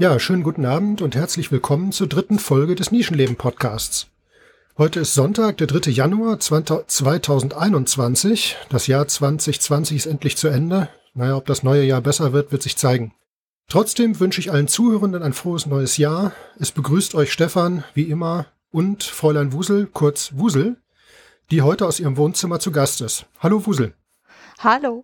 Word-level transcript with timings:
Ja, 0.00 0.18
schönen 0.18 0.42
guten 0.42 0.64
Abend 0.64 1.02
und 1.02 1.14
herzlich 1.14 1.52
willkommen 1.52 1.92
zur 1.92 2.06
dritten 2.06 2.38
Folge 2.38 2.74
des 2.74 2.90
Nischenleben 2.90 3.36
Podcasts. 3.36 4.06
Heute 4.78 5.00
ist 5.00 5.12
Sonntag, 5.12 5.58
der 5.58 5.66
3. 5.66 5.90
Januar 5.90 6.40
2021. 6.40 8.56
Das 8.70 8.86
Jahr 8.86 9.06
2020 9.06 9.98
ist 9.98 10.06
endlich 10.06 10.38
zu 10.38 10.48
Ende. 10.48 10.88
Naja, 11.12 11.36
ob 11.36 11.44
das 11.44 11.62
neue 11.62 11.84
Jahr 11.84 12.00
besser 12.00 12.32
wird, 12.32 12.50
wird 12.50 12.62
sich 12.62 12.78
zeigen. 12.78 13.12
Trotzdem 13.68 14.18
wünsche 14.20 14.40
ich 14.40 14.50
allen 14.50 14.68
Zuhörenden 14.68 15.22
ein 15.22 15.34
frohes 15.34 15.66
neues 15.66 15.98
Jahr. 15.98 16.32
Es 16.58 16.72
begrüßt 16.72 17.14
euch 17.14 17.30
Stefan, 17.30 17.84
wie 17.92 18.04
immer, 18.04 18.46
und 18.70 19.04
Fräulein 19.04 19.52
Wusel, 19.52 19.84
kurz 19.84 20.32
Wusel, 20.34 20.78
die 21.50 21.60
heute 21.60 21.86
aus 21.86 22.00
ihrem 22.00 22.16
Wohnzimmer 22.16 22.58
zu 22.58 22.72
Gast 22.72 23.02
ist. 23.02 23.26
Hallo 23.38 23.66
Wusel. 23.66 23.92
Hallo. 24.60 25.02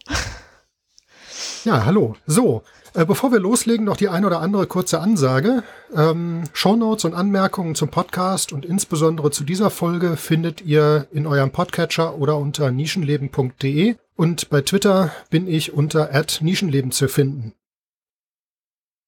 Ja, 1.65 1.84
hallo. 1.84 2.17
So, 2.27 2.62
bevor 3.05 3.30
wir 3.30 3.41
loslegen, 3.41 3.84
noch 3.84 3.98
die 3.98 4.09
ein 4.09 4.24
oder 4.24 4.41
andere 4.41 4.66
kurze 4.66 5.00
Ansage. 5.00 5.62
Ähm, 5.95 6.45
Shownotes 6.55 7.05
und 7.05 7.12
Anmerkungen 7.12 7.74
zum 7.74 7.91
Podcast 7.91 8.52
und 8.52 8.64
insbesondere 8.64 9.30
zu 9.30 9.45
dieser 9.45 9.69
Folge 9.69 10.16
findet 10.16 10.62
ihr 10.62 11.06
in 11.12 11.27
eurem 11.27 11.50
Podcatcher 11.50 12.16
oder 12.16 12.38
unter 12.38 12.70
nischenleben.de 12.70 13.96
und 14.16 14.48
bei 14.48 14.62
Twitter 14.62 15.12
bin 15.28 15.46
ich 15.46 15.74
unter 15.74 16.10
@nischenleben 16.41 16.91
zu 16.91 17.09
finden. 17.09 17.53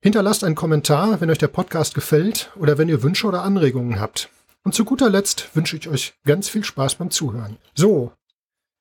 Hinterlasst 0.03 0.45
einen 0.45 0.55
Kommentar, 0.55 1.21
wenn 1.21 1.31
euch 1.31 1.39
der 1.39 1.49
Podcast 1.49 1.95
gefällt 1.95 2.53
oder 2.57 2.77
wenn 2.77 2.89
ihr 2.89 3.03
Wünsche 3.03 3.27
oder 3.27 3.43
Anregungen 3.43 3.99
habt. 3.99 4.29
Und 4.65 4.75
zu 4.75 4.85
guter 4.85 5.09
Letzt 5.09 5.49
wünsche 5.55 5.77
ich 5.77 5.89
euch 5.89 6.15
ganz 6.27 6.49
viel 6.49 6.63
Spaß 6.63 6.97
beim 6.97 7.11
Zuhören. 7.11 7.57
So, 7.75 8.13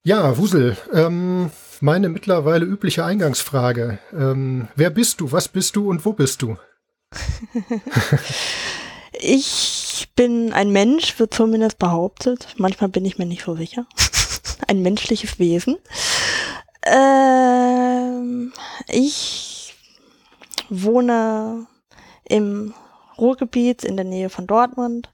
ja, 0.04 0.38
Wusel, 0.38 0.76
ähm, 0.94 1.50
meine 1.82 2.10
mittlerweile 2.10 2.66
übliche 2.66 3.06
Eingangsfrage. 3.06 4.00
Ähm, 4.14 4.68
wer 4.76 4.90
bist 4.90 5.22
du, 5.22 5.32
was 5.32 5.48
bist 5.48 5.76
du 5.76 5.90
und 5.90 6.06
wo 6.06 6.14
bist 6.14 6.42
du? 6.42 6.58
ich 9.14 10.10
bin 10.16 10.54
ein 10.54 10.72
Mensch, 10.72 11.20
wird 11.20 11.34
zumindest 11.34 11.80
behauptet. 11.80 12.48
Manchmal 12.58 12.90
bin 12.90 13.06
ich 13.06 13.18
mir 13.18 13.26
nicht 13.26 13.44
so 13.44 13.56
sicher. 13.56 13.86
ein 14.68 14.82
menschliches 14.82 15.40
Wesen. 15.40 15.78
Ähm, 16.84 18.54
ich 18.88 19.76
wohne 20.70 21.68
im 22.26 22.74
Ruhrgebiet 23.18 23.84
in 23.84 23.96
der 23.96 24.06
Nähe 24.06 24.30
von 24.30 24.48
Dortmund. 24.48 25.12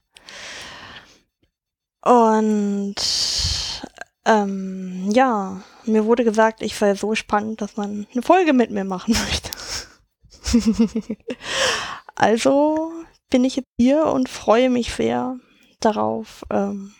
Und 2.02 2.96
ähm, 4.26 5.10
ja, 5.10 5.60
mir 5.84 6.04
wurde 6.04 6.24
gesagt, 6.24 6.62
ich 6.62 6.76
sei 6.76 6.94
so 6.94 7.14
spannend, 7.14 7.60
dass 7.60 7.76
man 7.76 8.06
eine 8.12 8.22
Folge 8.22 8.52
mit 8.52 8.70
mir 8.70 8.84
machen 8.84 9.14
möchte. 9.26 9.50
also 12.14 12.92
bin 13.30 13.44
ich 13.44 13.56
jetzt 13.56 13.70
hier 13.78 14.06
und 14.06 14.28
freue 14.28 14.70
mich 14.70 14.94
sehr 14.94 15.36
darauf, 15.80 16.44
ähm, 16.50 16.92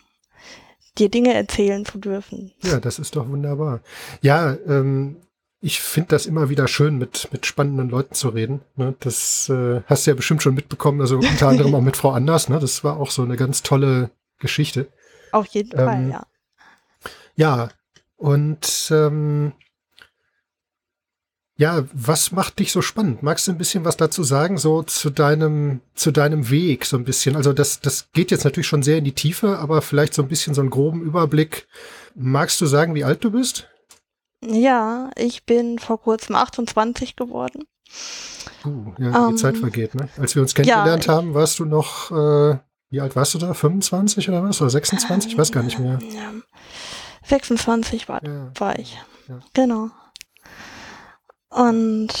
dir 0.97 1.09
Dinge 1.09 1.33
erzählen 1.33 1.85
zu 1.85 1.97
dürfen. 1.97 2.53
Ja, 2.61 2.79
das 2.79 2.99
ist 2.99 3.15
doch 3.15 3.27
wunderbar. 3.27 3.81
Ja, 4.21 4.55
ähm, 4.67 5.17
ich 5.61 5.81
finde 5.81 6.09
das 6.09 6.25
immer 6.25 6.49
wieder 6.49 6.67
schön, 6.67 6.97
mit, 6.97 7.29
mit 7.31 7.45
spannenden 7.45 7.89
Leuten 7.89 8.13
zu 8.13 8.29
reden. 8.29 8.61
Ne? 8.75 8.95
Das 8.99 9.49
äh, 9.49 9.81
hast 9.87 10.05
du 10.05 10.11
ja 10.11 10.15
bestimmt 10.15 10.43
schon 10.43 10.53
mitbekommen, 10.53 11.01
also 11.01 11.17
unter 11.17 11.47
anderem 11.47 11.73
auch 11.73 11.81
mit 11.81 11.97
Frau 11.97 12.11
Anders. 12.11 12.49
Ne? 12.49 12.59
Das 12.59 12.83
war 12.83 12.99
auch 12.99 13.09
so 13.09 13.23
eine 13.23 13.35
ganz 13.35 13.63
tolle 13.63 14.11
Geschichte. 14.39 14.87
Auf 15.31 15.47
jeden 15.47 15.77
ähm, 15.77 15.85
Fall, 15.85 16.09
ja. 16.09 16.27
Ja, 17.35 17.69
und 18.17 18.89
ähm, 18.91 19.53
ja, 21.57 21.85
was 21.93 22.33
macht 22.33 22.59
dich 22.59 22.71
so 22.73 22.81
spannend? 22.81 23.23
Magst 23.23 23.47
du 23.47 23.51
ein 23.51 23.57
bisschen 23.57 23.85
was 23.85 23.95
dazu 23.95 24.23
sagen, 24.23 24.57
so 24.57 24.83
zu 24.83 25.09
deinem, 25.09 25.79
zu 25.93 26.11
deinem 26.11 26.49
Weg, 26.49 26.85
so 26.85 26.97
ein 26.97 27.05
bisschen? 27.05 27.37
Also 27.37 27.53
das, 27.53 27.79
das 27.79 28.11
geht 28.11 28.31
jetzt 28.31 28.43
natürlich 28.43 28.67
schon 28.67 28.83
sehr 28.83 28.97
in 28.97 29.05
die 29.05 29.15
Tiefe, 29.15 29.57
aber 29.59 29.81
vielleicht 29.81 30.13
so 30.13 30.21
ein 30.21 30.27
bisschen 30.27 30.53
so 30.53 30.61
einen 30.61 30.69
groben 30.69 31.01
Überblick. 31.01 31.67
Magst 32.13 32.59
du 32.59 32.65
sagen, 32.65 32.93
wie 32.93 33.05
alt 33.05 33.23
du 33.23 33.31
bist? 33.31 33.69
Ja, 34.45 35.11
ich 35.15 35.45
bin 35.45 35.79
vor 35.79 36.01
kurzem 36.01 36.35
28 36.35 37.15
geworden. 37.15 37.63
Uh, 38.65 38.93
ja, 38.97 39.11
die 39.11 39.33
um, 39.33 39.37
Zeit 39.37 39.55
ähm, 39.55 39.61
vergeht, 39.61 39.95
ne? 39.95 40.09
Als 40.17 40.35
wir 40.35 40.41
uns 40.41 40.55
kennengelernt 40.55 41.05
ja, 41.05 41.13
haben, 41.13 41.33
warst 41.33 41.59
du 41.59 41.65
noch, 41.65 42.11
äh, 42.11 42.57
wie 42.89 42.99
alt 42.99 43.15
warst 43.15 43.33
du 43.33 43.37
da? 43.37 43.53
25 43.53 44.27
oder 44.27 44.43
was? 44.43 44.61
Oder 44.61 44.71
26? 44.71 45.31
Ich 45.31 45.37
weiß 45.37 45.51
gar 45.51 45.63
nicht 45.63 45.79
mehr. 45.79 45.99
Ja. 46.01 46.33
26 47.27 48.07
war, 48.09 48.23
ja. 48.23 48.51
war 48.55 48.79
ich. 48.79 48.97
Ja. 49.27 49.39
Genau. 49.53 49.89
Und 51.49 52.13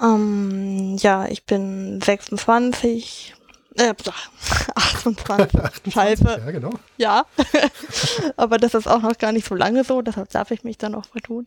ähm, 0.00 0.96
ja, 0.98 1.26
ich 1.26 1.44
bin 1.46 2.00
26, 2.00 3.34
äh, 3.76 3.94
28, 4.74 5.92
Scheiße. 5.92 6.24
Ja, 6.24 6.50
genau. 6.50 6.70
Ja, 6.96 7.26
aber 8.36 8.58
das 8.58 8.74
ist 8.74 8.86
auch 8.86 9.02
noch 9.02 9.18
gar 9.18 9.32
nicht 9.32 9.46
so 9.46 9.54
lange 9.54 9.84
so, 9.84 10.02
deshalb 10.02 10.30
darf 10.30 10.50
ich 10.50 10.64
mich 10.64 10.78
dann 10.78 10.94
auch 10.94 11.06
vertun. 11.06 11.46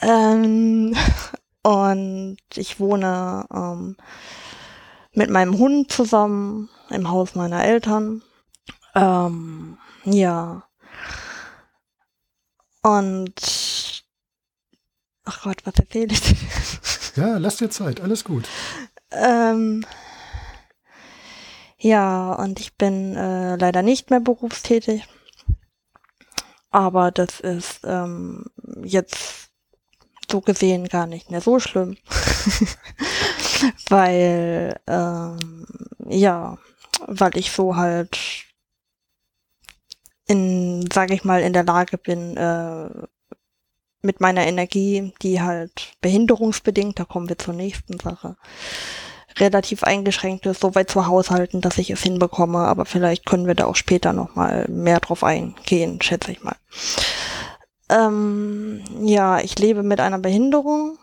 Ähm, 0.00 0.96
und 1.62 2.38
ich 2.54 2.80
wohne 2.80 3.46
ähm, 3.52 3.96
mit 5.12 5.30
meinem 5.30 5.58
Hund 5.58 5.92
zusammen 5.92 6.68
im 6.90 7.10
Haus 7.10 7.34
meiner 7.34 7.64
Eltern. 7.64 8.22
Ähm, 8.94 9.78
ja, 10.04 10.64
und 12.82 14.04
ach 15.24 15.42
Gott, 15.42 15.58
was 15.64 15.74
erzähle 15.74 16.12
ich? 16.12 16.36
ja, 17.16 17.38
lass 17.38 17.56
dir 17.56 17.70
Zeit, 17.70 18.00
alles 18.00 18.24
gut. 18.24 18.48
Ähm, 19.10 19.84
ja, 21.78 22.32
und 22.34 22.60
ich 22.60 22.74
bin 22.74 23.16
äh, 23.16 23.56
leider 23.56 23.82
nicht 23.82 24.10
mehr 24.10 24.20
berufstätig. 24.20 25.04
Aber 26.70 27.10
das 27.10 27.40
ist 27.40 27.80
ähm, 27.84 28.46
jetzt 28.82 29.50
so 30.30 30.40
gesehen 30.40 30.88
gar 30.88 31.06
nicht 31.06 31.30
mehr 31.30 31.40
so 31.40 31.60
schlimm. 31.60 31.96
weil, 33.88 34.80
ähm, 34.86 35.66
ja, 36.08 36.56
weil 37.06 37.36
ich 37.36 37.52
so 37.52 37.76
halt 37.76 38.18
in, 40.32 40.88
sage 40.90 41.12
ich 41.14 41.24
mal, 41.24 41.42
in 41.42 41.52
der 41.52 41.64
Lage 41.64 41.98
bin, 41.98 42.36
äh, 42.38 42.88
mit 44.00 44.20
meiner 44.20 44.46
Energie, 44.46 45.12
die 45.20 45.42
halt 45.42 45.92
behinderungsbedingt, 46.00 46.98
da 46.98 47.04
kommen 47.04 47.28
wir 47.28 47.38
zur 47.38 47.54
nächsten 47.54 48.00
Sache, 48.00 48.36
relativ 49.38 49.84
eingeschränkt 49.84 50.46
ist, 50.46 50.60
so 50.60 50.74
weit 50.74 50.90
zu 50.90 51.06
haushalten, 51.06 51.60
dass 51.60 51.78
ich 51.78 51.90
es 51.90 52.02
hinbekomme. 52.02 52.58
Aber 52.58 52.86
vielleicht 52.86 53.26
können 53.26 53.46
wir 53.46 53.54
da 53.54 53.66
auch 53.66 53.76
später 53.76 54.12
nochmal 54.12 54.66
mehr 54.68 55.00
drauf 55.00 55.22
eingehen, 55.22 56.00
schätze 56.00 56.32
ich 56.32 56.42
mal. 56.42 56.56
Ähm, 57.90 58.82
ja, 59.02 59.38
ich 59.40 59.58
lebe 59.58 59.82
mit 59.82 60.00
einer 60.00 60.18
Behinderung 60.18 60.98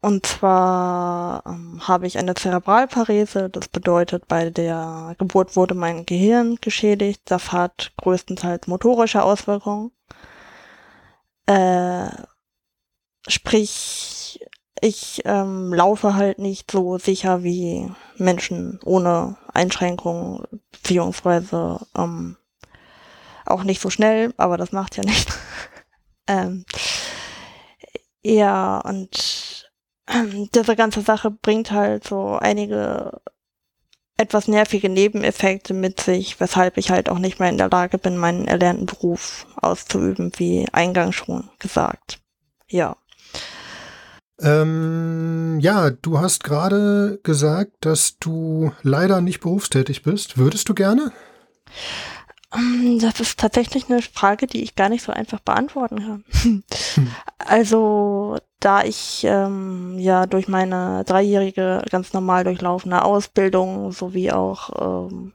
und 0.00 0.26
zwar 0.26 1.42
ähm, 1.46 1.80
habe 1.86 2.06
ich 2.06 2.18
eine 2.18 2.34
Zerebralparese. 2.34 3.50
Das 3.50 3.68
bedeutet, 3.68 4.28
bei 4.28 4.50
der 4.50 5.16
Geburt 5.18 5.56
wurde 5.56 5.74
mein 5.74 6.06
Gehirn 6.06 6.56
geschädigt. 6.60 7.22
Das 7.24 7.50
hat 7.52 7.92
größtenteils 7.96 8.68
motorische 8.68 9.22
Auswirkungen. 9.24 9.90
Äh, 11.46 12.10
sprich, 13.26 14.40
ich 14.80 15.22
ähm, 15.24 15.74
laufe 15.74 16.14
halt 16.14 16.38
nicht 16.38 16.70
so 16.70 16.98
sicher 16.98 17.42
wie 17.42 17.90
Menschen 18.16 18.78
ohne 18.84 19.36
Einschränkungen, 19.52 20.42
beziehungsweise 20.70 21.80
ähm, 21.96 22.36
auch 23.46 23.64
nicht 23.64 23.80
so 23.80 23.90
schnell, 23.90 24.32
aber 24.36 24.56
das 24.56 24.72
macht 24.72 24.96
ja 24.96 25.02
nicht. 25.06 25.28
ähm, 26.28 26.64
ja, 28.22 28.78
und 28.80 29.37
diese 30.54 30.76
ganze 30.76 31.02
Sache 31.02 31.30
bringt 31.30 31.70
halt 31.70 32.04
so 32.04 32.36
einige 32.36 33.20
etwas 34.18 34.48
nervige 34.48 34.88
Nebeneffekte 34.88 35.74
mit 35.74 36.00
sich, 36.00 36.40
weshalb 36.40 36.76
ich 36.76 36.90
halt 36.90 37.08
auch 37.08 37.20
nicht 37.20 37.38
mehr 37.38 37.50
in 37.50 37.58
der 37.58 37.70
Lage 37.70 37.98
bin, 37.98 38.16
meinen 38.16 38.48
erlernten 38.48 38.86
Beruf 38.86 39.46
auszuüben, 39.56 40.32
wie 40.36 40.66
eingangs 40.72 41.14
schon 41.14 41.48
gesagt. 41.60 42.18
Ja. 42.66 42.96
Ähm, 44.40 45.58
ja, 45.60 45.90
du 45.90 46.18
hast 46.18 46.42
gerade 46.42 47.20
gesagt, 47.22 47.72
dass 47.80 48.18
du 48.18 48.72
leider 48.82 49.20
nicht 49.20 49.40
berufstätig 49.40 50.02
bist. 50.02 50.36
Würdest 50.36 50.68
du 50.68 50.74
gerne? 50.74 51.12
Ähm, 52.54 52.98
das 53.00 53.20
ist 53.20 53.38
tatsächlich 53.38 53.88
eine 53.88 54.02
Frage, 54.02 54.46
die 54.46 54.62
ich 54.62 54.74
gar 54.74 54.88
nicht 54.88 55.04
so 55.04 55.12
einfach 55.12 55.40
beantworten 55.40 55.98
kann. 55.98 56.24
Hm. 56.42 56.62
Also, 57.38 58.36
da 58.60 58.82
ich 58.82 59.24
ähm, 59.24 59.98
ja 59.98 60.26
durch 60.26 60.48
meine 60.48 61.04
dreijährige 61.04 61.82
ganz 61.90 62.12
normal 62.12 62.44
durchlaufende 62.44 63.04
Ausbildung 63.04 63.92
sowie 63.92 64.32
auch 64.32 65.08
ähm, 65.10 65.34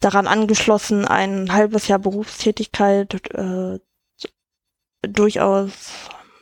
daran 0.00 0.26
angeschlossen 0.26 1.04
ein 1.04 1.52
halbes 1.52 1.88
Jahr 1.88 1.98
Berufstätigkeit 1.98 3.14
äh, 3.34 3.80
durchaus 5.02 5.90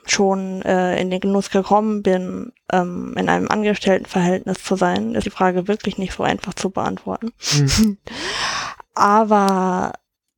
schon 0.08 0.62
äh, 0.62 1.00
in 1.00 1.10
den 1.10 1.20
Genuss 1.20 1.50
gekommen 1.50 2.02
bin, 2.02 2.52
ähm, 2.70 3.14
in 3.16 3.28
einem 3.28 3.48
Angestelltenverhältnis 3.48 4.62
zu 4.62 4.76
sein, 4.76 5.14
ist 5.14 5.24
die 5.24 5.30
Frage 5.30 5.66
wirklich 5.66 5.98
nicht 5.98 6.12
so 6.14 6.22
einfach 6.22 6.54
zu 6.54 6.70
beantworten. 6.70 7.32
Mhm. 7.54 7.98
Aber 8.94 9.92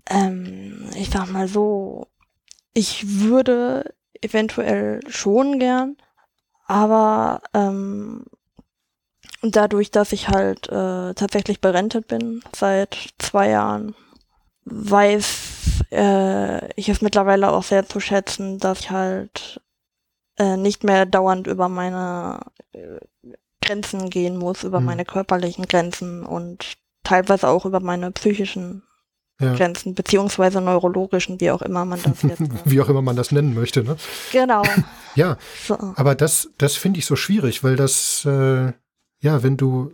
ähm, 0.08 0.88
ich 0.96 1.10
sag 1.10 1.30
mal 1.30 1.48
so, 1.48 2.06
ich 2.72 3.20
würde 3.20 3.94
eventuell 4.22 5.00
schon 5.08 5.58
gern, 5.58 5.96
aber 6.66 7.42
ähm, 7.54 8.24
dadurch, 9.42 9.90
dass 9.90 10.12
ich 10.12 10.28
halt 10.28 10.68
äh, 10.68 11.14
tatsächlich 11.14 11.60
berentet 11.60 12.08
bin 12.08 12.42
seit 12.54 12.96
zwei 13.18 13.50
Jahren, 13.50 13.94
weiß 14.64 15.84
äh, 15.90 16.72
ich 16.74 16.88
es 16.88 17.00
mittlerweile 17.00 17.50
auch 17.50 17.62
sehr 17.62 17.88
zu 17.88 18.00
schätzen, 18.00 18.58
dass 18.58 18.80
ich 18.80 18.90
halt 18.90 19.60
äh, 20.38 20.56
nicht 20.56 20.84
mehr 20.84 21.06
dauernd 21.06 21.46
über 21.46 21.68
meine 21.68 22.40
äh, 22.72 23.00
Grenzen 23.62 24.10
gehen 24.10 24.36
muss, 24.36 24.64
über 24.64 24.80
mhm. 24.80 24.86
meine 24.86 25.04
körperlichen 25.04 25.66
Grenzen 25.66 26.24
und 26.24 26.76
teilweise 27.04 27.48
auch 27.48 27.64
über 27.64 27.80
meine 27.80 28.10
psychischen 28.12 28.82
ja. 29.40 29.54
Grenzen, 29.54 29.94
beziehungsweise 29.94 30.60
neurologischen, 30.60 31.40
wie 31.40 31.50
auch 31.50 31.62
immer 31.62 31.84
man 31.84 32.00
das 32.02 32.22
jetzt. 32.22 32.42
wie 32.64 32.80
auch 32.80 32.88
immer 32.88 33.02
man 33.02 33.16
das 33.16 33.30
nennen 33.30 33.54
möchte, 33.54 33.84
ne? 33.84 33.96
Genau. 34.32 34.62
ja. 35.14 35.36
So. 35.64 35.78
Aber 35.94 36.14
das, 36.14 36.50
das 36.58 36.74
finde 36.74 36.98
ich 36.98 37.06
so 37.06 37.16
schwierig, 37.16 37.62
weil 37.62 37.76
das, 37.76 38.24
äh, 38.24 38.72
ja, 39.20 39.42
wenn 39.42 39.56
du 39.56 39.92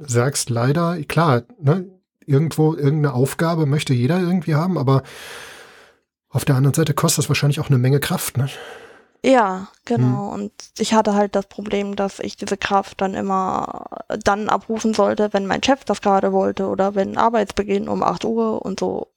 sagst, 0.00 0.48
leider, 0.48 1.02
klar, 1.04 1.42
ne, 1.60 1.86
irgendwo 2.24 2.74
irgendeine 2.74 3.14
Aufgabe 3.14 3.66
möchte 3.66 3.94
jeder 3.94 4.20
irgendwie 4.20 4.54
haben, 4.54 4.78
aber 4.78 5.02
auf 6.30 6.44
der 6.44 6.56
anderen 6.56 6.74
Seite 6.74 6.94
kostet 6.94 7.24
das 7.24 7.28
wahrscheinlich 7.28 7.60
auch 7.60 7.68
eine 7.68 7.78
Menge 7.78 8.00
Kraft, 8.00 8.36
ne? 8.36 8.48
Ja, 9.24 9.68
genau. 9.84 10.32
Hm. 10.32 10.42
Und 10.42 10.52
ich 10.78 10.94
hatte 10.94 11.14
halt 11.14 11.34
das 11.34 11.46
Problem, 11.46 11.96
dass 11.96 12.20
ich 12.20 12.36
diese 12.36 12.56
Kraft 12.56 13.00
dann 13.00 13.14
immer 13.14 13.84
dann 14.24 14.48
abrufen 14.48 14.94
sollte, 14.94 15.32
wenn 15.32 15.46
mein 15.46 15.62
Chef 15.62 15.84
das 15.84 16.00
gerade 16.00 16.32
wollte 16.32 16.66
oder 16.66 16.94
wenn 16.94 17.16
Arbeitsbeginn 17.16 17.88
um 17.88 18.02
8 18.02 18.24
Uhr 18.24 18.64
und 18.64 18.78
so. 18.78 19.08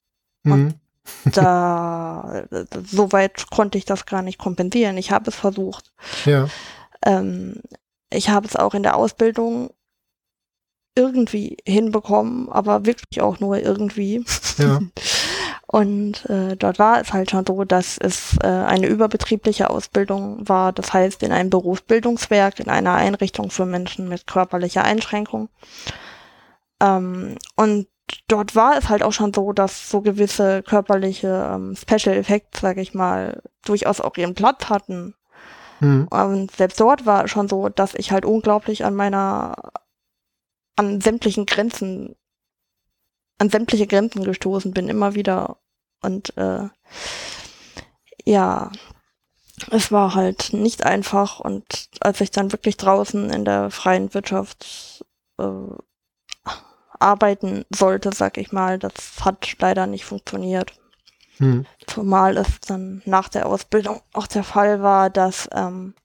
Hm. 0.44 0.52
Und 0.54 1.38
da, 1.38 2.44
so 2.86 3.12
weit 3.12 3.50
konnte 3.52 3.78
ich 3.78 3.86
das 3.86 4.06
gar 4.06 4.22
nicht 4.22 4.40
kompensieren. 4.40 4.98
Ich 4.98 5.12
habe 5.12 5.30
es 5.30 5.36
versucht. 5.36 5.94
Ja. 6.26 6.48
Ähm, 7.06 7.62
ich 8.12 8.30
habe 8.30 8.48
es 8.48 8.56
auch 8.56 8.74
in 8.74 8.84
der 8.84 8.96
Ausbildung 8.96 9.72
irgendwie 10.96 11.58
hinbekommen, 11.66 12.50
aber 12.50 12.86
wirklich 12.86 13.22
auch 13.22 13.40
nur 13.40 13.58
irgendwie. 13.58 14.26
Ja. 14.58 14.80
Und 15.72 16.30
äh, 16.30 16.58
dort 16.58 16.80
war 16.80 17.00
es 17.00 17.14
halt 17.14 17.32
schon 17.32 17.46
so, 17.46 17.64
dass 17.64 17.98
es 17.98 18.38
äh, 18.44 18.48
eine 18.48 18.88
überbetriebliche 18.88 19.70
Ausbildung 19.70 20.48
war, 20.50 20.74
das 20.74 20.92
heißt 20.92 21.24
in 21.24 21.32
einem 21.32 21.50
Berufsbildungswerk, 21.50 22.60
in 22.60 22.70
einer 22.70 22.96
Einrichtung 22.96 23.52
für 23.52 23.66
Menschen 23.66 24.10
mit 24.10 24.28
körperlicher 24.28 24.84
Einschränkung. 24.84 25.48
Ähm, 26.82 27.38
und 27.56 27.88
dort 28.28 28.54
war 28.54 28.78
es 28.78 28.90
halt 28.90 29.02
auch 29.02 29.14
schon 29.14 29.34
so, 29.34 29.54
dass 29.54 29.90
so 29.90 30.02
gewisse 30.02 30.62
körperliche 30.62 31.50
ähm, 31.54 31.78
Special 31.78 32.18
Effects, 32.18 32.60
sage 32.60 32.82
ich 32.82 32.94
mal, 32.94 33.42
durchaus 33.64 34.02
auch 34.02 34.18
ihren 34.18 34.36
Platz 34.36 34.68
hatten. 34.68 35.16
Mhm. 35.80 36.10
Und 36.10 36.52
selbst 36.52 36.82
dort 36.82 37.06
war 37.06 37.24
es 37.24 37.32
schon 37.32 37.48
so, 37.48 37.70
dass 37.70 37.96
ich 37.96 38.12
halt 38.12 38.26
unglaublich 38.26 38.84
an 38.84 38.94
meiner, 38.94 39.56
an 40.76 41.00
sämtlichen 41.00 41.46
Grenzen 41.46 42.18
an 43.42 43.50
sämtliche 43.50 43.88
Grenzen 43.88 44.24
gestoßen 44.24 44.72
bin, 44.72 44.88
immer 44.88 45.16
wieder. 45.16 45.58
Und 46.02 46.36
äh, 46.38 46.70
ja, 48.26 48.72
es 49.70 49.92
war 49.92 50.16
halt 50.16 50.54
nicht 50.54 50.86
einfach. 50.86 51.40
Und 51.40 51.90
als 52.00 52.22
ich 52.22 52.32
dann 52.32 52.52
wirklich 52.52 52.78
draußen 52.78 53.30
in 53.30 53.46
der 53.46 53.70
freien 53.72 54.14
Wirtschaft 54.14 55.06
äh, 55.38 55.44
arbeiten 57.00 57.66
sollte, 57.74 58.12
sag 58.14 58.38
ich 58.38 58.52
mal, 58.52 58.80
das 58.80 58.94
hat 59.22 59.56
leider 59.60 59.88
nicht 59.88 60.06
funktioniert. 60.06 60.74
Hm. 61.38 61.66
Zumal 61.88 62.38
es 62.38 62.60
dann 62.62 63.02
nach 63.06 63.30
der 63.30 63.48
Ausbildung 63.48 64.02
auch 64.14 64.28
der 64.28 64.44
Fall 64.44 64.84
war, 64.84 65.10
dass 65.10 65.50
ähm, 65.54 65.96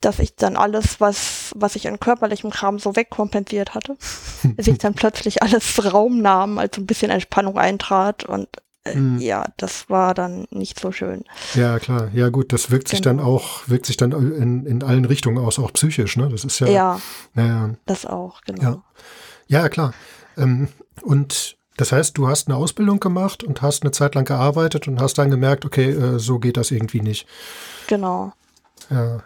dass 0.00 0.18
ich 0.18 0.36
dann 0.36 0.56
alles, 0.56 1.00
was, 1.00 1.52
was 1.56 1.76
ich 1.76 1.88
an 1.88 1.98
körperlichem 1.98 2.50
Kram 2.50 2.78
so 2.78 2.94
wegkompensiert 2.94 3.74
hatte, 3.74 3.96
sich 4.58 4.78
dann 4.78 4.94
plötzlich 4.94 5.42
alles 5.42 5.92
Raum 5.92 6.20
nahm, 6.20 6.58
als 6.58 6.78
ein 6.78 6.86
bisschen 6.86 7.10
Entspannung 7.10 7.58
eintrat 7.58 8.24
und 8.24 8.48
äh, 8.84 8.94
mhm. 8.94 9.18
ja, 9.18 9.44
das 9.56 9.90
war 9.90 10.14
dann 10.14 10.46
nicht 10.50 10.78
so 10.78 10.92
schön. 10.92 11.24
Ja, 11.54 11.78
klar. 11.78 12.10
Ja, 12.14 12.28
gut, 12.28 12.52
das 12.52 12.70
wirkt 12.70 12.88
sich 12.88 13.02
genau. 13.02 13.16
dann 13.16 13.26
auch, 13.26 13.68
wirkt 13.68 13.86
sich 13.86 13.96
dann 13.96 14.12
in, 14.12 14.66
in 14.66 14.82
allen 14.82 15.04
Richtungen 15.04 15.44
aus, 15.44 15.58
auch 15.58 15.72
psychisch, 15.72 16.16
ne? 16.16 16.28
Das 16.28 16.44
ist 16.44 16.60
ja. 16.60 16.68
Ja. 16.68 17.00
ja. 17.36 17.70
Das 17.86 18.06
auch, 18.06 18.40
genau. 18.42 18.62
Ja, 18.62 18.82
ja 19.46 19.68
klar. 19.68 19.94
Ähm, 20.36 20.68
und 21.02 21.56
das 21.76 21.92
heißt, 21.92 22.18
du 22.18 22.28
hast 22.28 22.48
eine 22.48 22.56
Ausbildung 22.56 22.98
gemacht 23.00 23.44
und 23.44 23.62
hast 23.62 23.82
eine 23.82 23.92
Zeit 23.92 24.14
lang 24.14 24.24
gearbeitet 24.24 24.88
und 24.88 25.00
hast 25.00 25.18
dann 25.18 25.30
gemerkt, 25.30 25.64
okay, 25.64 25.90
äh, 25.90 26.18
so 26.18 26.38
geht 26.38 26.56
das 26.56 26.70
irgendwie 26.70 27.00
nicht. 27.00 27.26
Genau. 27.86 28.32
Ja. 28.90 29.22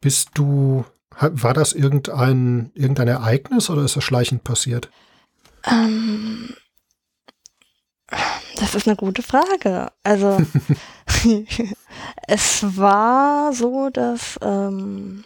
Bist 0.00 0.30
du, 0.34 0.84
war 1.18 1.54
das 1.54 1.72
irgendein, 1.72 2.70
irgendein 2.74 3.08
Ereignis 3.08 3.70
oder 3.70 3.82
ist 3.82 3.96
das 3.96 4.04
schleichend 4.04 4.44
passiert? 4.44 4.90
Ähm, 5.64 6.54
das 8.56 8.74
ist 8.74 8.86
eine 8.86 8.96
gute 8.96 9.22
Frage. 9.22 9.92
Also, 10.02 10.38
es 12.28 12.76
war 12.76 13.52
so, 13.52 13.90
dass, 13.90 14.38
ähm, 14.42 15.24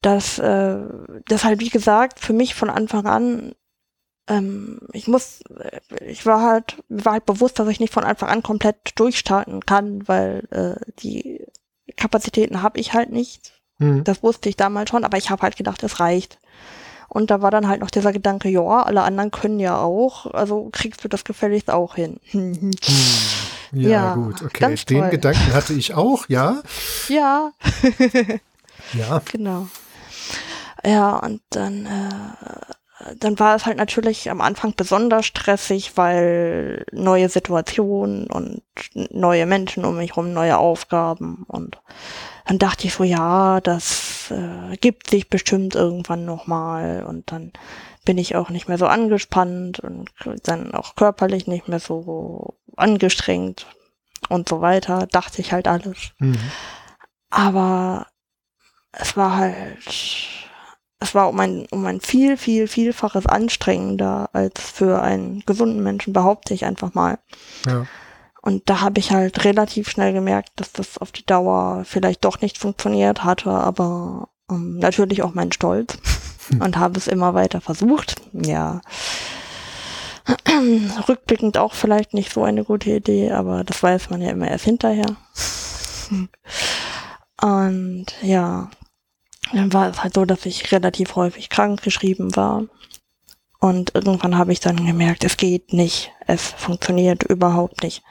dass, 0.00 0.38
äh, 0.38 0.80
das 1.26 1.44
halt, 1.44 1.60
wie 1.60 1.70
gesagt, 1.70 2.18
für 2.18 2.32
mich 2.32 2.54
von 2.54 2.70
Anfang 2.70 3.06
an 3.06 3.54
ähm, 4.28 4.80
ich 4.92 5.08
muss, 5.08 5.40
ich 6.00 6.24
war 6.26 6.42
halt, 6.42 6.82
war 6.88 7.14
halt 7.14 7.26
bewusst, 7.26 7.58
dass 7.58 7.68
ich 7.68 7.80
nicht 7.80 7.92
von 7.92 8.04
Anfang 8.04 8.28
an 8.28 8.42
komplett 8.42 8.98
durchstarten 8.98 9.60
kann, 9.66 10.06
weil 10.06 10.46
äh, 10.50 10.92
die 11.00 11.44
Kapazitäten 11.96 12.62
habe 12.62 12.78
ich 12.80 12.94
halt 12.94 13.10
nicht. 13.10 13.61
Mhm. 13.82 14.04
Das 14.04 14.22
wusste 14.22 14.48
ich 14.48 14.56
damals 14.56 14.90
schon, 14.90 15.04
aber 15.04 15.18
ich 15.18 15.30
habe 15.30 15.42
halt 15.42 15.56
gedacht, 15.56 15.82
es 15.82 16.00
reicht. 16.00 16.38
Und 17.08 17.30
da 17.30 17.42
war 17.42 17.50
dann 17.50 17.68
halt 17.68 17.80
noch 17.80 17.90
dieser 17.90 18.12
Gedanke, 18.12 18.48
ja, 18.48 18.62
alle 18.62 19.02
anderen 19.02 19.30
können 19.30 19.60
ja 19.60 19.78
auch, 19.78 20.26
also 20.32 20.70
kriegst 20.72 21.04
du 21.04 21.08
das 21.08 21.24
gefälligst 21.24 21.70
auch 21.70 21.94
hin. 21.94 22.20
hm. 22.30 22.70
Ja, 23.74 23.88
ja, 23.88 24.14
gut, 24.14 24.42
okay. 24.42 24.76
Den 24.88 25.00
toll. 25.00 25.10
Gedanken 25.10 25.54
hatte 25.54 25.72
ich 25.72 25.94
auch, 25.94 26.28
ja. 26.28 26.62
Ja. 27.08 27.52
ja. 28.92 29.22
Genau. 29.32 29.66
Ja, 30.84 31.16
und 31.16 31.40
dann, 31.50 31.86
äh, 31.86 33.14
dann 33.18 33.38
war 33.38 33.56
es 33.56 33.64
halt 33.64 33.78
natürlich 33.78 34.30
am 34.30 34.42
Anfang 34.42 34.74
besonders 34.76 35.24
stressig, 35.24 35.96
weil 35.96 36.84
neue 36.92 37.30
Situationen 37.30 38.26
und 38.26 38.62
neue 38.94 39.46
Menschen 39.46 39.86
um 39.86 39.96
mich 39.96 40.10
herum, 40.10 40.34
neue 40.34 40.58
Aufgaben 40.58 41.44
und 41.48 41.78
dann 42.46 42.58
dachte 42.58 42.86
ich 42.86 42.94
so, 42.94 43.04
ja, 43.04 43.60
das 43.60 44.30
äh, 44.30 44.76
gibt 44.76 45.10
sich 45.10 45.28
bestimmt 45.28 45.74
irgendwann 45.74 46.24
nochmal 46.24 47.04
und 47.04 47.30
dann 47.30 47.52
bin 48.04 48.18
ich 48.18 48.34
auch 48.34 48.50
nicht 48.50 48.68
mehr 48.68 48.78
so 48.78 48.86
angespannt 48.86 49.80
und 49.80 50.10
dann 50.44 50.74
auch 50.74 50.96
körperlich 50.96 51.46
nicht 51.46 51.68
mehr 51.68 51.78
so 51.78 52.56
angestrengt 52.76 53.66
und 54.28 54.48
so 54.48 54.60
weiter, 54.60 55.06
dachte 55.06 55.40
ich 55.40 55.52
halt 55.52 55.68
alles. 55.68 56.10
Mhm. 56.18 56.38
Aber 57.30 58.06
es 58.92 59.16
war 59.16 59.36
halt, 59.36 59.78
es 60.98 61.14
war 61.14 61.28
um 61.28 61.38
ein, 61.40 61.66
um 61.70 61.86
ein 61.86 62.00
viel, 62.00 62.36
viel, 62.36 62.66
vielfaches 62.66 63.26
anstrengender 63.26 64.30
als 64.32 64.60
für 64.60 65.00
einen 65.00 65.40
gesunden 65.46 65.82
Menschen, 65.82 66.12
behaupte 66.12 66.54
ich 66.54 66.64
einfach 66.64 66.94
mal. 66.94 67.18
Ja. 67.66 67.86
Und 68.42 68.68
da 68.68 68.80
habe 68.80 68.98
ich 68.98 69.12
halt 69.12 69.44
relativ 69.44 69.88
schnell 69.88 70.12
gemerkt, 70.12 70.50
dass 70.56 70.72
das 70.72 70.98
auf 70.98 71.12
die 71.12 71.24
Dauer 71.24 71.84
vielleicht 71.84 72.24
doch 72.24 72.40
nicht 72.40 72.58
funktioniert 72.58 73.22
hatte, 73.22 73.50
aber 73.50 74.28
ähm, 74.50 74.78
natürlich 74.78 75.22
auch 75.22 75.32
mein 75.32 75.52
Stolz 75.52 75.96
hm. 76.48 76.60
und 76.60 76.76
habe 76.76 76.98
es 76.98 77.06
immer 77.06 77.34
weiter 77.34 77.60
versucht. 77.60 78.16
Ja. 78.32 78.80
Rückblickend 81.08 81.56
auch 81.56 81.74
vielleicht 81.74 82.14
nicht 82.14 82.32
so 82.32 82.42
eine 82.42 82.64
gute 82.64 82.90
Idee, 82.90 83.30
aber 83.30 83.62
das 83.62 83.80
weiß 83.82 84.10
man 84.10 84.20
ja 84.20 84.30
immer 84.30 84.48
erst 84.48 84.64
hinterher. 84.64 85.16
und 87.40 88.06
ja, 88.22 88.70
dann 89.52 89.72
war 89.72 89.88
es 89.88 90.02
halt 90.02 90.14
so, 90.14 90.24
dass 90.24 90.46
ich 90.46 90.72
relativ 90.72 91.14
häufig 91.14 91.48
krank 91.48 91.82
geschrieben 91.82 92.34
war. 92.34 92.64
Und 93.62 93.94
irgendwann 93.94 94.36
habe 94.36 94.50
ich 94.52 94.58
dann 94.58 94.84
gemerkt, 94.84 95.22
es 95.22 95.36
geht 95.36 95.72
nicht. 95.72 96.10
Es 96.26 96.48
funktioniert 96.48 97.22
überhaupt 97.22 97.84
nicht. 97.84 98.02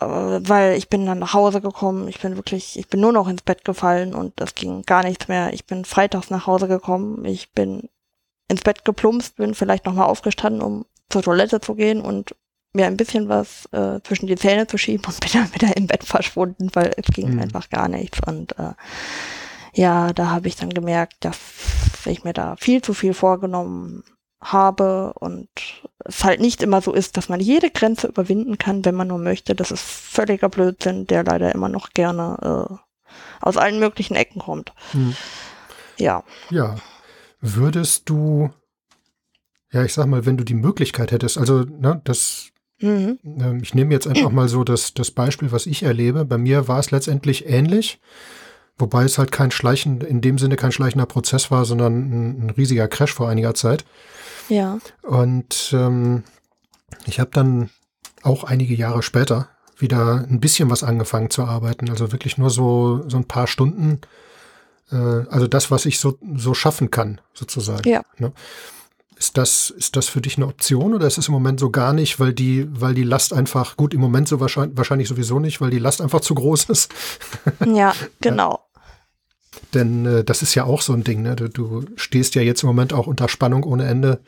Äh, 0.00 0.06
weil 0.06 0.78
ich 0.78 0.88
bin 0.88 1.04
dann 1.04 1.18
nach 1.18 1.34
Hause 1.34 1.60
gekommen, 1.60 2.08
ich 2.08 2.20
bin 2.20 2.36
wirklich, 2.36 2.78
ich 2.78 2.88
bin 2.88 3.00
nur 3.00 3.12
noch 3.12 3.28
ins 3.28 3.42
Bett 3.42 3.66
gefallen 3.66 4.14
und 4.14 4.32
das 4.40 4.54
ging 4.54 4.80
gar 4.84 5.04
nichts 5.04 5.28
mehr. 5.28 5.52
Ich 5.52 5.66
bin 5.66 5.84
freitags 5.84 6.30
nach 6.30 6.46
Hause 6.46 6.68
gekommen, 6.68 7.26
ich 7.26 7.52
bin 7.52 7.90
ins 8.48 8.62
Bett 8.62 8.86
geplumpst, 8.86 9.36
bin 9.36 9.54
vielleicht 9.54 9.84
nochmal 9.84 10.06
aufgestanden, 10.08 10.62
um 10.62 10.86
zur 11.10 11.22
Toilette 11.22 11.60
zu 11.60 11.74
gehen 11.74 12.00
und 12.00 12.34
mir 12.72 12.86
ein 12.86 12.96
bisschen 12.96 13.28
was 13.28 13.66
äh, 13.72 14.00
zwischen 14.04 14.26
die 14.26 14.36
Zähne 14.36 14.66
zu 14.66 14.78
schieben 14.78 15.04
und 15.04 15.20
bin 15.20 15.30
dann 15.34 15.52
wieder 15.54 15.76
im 15.76 15.86
Bett 15.86 16.04
verschwunden, 16.04 16.70
weil 16.72 16.94
es 16.96 17.14
ging 17.14 17.34
Mhm. 17.34 17.40
einfach 17.40 17.68
gar 17.68 17.88
nichts. 17.88 18.18
Und 18.26 18.58
äh, 18.58 18.72
ja, 19.74 20.12
da 20.12 20.30
habe 20.30 20.48
ich 20.48 20.56
dann 20.56 20.70
gemerkt, 20.70 21.16
dass 21.20 21.38
ich 22.04 22.24
mir 22.24 22.32
da 22.32 22.56
viel 22.56 22.82
zu 22.82 22.94
viel 22.94 23.14
vorgenommen 23.14 24.04
habe 24.40 25.12
und 25.14 25.48
es 26.04 26.24
halt 26.24 26.40
nicht 26.40 26.62
immer 26.62 26.80
so 26.80 26.92
ist, 26.92 27.16
dass 27.16 27.28
man 27.28 27.38
jede 27.40 27.70
Grenze 27.70 28.08
überwinden 28.08 28.58
kann, 28.58 28.84
wenn 28.84 28.94
man 28.96 29.08
nur 29.08 29.18
möchte. 29.18 29.54
Das 29.54 29.70
ist 29.70 29.82
völliger 29.82 30.48
Blödsinn, 30.48 31.06
der 31.06 31.22
leider 31.22 31.54
immer 31.54 31.68
noch 31.68 31.90
gerne 31.90 32.68
äh, 32.70 33.12
aus 33.40 33.56
allen 33.56 33.78
möglichen 33.78 34.16
Ecken 34.16 34.40
kommt. 34.40 34.72
Hm. 34.92 35.14
Ja. 35.96 36.24
Ja. 36.50 36.76
Würdest 37.40 38.08
du, 38.08 38.50
ja, 39.72 39.84
ich 39.84 39.94
sag 39.94 40.06
mal, 40.06 40.26
wenn 40.26 40.36
du 40.36 40.44
die 40.44 40.54
Möglichkeit 40.54 41.12
hättest, 41.12 41.38
also, 41.38 41.60
ne, 41.60 42.00
das, 42.04 42.48
Mhm. 42.80 43.20
ähm, 43.24 43.60
ich 43.62 43.74
nehme 43.74 43.94
jetzt 43.94 44.08
einfach 44.08 44.32
mal 44.32 44.48
so 44.48 44.64
das, 44.64 44.92
das 44.92 45.12
Beispiel, 45.12 45.52
was 45.52 45.66
ich 45.66 45.84
erlebe. 45.84 46.24
Bei 46.24 46.36
mir 46.36 46.66
war 46.66 46.80
es 46.80 46.90
letztendlich 46.90 47.46
ähnlich, 47.48 48.00
wobei 48.78 49.04
es 49.04 49.18
halt 49.18 49.32
kein 49.32 49.50
Schleichen, 49.50 50.00
in 50.00 50.20
dem 50.20 50.38
Sinne 50.38 50.56
kein 50.56 50.72
schleichender 50.72 51.06
Prozess 51.06 51.50
war, 51.50 51.64
sondern 51.64 51.94
ein, 51.94 52.46
ein 52.46 52.50
riesiger 52.50 52.88
Crash 52.88 53.12
vor 53.12 53.28
einiger 53.28 53.54
Zeit. 53.54 53.84
Ja. 54.48 54.78
Und 55.02 55.70
ähm, 55.72 56.24
ich 57.06 57.20
habe 57.20 57.30
dann 57.32 57.70
auch 58.22 58.44
einige 58.44 58.74
Jahre 58.74 59.02
später 59.02 59.48
wieder 59.78 60.26
ein 60.28 60.40
bisschen 60.40 60.70
was 60.70 60.82
angefangen 60.82 61.30
zu 61.30 61.44
arbeiten. 61.44 61.90
Also 61.90 62.12
wirklich 62.12 62.38
nur 62.38 62.50
so, 62.50 63.08
so 63.08 63.16
ein 63.16 63.26
paar 63.26 63.46
Stunden. 63.46 64.00
Äh, 64.90 64.96
also 64.96 65.46
das, 65.46 65.70
was 65.70 65.86
ich 65.86 65.98
so, 65.98 66.18
so 66.36 66.54
schaffen 66.54 66.90
kann, 66.90 67.20
sozusagen. 67.34 67.88
Ja. 67.88 68.02
Ne? 68.18 68.32
Ist 69.22 69.36
das, 69.36 69.70
ist 69.70 69.94
das 69.94 70.08
für 70.08 70.20
dich 70.20 70.36
eine 70.36 70.48
Option 70.48 70.94
oder 70.94 71.06
ist 71.06 71.16
es 71.16 71.28
im 71.28 71.32
Moment 71.34 71.60
so 71.60 71.70
gar 71.70 71.92
nicht, 71.92 72.18
weil 72.18 72.32
die, 72.32 72.66
weil 72.72 72.92
die 72.92 73.04
Last 73.04 73.32
einfach, 73.32 73.76
gut, 73.76 73.94
im 73.94 74.00
Moment 74.00 74.26
so 74.26 74.40
wahrscheinlich, 74.40 74.76
wahrscheinlich 74.76 75.06
sowieso 75.06 75.38
nicht, 75.38 75.60
weil 75.60 75.70
die 75.70 75.78
Last 75.78 76.00
einfach 76.00 76.22
zu 76.22 76.34
groß 76.34 76.64
ist? 76.64 76.92
Ja, 77.64 77.94
genau. 78.20 78.66
Denn 79.74 80.06
äh, 80.06 80.24
das 80.24 80.42
ist 80.42 80.56
ja 80.56 80.64
auch 80.64 80.82
so 80.82 80.92
ein 80.92 81.04
Ding, 81.04 81.22
ne? 81.22 81.36
Du, 81.36 81.46
du 81.46 81.84
stehst 81.94 82.34
ja 82.34 82.42
jetzt 82.42 82.64
im 82.64 82.66
Moment 82.66 82.92
auch 82.92 83.06
unter 83.06 83.28
Spannung 83.28 83.62
ohne 83.62 83.84
Ende. 83.86 84.18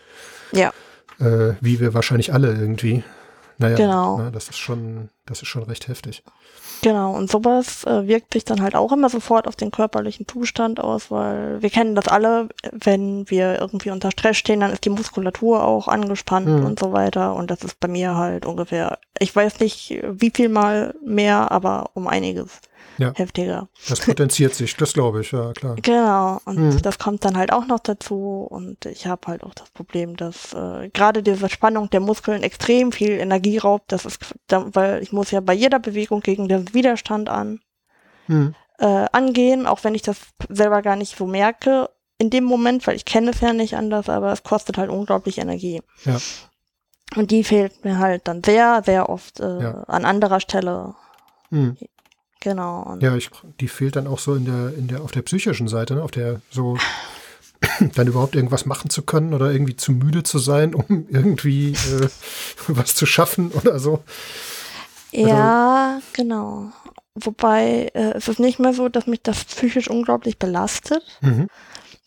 Ja. 0.53 0.73
äh, 1.19 1.55
wie 1.61 1.81
wir 1.81 1.93
wahrscheinlich 1.93 2.33
alle 2.33 2.53
irgendwie. 2.55 3.03
Naja, 3.59 3.75
Genau. 3.77 4.19
ne, 4.19 4.31
das 4.31 4.49
ist 4.49 4.59
schon, 4.59 5.09
das 5.27 5.43
ist 5.43 5.49
schon 5.49 5.65
recht 5.65 5.89
heftig. 5.89 6.23
Genau, 6.85 7.15
und 7.17 7.31
sowas 7.31 7.85
äh, 7.85 8.07
wirkt 8.07 8.35
sich 8.35 8.45
dann 8.45 8.61
halt 8.61 8.75
auch 8.77 8.93
immer 8.93 9.09
sofort 9.09 9.49
auf 9.49 9.57
den 9.57 9.71
körperlichen 9.71 10.29
Zustand 10.29 10.81
aus, 10.81 11.11
weil 11.11 11.63
wir 11.63 11.71
kennen 11.71 11.95
das 11.95 12.09
alle, 12.09 12.51
wenn 12.73 13.25
wir 13.31 13.59
irgendwie 13.59 13.89
unter 13.91 14.11
Stress 14.11 14.37
stehen, 14.37 14.61
dann 14.61 14.71
ist 14.71 14.85
die 14.85 14.91
Muskulatur 14.91 15.65
auch 15.65 15.89
angespannt 15.89 16.47
Mhm. 16.47 16.67
und 16.67 16.79
so 16.79 16.93
weiter. 16.93 17.37
Und 17.37 17.51
das 17.51 17.63
ist 17.65 17.81
bei 17.81 17.89
mir 17.89 18.17
halt 18.17 18.45
ungefähr, 18.45 18.99
ich 19.19 19.35
weiß 19.35 19.61
nicht 19.61 19.99
wie 20.07 20.31
viel 20.31 20.51
mal 20.51 20.95
mehr, 21.03 21.51
aber 21.51 21.89
um 21.95 22.07
einiges 22.07 22.61
Ja. 22.99 23.13
heftiger. 23.15 23.69
Das 23.89 24.01
potenziert 24.01 24.55
sich, 24.55 24.77
das 24.77 24.93
glaube 24.93 25.21
ich, 25.23 25.33
ja 25.33 25.53
klar. 25.53 25.75
Genau, 25.83 26.41
und 26.45 26.59
Mhm. 26.59 26.83
das 26.83 26.99
kommt 26.99 27.25
dann 27.25 27.37
halt 27.37 27.53
auch 27.53 27.67
noch 27.67 27.81
dazu. 27.81 28.47
Und 28.49 28.87
ich 28.87 29.07
habe 29.07 29.27
halt 29.29 29.43
auch 29.43 29.55
das 29.55 29.71
Problem, 29.71 30.17
dass 30.17 30.53
äh, 30.55 30.91
gerade 30.91 31.23
diese 31.23 31.49
Spannung 31.49 31.91
der 31.91 32.01
Muskeln 32.01 32.43
extrem 32.43 32.93
viel 32.93 33.11
Energie 33.13 33.59
raubt. 33.59 33.91
Das 33.93 34.05
ist, 34.05 34.19
weil 34.49 35.03
ich 35.03 35.13
muss 35.13 35.31
ja 35.31 35.41
bei 35.41 35.55
jeder 35.55 35.79
Bewegung 35.81 36.21
gegen 36.21 36.49
den 36.49 36.73
Widerstand 36.75 37.29
an 37.29 37.61
Hm. 38.27 38.55
äh, 38.79 39.07
angehen, 39.13 39.67
auch 39.67 39.85
wenn 39.85 39.95
ich 39.95 40.03
das 40.03 40.19
selber 40.49 40.81
gar 40.83 40.97
nicht 40.97 41.17
so 41.17 41.27
merke 41.27 41.91
in 42.19 42.31
dem 42.31 42.45
Moment, 42.45 42.87
weil 42.87 42.97
ich 42.97 43.05
kenne 43.05 43.31
es 43.33 43.41
ja 43.41 43.53
nicht 43.53 43.77
anders, 43.77 44.09
aber 44.09 44.33
es 44.33 44.45
kostet 44.45 44.79
halt 44.79 44.89
unglaublich 44.89 45.39
Energie. 45.39 45.83
Ja. 46.05 46.17
Und 47.17 47.31
die 47.33 47.45
fehlt 47.45 47.85
mir 47.85 47.99
halt 47.99 48.27
dann 48.29 48.43
sehr, 48.43 48.83
sehr 48.85 49.09
oft 49.09 49.41
äh, 49.41 49.63
Ja. 49.63 49.83
an 49.89 50.05
anderer 50.05 50.41
Stelle. 50.41 50.95
Hm. 51.51 51.77
Genau. 52.45 52.99
Ja, 53.01 53.17
ich, 53.17 53.31
die 53.59 53.69
fehlt 53.69 53.97
dann 53.97 54.07
auch 54.07 54.19
so 54.19 54.35
in 54.35 54.45
der, 54.45 54.75
in 54.77 54.87
der, 54.87 55.01
auf 55.01 55.13
der 55.13 55.23
psychischen 55.23 55.67
Seite, 55.67 55.95
ne? 55.95 56.03
auf 56.03 56.11
der 56.11 56.43
so 56.51 56.77
dann 57.95 58.07
überhaupt 58.07 58.37
irgendwas 58.37 58.67
machen 58.67 58.91
zu 58.91 59.03
können 59.03 59.33
oder 59.33 59.51
irgendwie 59.51 59.77
zu 59.77 59.93
müde 59.93 60.25
zu 60.25 60.39
sein, 60.39 60.75
um 60.75 60.85
irgendwie 61.11 61.73
äh, 61.73 62.09
was 62.69 62.95
zu 62.95 63.07
schaffen 63.07 63.51
oder 63.51 63.79
so. 63.79 64.05
Ja, 65.11 66.01
genau. 66.13 66.71
Wobei 67.15 67.91
äh, 67.95 68.13
es 68.13 68.29
ist 68.29 68.41
nicht 68.41 68.59
mehr 68.59 68.75
so, 68.75 68.91
dass 68.91 69.07
mich 69.07 69.23
das 69.23 69.45
psychisch 69.47 69.89
unglaublich 69.89 70.39
belastet. 70.39 71.03
Mhm. 71.23 71.49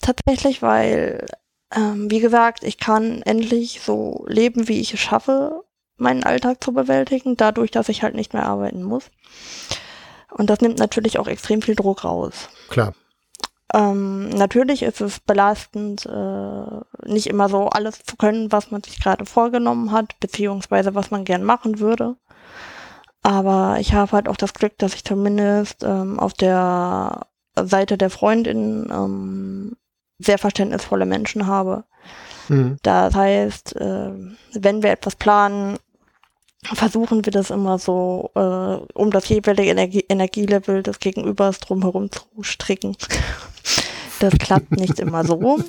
Tatsächlich, 0.02 0.62
weil, 0.62 1.26
ähm, 1.74 2.12
wie 2.12 2.20
gesagt, 2.20 2.64
ich 2.64 2.78
kann 2.78 3.24
endlich 3.24 3.82
so 3.84 4.24
leben, 4.28 4.68
wie 4.68 4.82
ich 4.82 4.94
es 4.94 5.00
schaffe, 5.00 5.64
meinen 5.96 6.24
Alltag 6.24 6.64
zu 6.64 6.74
bewältigen, 6.74 7.38
dadurch, 7.38 7.72
dass 7.72 7.90
ich 7.90 8.04
halt 8.04 8.14
nicht 8.14 8.34
mehr 8.34 8.46
arbeiten 8.46 8.84
muss. 8.84 9.06
Und 10.32 10.50
das 10.50 10.62
nimmt 10.62 10.80
natürlich 10.80 11.20
auch 11.20 11.28
extrem 11.28 11.62
viel 11.62 11.76
Druck 11.76 12.04
raus. 12.04 12.50
Klar. 12.70 12.94
Ähm, 13.74 14.30
natürlich 14.30 14.84
ist 14.84 15.02
es 15.02 15.20
belastend, 15.20 16.06
äh, 16.06 17.10
nicht 17.10 17.28
immer 17.28 17.50
so 17.50 17.68
alles 17.68 18.04
zu 18.04 18.16
können, 18.16 18.52
was 18.52 18.72
man 18.72 18.82
sich 18.82 19.02
gerade 19.02 19.26
vorgenommen 19.26 19.92
hat, 19.92 20.20
beziehungsweise 20.20 20.96
was 20.96 21.12
man 21.12 21.26
gern 21.26 21.44
machen 21.44 21.80
würde. 21.80 22.16
Aber 23.24 23.78
ich 23.80 23.94
habe 23.94 24.14
halt 24.14 24.30
auch 24.30 24.38
das 24.38 24.54
Glück, 24.54 24.78
dass 24.78 24.94
ich 24.94 25.04
zumindest 25.04 25.84
ähm, 25.84 26.18
auf 26.18 26.34
der 26.34 27.28
Seite 27.56 27.98
der 27.98 28.10
Freundin 28.10 28.88
ähm, 28.92 29.76
sehr 30.20 30.38
verständnisvolle 30.38 31.06
Menschen 31.06 31.46
habe. 31.46 31.84
Mhm. 32.48 32.78
Das 32.84 33.14
heißt, 33.14 33.76
äh, 33.76 34.12
wenn 34.54 34.82
wir 34.82 34.92
etwas 34.92 35.16
planen, 35.16 35.78
versuchen 36.64 37.26
wir 37.26 37.32
das 37.32 37.50
immer 37.50 37.78
so, 37.78 38.32
äh, 38.36 38.40
um 38.94 39.12
das 39.12 39.30
jeweilige 39.30 39.70
Energie 39.70 40.06
Energielevel 40.10 40.84
des 40.84 41.00
Gegenübers 41.00 41.60
drumherum 41.60 42.12
zu 42.12 42.22
stricken. 42.42 42.96
Das 44.20 44.34
klappt 44.40 44.72
nicht 44.72 44.98
immer 44.98 45.24
so, 45.24 45.60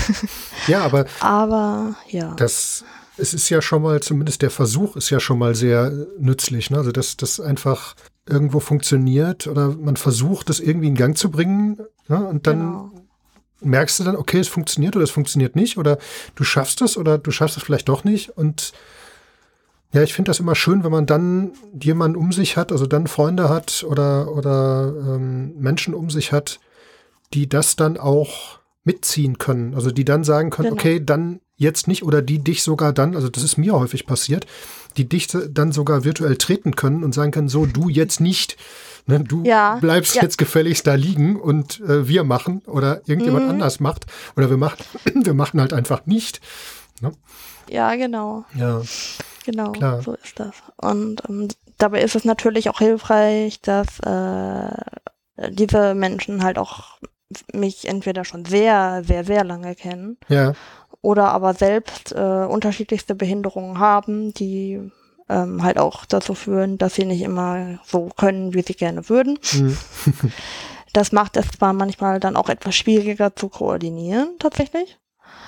Ja, 0.68 0.84
aber 0.84 1.06
aber 1.18 1.96
ja. 2.08 2.32
das, 2.36 2.84
es 3.16 3.34
ist 3.34 3.48
ja 3.48 3.60
schon 3.60 3.82
mal, 3.82 4.00
zumindest 4.00 4.42
der 4.42 4.50
Versuch 4.50 4.94
ist 4.94 5.10
ja 5.10 5.18
schon 5.18 5.36
mal 5.36 5.56
sehr 5.56 5.90
nützlich. 6.16 6.70
Ne? 6.70 6.78
Also, 6.78 6.92
dass 6.92 7.16
das 7.16 7.40
einfach 7.40 7.96
irgendwo 8.28 8.60
funktioniert 8.60 9.48
oder 9.48 9.70
man 9.70 9.96
versucht, 9.96 10.48
das 10.48 10.60
irgendwie 10.60 10.86
in 10.86 10.94
Gang 10.94 11.16
zu 11.16 11.30
bringen 11.30 11.80
ne? 12.06 12.24
und 12.24 12.46
dann 12.46 12.60
genau. 12.60 12.90
merkst 13.62 13.98
du 13.98 14.04
dann, 14.04 14.14
okay, 14.14 14.38
es 14.38 14.48
funktioniert 14.48 14.94
oder 14.94 15.04
es 15.04 15.10
funktioniert 15.10 15.56
nicht 15.56 15.76
oder 15.76 15.98
du 16.36 16.44
schaffst 16.44 16.82
es 16.82 16.96
oder 16.96 17.18
du 17.18 17.32
schaffst 17.32 17.56
es 17.56 17.64
vielleicht 17.64 17.88
doch 17.88 18.04
nicht 18.04 18.30
und 18.30 18.72
ja, 19.92 20.02
ich 20.02 20.14
finde 20.14 20.30
das 20.30 20.40
immer 20.40 20.54
schön, 20.54 20.84
wenn 20.84 20.90
man 20.92 21.06
dann 21.06 21.52
jemanden 21.80 22.16
um 22.16 22.32
sich 22.32 22.56
hat, 22.56 22.72
also 22.72 22.86
dann 22.86 23.06
Freunde 23.06 23.48
hat 23.48 23.84
oder, 23.88 24.32
oder 24.34 24.92
ähm, 25.14 25.54
Menschen 25.58 25.94
um 25.94 26.10
sich 26.10 26.32
hat, 26.32 26.60
die 27.34 27.48
das 27.48 27.76
dann 27.76 27.96
auch 27.98 28.58
mitziehen 28.84 29.38
können. 29.38 29.74
Also 29.74 29.90
die 29.90 30.04
dann 30.04 30.24
sagen 30.24 30.50
können, 30.50 30.70
Genau. 30.70 30.80
okay, 30.80 31.00
dann 31.04 31.40
jetzt 31.56 31.86
nicht 31.86 32.02
oder 32.02 32.20
die 32.22 32.40
dich 32.40 32.62
sogar 32.64 32.92
dann, 32.92 33.14
also 33.14 33.28
das 33.28 33.44
ist 33.44 33.56
mir 33.56 33.74
häufig 33.74 34.06
passiert, 34.06 34.46
die 34.96 35.08
dich 35.08 35.28
dann 35.28 35.70
sogar 35.72 36.04
virtuell 36.04 36.36
treten 36.36 36.74
können 36.74 37.04
und 37.04 37.14
sagen 37.14 37.30
können, 37.30 37.48
so 37.48 37.66
du 37.66 37.88
jetzt 37.88 38.20
nicht. 38.20 38.56
Ne, 39.06 39.20
du 39.20 39.42
Ja, 39.44 39.76
bleibst 39.80 40.14
ja. 40.16 40.22
jetzt 40.22 40.38
gefälligst 40.38 40.86
da 40.86 40.94
liegen 40.94 41.36
und 41.40 41.80
äh, 41.80 42.06
wir 42.08 42.24
machen 42.24 42.62
oder 42.66 43.00
irgendjemand 43.06 43.44
Mhm. 43.44 43.50
anders 43.52 43.78
macht 43.80 44.06
oder 44.36 44.48
wir 44.50 44.56
machen, 44.56 44.78
wir 45.14 45.34
machen 45.34 45.60
halt 45.60 45.72
einfach 45.72 46.06
nicht. 46.06 46.40
Ja, 47.68 47.94
genau. 47.96 48.44
Ja, 48.54 48.82
Genau, 49.44 49.72
Klar. 49.72 50.02
so 50.02 50.14
ist 50.14 50.38
das. 50.38 50.54
Und 50.76 51.22
ähm, 51.28 51.48
dabei 51.78 52.02
ist 52.02 52.14
es 52.14 52.24
natürlich 52.24 52.68
auch 52.70 52.78
hilfreich, 52.78 53.60
dass 53.60 53.98
äh, 54.00 55.50
diese 55.50 55.94
Menschen 55.94 56.44
halt 56.44 56.58
auch 56.58 56.98
mich 57.52 57.88
entweder 57.88 58.24
schon 58.24 58.44
sehr, 58.44 59.02
sehr, 59.04 59.24
sehr 59.24 59.42
lange 59.44 59.74
kennen 59.74 60.18
ja, 60.28 60.52
oder 61.00 61.30
aber 61.32 61.54
selbst 61.54 62.12
äh, 62.12 62.44
unterschiedlichste 62.44 63.14
Behinderungen 63.14 63.78
haben, 63.78 64.34
die 64.34 64.92
ähm, 65.28 65.62
halt 65.62 65.78
auch 65.78 66.04
dazu 66.04 66.34
führen, 66.34 66.78
dass 66.78 66.94
sie 66.94 67.04
nicht 67.04 67.22
immer 67.22 67.78
so 67.84 68.10
können, 68.16 68.54
wie 68.54 68.62
sie 68.62 68.74
gerne 68.74 69.08
würden. 69.08 69.38
mhm. 69.52 69.76
Das 70.94 71.10
macht 71.10 71.38
es 71.38 71.48
zwar 71.48 71.72
manchmal 71.72 72.20
dann 72.20 72.36
auch 72.36 72.50
etwas 72.50 72.74
schwieriger 72.74 73.34
zu 73.34 73.48
koordinieren, 73.48 74.36
tatsächlich. 74.38 74.98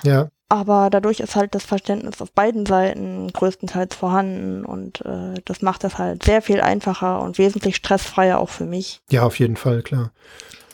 ja, 0.01 0.29
Aber 0.47 0.89
dadurch 0.91 1.21
ist 1.21 1.35
halt 1.35 1.55
das 1.55 1.63
Verständnis 1.63 2.21
auf 2.21 2.31
beiden 2.31 2.65
Seiten 2.67 3.31
größtenteils 3.33 3.95
vorhanden 3.95 4.63
und 4.63 5.01
äh, 5.05 5.33
das 5.43 5.61
macht 5.61 5.83
es 5.83 5.97
halt 5.97 6.23
sehr 6.23 6.41
viel 6.41 6.61
einfacher 6.61 7.21
und 7.21 7.37
wesentlich 7.39 7.75
stressfreier 7.75 8.39
auch 8.39 8.49
für 8.49 8.65
mich. 8.65 9.01
ja, 9.09 9.23
auf 9.23 9.39
jeden 9.39 9.57
Fall, 9.57 9.81
klar. 9.81 10.11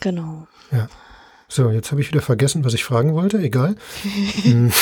Genau. 0.00 0.46
So, 1.52 1.70
jetzt 1.70 1.90
habe 1.90 2.00
ich 2.00 2.08
wieder 2.08 2.22
vergessen, 2.22 2.64
was 2.64 2.72
ich 2.72 2.82
fragen 2.82 3.12
wollte. 3.12 3.38
Egal. 3.38 3.76
Hm. 4.42 4.72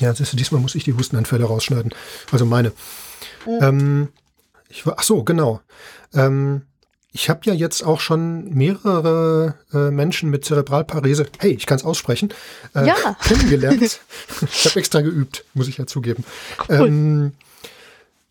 ja, 0.00 0.12
siehst 0.12 0.32
du, 0.32 0.36
diesmal 0.36 0.60
muss 0.60 0.74
ich 0.74 0.82
die 0.82 0.94
Hustenanfälle 0.94 1.44
rausschneiden. 1.44 1.94
Also 2.32 2.44
meine. 2.44 2.72
Mhm. 3.46 3.58
Ähm, 3.62 4.08
ich 4.68 4.84
war, 4.84 4.96
ach 4.98 5.04
so, 5.04 5.22
genau. 5.22 5.60
Ähm, 6.12 6.62
ich 7.14 7.30
habe 7.30 7.42
ja 7.44 7.54
jetzt 7.54 7.84
auch 7.84 8.00
schon 8.00 8.52
mehrere 8.52 9.54
äh, 9.72 9.92
Menschen 9.92 10.30
mit 10.30 10.44
Zerebralparese, 10.44 11.26
hey, 11.38 11.52
ich 11.52 11.64
kann 11.64 11.78
es 11.78 11.84
aussprechen, 11.84 12.34
äh, 12.74 12.88
Ja. 12.88 13.16
kennengelernt. 13.22 13.80
ich 13.80 14.64
habe 14.64 14.80
extra 14.80 15.00
geübt, 15.00 15.44
muss 15.54 15.68
ich 15.68 15.78
ja 15.78 15.86
zugeben. 15.86 16.24
Cool. 16.68 16.76
Ähm, 16.76 17.32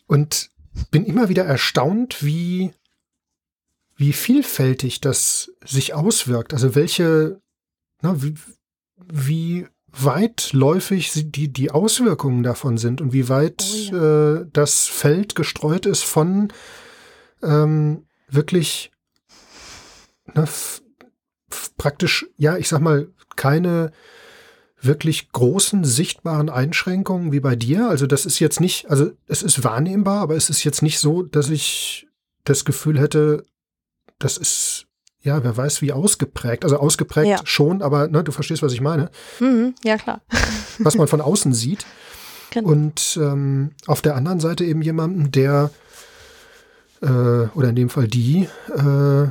und 0.05 0.49
bin 0.91 1.05
immer 1.05 1.29
wieder 1.29 1.45
erstaunt, 1.45 2.25
wie, 2.25 2.73
wie 3.95 4.11
vielfältig 4.11 4.99
das 4.99 5.51
sich 5.65 5.93
auswirkt. 5.93 6.53
Also 6.53 6.75
welche, 6.75 7.39
na, 8.01 8.21
wie, 8.21 8.35
wie 8.97 9.65
weitläufig 9.87 11.11
die, 11.13 11.53
die 11.53 11.71
Auswirkungen 11.71 12.43
davon 12.43 12.77
sind 12.77 12.99
und 12.99 13.13
wie 13.13 13.29
weit 13.29 13.63
oh 13.63 13.95
ja. 13.95 14.33
äh, 14.41 14.45
das 14.51 14.87
Feld 14.87 15.35
gestreut 15.35 15.85
ist 15.85 16.03
von 16.03 16.51
ähm, 17.41 18.03
wirklich 18.33 18.91
na, 20.33 20.45
praktisch, 21.77 22.25
ja, 22.37 22.57
ich 22.57 22.67
sag 22.67 22.81
mal, 22.81 23.07
keine 23.35 23.91
wirklich 24.81 25.31
großen 25.31 25.85
sichtbaren 25.85 26.49
Einschränkungen 26.49 27.31
wie 27.31 27.39
bei 27.39 27.55
dir. 27.55 27.87
Also 27.87 28.05
das 28.05 28.25
ist 28.25 28.39
jetzt 28.39 28.59
nicht, 28.59 28.89
also 28.89 29.11
es 29.27 29.41
ist 29.41 29.63
wahrnehmbar, 29.63 30.21
aber 30.21 30.35
es 30.35 30.49
ist 30.49 30.63
jetzt 30.63 30.81
nicht 30.81 30.99
so, 30.99 31.23
dass 31.23 31.49
ich 31.49 32.07
das 32.43 32.65
Gefühl 32.65 32.99
hätte, 32.99 33.45
das 34.19 34.37
ist, 34.37 34.87
ja, 35.21 35.41
wer 35.43 35.55
weiß 35.55 35.81
wie 35.81 35.93
ausgeprägt. 35.93 36.65
Also 36.65 36.77
ausgeprägt 36.77 37.29
ja. 37.29 37.39
schon, 37.45 37.81
aber 37.81 38.09
ne, 38.09 38.23
du 38.23 38.33
verstehst, 38.33 38.61
was 38.61 38.73
ich 38.73 38.81
meine. 38.81 39.09
Mhm, 39.39 39.73
ja, 39.83 39.97
klar. 39.97 40.21
was 40.79 40.95
man 40.95 41.07
von 41.07 41.21
außen 41.21 41.53
sieht. 41.53 41.85
Genau. 42.53 42.69
Und 42.69 43.17
ähm, 43.19 43.71
auf 43.87 44.03
der 44.03 44.15
anderen 44.15 44.39
Seite 44.39 44.63
eben 44.63 44.83
jemanden, 44.83 45.31
der 45.31 45.71
äh, 47.03 47.48
oder 47.55 47.69
in 47.69 47.75
dem 47.75 47.89
Fall 47.89 48.07
die, 48.07 48.48
äh, 48.75 49.27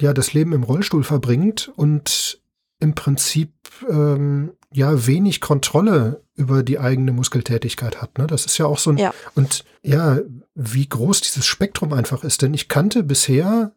ja, 0.00 0.14
das 0.14 0.32
Leben 0.32 0.52
im 0.52 0.62
Rollstuhl 0.62 1.02
verbringt 1.02 1.72
und 1.76 2.40
im 2.80 2.94
Prinzip 2.94 3.52
ähm, 3.88 4.52
ja 4.72 5.06
wenig 5.06 5.40
Kontrolle 5.40 6.22
über 6.34 6.62
die 6.62 6.78
eigene 6.78 7.12
Muskeltätigkeit 7.12 8.00
hat. 8.00 8.18
Ne? 8.18 8.26
Das 8.26 8.46
ist 8.46 8.58
ja 8.58 8.66
auch 8.66 8.78
so 8.78 8.90
ein 8.90 8.98
ja. 8.98 9.12
und 9.34 9.64
ja, 9.82 10.18
wie 10.54 10.88
groß 10.88 11.20
dieses 11.22 11.46
Spektrum 11.46 11.92
einfach 11.92 12.22
ist. 12.22 12.42
Denn 12.42 12.54
ich 12.54 12.68
kannte 12.68 13.02
bisher 13.02 13.72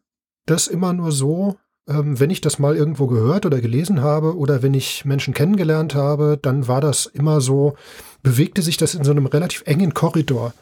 das 0.45 0.67
immer 0.67 0.93
nur 0.93 1.11
so, 1.11 1.57
ähm, 1.87 2.19
wenn 2.19 2.29
ich 2.29 2.41
das 2.41 2.59
mal 2.59 2.75
irgendwo 2.75 3.07
gehört 3.07 3.45
oder 3.45 3.59
gelesen 3.59 4.01
habe 4.01 4.37
oder 4.37 4.61
wenn 4.61 4.75
ich 4.75 5.05
Menschen 5.05 5.33
kennengelernt 5.33 5.95
habe, 5.95 6.37
dann 6.39 6.67
war 6.67 6.81
das 6.81 7.07
immer 7.07 7.41
so, 7.41 7.75
bewegte 8.21 8.61
sich 8.61 8.77
das 8.77 8.93
in 8.93 9.03
so 9.03 9.11
einem 9.11 9.25
relativ 9.25 9.63
engen 9.65 9.95
Korridor. 9.95 10.53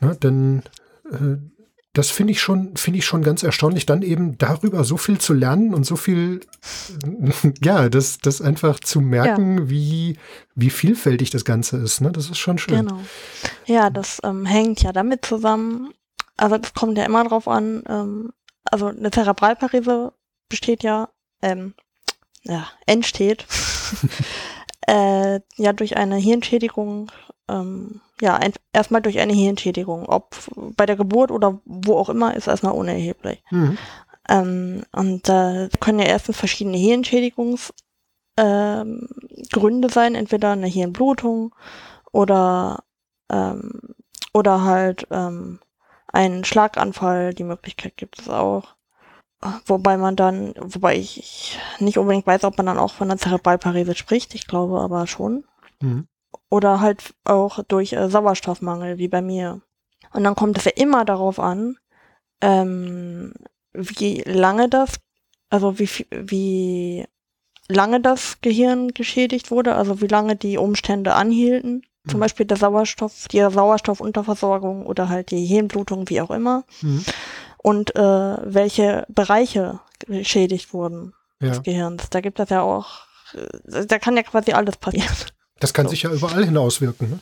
Ne? 0.00 0.16
Denn 0.16 0.62
äh, 1.10 1.36
das 1.92 2.10
finde 2.10 2.32
ich 2.32 2.40
schon, 2.40 2.76
finde 2.76 2.98
ich 3.00 3.04
schon 3.04 3.22
ganz 3.22 3.42
erstaunlich, 3.42 3.84
dann 3.84 4.02
eben 4.02 4.38
darüber 4.38 4.84
so 4.84 4.96
viel 4.96 5.18
zu 5.18 5.34
lernen 5.34 5.74
und 5.74 5.84
so 5.84 5.96
viel, 5.96 6.40
ja, 7.62 7.88
das, 7.88 8.18
das 8.18 8.40
einfach 8.40 8.78
zu 8.78 9.00
merken, 9.00 9.58
ja. 9.58 9.70
wie, 9.70 10.16
wie 10.54 10.70
vielfältig 10.70 11.30
das 11.30 11.44
Ganze 11.44 11.78
ist. 11.78 12.00
Ne? 12.00 12.12
Das 12.12 12.30
ist 12.30 12.38
schon 12.38 12.58
schön. 12.58 12.86
Genau. 12.86 13.00
Ja, 13.66 13.90
das 13.90 14.20
ähm, 14.22 14.46
hängt 14.46 14.82
ja 14.82 14.92
damit 14.92 15.24
zusammen. 15.24 15.92
Also 16.36 16.58
das 16.58 16.74
kommt 16.74 16.96
ja 16.96 17.04
immer 17.04 17.24
drauf 17.24 17.48
an. 17.48 17.82
Ähm, 17.88 18.32
also 18.64 18.86
eine 18.86 19.10
Zerebralparese 19.10 20.12
besteht 20.48 20.84
ja, 20.84 21.08
ähm, 21.42 21.74
ja, 22.42 22.68
entsteht 22.86 23.46
äh, 24.86 25.40
ja 25.56 25.72
durch 25.72 25.96
eine 25.96 26.16
Hirnschädigung 26.16 27.10
ähm, 27.48 28.00
ja, 28.20 28.36
ein, 28.36 28.52
erstmal 28.72 29.02
durch 29.02 29.18
eine 29.18 29.32
Hirnschädigung. 29.32 30.06
Ob 30.06 30.36
bei 30.76 30.86
der 30.86 30.96
Geburt 30.96 31.30
oder 31.30 31.60
wo 31.64 31.96
auch 31.96 32.08
immer, 32.08 32.36
ist 32.36 32.46
erstmal 32.46 32.74
unerheblich. 32.74 33.42
Mhm. 33.50 33.78
Ähm, 34.28 34.82
und 34.92 35.28
da 35.28 35.64
äh, 35.64 35.68
können 35.80 35.98
ja 35.98 36.06
erstens 36.06 36.36
verschiedene 36.36 36.76
Hirnschädigungsgründe 36.76 37.78
ähm, 38.38 39.88
sein, 39.88 40.14
entweder 40.14 40.52
eine 40.52 40.66
Hirnblutung 40.66 41.54
oder, 42.12 42.84
ähm, 43.30 43.94
oder 44.32 44.64
halt 44.64 45.06
ähm, 45.10 45.60
ein 46.12 46.44
Schlaganfall, 46.44 47.34
die 47.34 47.44
Möglichkeit 47.44 47.96
gibt 47.96 48.20
es 48.20 48.28
auch. 48.28 48.74
Wobei 49.64 49.96
man 49.96 50.16
dann, 50.16 50.52
wobei 50.58 50.96
ich 50.96 51.58
nicht 51.78 51.96
unbedingt 51.96 52.26
weiß, 52.26 52.44
ob 52.44 52.58
man 52.58 52.66
dann 52.66 52.78
auch 52.78 52.92
von 52.92 53.10
einer 53.10 53.18
Zerebralparese 53.18 53.94
spricht, 53.94 54.34
ich 54.34 54.46
glaube 54.46 54.80
aber 54.80 55.06
schon. 55.06 55.44
Mhm 55.80 56.06
oder 56.50 56.80
halt 56.80 57.14
auch 57.24 57.62
durch 57.64 57.92
äh, 57.92 58.10
Sauerstoffmangel, 58.10 58.98
wie 58.98 59.08
bei 59.08 59.22
mir. 59.22 59.62
Und 60.12 60.24
dann 60.24 60.34
kommt 60.34 60.58
es 60.58 60.64
ja 60.64 60.72
immer 60.74 61.04
darauf 61.04 61.38
an, 61.38 61.76
ähm, 62.40 63.32
wie 63.72 64.22
lange 64.22 64.68
das, 64.68 64.96
also 65.48 65.78
wie, 65.78 65.88
wie 66.10 67.06
lange 67.68 68.00
das 68.00 68.40
Gehirn 68.40 68.88
geschädigt 68.88 69.50
wurde, 69.50 69.76
also 69.76 70.00
wie 70.00 70.08
lange 70.08 70.36
die 70.36 70.58
Umstände 70.58 71.14
anhielten. 71.14 71.86
Mhm. 72.04 72.10
Zum 72.10 72.20
Beispiel 72.20 72.46
der 72.46 72.56
Sauerstoff, 72.56 73.28
die 73.28 73.38
Sauerstoffunterversorgung 73.38 74.84
oder 74.86 75.08
halt 75.08 75.30
die 75.30 75.46
Hirnblutung, 75.46 76.08
wie 76.08 76.20
auch 76.20 76.30
immer. 76.30 76.64
Mhm. 76.82 77.04
Und 77.58 77.94
äh, 77.94 78.00
welche 78.00 79.06
Bereiche 79.08 79.80
geschädigt 80.06 80.72
wurden 80.72 81.14
ja. 81.40 81.48
des 81.48 81.62
Gehirns. 81.62 82.10
Da 82.10 82.20
gibt 82.20 82.40
es 82.40 82.48
ja 82.48 82.62
auch, 82.62 83.02
äh, 83.34 83.86
da 83.86 83.98
kann 83.98 84.16
ja 84.16 84.24
quasi 84.24 84.52
alles 84.52 84.76
passieren. 84.78 85.14
Das 85.60 85.72
kann 85.72 85.86
so. 85.86 85.90
sich 85.90 86.02
ja 86.02 86.10
überall 86.10 86.44
hinauswirken. 86.44 87.10
Ne? 87.10 87.18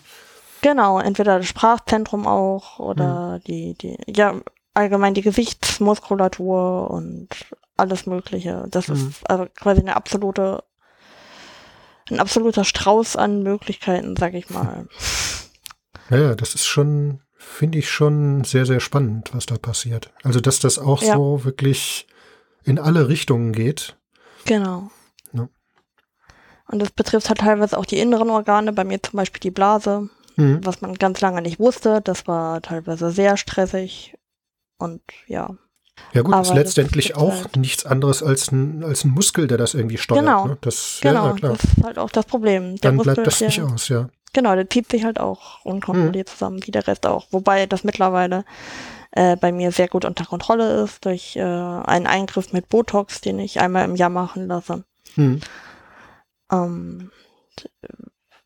Genau, 0.62 0.98
entweder 0.98 1.38
das 1.38 1.46
Sprachzentrum 1.46 2.26
auch 2.26 2.78
oder 2.78 3.34
hm. 3.34 3.40
die, 3.46 3.74
die, 3.74 3.96
ja, 4.06 4.34
allgemein 4.74 5.14
die 5.14 5.22
Gesichtsmuskulatur 5.22 6.90
und 6.90 7.28
alles 7.76 8.06
Mögliche. 8.06 8.66
Das 8.70 8.88
hm. 8.88 8.94
ist 8.94 9.30
also 9.30 9.46
quasi 9.54 9.80
eine 9.80 9.96
absolute, 9.96 10.64
ein 12.10 12.20
absoluter 12.20 12.64
Strauß 12.64 13.16
an 13.16 13.42
Möglichkeiten, 13.42 14.16
sag 14.16 14.34
ich 14.34 14.50
mal. 14.50 14.88
Ja, 16.10 16.34
das 16.34 16.54
ist 16.54 16.64
schon, 16.64 17.20
finde 17.36 17.76
ich 17.76 17.90
schon 17.90 18.42
sehr, 18.44 18.64
sehr 18.64 18.80
spannend, 18.80 19.34
was 19.34 19.44
da 19.44 19.58
passiert. 19.58 20.10
Also, 20.22 20.40
dass 20.40 20.58
das 20.58 20.78
auch 20.78 21.02
ja. 21.02 21.14
so 21.14 21.44
wirklich 21.44 22.06
in 22.64 22.78
alle 22.78 23.08
Richtungen 23.08 23.52
geht. 23.52 23.96
Genau. 24.46 24.90
Und 26.70 26.80
das 26.80 26.90
betrifft 26.90 27.28
halt 27.28 27.38
teilweise 27.38 27.76
auch 27.78 27.86
die 27.86 27.98
inneren 27.98 28.30
Organe, 28.30 28.72
bei 28.72 28.84
mir 28.84 29.02
zum 29.02 29.16
Beispiel 29.16 29.40
die 29.40 29.50
Blase, 29.50 30.10
mhm. 30.36 30.60
was 30.64 30.80
man 30.82 30.94
ganz 30.94 31.20
lange 31.20 31.42
nicht 31.42 31.58
wusste. 31.58 32.00
Das 32.02 32.26
war 32.26 32.60
teilweise 32.60 33.10
sehr 33.10 33.36
stressig 33.36 34.14
und 34.76 35.00
ja. 35.26 35.56
Ja 36.12 36.22
gut, 36.22 36.32
Aber 36.32 36.42
ist 36.42 36.54
letztendlich 36.54 37.16
auch 37.16 37.34
halt 37.34 37.56
nichts 37.56 37.84
anderes 37.84 38.22
als 38.22 38.52
ein, 38.52 38.84
als 38.84 39.04
ein 39.04 39.10
Muskel, 39.10 39.48
der 39.48 39.58
das 39.58 39.74
irgendwie 39.74 39.98
steuert. 39.98 40.24
Genau, 40.24 40.46
ne? 40.46 40.58
das, 40.60 40.98
genau, 41.02 41.28
ja, 41.28 41.32
klar. 41.32 41.52
das 41.52 41.64
ist 41.64 41.84
halt 41.84 41.98
auch 41.98 42.10
das 42.10 42.26
Problem. 42.26 42.76
Der 42.76 42.90
Dann 42.90 42.96
Muskel, 42.96 43.14
bleibt 43.14 43.26
das 43.26 43.38
der, 43.38 43.48
nicht 43.48 43.62
aus, 43.62 43.88
ja. 43.88 44.08
Genau, 44.32 44.54
der 44.54 44.68
zieht 44.68 44.90
sich 44.90 45.04
halt 45.04 45.18
auch 45.18 45.64
unkontrolliert 45.64 46.28
mhm. 46.28 46.32
zusammen, 46.32 46.60
wie 46.66 46.70
der 46.70 46.86
Rest 46.86 47.06
auch. 47.06 47.26
Wobei 47.30 47.66
das 47.66 47.82
mittlerweile 47.82 48.44
äh, 49.10 49.36
bei 49.36 49.50
mir 49.50 49.72
sehr 49.72 49.88
gut 49.88 50.04
unter 50.04 50.24
Kontrolle 50.24 50.84
ist 50.84 51.04
durch 51.04 51.34
äh, 51.34 51.40
einen 51.42 52.06
Eingriff 52.06 52.52
mit 52.52 52.68
Botox, 52.68 53.22
den 53.22 53.38
ich 53.38 53.58
einmal 53.58 53.86
im 53.86 53.96
Jahr 53.96 54.10
machen 54.10 54.46
lasse. 54.46 54.84
Mhm 55.16 55.40
ähm, 56.50 57.10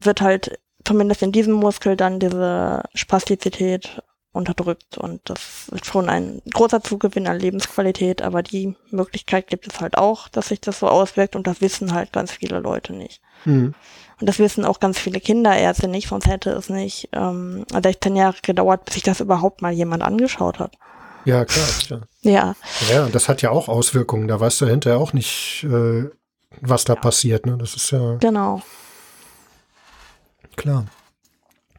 wird 0.01 0.21
halt 0.21 0.59
zumindest 0.85 1.23
in 1.23 1.33
diesem 1.33 1.55
Muskel 1.55 1.97
dann 1.97 2.19
diese 2.19 2.83
Spastizität 2.95 4.03
unterdrückt 4.33 4.97
und 4.97 5.21
das 5.25 5.69
ist 5.73 5.85
schon 5.85 6.09
ein 6.09 6.41
großer 6.53 6.83
Zugewinn 6.83 7.27
an 7.27 7.39
Lebensqualität, 7.39 8.23
aber 8.23 8.43
die 8.43 8.75
Möglichkeit 8.91 9.47
gibt 9.47 9.71
es 9.71 9.81
halt 9.81 9.99
auch, 9.99 10.29
dass 10.29 10.49
sich 10.49 10.61
das 10.61 10.79
so 10.79 10.89
auswirkt 10.89 11.37
und 11.37 11.47
das 11.47 11.61
wissen 11.61 11.93
halt 11.93 12.13
ganz 12.13 12.33
viele 12.33 12.59
Leute 12.59 12.95
nicht. 12.95 13.21
Mhm. 13.45 13.75
Und 14.21 14.29
das 14.29 14.39
wissen 14.39 14.65
auch 14.65 14.81
ganz 14.81 14.99
viele 14.99 15.21
Kinderärzte 15.21 15.87
nicht, 15.87 16.09
sonst 16.09 16.27
hätte 16.27 16.51
es 16.51 16.71
nicht 16.71 17.11
ähm, 17.13 17.67
16 17.71 18.17
Jahre 18.17 18.37
gedauert, 18.43 18.87
bis 18.87 18.95
sich 18.95 19.03
das 19.03 19.21
überhaupt 19.21 19.61
mal 19.61 19.73
jemand 19.73 20.03
angeschaut 20.03 20.59
hat. 20.59 20.77
Ja, 21.25 21.45
klar. 21.45 21.69
Ja. 22.23 22.33
Ja, 22.33 22.55
ja 22.91 23.05
und 23.05 23.15
das 23.15 23.29
hat 23.29 23.43
ja 23.43 23.51
auch 23.51 23.69
Auswirkungen. 23.69 24.29
Da 24.29 24.41
weißt 24.41 24.61
du 24.61 24.67
hinterher 24.67 24.99
auch 24.99 25.13
nicht, 25.13 25.65
äh, 25.65 26.09
was 26.61 26.85
da 26.85 26.95
ja. 26.95 27.01
passiert. 27.01 27.47
Ne? 27.47 27.57
Das 27.59 27.75
ist 27.75 27.91
ja. 27.91 28.17
Genau. 28.17 28.63
Klar. 30.57 30.87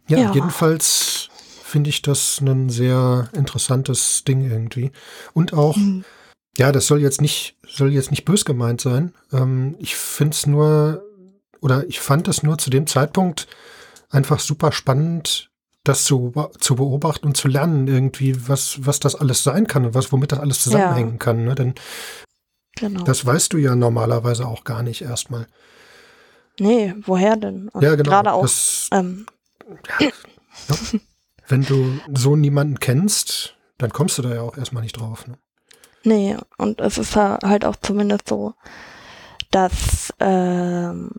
Ja, 0.07 0.17
ja. 0.17 0.33
jedenfalls 0.33 1.29
finde 1.63 1.89
ich 1.89 2.01
das 2.01 2.39
ein 2.41 2.69
sehr 2.69 3.29
interessantes 3.33 4.23
Ding 4.23 4.49
irgendwie. 4.49 4.91
Und 5.33 5.53
auch, 5.53 5.75
mhm. 5.75 6.03
ja, 6.57 6.71
das 6.71 6.87
soll 6.87 7.01
jetzt 7.01 7.21
nicht, 7.21 7.57
soll 7.67 7.91
jetzt 7.91 8.11
nicht 8.11 8.25
bös 8.25 8.45
gemeint 8.45 8.81
sein. 8.81 9.13
Ähm, 9.31 9.75
ich 9.79 9.95
finde 9.95 10.35
es 10.35 10.45
nur, 10.45 11.03
oder 11.61 11.87
ich 11.87 11.99
fand 11.99 12.27
es 12.27 12.43
nur 12.43 12.57
zu 12.57 12.69
dem 12.69 12.85
Zeitpunkt 12.85 13.47
einfach 14.09 14.39
super 14.39 14.71
spannend, 14.71 15.49
das 15.83 16.05
zu, 16.05 16.31
zu 16.59 16.75
beobachten 16.75 17.27
und 17.27 17.37
zu 17.37 17.47
lernen, 17.47 17.87
irgendwie, 17.87 18.47
was, 18.47 18.85
was 18.85 18.99
das 18.99 19.15
alles 19.15 19.43
sein 19.43 19.67
kann 19.67 19.85
und 19.85 19.93
was, 19.93 20.11
womit 20.11 20.31
das 20.31 20.39
alles 20.39 20.61
zusammenhängen 20.61 21.13
ja. 21.13 21.17
kann. 21.17 21.43
Ne? 21.43 21.55
Denn 21.55 21.73
Genau. 22.75 23.03
Das 23.03 23.25
weißt 23.25 23.53
du 23.53 23.57
ja 23.57 23.75
normalerweise 23.75 24.47
auch 24.47 24.63
gar 24.63 24.83
nicht 24.83 25.01
erstmal. 25.01 25.47
Nee, 26.59 26.93
woher 27.05 27.35
denn? 27.35 27.69
Und 27.69 27.83
ja, 27.83 27.95
genau. 27.95 28.09
Gerade 28.09 28.33
auch. 28.33 28.41
Das, 28.41 28.89
ähm. 28.91 29.25
ja, 29.99 30.07
ja. 30.69 30.75
Wenn 31.47 31.63
du 31.63 31.99
so 32.13 32.35
niemanden 32.35 32.79
kennst, 32.79 33.55
dann 33.77 33.91
kommst 33.91 34.17
du 34.17 34.21
da 34.21 34.33
ja 34.33 34.41
auch 34.41 34.57
erstmal 34.57 34.83
nicht 34.83 34.99
drauf. 34.99 35.27
Ne? 35.27 35.37
Nee, 36.03 36.37
und 36.57 36.79
es 36.79 36.97
ist 36.97 37.15
halt 37.15 37.65
auch 37.65 37.75
zumindest 37.77 38.27
so, 38.29 38.53
dass 39.51 40.13
ähm, 40.19 41.11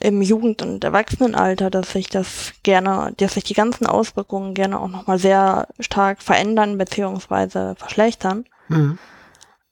im 0.00 0.22
Jugend- 0.22 0.62
und 0.62 0.84
Erwachsenenalter, 0.84 1.70
dass 1.70 1.92
sich 1.92 2.08
das 2.08 2.52
gerne, 2.62 3.12
dass 3.16 3.34
sich 3.34 3.44
die 3.44 3.54
ganzen 3.54 3.86
Auswirkungen 3.86 4.54
gerne 4.54 4.80
auch 4.80 4.88
nochmal 4.88 5.18
sehr 5.18 5.68
stark 5.80 6.22
verändern 6.22 6.78
beziehungsweise 6.78 7.74
verschlechtern. 7.76 8.44
Mhm. 8.68 8.98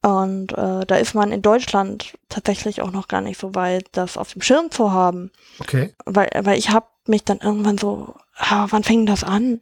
Und 0.07 0.53
äh, 0.53 0.87
da 0.87 0.97
ist 0.99 1.17
man 1.17 1.33
in 1.33 1.43
Deutschland 1.43 2.17
tatsächlich 2.29 2.81
auch 2.81 2.93
noch 2.93 3.09
gar 3.09 3.21
nicht 3.21 3.41
so 3.41 3.57
weit, 3.57 3.89
das 3.91 4.17
auf 4.17 4.35
dem 4.35 4.41
Schirm 4.41 4.71
zu 4.71 4.93
haben. 4.93 5.33
Okay. 5.59 5.95
Weil, 6.05 6.31
weil 6.43 6.57
ich 6.57 6.71
habe 6.71 6.87
mich 7.07 7.25
dann 7.25 7.39
irgendwann 7.39 7.77
so, 7.77 8.15
ah, 8.37 8.69
wann 8.71 8.85
fing 8.85 9.05
das 9.07 9.25
an? 9.25 9.61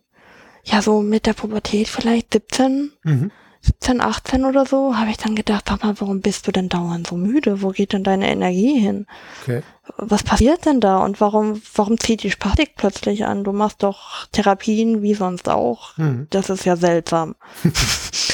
Ja, 0.63 0.83
so 0.83 1.01
mit 1.01 1.25
der 1.25 1.33
Pubertät 1.33 1.89
vielleicht 1.89 2.35
17. 2.35 2.93
Mhm. 3.05 3.31
17, 3.63 4.03
18 4.03 4.45
oder 4.45 4.67
so, 4.67 4.99
habe 4.99 5.11
ich 5.11 5.17
dann 5.17 5.35
gedacht, 5.35 5.65
sag 5.67 5.83
mal, 5.83 5.99
warum 5.99 6.21
bist 6.21 6.47
du 6.47 6.53
denn 6.53 6.69
dauernd 6.69 7.07
so 7.07 7.17
müde? 7.17 7.63
Wo 7.63 7.71
geht 7.71 7.95
denn 7.95 8.05
deine 8.05 8.31
Energie 8.31 8.79
hin? 8.79 9.07
Okay. 9.41 9.63
Was 9.97 10.25
passiert 10.25 10.67
denn 10.67 10.81
da? 10.81 10.99
Und 10.99 11.23
warum, 11.23 11.63
warum 11.75 11.99
zieht 11.99 12.23
die 12.23 12.31
Spatik 12.31 12.77
plötzlich 12.77 13.25
an? 13.25 13.45
Du 13.45 13.53
machst 13.53 13.83
doch 13.83 14.27
Therapien 14.33 15.01
wie 15.01 15.15
sonst 15.15 15.49
auch. 15.49 15.97
Hm. 15.97 16.27
Das 16.29 16.51
ist 16.51 16.67
ja 16.67 16.77
seltsam. 16.77 17.35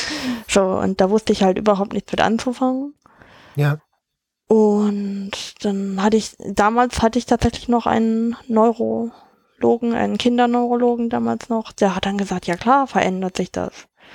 so, 0.50 0.62
und 0.62 1.00
da 1.00 1.10
wusste 1.10 1.32
ich 1.32 1.42
halt 1.42 1.58
überhaupt 1.58 1.92
nichts 1.92 2.10
mit 2.12 2.20
anzufangen. 2.20 2.94
Ja. 3.56 3.78
Und 4.48 5.30
dann 5.64 6.02
hatte 6.02 6.16
ich, 6.16 6.36
damals 6.38 7.02
hatte 7.02 7.18
ich 7.18 7.26
tatsächlich 7.26 7.68
noch 7.68 7.86
einen 7.86 8.36
Neurologen, 8.48 9.94
einen 9.94 10.18
Kinderneurologen 10.18 11.08
damals 11.08 11.48
noch, 11.48 11.70
der 11.70 11.94
hat 11.94 12.04
dann 12.04 12.18
gesagt, 12.18 12.48
ja 12.48 12.56
klar, 12.56 12.88
verändert 12.88 13.36
sich 13.36 13.52
das 13.52 13.70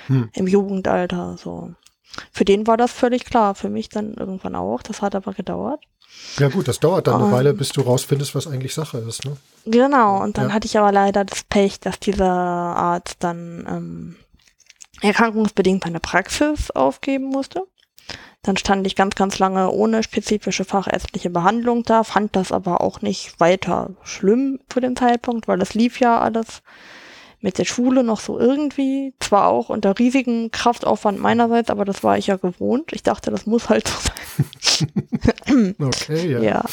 hm. 0.08 0.28
im 0.34 0.46
Jugendalter. 0.46 1.36
So. 1.38 1.70
Für 2.32 2.44
den 2.44 2.66
war 2.66 2.76
das 2.76 2.92
völlig 2.92 3.24
klar, 3.24 3.54
für 3.54 3.70
mich 3.70 3.88
dann 3.88 4.14
irgendwann 4.14 4.54
auch. 4.56 4.82
Das 4.82 5.00
hat 5.00 5.14
aber 5.14 5.32
gedauert. 5.32 5.82
Ja 6.38 6.48
gut, 6.48 6.68
das 6.68 6.80
dauert 6.80 7.06
dann 7.06 7.22
eine 7.22 7.32
Weile, 7.32 7.54
bis 7.54 7.70
du 7.70 7.80
rausfindest, 7.80 8.34
was 8.34 8.46
eigentlich 8.46 8.74
Sache 8.74 8.98
ist. 8.98 9.24
Ne? 9.24 9.36
Genau, 9.64 10.22
und 10.22 10.38
dann 10.38 10.48
ja. 10.48 10.54
hatte 10.54 10.66
ich 10.66 10.78
aber 10.78 10.92
leider 10.92 11.24
das 11.24 11.44
Pech, 11.44 11.80
dass 11.80 11.98
dieser 11.98 12.26
Arzt 12.26 13.16
dann 13.20 13.66
ähm, 13.68 14.16
erkrankungsbedingt 15.06 15.84
meine 15.84 16.00
Praxis 16.00 16.70
aufgeben 16.70 17.26
musste. 17.26 17.62
Dann 18.42 18.56
stand 18.56 18.86
ich 18.86 18.94
ganz, 18.94 19.16
ganz 19.16 19.38
lange 19.38 19.70
ohne 19.70 20.02
spezifische 20.02 20.64
fachärztliche 20.64 21.30
Behandlung 21.30 21.82
da, 21.82 22.04
fand 22.04 22.36
das 22.36 22.52
aber 22.52 22.80
auch 22.80 23.02
nicht 23.02 23.40
weiter 23.40 23.90
schlimm 24.02 24.60
zu 24.68 24.78
dem 24.78 24.94
Zeitpunkt, 24.94 25.48
weil 25.48 25.58
das 25.58 25.74
lief 25.74 25.98
ja 25.98 26.20
alles 26.20 26.62
mit 27.40 27.58
der 27.58 27.64
Schule 27.64 28.02
noch 28.02 28.20
so 28.20 28.38
irgendwie, 28.38 29.14
zwar 29.20 29.48
auch 29.48 29.68
unter 29.68 29.98
riesigem 29.98 30.50
Kraftaufwand 30.50 31.20
meinerseits, 31.20 31.70
aber 31.70 31.84
das 31.84 32.02
war 32.02 32.16
ich 32.18 32.28
ja 32.28 32.36
gewohnt. 32.36 32.92
Ich 32.92 33.02
dachte, 33.02 33.30
das 33.30 33.46
muss 33.46 33.68
halt 33.68 33.88
so 33.88 33.94
sein. 34.78 35.74
okay, 35.80 36.32
ja. 36.32 36.40
Ja, 36.40 36.64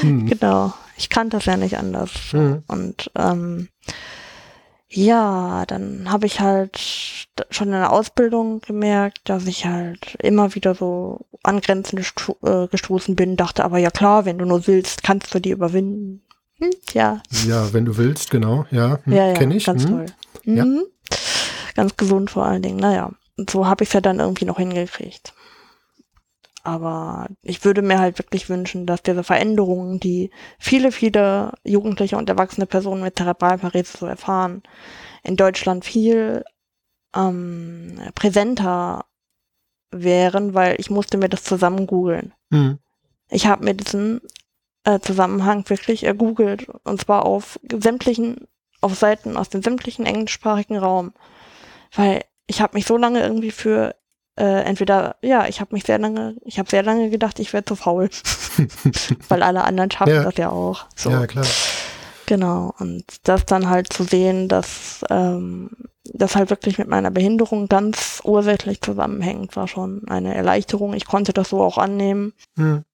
hm. 0.00 0.26
genau. 0.26 0.72
Ich 0.96 1.08
kannte 1.08 1.38
das 1.38 1.46
ja 1.46 1.56
nicht 1.56 1.76
anders. 1.76 2.10
Hm. 2.30 2.62
Und 2.68 3.10
ähm, 3.16 3.68
ja, 4.94 5.64
dann 5.66 6.10
habe 6.10 6.26
ich 6.26 6.40
halt 6.40 6.78
schon 7.50 7.68
in 7.68 7.72
der 7.72 7.92
Ausbildung 7.92 8.60
gemerkt, 8.60 9.20
dass 9.24 9.46
ich 9.46 9.64
halt 9.64 10.16
immer 10.22 10.54
wieder 10.54 10.74
so 10.74 11.26
angrenzend 11.42 12.12
äh, 12.42 12.66
gestoßen 12.68 13.16
bin, 13.16 13.36
dachte 13.36 13.64
aber 13.64 13.78
ja 13.78 13.90
klar, 13.90 14.26
wenn 14.26 14.38
du 14.38 14.44
nur 14.44 14.66
willst, 14.66 15.02
kannst 15.02 15.34
du 15.34 15.40
die 15.40 15.50
überwinden. 15.50 16.22
Hm, 16.58 16.70
ja. 16.92 17.22
Ja, 17.46 17.72
wenn 17.72 17.86
du 17.86 17.96
willst, 17.96 18.30
genau. 18.30 18.66
Ja, 18.70 18.98
hm, 19.04 19.12
ja, 19.12 19.28
ja 19.28 19.34
kenne 19.34 19.56
ich. 19.56 19.64
Ganz 19.64 19.84
hm. 19.84 19.90
toll. 19.90 20.06
Ja. 20.44 20.64
Mhm. 20.64 20.82
Ganz 21.74 21.96
gesund 21.96 22.30
vor 22.30 22.44
allen 22.44 22.62
Dingen. 22.62 22.76
Naja, 22.76 23.12
und 23.38 23.48
so 23.48 23.66
habe 23.66 23.84
ich 23.84 23.88
es 23.88 23.94
ja 23.94 24.02
dann 24.02 24.20
irgendwie 24.20 24.44
noch 24.44 24.58
hingekriegt. 24.58 25.32
Aber 26.64 27.26
ich 27.42 27.64
würde 27.64 27.82
mir 27.82 27.98
halt 27.98 28.18
wirklich 28.18 28.48
wünschen, 28.48 28.86
dass 28.86 29.02
diese 29.02 29.24
Veränderungen, 29.24 29.98
die 29.98 30.30
viele, 30.58 30.92
viele 30.92 31.52
jugendliche 31.64 32.16
und 32.16 32.28
erwachsene 32.28 32.66
Personen 32.66 33.02
mit 33.02 33.16
Zerebralparese 33.16 33.98
so 33.98 34.06
erfahren, 34.06 34.62
in 35.24 35.36
Deutschland 35.36 35.84
viel 35.84 36.44
ähm, 37.14 37.98
präsenter 38.14 39.06
wären, 39.90 40.54
weil 40.54 40.76
ich 40.78 40.88
musste 40.88 41.18
mir 41.18 41.28
das 41.28 41.42
zusammen 41.44 41.86
googeln. 41.86 42.32
Mhm. 42.50 42.78
Ich 43.28 43.46
habe 43.46 43.64
mir 43.64 43.74
diesen 43.74 44.20
äh, 44.84 45.00
Zusammenhang 45.00 45.68
wirklich 45.68 46.04
ergoogelt 46.04 46.68
und 46.84 47.00
zwar 47.00 47.24
auf 47.26 47.58
sämtlichen, 47.72 48.46
auf 48.80 48.94
Seiten 48.94 49.36
aus 49.36 49.48
dem 49.48 49.62
sämtlichen 49.62 50.06
englischsprachigen 50.06 50.78
Raum, 50.78 51.12
weil 51.92 52.24
ich 52.46 52.60
habe 52.60 52.76
mich 52.76 52.86
so 52.86 52.96
lange 52.96 53.20
irgendwie 53.20 53.50
für 53.50 53.94
äh, 54.36 54.62
entweder, 54.62 55.16
ja, 55.22 55.46
ich 55.46 55.60
habe 55.60 55.74
mich 55.74 55.84
sehr 55.84 55.98
lange, 55.98 56.36
ich 56.44 56.58
habe 56.58 56.70
sehr 56.70 56.82
lange 56.82 57.10
gedacht, 57.10 57.38
ich 57.38 57.52
wäre 57.52 57.64
zu 57.64 57.76
faul, 57.76 58.08
weil 59.28 59.42
alle 59.42 59.64
anderen 59.64 59.90
schaffen 59.90 60.14
ja. 60.14 60.24
das 60.24 60.36
ja 60.36 60.50
auch. 60.50 60.86
So. 60.96 61.10
Ja, 61.10 61.26
klar. 61.26 61.46
Genau, 62.26 62.72
und 62.78 63.04
das 63.24 63.44
dann 63.46 63.68
halt 63.68 63.92
zu 63.92 64.04
sehen, 64.04 64.48
dass 64.48 65.04
ähm, 65.10 65.70
das 66.04 66.34
halt 66.34 66.50
wirklich 66.50 66.78
mit 66.78 66.88
meiner 66.88 67.10
Behinderung 67.10 67.68
ganz 67.68 68.20
ursächlich 68.24 68.80
zusammenhängt, 68.80 69.54
war 69.56 69.68
schon 69.68 70.02
eine 70.08 70.34
Erleichterung. 70.34 70.94
Ich 70.94 71.06
konnte 71.06 71.32
das 71.32 71.50
so 71.50 71.60
auch 71.60 71.78
annehmen. 71.78 72.32
Hm 72.56 72.84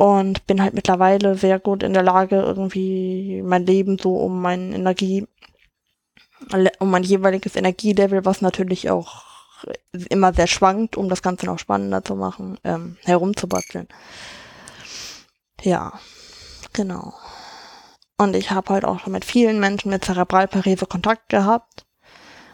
und 0.00 0.46
bin 0.46 0.62
halt 0.62 0.72
mittlerweile 0.72 1.34
sehr 1.34 1.58
gut 1.58 1.82
in 1.82 1.92
der 1.92 2.02
Lage, 2.02 2.36
irgendwie 2.36 3.42
mein 3.44 3.66
Leben 3.66 3.98
so 3.98 4.16
um 4.16 4.40
mein 4.40 4.72
Energie, 4.72 5.26
um 6.78 6.90
mein 6.90 7.02
jeweiliges 7.02 7.54
Energielevel, 7.54 8.24
was 8.24 8.40
natürlich 8.40 8.88
auch 8.88 9.29
immer 10.08 10.32
sehr 10.32 10.46
schwankt, 10.46 10.96
um 10.96 11.08
das 11.08 11.22
Ganze 11.22 11.46
noch 11.46 11.58
spannender 11.58 12.04
zu 12.04 12.16
machen, 12.16 12.58
ähm, 12.64 12.96
herumzubasteln. 13.02 13.88
Ja, 15.62 15.92
genau. 16.72 17.14
Und 18.16 18.36
ich 18.36 18.50
habe 18.50 18.74
halt 18.74 18.84
auch 18.84 19.00
schon 19.00 19.12
mit 19.12 19.24
vielen 19.24 19.60
Menschen 19.60 19.90
mit 19.90 20.04
Zerebralparese 20.04 20.86
Kontakt 20.86 21.28
gehabt. 21.28 21.86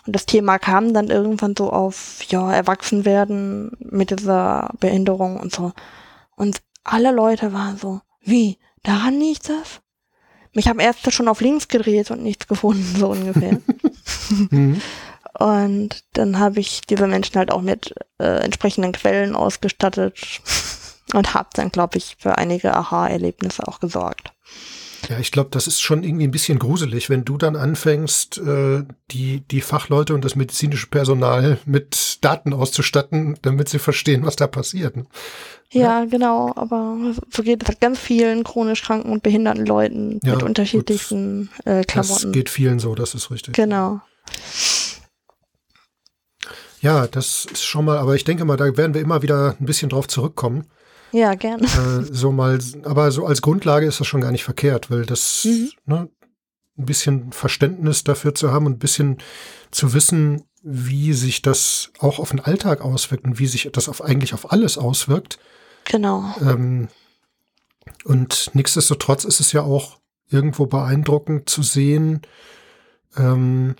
Und 0.07 0.14
das 0.14 0.27
Thema 0.27 0.59
kam 0.59 0.95
dann 0.95 1.09
irgendwann 1.09 1.57
so 1.57 1.71
auf, 1.71 2.23
ja, 2.29 2.53
Erwachsenwerden 2.53 3.73
mit 3.81 4.11
dieser 4.11 4.71
Behinderung 4.79 5.40
und 5.40 5.53
so. 5.53 5.73
Und 6.37 6.62
alle 6.85 7.11
Leute 7.11 7.53
waren 7.53 7.77
so, 7.77 8.01
wie, 8.21 8.59
daran 8.85 9.19
liegt 9.19 9.49
das? 9.49 9.81
Mich 10.53 10.69
haben 10.69 10.79
Ärzte 10.79 11.11
schon 11.11 11.29
auf 11.29 11.40
links 11.40 11.69
gedreht 11.69 12.11
und 12.11 12.23
nichts 12.23 12.47
gefunden, 12.47 12.97
so 12.97 13.09
ungefähr. 13.09 13.61
Und 15.38 16.05
dann 16.14 16.38
habe 16.38 16.61
ich 16.61 16.83
diese 16.83 17.07
Menschen 17.07 17.37
halt 17.37 17.51
auch 17.51 17.62
mit 17.62 17.94
äh, 18.18 18.40
entsprechenden 18.44 18.92
Quellen 18.92 19.35
ausgestattet 19.35 20.18
und 21.14 21.35
habe 21.35 21.49
dann, 21.55 21.70
glaube 21.70 21.99
ich, 21.99 22.16
für 22.18 22.38
einige 22.38 22.75
Aha-Erlebnisse 22.75 23.66
auch 23.66 23.81
gesorgt. 23.81 24.33
Ja, 25.09 25.18
ich 25.18 25.31
glaube, 25.31 25.51
das 25.53 25.66
ist 25.66 25.81
schon 25.81 26.03
irgendwie 26.03 26.27
ein 26.27 26.31
bisschen 26.31 26.59
gruselig, 26.59 27.11
wenn 27.11 27.25
du 27.25 27.37
dann 27.38 27.55
anfängst, 27.55 28.38
äh, 28.38 28.83
die, 29.11 29.40
die 29.40 29.61
Fachleute 29.61 30.14
und 30.14 30.25
das 30.25 30.35
medizinische 30.35 30.88
Personal 30.88 31.59
mit 31.64 32.18
Daten 32.22 32.53
auszustatten, 32.53 33.38
damit 33.42 33.68
sie 33.68 33.79
verstehen, 33.79 34.25
was 34.25 34.37
da 34.37 34.46
passiert. 34.46 34.96
Ne? 34.96 35.07
Ja, 35.70 36.01
ja, 36.01 36.05
genau, 36.07 36.53
aber 36.57 36.96
so 37.31 37.42
geht 37.42 37.62
es 37.62 37.68
halt 37.68 37.81
ganz 37.81 37.99
vielen 37.99 38.42
chronisch 38.42 38.83
kranken 38.83 39.12
und 39.12 39.22
behinderten 39.22 39.66
Leuten 39.66 40.20
ja, 40.25 40.35
mit 40.35 40.42
unterschiedlichsten 40.42 41.51
äh, 41.64 41.85
Klamotten. 41.85 42.25
Das 42.25 42.33
geht 42.33 42.51
vielen 42.51 42.79
so, 42.79 42.94
das 42.94 43.14
ist 43.14 43.31
richtig. 43.31 43.55
Genau. 43.55 44.01
Ja, 44.01 44.03
das 47.07 47.47
ist 47.47 47.65
schon 47.65 47.85
mal, 47.85 47.99
aber 47.99 48.15
ich 48.15 48.25
denke 48.25 48.45
mal, 48.45 48.57
da 48.57 48.77
werden 48.77 48.95
wir 48.95 49.01
immer 49.01 49.23
wieder 49.23 49.57
ein 49.59 49.67
bisschen 49.67 49.89
drauf 49.89 50.09
zurückkommen. 50.09 50.67
Ja, 51.12 51.35
gerne. 51.35 51.65
Äh, 51.65 52.03
so 52.12 52.33
mal, 52.33 52.59
aber 52.85 53.11
so 53.11 53.27
als 53.27 53.43
Grundlage 53.43 53.87
ist 53.87 54.01
das 54.01 54.07
schon 54.07 54.21
gar 54.21 54.33
nicht 54.33 54.45
verkehrt, 54.45 54.91
weil 54.91 55.07
das, 55.07 55.45
mhm. 55.45 55.71
ne, 55.87 56.09
ein 56.79 56.87
bisschen 56.87 57.33
Verständnis 57.33 58.05
dafür 58.05 58.35
zu 58.35 58.53
haben 58.53 58.67
und 58.67 58.73
ein 58.73 58.79
bisschen 58.79 59.19
zu 59.71 59.95
wissen, 59.95 60.43
wie 60.62 61.12
sich 61.12 61.43
das 61.43 61.91
auch 62.01 62.19
auf 62.19 62.31
den 62.31 62.41
Alltag 62.41 62.83
auswirkt 62.83 63.25
und 63.25 63.39
wie 63.39 63.47
sich 63.47 63.71
das 63.73 63.89
auf 63.89 64.03
eigentlich 64.03 64.35
auf 64.35 64.53
alles 64.53 64.77
auswirkt. 64.77 65.39
Genau. 65.85 66.35
Ähm, 66.41 66.89
und 68.05 68.51
nichtsdestotrotz 68.53 69.25
ist 69.25 69.41
es 69.41 69.53
ja 69.53 69.62
auch 69.62 69.99
irgendwo 70.29 70.67
beeindruckend 70.67 71.49
zu 71.49 71.62
sehen, 71.62 72.23
ähm, 73.17 73.77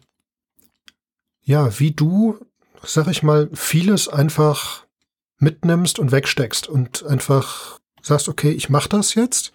ja, 1.43 1.79
wie 1.79 1.93
du, 1.93 2.39
sag 2.87 3.09
ich 3.09 3.23
mal, 3.23 3.49
vieles 3.53 4.09
einfach 4.09 4.87
mitnimmst 5.39 5.99
und 5.99 6.13
wegsteckst 6.13 6.69
und 6.69 7.05
einfach 7.05 7.81
sagst, 8.03 8.29
okay, 8.29 8.51
ich 8.51 8.69
mache 8.69 8.89
das 8.89 9.15
jetzt. 9.15 9.53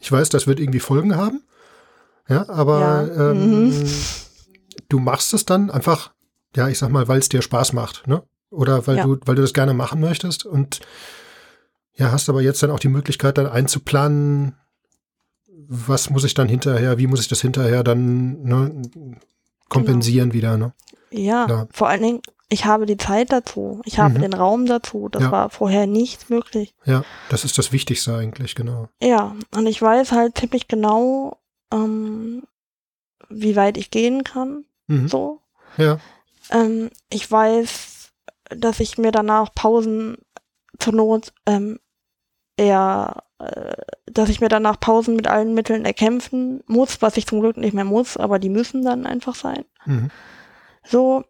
Ich 0.00 0.12
weiß, 0.12 0.28
das 0.28 0.46
wird 0.46 0.60
irgendwie 0.60 0.80
Folgen 0.80 1.16
haben. 1.16 1.42
Ja, 2.28 2.48
aber 2.48 2.80
ja. 2.80 3.30
Ähm, 3.30 3.68
mhm. 3.68 3.90
du 4.88 4.98
machst 4.98 5.32
es 5.34 5.44
dann 5.44 5.70
einfach, 5.70 6.12
ja, 6.54 6.68
ich 6.68 6.78
sag 6.78 6.90
mal, 6.90 7.08
weil 7.08 7.18
es 7.18 7.28
dir 7.28 7.42
Spaß 7.42 7.72
macht, 7.72 8.06
ne? 8.06 8.22
Oder 8.50 8.86
weil 8.86 8.96
ja. 8.96 9.04
du, 9.04 9.18
weil 9.24 9.34
du 9.34 9.42
das 9.42 9.52
gerne 9.52 9.74
machen 9.74 10.00
möchtest 10.00 10.46
und 10.46 10.80
ja, 11.94 12.12
hast 12.12 12.28
aber 12.28 12.42
jetzt 12.42 12.62
dann 12.62 12.70
auch 12.70 12.78
die 12.78 12.88
Möglichkeit, 12.88 13.38
dann 13.38 13.46
einzuplanen, 13.46 14.54
was 15.66 16.10
muss 16.10 16.24
ich 16.24 16.34
dann 16.34 16.48
hinterher, 16.48 16.96
wie 16.96 17.06
muss 17.06 17.20
ich 17.20 17.28
das 17.28 17.40
hinterher 17.40 17.82
dann 17.82 18.42
ne, 18.42 18.82
kompensieren 19.68 20.30
genau. 20.30 20.34
wieder, 20.34 20.56
ne? 20.56 20.72
Ja, 21.10 21.46
ja, 21.48 21.66
vor 21.72 21.88
allen 21.88 22.02
Dingen 22.02 22.22
ich 22.50 22.64
habe 22.64 22.86
die 22.86 22.96
Zeit 22.96 23.30
dazu, 23.32 23.82
ich 23.84 23.98
habe 23.98 24.14
Mhm. 24.18 24.22
den 24.22 24.32
Raum 24.34 24.66
dazu. 24.66 25.08
Das 25.10 25.22
Ja. 25.24 25.30
war 25.32 25.50
vorher 25.50 25.86
nicht 25.86 26.30
möglich. 26.30 26.74
Ja, 26.84 27.04
das 27.28 27.44
ist 27.44 27.58
das 27.58 27.72
Wichtigste 27.72 28.14
eigentlich, 28.16 28.54
genau. 28.54 28.88
Ja, 29.02 29.34
und 29.54 29.66
ich 29.66 29.80
weiß 29.82 30.12
halt 30.12 30.38
ziemlich 30.38 30.66
genau, 30.68 31.36
ähm, 31.72 32.42
wie 33.28 33.56
weit 33.56 33.76
ich 33.76 33.90
gehen 33.90 34.24
kann. 34.24 34.64
Mhm. 34.86 35.08
So. 35.08 35.40
Ja, 35.76 35.98
Ähm, 36.50 36.88
ich 37.10 37.30
weiß, 37.30 38.10
dass 38.48 38.80
ich 38.80 38.96
mir 38.96 39.12
danach 39.12 39.54
Pausen 39.54 40.16
zur 40.78 40.94
Not 40.94 41.34
ähm, 41.44 41.78
eher, 42.56 43.22
äh, 43.38 43.74
dass 44.06 44.30
ich 44.30 44.40
mir 44.40 44.48
danach 44.48 44.80
Pausen 44.80 45.14
mit 45.16 45.26
allen 45.26 45.52
Mitteln 45.52 45.84
erkämpfen 45.84 46.62
muss, 46.66 47.02
was 47.02 47.18
ich 47.18 47.26
zum 47.26 47.40
Glück 47.40 47.58
nicht 47.58 47.74
mehr 47.74 47.84
muss, 47.84 48.16
aber 48.16 48.38
die 48.38 48.48
müssen 48.48 48.82
dann 48.82 49.04
einfach 49.06 49.34
sein. 49.34 49.66
mhm. 49.84 50.10
So. 50.84 51.24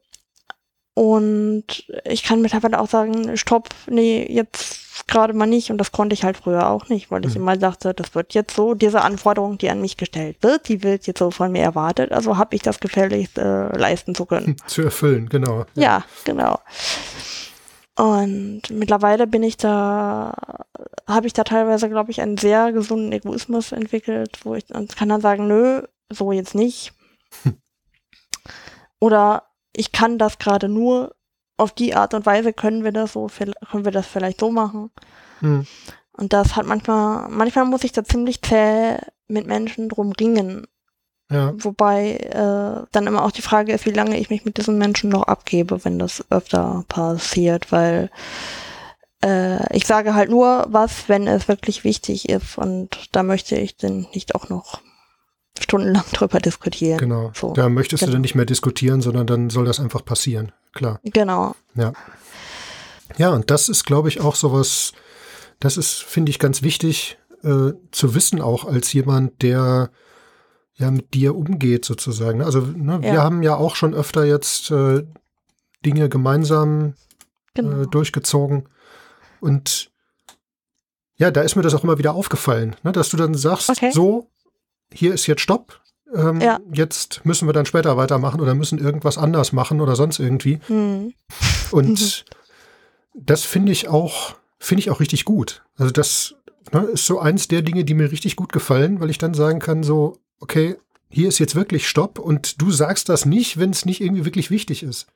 Und 0.99 1.85
ich 2.05 2.25
kann 2.25 2.43
mittlerweile 2.43 2.81
auch 2.81 2.89
sagen, 2.89 3.37
stopp, 3.37 3.69
nee, 3.89 4.27
jetzt 4.29 5.07
gerade 5.07 5.33
mal 5.33 5.47
nicht. 5.47 5.71
Und 5.71 5.79
das 5.79 5.93
konnte 5.93 6.13
ich 6.15 6.25
halt 6.25 6.37
früher 6.37 6.69
auch 6.69 6.89
nicht, 6.89 7.09
weil 7.13 7.25
ich 7.25 7.37
Mhm. 7.37 7.43
immer 7.43 7.57
dachte, 7.57 7.95
das 7.95 8.17
wird 8.17 8.35
jetzt 8.35 8.57
so, 8.57 8.75
diese 8.75 9.03
Anforderung, 9.03 9.59
die 9.59 9.71
an 9.71 9.81
mich 9.81 9.97
gestellt 9.97 10.39
wird, 10.41 10.69
die 10.69 10.83
wird 10.83 11.07
jetzt 11.07 11.21
so 11.21 11.31
von 11.31 11.53
mir 11.53 11.63
erwartet. 11.63 12.11
Also 12.11 12.37
habe 12.37 12.57
ich 12.57 12.63
das 12.63 12.81
gefälligst 12.81 13.39
äh, 13.39 13.69
leisten 13.79 14.17
zu 14.17 14.27
können. 14.27 14.57
zu 14.67 14.83
erfüllen, 14.83 15.29
genau. 15.29 15.67
Ja, 15.77 16.03
genau. 16.25 16.59
Und 17.95 18.63
mittlerweile 18.69 19.29
bin 19.29 19.45
ich 19.45 19.57
da, 19.57 20.35
habe 21.07 21.29
ich 21.29 21.33
da 21.33 21.45
teilweise, 21.45 21.89
glaube 21.89 22.11
ich, 22.11 22.21
einen 22.21 22.39
sehr 22.39 22.73
gesunden 22.73 23.13
Egoismus 23.13 23.71
entwickelt, 23.71 24.41
wo 24.43 24.57
ich 24.57 24.65
und 24.75 24.97
kann 24.97 25.09
dann 25.09 25.21
sagen, 25.21 25.47
nö, 25.47 25.83
so 26.11 26.33
jetzt 26.33 26.57
nicht. 26.57 26.93
Oder 29.01 29.45
ich 29.79 29.93
kann 29.93 30.19
das 30.19 30.39
gerade 30.39 30.69
nur 30.69 31.15
auf 31.57 31.73
die 31.73 31.95
Art 31.95 32.15
und 32.15 32.27
Weise 32.27 32.53
können 32.53 32.85
wir 32.85 32.93
das 32.93 33.13
so, 33.13 33.29
können 33.71 33.85
wir 33.85 33.93
das 33.93 34.07
vielleicht 34.07 34.41
so 34.41 34.51
machen. 34.51 34.91
Mhm. 35.41 35.67
Und 36.13 36.33
das 36.33 36.57
hat 36.57 36.67
manchmal, 36.67 37.29
manchmal 37.29 37.65
muss 37.65 37.85
ich 37.85 37.93
da 37.93 38.05
ziemlich 38.05 38.43
zäh 38.43 38.99
mit 39.29 39.47
Menschen 39.47 39.89
drum 39.89 40.13
ringen. 40.13 40.67
Ja, 41.31 41.53
Wobei 41.59 42.17
äh, 42.17 42.87
dann 42.91 43.07
immer 43.07 43.25
auch 43.25 43.31
die 43.31 43.43
Frage 43.43 43.73
ist, 43.73 43.85
wie 43.87 43.91
lange 43.91 44.19
ich 44.19 44.31
mich 44.31 44.45
mit 44.45 44.57
diesen 44.57 44.79
Menschen 44.79 45.11
noch 45.11 45.25
abgebe, 45.25 45.85
wenn 45.85 45.99
das 45.99 46.25
öfter 46.31 46.85
passiert, 46.89 47.71
weil 47.71 48.11
äh, 49.23 49.77
ich 49.77 49.87
sage 49.87 50.15
halt 50.15 50.31
nur 50.31 50.67
was, 50.71 51.09
wenn 51.09 51.27
es 51.27 51.47
wirklich 51.47 51.85
wichtig 51.85 52.29
ist 52.31 52.57
und 52.57 53.15
da 53.15 53.23
möchte 53.23 53.57
ich 53.57 53.77
dann 53.77 54.07
nicht 54.15 54.35
auch 54.35 54.49
noch 54.49 54.81
stundenlang 55.63 56.05
drüber 56.13 56.39
diskutieren. 56.41 56.99
genau. 56.99 57.31
So. 57.35 57.53
Da 57.53 57.69
möchtest 57.69 58.03
du 58.03 58.07
Genau. 58.07 58.15
dann 58.15 58.23
nicht 58.23 58.35
mehr 58.35 58.45
diskutieren, 58.47 59.01
sondern 59.01 59.27
dann 59.27 59.51
soll 59.51 59.65
das 59.65 59.81
einfach 59.81 60.05
passieren. 60.05 60.53
Klar. 60.73 61.01
Genau. 61.05 61.55
Ja. 61.75 61.93
Ja, 63.17 63.31
und 63.31 63.51
das 63.51 63.69
ist, 63.69 63.85
glaube 63.85 64.09
ich, 64.09 64.21
auch 64.21 64.35
sowas, 64.35 64.93
das 65.61 65.77
ist, 65.77 66.03
finde 66.03 66.31
ich, 66.31 66.39
ganz 66.39 66.63
wichtig 66.63 67.19
äh, 67.43 67.73
zu 67.93 68.15
wissen, 68.15 68.41
auch 68.41 68.65
als 68.65 68.93
jemand, 68.93 69.43
der 69.43 69.91
ja 70.75 70.91
mit 70.91 71.15
dir 71.15 71.35
umgeht, 71.35 71.85
sozusagen. 71.85 72.43
Also, 72.43 72.61
ne, 72.61 73.01
wir 73.03 73.15
Ja. 73.15 73.23
haben 73.25 73.43
ja 73.43 73.57
auch 73.57 73.75
schon 73.77 73.95
öfter 73.95 74.25
jetzt 74.25 74.71
äh, 74.71 75.05
Dinge 75.85 76.09
gemeinsam 76.09 76.95
Genau. 77.55 77.83
äh, 77.83 77.87
durchgezogen. 77.87 78.69
Und 79.41 79.91
ja, 81.17 81.31
da 81.33 81.41
ist 81.41 81.57
mir 81.57 81.63
das 81.63 81.75
auch 81.75 81.83
immer 81.83 81.99
wieder 81.99 82.15
aufgefallen, 82.15 82.77
ne, 82.85 82.93
dass 82.93 83.09
du 83.09 83.17
dann 83.17 83.35
sagst, 83.35 83.71
Okay. 83.71 83.91
so, 83.93 84.29
hier 84.93 85.15
ist 85.15 85.27
jetzt 85.27 85.43
Stopp. 85.43 85.81
Ähm, 86.15 86.41
Ja. 86.41 86.59
Jetzt 86.73 87.25
müssen 87.25 87.49
wir 87.49 87.53
dann 87.53 87.67
später 87.67 87.97
weitermachen 87.97 88.41
oder 88.41 88.55
müssen 88.55 88.79
irgendwas 88.79 89.19
anders 89.19 89.53
machen 89.53 89.81
oder 89.81 89.97
sonst 89.97 90.19
irgendwie. 90.19 90.61
Hm. 90.67 91.13
Und 91.71 92.25
das 93.15 93.45
finde 93.45 93.73
ich 93.73 93.89
auch, 93.89 94.37
finde 94.59 94.81
ich 94.81 94.91
auch 94.91 95.01
richtig 95.01 95.25
gut. 95.25 95.63
Also 95.77 95.93
das 95.93 96.35
ne, 96.73 96.81
ist 96.81 97.07
so 97.07 97.19
eins 97.19 97.49
der 97.49 97.63
Dinge, 97.63 97.85
die 97.85 97.95
mir 97.95 98.11
richtig 98.11 98.37
gut 98.37 98.53
gefallen, 98.53 99.01
weil 99.01 99.11
ich 99.11 99.19
dann 99.19 99.35
sagen 99.35 99.59
kann, 99.59 99.83
so, 99.83 100.17
okay, 100.41 100.77
hier 101.11 101.29
ist 101.29 101.39
jetzt 101.39 101.55
wirklich 101.55 101.89
Stopp 101.89 102.19
und 102.19 102.61
du 102.61 102.71
sagst 102.71 103.09
das 103.09 103.25
nicht, 103.25 103.59
wenn 103.59 103.71
es 103.71 103.85
nicht 103.85 104.01
irgendwie 104.01 104.25
wirklich 104.25 104.51
wichtig 104.51 104.83
ist. 104.83 105.07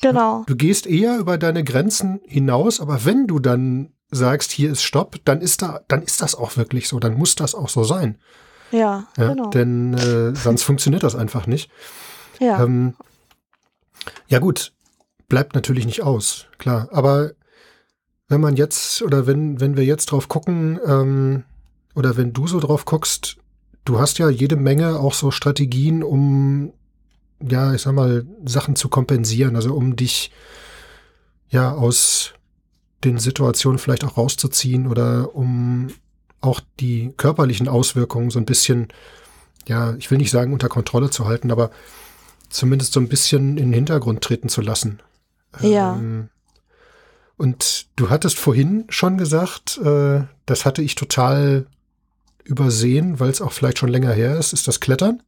Genau. 0.00 0.44
Du 0.46 0.54
gehst 0.54 0.86
eher 0.86 1.18
über 1.18 1.38
deine 1.38 1.64
Grenzen 1.64 2.20
hinaus, 2.24 2.80
aber 2.80 3.04
wenn 3.04 3.26
du 3.26 3.38
dann 3.38 3.92
sagst, 4.10 4.52
hier 4.52 4.70
ist 4.70 4.82
Stopp, 4.82 5.16
dann 5.24 5.40
ist 5.40 5.62
da, 5.62 5.80
dann 5.88 6.02
ist 6.02 6.22
das 6.22 6.34
auch 6.34 6.56
wirklich 6.56 6.88
so, 6.88 6.98
dann 6.98 7.14
muss 7.14 7.34
das 7.34 7.54
auch 7.54 7.68
so 7.68 7.84
sein. 7.84 8.18
Ja, 8.70 9.06
Ja, 9.16 9.28
genau. 9.28 9.50
Denn 9.50 9.94
äh, 9.94 10.34
sonst 10.34 10.62
funktioniert 10.62 11.02
das 11.02 11.14
einfach 11.14 11.46
nicht. 11.46 11.70
Ja. 12.38 12.62
Ähm, 12.62 12.94
ja 14.28 14.38
gut, 14.38 14.72
bleibt 15.28 15.54
natürlich 15.54 15.86
nicht 15.86 16.02
aus, 16.02 16.46
klar. 16.58 16.88
Aber 16.92 17.32
wenn 18.28 18.40
man 18.40 18.56
jetzt 18.56 19.02
oder 19.02 19.26
wenn, 19.26 19.60
wenn 19.60 19.76
wir 19.76 19.84
jetzt 19.84 20.06
drauf 20.06 20.28
gucken, 20.28 20.78
ähm, 20.84 21.44
oder 21.94 22.16
wenn 22.16 22.32
du 22.32 22.46
so 22.46 22.60
drauf 22.60 22.84
guckst, 22.84 23.38
du 23.84 23.98
hast 23.98 24.18
ja 24.18 24.28
jede 24.28 24.56
Menge 24.56 24.98
auch 25.00 25.14
so 25.14 25.30
Strategien, 25.30 26.02
um, 26.02 26.72
ja, 27.40 27.74
ich 27.74 27.82
sag 27.82 27.94
mal, 27.94 28.26
Sachen 28.44 28.76
zu 28.76 28.88
kompensieren, 28.88 29.56
also 29.56 29.74
um 29.74 29.96
dich 29.96 30.30
ja 31.48 31.72
aus 31.72 32.34
den 33.04 33.18
Situationen 33.18 33.78
vielleicht 33.78 34.04
auch 34.04 34.16
rauszuziehen 34.16 34.86
oder 34.86 35.34
um 35.34 35.88
auch 36.40 36.60
die 36.80 37.12
körperlichen 37.16 37.68
Auswirkungen 37.68 38.30
so 38.30 38.38
ein 38.38 38.44
bisschen, 38.44 38.88
ja, 39.66 39.94
ich 39.94 40.10
will 40.10 40.18
nicht 40.18 40.30
sagen 40.30 40.52
unter 40.52 40.68
Kontrolle 40.68 41.10
zu 41.10 41.26
halten, 41.26 41.50
aber 41.50 41.70
zumindest 42.48 42.92
so 42.92 43.00
ein 43.00 43.08
bisschen 43.08 43.58
in 43.58 43.66
den 43.66 43.72
Hintergrund 43.72 44.22
treten 44.22 44.48
zu 44.48 44.60
lassen. 44.60 45.00
Ja. 45.60 45.96
Ähm, 45.96 46.28
und 47.36 47.86
du 47.96 48.10
hattest 48.10 48.38
vorhin 48.38 48.84
schon 48.88 49.16
gesagt, 49.16 49.78
äh, 49.78 50.22
das 50.46 50.64
hatte 50.64 50.82
ich 50.82 50.94
total 50.94 51.66
übersehen, 52.44 53.20
weil 53.20 53.30
es 53.30 53.40
auch 53.40 53.52
vielleicht 53.52 53.78
schon 53.78 53.90
länger 53.90 54.12
her 54.12 54.36
ist, 54.38 54.52
ist 54.52 54.66
das 54.66 54.80
Klettern. 54.80 55.22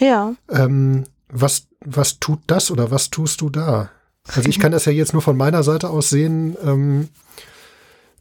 ja. 0.00 0.34
Ähm, 0.48 1.04
was, 1.28 1.66
was 1.80 2.20
tut 2.20 2.40
das 2.46 2.70
oder 2.70 2.92
was 2.92 3.10
tust 3.10 3.40
du 3.40 3.50
da? 3.50 3.90
Also 4.28 4.48
ich 4.48 4.60
kann 4.60 4.72
das 4.72 4.84
ja 4.84 4.92
jetzt 4.92 5.12
nur 5.12 5.22
von 5.22 5.36
meiner 5.36 5.62
Seite 5.64 5.90
aus 5.90 6.10
sehen. 6.10 6.56
Ähm, 6.62 7.08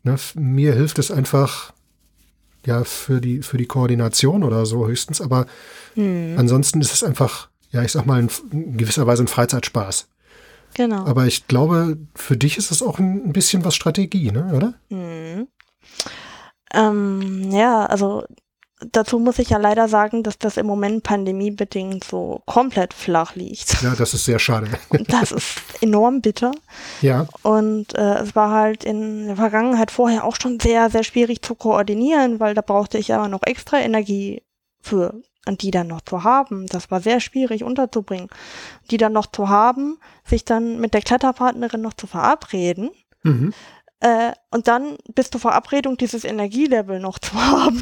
ne, 0.04 0.16
mir 0.34 0.74
hilft 0.74 0.98
es 0.98 1.12
einfach 1.12 1.74
ja 2.66 2.84
für 2.84 3.22
die 3.22 3.42
für 3.42 3.58
die 3.58 3.66
Koordination 3.66 4.44
oder 4.44 4.66
so 4.66 4.88
höchstens, 4.88 5.22
aber 5.22 5.46
Hm. 5.96 6.36
ansonsten 6.38 6.82
ist 6.82 6.94
es 6.94 7.04
einfach 7.04 7.50
ja 7.72 7.84
ich 7.84 7.92
sag 7.92 8.06
mal 8.06 8.20
in, 8.20 8.30
in 8.52 8.78
gewisser 8.78 9.06
Weise 9.08 9.24
ein 9.24 9.28
Freizeitspaß. 9.28 10.08
Genau. 10.76 11.06
Aber 11.06 11.28
ich 11.28 11.48
glaube 11.48 11.98
für 12.16 12.36
dich 12.36 12.58
ist 12.58 12.72
es 12.72 12.82
auch 12.82 12.98
ein, 13.00 13.32
bisschen 13.32 13.64
was 13.64 13.76
Strategie, 13.76 14.32
ne? 14.32 14.52
Oder? 14.56 14.74
Mhm. 14.90 15.48
Ähm, 16.74 17.52
ja, 17.52 17.86
also 17.86 18.24
dazu 18.92 19.20
muss 19.20 19.40
ich 19.40 19.50
ja 19.50 19.58
leider 19.58 19.88
sagen, 19.88 20.24
dass 20.24 20.38
das 20.38 20.58
im 20.58 20.66
Moment 20.66 21.04
pandemiebedingt 21.04 22.04
so 22.04 22.42
komplett 22.46 22.94
flach 22.94 23.36
liegt. 23.36 23.82
Ja, 23.82 23.96
das 23.96 24.14
ist 24.14 24.26
sehr 24.26 24.40
schade. 24.40 24.68
Das 25.08 25.32
ist 25.32 25.62
enorm 25.82 26.22
bitter. 26.22 26.52
ja, 27.02 27.28
Und 27.44 27.96
äh, 27.96 28.20
es 28.20 28.36
war 28.36 28.52
halt 28.52 28.84
in 28.84 29.28
der 29.28 29.36
Vergangenheit 29.36 29.92
vorher 29.92 30.24
auch 30.24 30.36
schon 30.42 30.60
sehr, 30.60 30.90
sehr 30.90 31.04
schwierig 31.04 31.42
zu 31.42 31.56
koordinieren, 31.56 32.40
weil 32.40 32.54
da 32.54 32.62
brauchte 32.62 32.98
ich 32.98 33.14
aber 33.14 33.28
noch 33.28 33.44
extra 33.44 33.80
Energie 33.80 34.42
für 34.82 35.22
und 35.46 35.62
die 35.62 35.72
dann 35.72 35.88
noch 35.88 36.02
zu 36.02 36.24
haben. 36.24 36.68
Das 36.68 36.90
war 36.90 37.02
sehr 37.02 37.20
schwierig 37.20 37.64
unterzubringen. 37.64 38.30
Die 38.92 38.98
dann 38.98 39.14
noch 39.14 39.28
zu 39.28 39.50
haben, 39.50 39.98
sich 40.26 40.46
dann 40.46 40.80
mit 40.80 40.94
der 40.94 41.02
Kletterpartnerin 41.02 41.82
noch 41.82 41.94
zu 41.94 42.08
verabreden 42.08 42.92
mhm. 43.24 43.54
Äh, 44.04 44.34
und 44.52 44.68
dann 44.68 44.98
bis 45.16 45.30
zur 45.32 45.40
Verabredung 45.40 45.96
dieses 45.96 46.26
Energielevel 46.26 47.00
noch 47.00 47.20
zu 47.20 47.34
haben. 47.36 47.82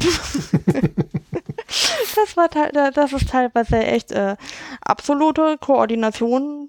das 2.14 2.36
war 2.36 2.48
das 2.48 3.12
ist 3.12 3.28
teilweise 3.28 3.78
echt 3.78 4.12
äh, 4.12 4.36
absolute 4.82 5.58
Koordination. 5.58 6.68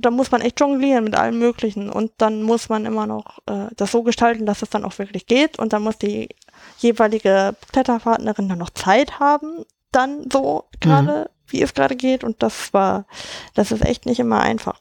Da, 0.00 0.10
muss 0.10 0.32
man 0.32 0.40
echt 0.40 0.58
jonglieren 0.58 1.04
mit 1.04 1.14
allem 1.14 1.38
Möglichen 1.38 1.88
und 1.88 2.10
dann 2.18 2.42
muss 2.42 2.68
man 2.68 2.84
immer 2.84 3.06
noch 3.06 3.38
äh, 3.46 3.68
das 3.76 3.92
so 3.92 4.02
gestalten, 4.02 4.44
dass 4.44 4.62
es 4.62 4.70
dann 4.70 4.84
auch 4.84 4.98
wirklich 4.98 5.26
geht 5.26 5.56
und 5.60 5.72
dann 5.72 5.82
muss 5.82 5.98
die 5.98 6.30
jeweilige 6.78 7.54
Kletterpartnerin 7.70 8.48
dann 8.48 8.58
noch 8.58 8.70
Zeit 8.70 9.20
haben, 9.20 9.64
dann 9.92 10.28
so 10.32 10.64
gerade, 10.80 11.30
wie 11.46 11.62
es 11.62 11.74
gerade 11.74 11.94
geht 11.94 12.24
und 12.24 12.42
das 12.42 12.74
war, 12.74 13.06
das 13.54 13.70
ist 13.70 13.84
echt 13.84 14.04
nicht 14.04 14.18
immer 14.18 14.40
einfach. 14.40 14.80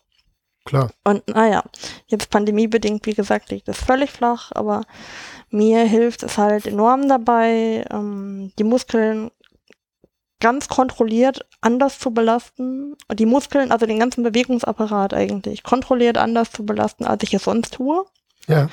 Klar. 0.65 0.91
Und 1.04 1.28
naja, 1.28 1.63
jetzt 2.08 2.30
pandemiebedingt, 2.30 3.06
wie 3.06 3.13
gesagt, 3.13 3.49
liegt 3.49 3.67
es 3.67 3.78
völlig 3.78 4.12
flach, 4.12 4.52
aber 4.54 4.84
mir 5.49 5.84
hilft 5.86 6.23
es 6.23 6.38
halt 6.38 6.65
enorm 6.65 7.08
dabei, 7.08 7.86
ähm, 7.91 8.52
die 8.58 8.63
Muskeln 8.63 9.32
ganz 10.39 10.67
kontrolliert 10.67 11.45
anders 11.62 11.99
zu 11.99 12.12
belasten. 12.12 12.95
Die 13.13 13.26
Muskeln, 13.26 13.71
also 13.71 13.86
den 13.86 13.99
ganzen 13.99 14.23
Bewegungsapparat 14.23 15.13
eigentlich, 15.13 15.63
kontrolliert 15.63 16.17
anders 16.17 16.52
zu 16.52 16.65
belasten, 16.65 17.06
als 17.06 17.23
ich 17.23 17.34
es 17.34 17.45
sonst 17.45 17.76
tue. 17.76 18.06
Ja, 18.47 18.67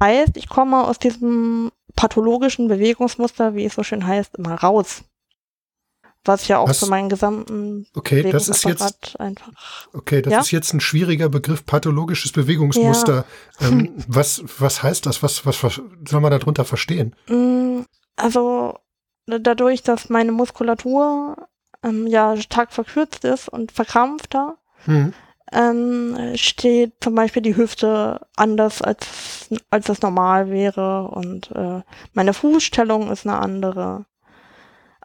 Heißt, 0.00 0.36
ich 0.36 0.48
komme 0.48 0.86
aus 0.86 0.98
diesem 0.98 1.72
pathologischen 1.96 2.68
Bewegungsmuster, 2.68 3.54
wie 3.54 3.64
es 3.64 3.74
so 3.74 3.82
schön 3.82 4.06
heißt, 4.06 4.36
immer 4.36 4.54
raus. 4.54 5.02
Was 6.28 6.46
ja 6.48 6.58
auch 6.58 6.68
Was? 6.68 6.78
für 6.80 6.86
meinen 6.86 7.08
gesamten 7.08 7.86
Okay, 7.96 8.30
das 8.30 8.48
ist 8.48 8.64
jetzt, 8.64 9.18
einfach. 9.18 9.50
okay, 9.92 10.22
das 10.22 10.32
Ja? 10.32 10.40
ist 10.40 10.50
jetzt 10.50 10.72
ein 10.74 10.80
schwieriger 10.80 11.28
Begriff, 11.28 11.64
pathologisches 11.66 12.32
Bewegungsmuster. 12.32 13.24
Ähm, 13.60 13.94
was, 14.06 14.42
was 14.58 14.82
heißt 14.82 15.06
das? 15.06 15.22
Was, 15.22 15.44
was, 15.46 15.62
was 15.64 15.80
soll 16.06 16.20
man 16.20 16.30
darunter 16.30 16.64
verstehen? 16.64 17.16
Mm, 17.28 17.80
Also 18.16 18.78
dadurch, 19.26 19.82
dass 19.82 20.08
meine 20.08 20.32
Muskulatur 20.32 21.48
ähm, 21.82 22.06
ja 22.06 22.36
stark 22.36 22.72
verkürzt 22.72 23.24
ist 23.24 23.48
und 23.48 23.72
verkrampfter, 23.72 24.56
Hm. 24.84 25.12
ähm, 25.52 26.16
steht 26.36 26.92
zum 27.00 27.14
Beispiel 27.14 27.42
die 27.42 27.56
Hüfte 27.56 28.20
anders 28.36 28.80
als, 28.82 29.48
als 29.70 29.86
das 29.86 30.02
normal 30.02 30.50
wäre 30.50 31.08
und 31.08 31.50
äh, 31.52 31.82
meine 32.12 32.32
Fußstellung 32.32 33.10
ist 33.10 33.26
eine 33.26 33.38
andere. 33.38 34.04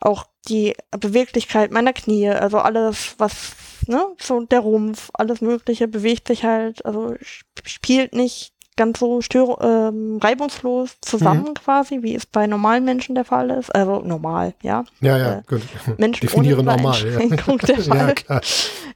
Auch 0.06 0.26
die 0.50 0.74
Beweglichkeit 0.92 1.72
meiner 1.72 1.94
Knie, 1.94 2.28
also 2.30 2.58
alles, 2.60 3.16
was, 3.20 3.54
ne, 3.88 4.06
so 4.20 4.42
der 4.42 4.60
Rumpf, 4.60 5.10
alles 5.14 5.40
Mögliche 5.40 5.88
bewegt 5.88 6.28
sich 6.28 6.44
halt, 6.44 6.86
also 6.86 7.16
sp- 7.24 7.64
spielt 7.66 8.14
nicht 8.14 8.52
ganz 8.76 9.00
so 9.00 9.22
stör 9.22 9.60
ähm, 9.62 10.20
reibungslos 10.22 10.98
zusammen 11.02 11.54
quasi, 11.54 12.02
wie 12.02 12.16
es 12.16 12.26
bei 12.26 12.48
normalen 12.48 12.84
Menschen 12.84 13.16
der 13.16 13.24
Fall 13.24 13.52
ist. 13.52 13.74
Also 13.74 14.02
normal, 14.02 14.56
ja. 14.64 14.84
Ja, 15.00 15.18
ja, 15.18 15.34
Äh, 15.38 15.44
gut. 15.48 15.62
Menschen 15.98 16.28
Definiere 16.28 16.60
ohne 16.62 16.76
normal. 16.76 16.98
Ja. 17.08 17.56
Der 17.56 17.78
Fall 17.78 18.16
ja, 18.30 18.42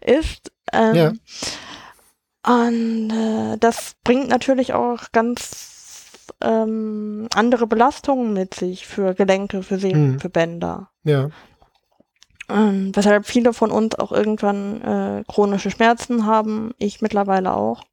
ist. 0.02 0.52
Ähm, 0.74 0.96
Ja. 0.96 1.12
Und 2.46 3.12
äh, 3.12 3.58
das 3.60 3.96
bringt 4.04 4.30
natürlich 4.30 4.74
auch 4.74 5.12
ganz 5.12 5.77
ähm, 6.42 7.28
andere 7.34 7.68
Belastungen 7.68 8.34
mit 8.34 8.54
sich 8.54 8.86
für 8.88 9.14
Gelenke, 9.14 9.64
für 9.64 9.78
Sehnen, 9.78 10.14
Hm. 10.14 10.20
für 10.20 10.30
Bänder. 10.30 10.90
Ja, 11.04 11.30
Ähm, 12.50 12.92
weshalb 12.96 13.26
viele 13.26 13.52
von 13.54 13.72
uns 13.72 13.96
auch 13.96 14.12
irgendwann 14.14 14.82
äh, 14.82 15.24
chronische 15.28 15.70
Schmerzen 15.70 16.26
haben, 16.26 16.72
ich 16.78 17.02
mittlerweile 17.02 17.54
auch. 17.54 17.84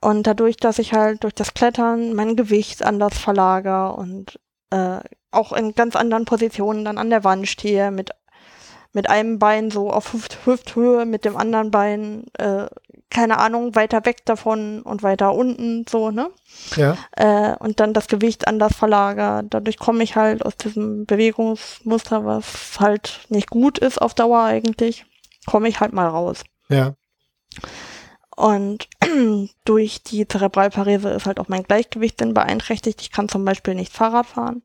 Und 0.00 0.26
dadurch, 0.26 0.56
dass 0.56 0.78
ich 0.78 0.92
halt 0.94 1.24
durch 1.24 1.34
das 1.34 1.52
Klettern 1.52 2.14
mein 2.14 2.36
Gewicht 2.36 2.84
anders 2.84 3.18
verlager 3.18 3.98
und 3.98 4.38
äh, 4.70 5.00
auch 5.32 5.52
in 5.52 5.74
ganz 5.74 5.96
anderen 5.96 6.24
Positionen 6.26 6.84
dann 6.84 6.96
an 6.96 7.10
der 7.10 7.24
Wand 7.24 7.48
stehe, 7.48 7.90
mit, 7.90 8.10
mit 8.92 9.10
einem 9.10 9.38
Bein 9.40 9.70
so 9.70 9.90
auf 9.90 10.12
Hüft 10.12 10.38
Hüfthöhe, 10.46 11.04
mit 11.04 11.24
dem 11.24 11.36
anderen 11.36 11.70
Bein, 11.72 12.24
äh, 12.38 12.66
keine 13.10 13.38
Ahnung, 13.38 13.74
weiter 13.74 14.04
weg 14.06 14.24
davon 14.24 14.82
und 14.82 15.02
weiter 15.02 15.34
unten, 15.34 15.84
so, 15.88 16.10
ne? 16.10 16.30
ja, 16.76 16.96
äh, 17.12 17.56
und 17.58 17.80
dann 17.80 17.92
das 17.92 18.06
Gewicht 18.06 18.46
anders 18.46 18.74
verlagert. 18.74 19.46
Dadurch 19.50 19.78
komme 19.78 20.02
ich 20.02 20.16
halt 20.16 20.44
aus 20.44 20.56
diesem 20.56 21.06
Bewegungsmuster, 21.06 22.24
was 22.24 22.78
halt 22.78 23.20
nicht 23.28 23.50
gut 23.50 23.78
ist 23.78 24.00
auf 24.00 24.14
Dauer 24.14 24.44
eigentlich, 24.44 25.04
komme 25.46 25.68
ich 25.68 25.80
halt 25.80 25.92
mal 25.92 26.08
raus. 26.08 26.44
ja. 26.68 26.94
Und 28.36 28.88
durch 29.66 30.02
die 30.02 30.26
Zerebralparese 30.26 31.10
ist 31.10 31.26
halt 31.26 31.38
auch 31.38 31.48
mein 31.48 31.64
Gleichgewicht 31.64 32.20
dann 32.22 32.32
beeinträchtigt. 32.32 33.02
Ich 33.02 33.10
kann 33.10 33.28
zum 33.28 33.44
Beispiel 33.44 33.74
nicht 33.74 33.92
Fahrrad 33.92 34.24
fahren. 34.24 34.62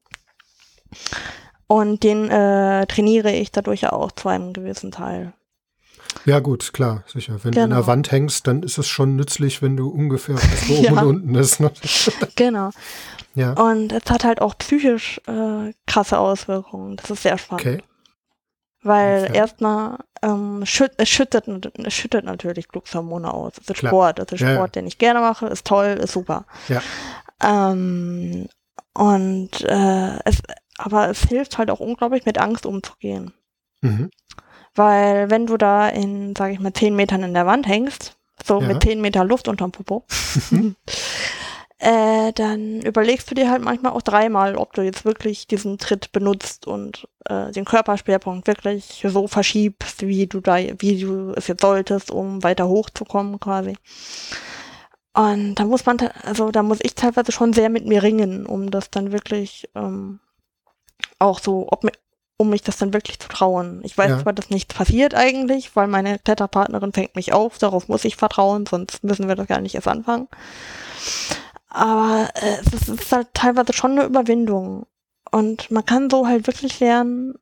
Und 1.68 2.04
den 2.04 2.30
äh, 2.30 2.86
trainiere 2.86 3.32
ich 3.32 3.52
dadurch 3.52 3.82
ja 3.82 3.92
auch 3.92 4.14
zu 4.14 4.30
einem 4.30 4.54
gewissen 4.54 4.92
Teil. 4.92 5.34
Ja, 6.26 6.40
gut, 6.40 6.74
klar, 6.74 7.04
sicher. 7.08 7.34
Wenn 7.44 7.52
du 7.52 7.62
in 7.62 7.70
der 7.70 7.78
Genau. 7.80 7.88
Wand 7.88 8.12
hängst, 8.12 8.48
dann 8.48 8.64
ist 8.64 8.78
es 8.80 8.88
schon 8.88 9.16
nützlich, 9.16 9.62
wenn 9.62 9.78
du 9.78 9.90
ungefähr 9.90 10.36
weißt, 10.36 10.70
wo 10.70 10.74
oben 10.78 10.84
Ja. 10.96 11.02
und 11.02 11.08
unten 11.08 11.36
ist. 11.36 11.60
Ne? 11.60 11.72
Genau. 12.36 12.72
Ja, 13.36 13.52
Und 13.54 13.92
es 13.92 14.10
hat 14.10 14.24
halt 14.24 14.42
auch 14.42 14.58
psychisch 14.58 15.20
äh, 15.28 15.74
krasse 15.86 16.18
Auswirkungen. 16.18 16.96
Das 16.98 17.10
ist 17.12 17.24
sehr 17.24 17.38
spannend. 17.38 17.62
okay. 17.66 17.84
Weil 18.82 19.18
Inwiefern? 19.18 19.36
erstmal 19.36 19.98
ähm, 20.22 20.66
schütt, 20.66 20.92
es, 20.98 21.10
schüttet, 21.10 21.46
es 21.84 21.94
schüttet 21.94 22.24
natürlich 22.24 22.68
Glückshormone 22.70 23.34
aus. 23.34 23.54
Es 23.60 23.68
ist 23.70 23.78
Klar. 23.80 23.90
Sport, 23.92 24.20
es 24.20 24.32
ist 24.32 24.40
Ja, 24.42 24.50
ja. 24.50 24.56
Sport, 24.56 24.76
den 24.76 24.88
ich 24.88 24.98
gerne 25.00 25.20
mache, 25.20 25.48
ist 25.48 25.66
toll, 25.68 26.00
ist 26.02 26.14
super. 26.14 26.46
Ja. 26.70 26.82
Ähm, 27.44 28.48
und 28.94 29.62
äh, 29.62 30.20
es, 30.24 30.38
aber 30.78 31.10
es 31.10 31.24
hilft 31.24 31.58
halt 31.58 31.70
auch 31.72 31.80
unglaublich, 31.80 32.26
mit 32.26 32.38
Angst 32.38 32.66
umzugehen. 32.66 33.34
Mhm. 33.82 34.10
Weil 34.76 35.30
wenn 35.30 35.46
du 35.48 35.58
da 35.58 35.88
in, 35.90 36.36
sage 36.36 36.54
ich 36.54 36.60
mal, 36.60 36.74
zehn 36.74 36.96
Metern 36.96 37.24
in 37.24 37.34
der 37.34 37.46
Wand 37.46 37.68
hängst, 37.68 38.18
so 38.44 38.60
Ja. 38.60 38.68
mit 38.68 38.84
zehn 38.84 39.02
Meter 39.02 39.24
Luft 39.24 39.48
unterm 39.48 39.72
Popo, 39.72 40.06
äh, 41.80 42.32
dann 42.34 42.82
überlegst 42.82 43.30
du 43.32 43.36
dir 43.36 43.50
halt 43.50 43.64
manchmal 43.64 43.94
auch 43.94 44.02
dreimal, 44.02 44.56
ob 44.56 44.74
du 44.74 44.82
jetzt 44.82 45.06
wirklich 45.06 45.48
diesen 45.48 45.78
Tritt 45.78 46.12
benutzt 46.12 46.68
und 46.68 47.08
äh, 47.26 47.52
den 47.52 47.66
Körperschwerpunkt 47.66 48.48
wirklich 48.48 49.04
so 49.08 49.28
verschiebst, 49.28 50.06
wie 50.06 50.28
du 50.28 50.42
da, 50.42 50.58
wie 50.58 51.00
du 51.00 51.32
es 51.36 51.48
jetzt 51.48 51.62
solltest, 51.62 52.12
um 52.12 52.44
weiter 52.44 52.68
hochzukommen 52.68 53.40
quasi. 53.40 53.78
Und 55.14 55.56
da 55.56 55.64
muss 55.64 55.86
man, 55.86 55.98
also 56.24 56.52
da 56.52 56.62
muss 56.62 56.80
ich 56.82 56.96
teilweise 56.96 57.32
schon 57.32 57.54
sehr 57.54 57.70
mit 57.70 57.86
mir 57.86 58.04
ringen, 58.04 58.46
um 58.46 58.70
das 58.70 58.90
dann 58.92 59.14
wirklich 59.14 59.70
ähm, 59.74 60.20
auch 61.20 61.40
so, 61.40 61.68
ob, 61.70 61.90
um 62.38 62.50
mich 62.50 62.62
das 62.64 62.78
dann 62.78 62.94
wirklich 62.94 63.20
zu 63.20 63.30
trauen. 63.30 63.80
Ich 63.84 63.98
weiß 63.98 64.10
Ja. 64.10 64.20
zwar, 64.20 64.34
dass 64.34 64.50
nichts 64.50 64.74
passiert 64.74 65.14
eigentlich, 65.16 65.76
weil 65.76 65.88
meine 65.88 66.20
Kletterpartnerin 66.20 66.92
fängt 66.94 67.16
mich 67.16 67.32
auf, 67.34 67.58
darauf 67.58 67.88
muss 67.88 68.04
ich 68.06 68.16
vertrauen, 68.18 68.66
sonst 68.66 69.04
müssen 69.04 69.28
wir 69.28 69.36
das 69.36 69.48
gar 69.48 69.62
nicht 69.62 69.76
erst 69.76 69.88
anfangen. 69.88 70.28
Aber 71.70 72.30
äh, 72.36 72.58
es 72.66 72.90
ist- 72.90 73.12
halt 73.12 73.28
teilweise 73.34 73.74
schon 73.74 73.92
eine 73.92 74.04
Überwindung. 74.06 74.86
Und 75.32 75.70
man 75.72 75.86
kann 75.86 76.10
so 76.10 76.28
halt 76.28 76.48
wirklich 76.48 76.80
lernen, 76.80 77.34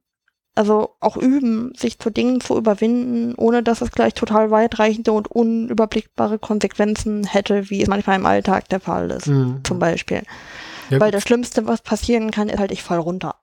also 0.56 0.95
auch 0.99 1.17
üben, 1.17 1.73
sich 1.75 1.99
zu 1.99 2.10
Dingen 2.10 2.39
zu 2.41 2.56
überwinden, 2.58 3.34
ohne 3.36 3.63
dass 3.63 3.82
es 3.82 3.91
gleich 3.91 4.13
total 4.13 4.51
weitreichende 4.51 5.12
und 5.12 5.27
unüberblickbare 5.29 6.38
Konsequenzen 6.39 7.25
hätte, 7.25 7.69
wie 7.69 7.82
es 7.82 7.88
manchmal 7.88 8.17
im 8.19 8.25
Alltag 8.25 8.69
der 8.69 8.79
Fall 8.79 9.10
ist, 9.12 9.27
Mhm. 9.27 9.62
zum 9.63 9.79
Beispiel. 9.79 10.23
Ja, 10.89 10.99
Weil 10.99 11.12
das 11.12 11.23
Schlimmste, 11.23 11.65
was 11.65 11.82
passieren 11.82 12.29
kann, 12.32 12.49
ist 12.49 12.60
halt, 12.60 12.71
ich 12.71 12.84
fall 12.84 12.99
runter. 12.99 13.36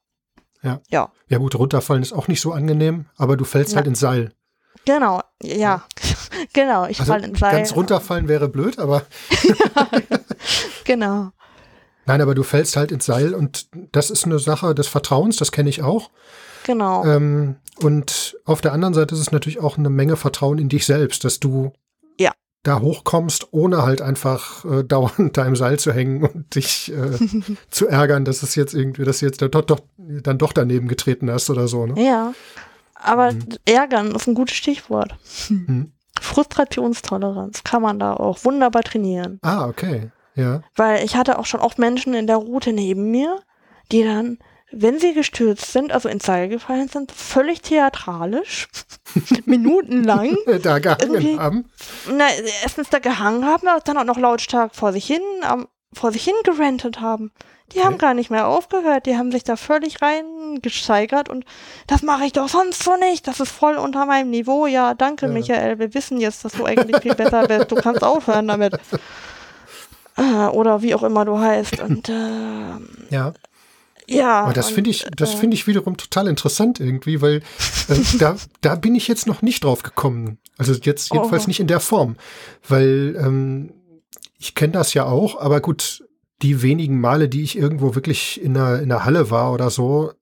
Ja, 0.63 1.39
gut, 1.39 1.55
runterfallen 1.55 2.03
ist 2.03 2.13
auch 2.13 2.29
nicht 2.29 2.41
so 2.41 2.53
angenehm, 2.53 3.07
aber 3.17 3.37
du 3.37 3.45
fällst 3.45 3.73
Na. 3.73 3.77
halt 3.79 3.87
ins 3.87 4.01
Seil. 4.01 4.33
Genau, 4.85 5.23
ja, 5.43 5.85
genau, 6.53 6.87
ich 6.87 7.01
Also 7.01 7.13
fall 7.13 7.25
ins 7.25 7.39
Seil. 7.39 7.53
ganz 7.57 7.75
runterfallen 7.75 8.29
wäre 8.29 8.49
blöd, 8.49 8.79
aber 8.79 9.03
Genau, 10.85 11.31
nein, 12.07 12.21
aber 12.21 12.35
du 12.35 12.43
fällst 12.43 12.77
halt 12.77 12.91
ins 12.93 13.05
Seil 13.07 13.35
und 13.35 13.69
das 13.93 14.11
ist 14.11 14.25
eine 14.25 14.39
Sache 14.39 14.75
des 14.75 14.89
Vertrauens, 14.89 15.37
das 15.37 15.53
kenne 15.53 15.69
ich 15.69 15.83
auch. 15.83 16.11
genau. 16.65 17.05
Ähm, 17.05 17.57
und 17.83 18.37
auf 18.45 18.61
der 18.61 18.73
anderen 18.73 18.95
Seite 18.95 19.15
ist 19.15 19.21
es 19.21 19.33
natürlich 19.33 19.61
auch 19.61 19.79
eine 19.79 19.89
Menge 19.91 20.17
Vertrauen 20.17 20.59
in 20.59 20.69
dich 20.69 20.85
selbst, 20.87 21.25
dass 21.25 21.41
du 21.41 21.73
Ja. 22.19 22.33
Da 22.63 22.81
hochkommst, 22.81 23.49
ohne 23.53 23.83
halt 23.83 24.03
einfach 24.03 24.65
äh, 24.65 24.83
dauernd 24.85 25.37
da 25.37 25.45
im 25.47 25.57
Seil 25.57 25.79
zu 25.79 25.93
hängen 25.93 26.23
und 26.25 26.55
dich 26.55 26.93
äh, 26.93 27.19
zu 27.71 27.89
ärgern, 27.89 28.25
dass 28.25 28.43
es 28.43 28.55
jetzt 28.55 28.75
irgendwie, 28.75 29.05
dass 29.05 29.21
du 29.21 29.27
jetzt 29.27 29.41
doch, 29.43 29.49
doch, 29.49 29.81
dann 29.97 30.39
doch 30.39 30.53
daneben 30.53 30.89
getreten 30.89 31.31
hast 31.31 31.49
oder 31.51 31.69
so. 31.69 31.87
Ne? 31.87 32.03
Ja. 32.05 32.33
Aber 33.03 33.33
Mhm. 33.33 33.47
ärgern 33.65 34.15
ist 34.15 34.27
ein 34.27 34.35
gutes 34.35 34.57
Stichwort. 34.57 35.17
Mhm. 35.49 35.93
Frustrationstoleranz 36.21 37.65
kann 37.65 37.83
man 37.83 37.99
da 37.99 38.13
auch 38.15 38.45
wunderbar 38.45 38.83
trainieren. 38.83 39.39
Ah, 39.43 39.67
okay. 39.67 40.11
Ja. 40.35 40.63
Weil 40.77 41.05
ich 41.05 41.17
hatte 41.17 41.39
auch 41.39 41.47
schon 41.47 41.61
oft 41.61 41.79
Menschen 41.79 42.15
in 42.15 42.27
der 42.27 42.37
Route 42.37 42.73
neben 42.73 43.11
mir, 43.11 43.39
die 43.91 44.05
dann, 44.05 44.39
wenn 44.73 44.99
sie 45.01 45.15
gestürzt 45.15 45.73
sind, 45.73 45.93
also 45.93 46.09
ins 46.09 46.25
Seil 46.27 46.49
gefallen 46.49 46.89
sind, 46.89 47.11
völlig 47.13 47.61
theatralisch, 47.63 48.69
minutenlang, 49.47 50.37
Da 50.63 50.79
gehangen 50.79 51.39
haben. 51.41 51.65
na, 52.11 52.27
erstens 52.63 52.89
da 52.91 52.99
gehangen 52.99 53.45
haben, 53.47 53.67
aber 53.69 53.81
dann 53.81 53.99
auch 53.99 54.05
noch 54.05 54.19
lautstark 54.19 54.75
vor 54.75 54.93
sich 54.93 55.07
hin, 55.07 55.23
am, 55.43 55.67
vor 55.93 56.13
sich 56.13 56.25
hin 56.25 56.35
gerantet 56.45 57.01
haben. 57.01 57.33
Die 57.73 57.81
haben 57.81 57.95
Okay. 57.95 57.99
gar 57.99 58.15
nicht 58.15 58.31
mehr 58.31 58.49
aufgehört, 58.49 59.07
die 59.07 59.17
haben 59.17 59.31
sich 59.31 59.45
da 59.45 59.55
völlig 59.55 60.03
reingesteigert 60.03 61.29
und 61.29 61.45
das 61.87 62.03
mache 62.03 62.25
ich 62.25 62.33
doch 62.33 62.49
sonst 62.49 62.83
so 62.83 62.97
nicht, 62.97 63.29
das 63.29 63.39
ist 63.39 63.53
voll 63.53 63.77
unter 63.77 64.07
meinem 64.07 64.31
Niveau. 64.31 64.67
Ja, 64.67 64.95
danke 64.95 65.27
Ja. 65.27 65.33
Michael, 65.33 65.79
wir 65.79 65.95
wissen 65.95 66.21
jetzt, 66.21 66.45
dass 66.45 66.53
du 66.55 66.65
eigentlich 66.65 67.01
viel 67.01 67.15
besser 67.15 67.47
bist, 67.47 67.71
du 67.71 67.77
kannst 67.77 68.03
aufhören 68.03 68.49
damit. 68.49 68.75
Äh, 70.17 70.49
oder 70.49 70.83
wie 70.83 70.95
auch 70.95 71.05
immer 71.05 71.25
du 71.25 71.39
heißt. 71.39 71.81
Und 71.81 72.09
äh, 72.09 72.15
Ja. 73.11 73.33
Ja. 74.11 74.43
Aber 74.43 74.53
das 74.53 74.71
finde 74.71 74.91
ich, 74.91 75.07
das 75.17 75.35
äh, 75.35 75.37
finde 75.37 75.55
ich 75.55 75.67
wiederum 75.67 75.97
total 75.97 76.29
interessant 76.29 76.81
irgendwie, 76.81 77.21
weil 77.23 77.37
äh, 77.89 77.95
da, 78.19 78.37
da 78.61 78.75
bin 78.75 78.95
ich 78.95 79.09
jetzt 79.09 79.27
noch 79.27 79.43
nicht 79.43 79.65
drauf 79.65 79.83
gekommen. 79.83 80.39
Also 80.59 80.73
jetzt 80.75 81.13
jedenfalls 81.13 81.45
Oh. 81.45 81.49
nicht 81.49 81.61
in 81.61 81.67
der 81.67 81.81
Form, 81.81 82.17
weil 82.69 83.17
ähm, 83.19 83.73
ich 84.39 84.55
kenne 84.55 84.73
das 84.73 84.95
ja 84.95 85.05
auch, 85.07 85.41
aber 85.41 85.61
gut, 85.61 86.05
die 86.43 86.63
wenigen 86.63 87.01
Male, 87.01 87.29
die 87.29 87.43
ich 87.43 87.57
irgendwo 87.57 87.95
wirklich 87.95 88.41
in 88.43 88.55
der, 88.55 88.81
in 88.83 88.89
der 88.89 89.05
Halle 89.05 89.31
war 89.31 89.53
oder 89.53 89.71
so, 89.71 90.13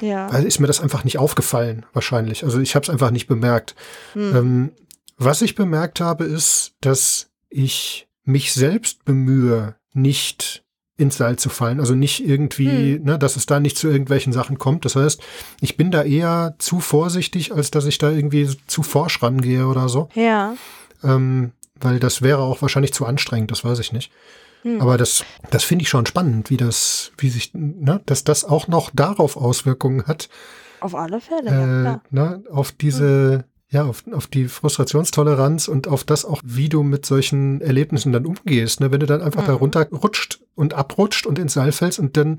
Ja. 0.00 0.28
ist 0.28 0.58
mir 0.58 0.66
das 0.66 0.80
einfach 0.80 1.04
nicht 1.04 1.18
aufgefallen, 1.18 1.84
wahrscheinlich. 1.92 2.44
Also 2.44 2.60
ich 2.60 2.74
habe 2.74 2.84
es 2.84 2.90
einfach 2.90 3.10
nicht 3.10 3.26
bemerkt. 3.26 3.74
Hm. 4.14 4.36
Ähm, 4.36 4.72
was 5.18 5.42
ich 5.42 5.54
bemerkt 5.54 6.00
habe, 6.00 6.24
ist, 6.24 6.72
dass 6.80 7.30
ich 7.48 8.08
mich 8.24 8.52
selbst 8.52 9.04
bemühe, 9.04 9.76
nicht 9.92 10.64
ins 10.98 11.16
Seil 11.16 11.36
zu 11.36 11.48
fallen. 11.48 11.80
Also 11.80 11.94
nicht 11.94 12.26
irgendwie, 12.26 12.94
hm. 12.94 13.04
ne, 13.04 13.18
dass 13.18 13.36
es 13.36 13.46
da 13.46 13.60
nicht 13.60 13.76
zu 13.76 13.88
irgendwelchen 13.88 14.32
Sachen 14.32 14.58
kommt. 14.58 14.84
Das 14.84 14.96
heißt, 14.96 15.20
ich 15.60 15.76
bin 15.76 15.90
da 15.90 16.02
eher 16.02 16.54
zu 16.58 16.80
vorsichtig, 16.80 17.52
als 17.52 17.70
dass 17.70 17.86
ich 17.86 17.98
da 17.98 18.10
irgendwie 18.10 18.48
zu 18.66 18.82
forsch 18.82 19.22
rangehe 19.22 19.66
oder 19.66 19.88
so. 19.88 20.08
Ja. 20.14 20.54
Ähm, 21.04 21.52
weil 21.78 21.98
das 21.98 22.22
wäre 22.22 22.38
auch 22.38 22.62
wahrscheinlich 22.62 22.94
zu 22.94 23.04
anstrengend, 23.04 23.50
das 23.50 23.64
weiß 23.64 23.78
ich 23.80 23.92
nicht. 23.92 24.10
Hm. 24.62 24.80
Aber 24.80 24.96
das, 24.96 25.24
das 25.50 25.64
finde 25.64 25.82
ich 25.82 25.90
schon 25.90 26.06
spannend, 26.06 26.48
wie 26.48 26.56
das, 26.56 27.12
wie 27.18 27.28
sich, 27.28 27.52
ne, 27.52 28.00
dass 28.06 28.24
das 28.24 28.44
auch 28.44 28.68
noch 28.68 28.90
darauf 28.94 29.36
Auswirkungen 29.36 30.06
hat. 30.06 30.30
Auf 30.80 30.94
alle 30.94 31.20
Fälle, 31.20 31.50
äh, 31.50 31.84
ja, 31.84 32.00
ne, 32.10 32.42
auf 32.50 32.72
diese, 32.72 33.38
hm 33.38 33.55
ja, 33.68 33.84
auf, 33.84 34.04
auf 34.12 34.26
die 34.28 34.46
Frustrationstoleranz 34.46 35.68
und 35.68 35.88
auf 35.88 36.04
das 36.04 36.24
auch, 36.24 36.40
wie 36.44 36.68
du 36.68 36.82
mit 36.82 37.04
solchen 37.04 37.60
Erlebnissen 37.60 38.12
dann 38.12 38.26
umgehst. 38.26 38.80
Ne? 38.80 38.92
Wenn 38.92 39.00
du 39.00 39.06
dann 39.06 39.22
einfach 39.22 39.42
mhm. 39.42 39.46
da 39.46 39.52
runterrutscht 39.54 40.40
und 40.54 40.74
abrutscht 40.74 41.26
und 41.26 41.38
ins 41.38 41.54
Seil 41.54 41.72
fällst 41.72 41.98
und 41.98 42.16
dann 42.16 42.38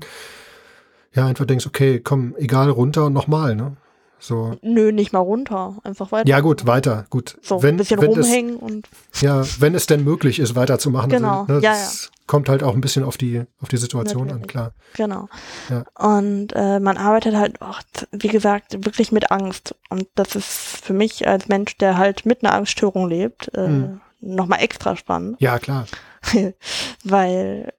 ja 1.14 1.26
einfach 1.26 1.44
denkst, 1.44 1.66
okay, 1.66 2.00
komm, 2.00 2.34
egal, 2.38 2.70
runter 2.70 3.06
und 3.06 3.12
nochmal, 3.12 3.56
ne? 3.56 3.76
So. 4.20 4.56
Nö, 4.62 4.92
nicht 4.92 5.12
mal 5.12 5.20
runter, 5.20 5.76
einfach 5.84 6.12
weiter. 6.12 6.28
Ja, 6.28 6.40
gut, 6.40 6.66
weiter, 6.66 7.06
gut. 7.10 7.38
So 7.42 7.62
wenn, 7.62 7.74
ein 7.74 7.78
bisschen 7.78 8.00
wenn 8.00 8.10
rumhängen 8.10 8.56
es, 8.56 8.62
und. 8.62 8.88
Ja, 9.20 9.44
wenn 9.60 9.74
es 9.74 9.86
denn 9.86 10.04
möglich 10.04 10.38
ist, 10.38 10.54
weiterzumachen. 10.54 11.10
Genau, 11.10 11.42
also, 11.42 11.54
ne, 11.54 11.60
ja, 11.60 11.72
ja. 11.74 11.88
Kommt 12.26 12.48
halt 12.48 12.62
auch 12.62 12.74
ein 12.74 12.80
bisschen 12.80 13.04
auf 13.04 13.16
die, 13.16 13.44
auf 13.62 13.68
die 13.68 13.78
Situation 13.78 14.26
Natürlich. 14.26 14.42
an, 14.42 14.48
klar. 14.48 14.72
Genau. 14.94 15.28
Ja. 15.70 15.84
Und 16.18 16.52
äh, 16.54 16.78
man 16.78 16.98
arbeitet 16.98 17.36
halt 17.36 17.62
auch, 17.62 17.80
wie 18.10 18.28
gesagt, 18.28 18.84
wirklich 18.84 19.12
mit 19.12 19.30
Angst. 19.30 19.74
Und 19.88 20.08
das 20.14 20.36
ist 20.36 20.46
für 20.46 20.92
mich 20.92 21.26
als 21.26 21.48
Mensch, 21.48 21.78
der 21.78 21.96
halt 21.96 22.26
mit 22.26 22.44
einer 22.44 22.54
Angststörung 22.54 23.08
lebt, 23.08 23.48
äh, 23.54 23.66
hm. 23.66 24.00
nochmal 24.20 24.60
extra 24.60 24.94
spannend. 24.94 25.40
Ja, 25.40 25.58
klar. 25.58 25.86
Weil 27.04 27.72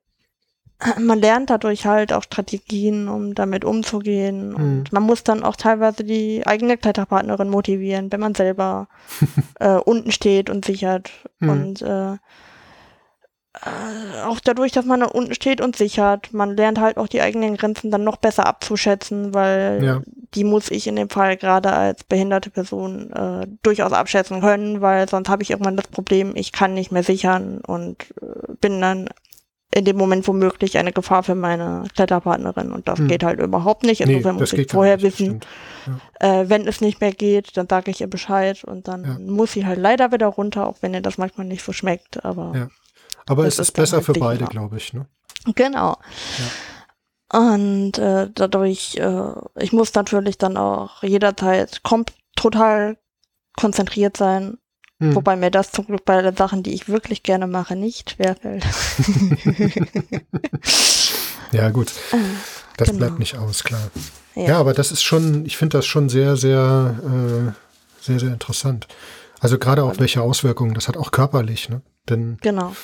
man 1.00 1.20
lernt 1.20 1.50
dadurch 1.50 1.86
halt 1.86 2.14
auch 2.14 2.24
Strategien, 2.24 3.10
um 3.10 3.36
damit 3.36 3.66
umzugehen. 3.66 4.54
Und 4.54 4.78
mhm. 4.78 4.84
man 4.92 5.04
muss 5.04 5.24
dann 5.24 5.44
auch 5.44 5.56
teilweise 5.56 6.04
die 6.04 6.46
eigene 6.46 6.78
Kletterpartnerin 6.78 7.50
motivieren, 7.50 8.12
wenn 8.12 8.20
man 8.22 8.36
selber 8.36 8.88
äh, 9.60 9.76
unten 9.76 10.12
steht 10.12 10.50
und 10.50 10.66
sichert. 10.66 11.12
Mhm. 11.40 11.50
Und 11.50 11.82
äh, 11.82 12.14
äh, 13.54 14.22
auch 14.26 14.40
dadurch, 14.40 14.72
dass 14.72 14.86
man 14.86 15.04
unten 15.04 15.34
steht 15.34 15.60
und 15.60 15.76
sichert, 15.76 16.32
man 16.34 16.56
lernt 16.56 16.80
halt 16.80 16.98
auch 16.98 17.08
die 17.08 17.22
eigenen 17.22 17.58
Grenzen 17.58 17.92
dann 17.92 18.04
noch 18.04 18.18
besser 18.18 18.46
abzuschätzen, 18.46 19.34
weil 19.34 19.84
ja. 19.84 20.02
die 20.34 20.44
muss 20.46 20.72
ich 20.72 20.88
in 20.88 20.96
dem 20.96 21.10
Fall 21.10 21.36
gerade 21.36 21.74
als 21.74 22.04
behinderte 22.06 22.52
Person 22.52 23.12
äh, 23.12 23.48
durchaus 23.64 23.92
abschätzen 23.92 24.40
können, 24.40 24.82
weil 24.82 25.10
sonst 25.10 25.28
habe 25.30 25.44
ich 25.44 25.50
irgendwann 25.50 25.76
das 25.76 25.88
Problem, 25.88 26.34
ich 26.36 26.52
kann 26.54 26.74
nicht 26.74 26.92
mehr 26.92 27.04
sichern 27.04 27.60
und 27.60 28.06
äh, 28.22 28.54
bin 28.62 28.80
dann 28.80 29.10
in 29.74 29.86
dem 29.86 29.98
Moment 29.98 30.28
womöglich 30.28 30.78
eine 30.78 30.92
Gefahr 30.92 31.22
für 31.24 31.36
meine 31.36 31.84
Kletterpartnerin 31.94 32.72
und 32.72 32.88
das 32.88 33.00
hm. 33.00 33.08
geht 33.08 33.24
halt 33.24 33.40
überhaupt 33.40 33.84
nicht. 33.84 34.02
Insofern 34.02 34.36
nee, 34.36 34.42
muss 34.42 34.54
ich 34.54 34.72
vorher 34.72 34.98
nicht, 34.98 35.20
wissen, 35.20 35.42
ja. 36.20 36.42
äh, 36.42 36.50
wenn 36.50 36.68
es 36.68 36.82
nicht 36.82 37.02
mehr 37.02 37.12
geht, 37.12 37.56
dann 37.56 37.68
sage 37.70 37.92
ich 37.92 38.02
ihr 38.02 38.10
Bescheid 38.10 38.64
und 38.64 38.88
dann 38.88 39.04
ja. 39.04 39.20
muss 39.20 39.54
sie 39.54 39.66
halt 39.66 39.80
leider 39.80 40.12
wieder 40.12 40.28
runter, 40.28 40.68
auch 40.68 40.78
wenn 40.82 40.94
ihr 40.94 41.02
das 41.02 41.20
manchmal 41.20 41.46
nicht 41.46 41.64
so 41.64 41.72
schmeckt. 41.72 42.26
Aber, 42.26 42.54
ja. 42.56 42.68
aber 43.28 43.46
es 43.46 43.56
ist, 43.56 43.60
ist 43.60 43.72
besser 43.74 43.98
halt 43.98 44.06
für 44.08 44.14
beide, 44.14 44.46
glaube 44.46 44.78
ich. 44.78 44.94
Ne? 44.94 45.06
Genau. 45.54 45.98
Und 47.32 48.00
äh, 48.00 48.28
dadurch, 48.34 48.98
äh, 48.98 49.34
ich 49.60 49.72
muss 49.72 49.94
natürlich 49.94 50.40
dann 50.40 50.58
auch 50.58 51.04
jederzeit 51.04 51.84
kommt 51.84 52.14
total 52.36 52.98
konzentriert 53.56 54.18
sein 54.18 54.58
hm. 55.02 55.16
Wobei 55.16 55.38
mir 55.38 55.50
das 55.50 55.72
zum 55.72 55.86
Glück 55.86 56.04
bei 56.04 56.22
den 56.22 56.36
Sachen, 56.36 56.62
die 56.62 56.74
ich 56.74 56.89
wirklich 56.89 57.24
gerne 57.24 57.47
mache, 57.47 57.78
nicht 57.78 58.12
schwerfällt. 58.12 58.66
ja, 61.54 61.70
gut. 61.70 61.93
Das 62.76 62.89
genau. 62.89 63.00
bleibt 63.00 63.20
nicht 63.20 63.38
aus, 63.38 63.64
klar. 63.64 63.91
Ja. 64.36 64.43
ja, 64.43 64.60
aber 64.60 64.74
das 64.74 64.91
ist 64.91 65.02
schon, 65.02 65.45
ich 65.45 65.56
finde 65.56 65.78
das 65.78 65.86
schon 65.86 66.10
sehr, 66.10 66.36
sehr, 66.36 67.00
äh, 67.02 68.04
sehr, 68.04 68.20
sehr 68.20 68.30
interessant. 68.30 68.88
Also 69.39 69.58
gerade 69.58 69.84
auch 69.84 70.00
welche 70.00 70.22
Auswirkungen 70.22 70.74
das 70.74 70.89
hat, 70.89 70.97
auch 70.97 71.12
körperlich, 71.12 71.70
ne? 71.70 71.82
Denn 72.10 72.38
genau. 72.41 72.76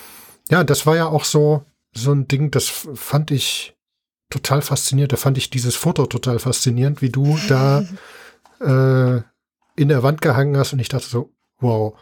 Ja, 0.49 0.63
das 0.63 0.85
war 0.85 0.95
ja 0.95 1.07
auch 1.07 1.25
so, 1.25 1.65
so 1.93 2.13
ein 2.13 2.29
Ding, 2.29 2.49
das 2.49 2.69
fand 2.93 3.31
ich 3.31 3.75
total 4.29 4.61
faszinierend. 4.61 5.11
Da 5.11 5.17
fand 5.17 5.37
ich 5.37 5.49
dieses 5.49 5.75
Foto 5.75 6.05
total 6.05 6.39
faszinierend, 6.39 7.01
wie 7.01 7.09
du 7.09 7.37
da 7.49 7.83
äh, 8.61 9.21
in 9.75 9.89
der 9.89 10.03
Wand 10.03 10.21
gehangen 10.21 10.55
hast 10.55 10.71
und 10.71 10.79
ich 10.79 10.87
dachte 10.87 11.07
so, 11.07 11.34
wow, 11.59 11.93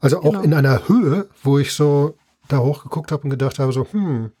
also 0.00 0.18
auch 0.18 0.24
genau. 0.24 0.40
in 0.42 0.54
einer 0.54 0.88
Höhe, 0.88 1.28
wo 1.42 1.58
ich 1.58 1.72
so 1.72 2.16
da 2.48 2.58
hochgeguckt 2.58 3.10
habe 3.10 3.24
und 3.24 3.30
gedacht 3.30 3.58
habe, 3.58 3.72
so, 3.72 3.86
hm, 3.90 4.32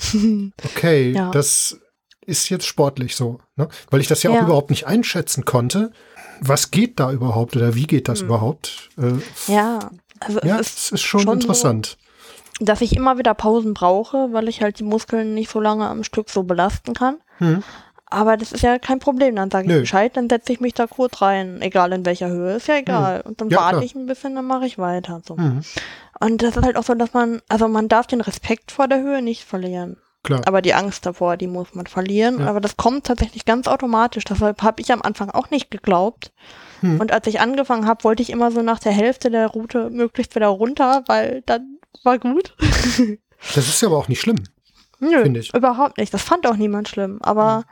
okay, 0.64 1.12
ja. 1.12 1.30
das 1.30 1.78
ist 2.26 2.48
jetzt 2.48 2.66
sportlich 2.66 3.16
so. 3.16 3.38
Ne? 3.56 3.68
Weil 3.90 4.00
ich 4.00 4.08
das 4.08 4.22
ja, 4.22 4.30
ja, 4.30 4.38
auch 4.38 4.44
überhaupt 4.44 4.70
nicht 4.70 4.86
einschätzen 4.86 5.44
konnte. 5.44 5.92
Was 6.40 6.70
geht 6.70 6.98
da 6.98 7.12
überhaupt 7.12 7.56
oder 7.56 7.74
wie 7.74 7.86
geht 7.86 8.08
das 8.08 8.20
hm. 8.20 8.26
überhaupt? 8.26 8.90
Äh, 8.98 9.52
ja, 9.52 9.90
also 10.20 10.40
ja, 10.42 10.58
es 10.58 10.90
ist, 10.92 11.02
schon, 11.02 11.20
schon 11.20 11.34
interessant. 11.34 11.98
So, 12.58 12.64
dass 12.64 12.80
ich 12.80 12.96
immer 12.96 13.18
wieder 13.18 13.34
Pausen 13.34 13.74
brauche, 13.74 14.32
weil 14.32 14.48
ich 14.48 14.62
halt 14.62 14.78
die 14.78 14.84
Muskeln 14.84 15.34
nicht 15.34 15.50
so 15.50 15.60
lange 15.60 15.88
am 15.88 16.04
Stück 16.04 16.30
so 16.30 16.42
belasten 16.42 16.94
kann. 16.94 17.18
Hm. 17.38 17.62
Aber 18.12 18.36
das 18.36 18.52
ist 18.52 18.62
ja 18.62 18.78
kein 18.78 18.98
Problem. 18.98 19.36
Dann 19.36 19.50
sage 19.50 19.66
ich 19.66 19.72
Nö. 19.72 19.80
Bescheid, 19.80 20.16
dann 20.16 20.28
setze 20.28 20.52
ich 20.52 20.60
mich 20.60 20.74
da 20.74 20.86
kurz 20.86 21.22
rein, 21.22 21.62
egal 21.62 21.92
in 21.92 22.04
welcher 22.04 22.28
Höhe, 22.28 22.56
ist 22.56 22.68
ja 22.68 22.76
egal. 22.76 23.18
Mhm. 23.18 23.30
Und 23.30 23.40
dann 23.40 23.50
ja, 23.50 23.58
warte 23.58 23.76
klar. 23.76 23.82
ich 23.82 23.94
ein 23.94 24.06
bisschen, 24.06 24.34
dann 24.34 24.46
mache 24.46 24.66
ich 24.66 24.78
weiter. 24.78 25.22
So. 25.26 25.36
Mhm. 25.36 25.62
Und 26.20 26.42
das 26.42 26.56
ist 26.56 26.64
halt 26.64 26.76
auch 26.76 26.84
so, 26.84 26.94
dass 26.94 27.14
man, 27.14 27.40
also 27.48 27.68
man 27.68 27.88
darf 27.88 28.06
den 28.06 28.20
Respekt 28.20 28.70
vor 28.70 28.86
der 28.86 29.02
Höhe 29.02 29.22
nicht 29.22 29.44
verlieren. 29.44 29.96
Klar. 30.24 30.42
Aber 30.44 30.62
die 30.62 30.74
Angst 30.74 31.04
davor, 31.04 31.36
die 31.36 31.48
muss 31.48 31.74
man 31.74 31.86
verlieren. 31.86 32.40
Ja. 32.40 32.46
Aber 32.46 32.60
das 32.60 32.76
kommt 32.76 33.06
tatsächlich 33.06 33.44
ganz 33.44 33.66
automatisch. 33.66 34.24
Deshalb 34.24 34.62
habe 34.62 34.80
ich 34.80 34.92
am 34.92 35.02
Anfang 35.02 35.30
auch 35.30 35.50
nicht 35.50 35.70
geglaubt. 35.70 36.32
Mhm. 36.80 37.00
Und 37.00 37.12
als 37.12 37.26
ich 37.26 37.40
angefangen 37.40 37.86
habe, 37.86 38.04
wollte 38.04 38.22
ich 38.22 38.30
immer 38.30 38.52
so 38.52 38.62
nach 38.62 38.78
der 38.78 38.92
Hälfte 38.92 39.30
der 39.30 39.48
Route 39.48 39.90
möglichst 39.90 40.36
wieder 40.36 40.46
runter, 40.46 41.02
weil 41.06 41.42
dann 41.46 41.78
war 42.04 42.18
gut. 42.18 42.54
das 43.54 43.68
ist 43.68 43.82
ja 43.82 43.88
aber 43.88 43.98
auch 43.98 44.08
nicht 44.08 44.20
schlimm. 44.20 44.36
Nö, 45.00 45.24
überhaupt 45.54 45.98
nicht. 45.98 46.14
Das 46.14 46.22
fand 46.22 46.46
auch 46.46 46.56
niemand 46.56 46.88
schlimm. 46.88 47.18
Aber 47.22 47.58
mhm. 47.58 47.64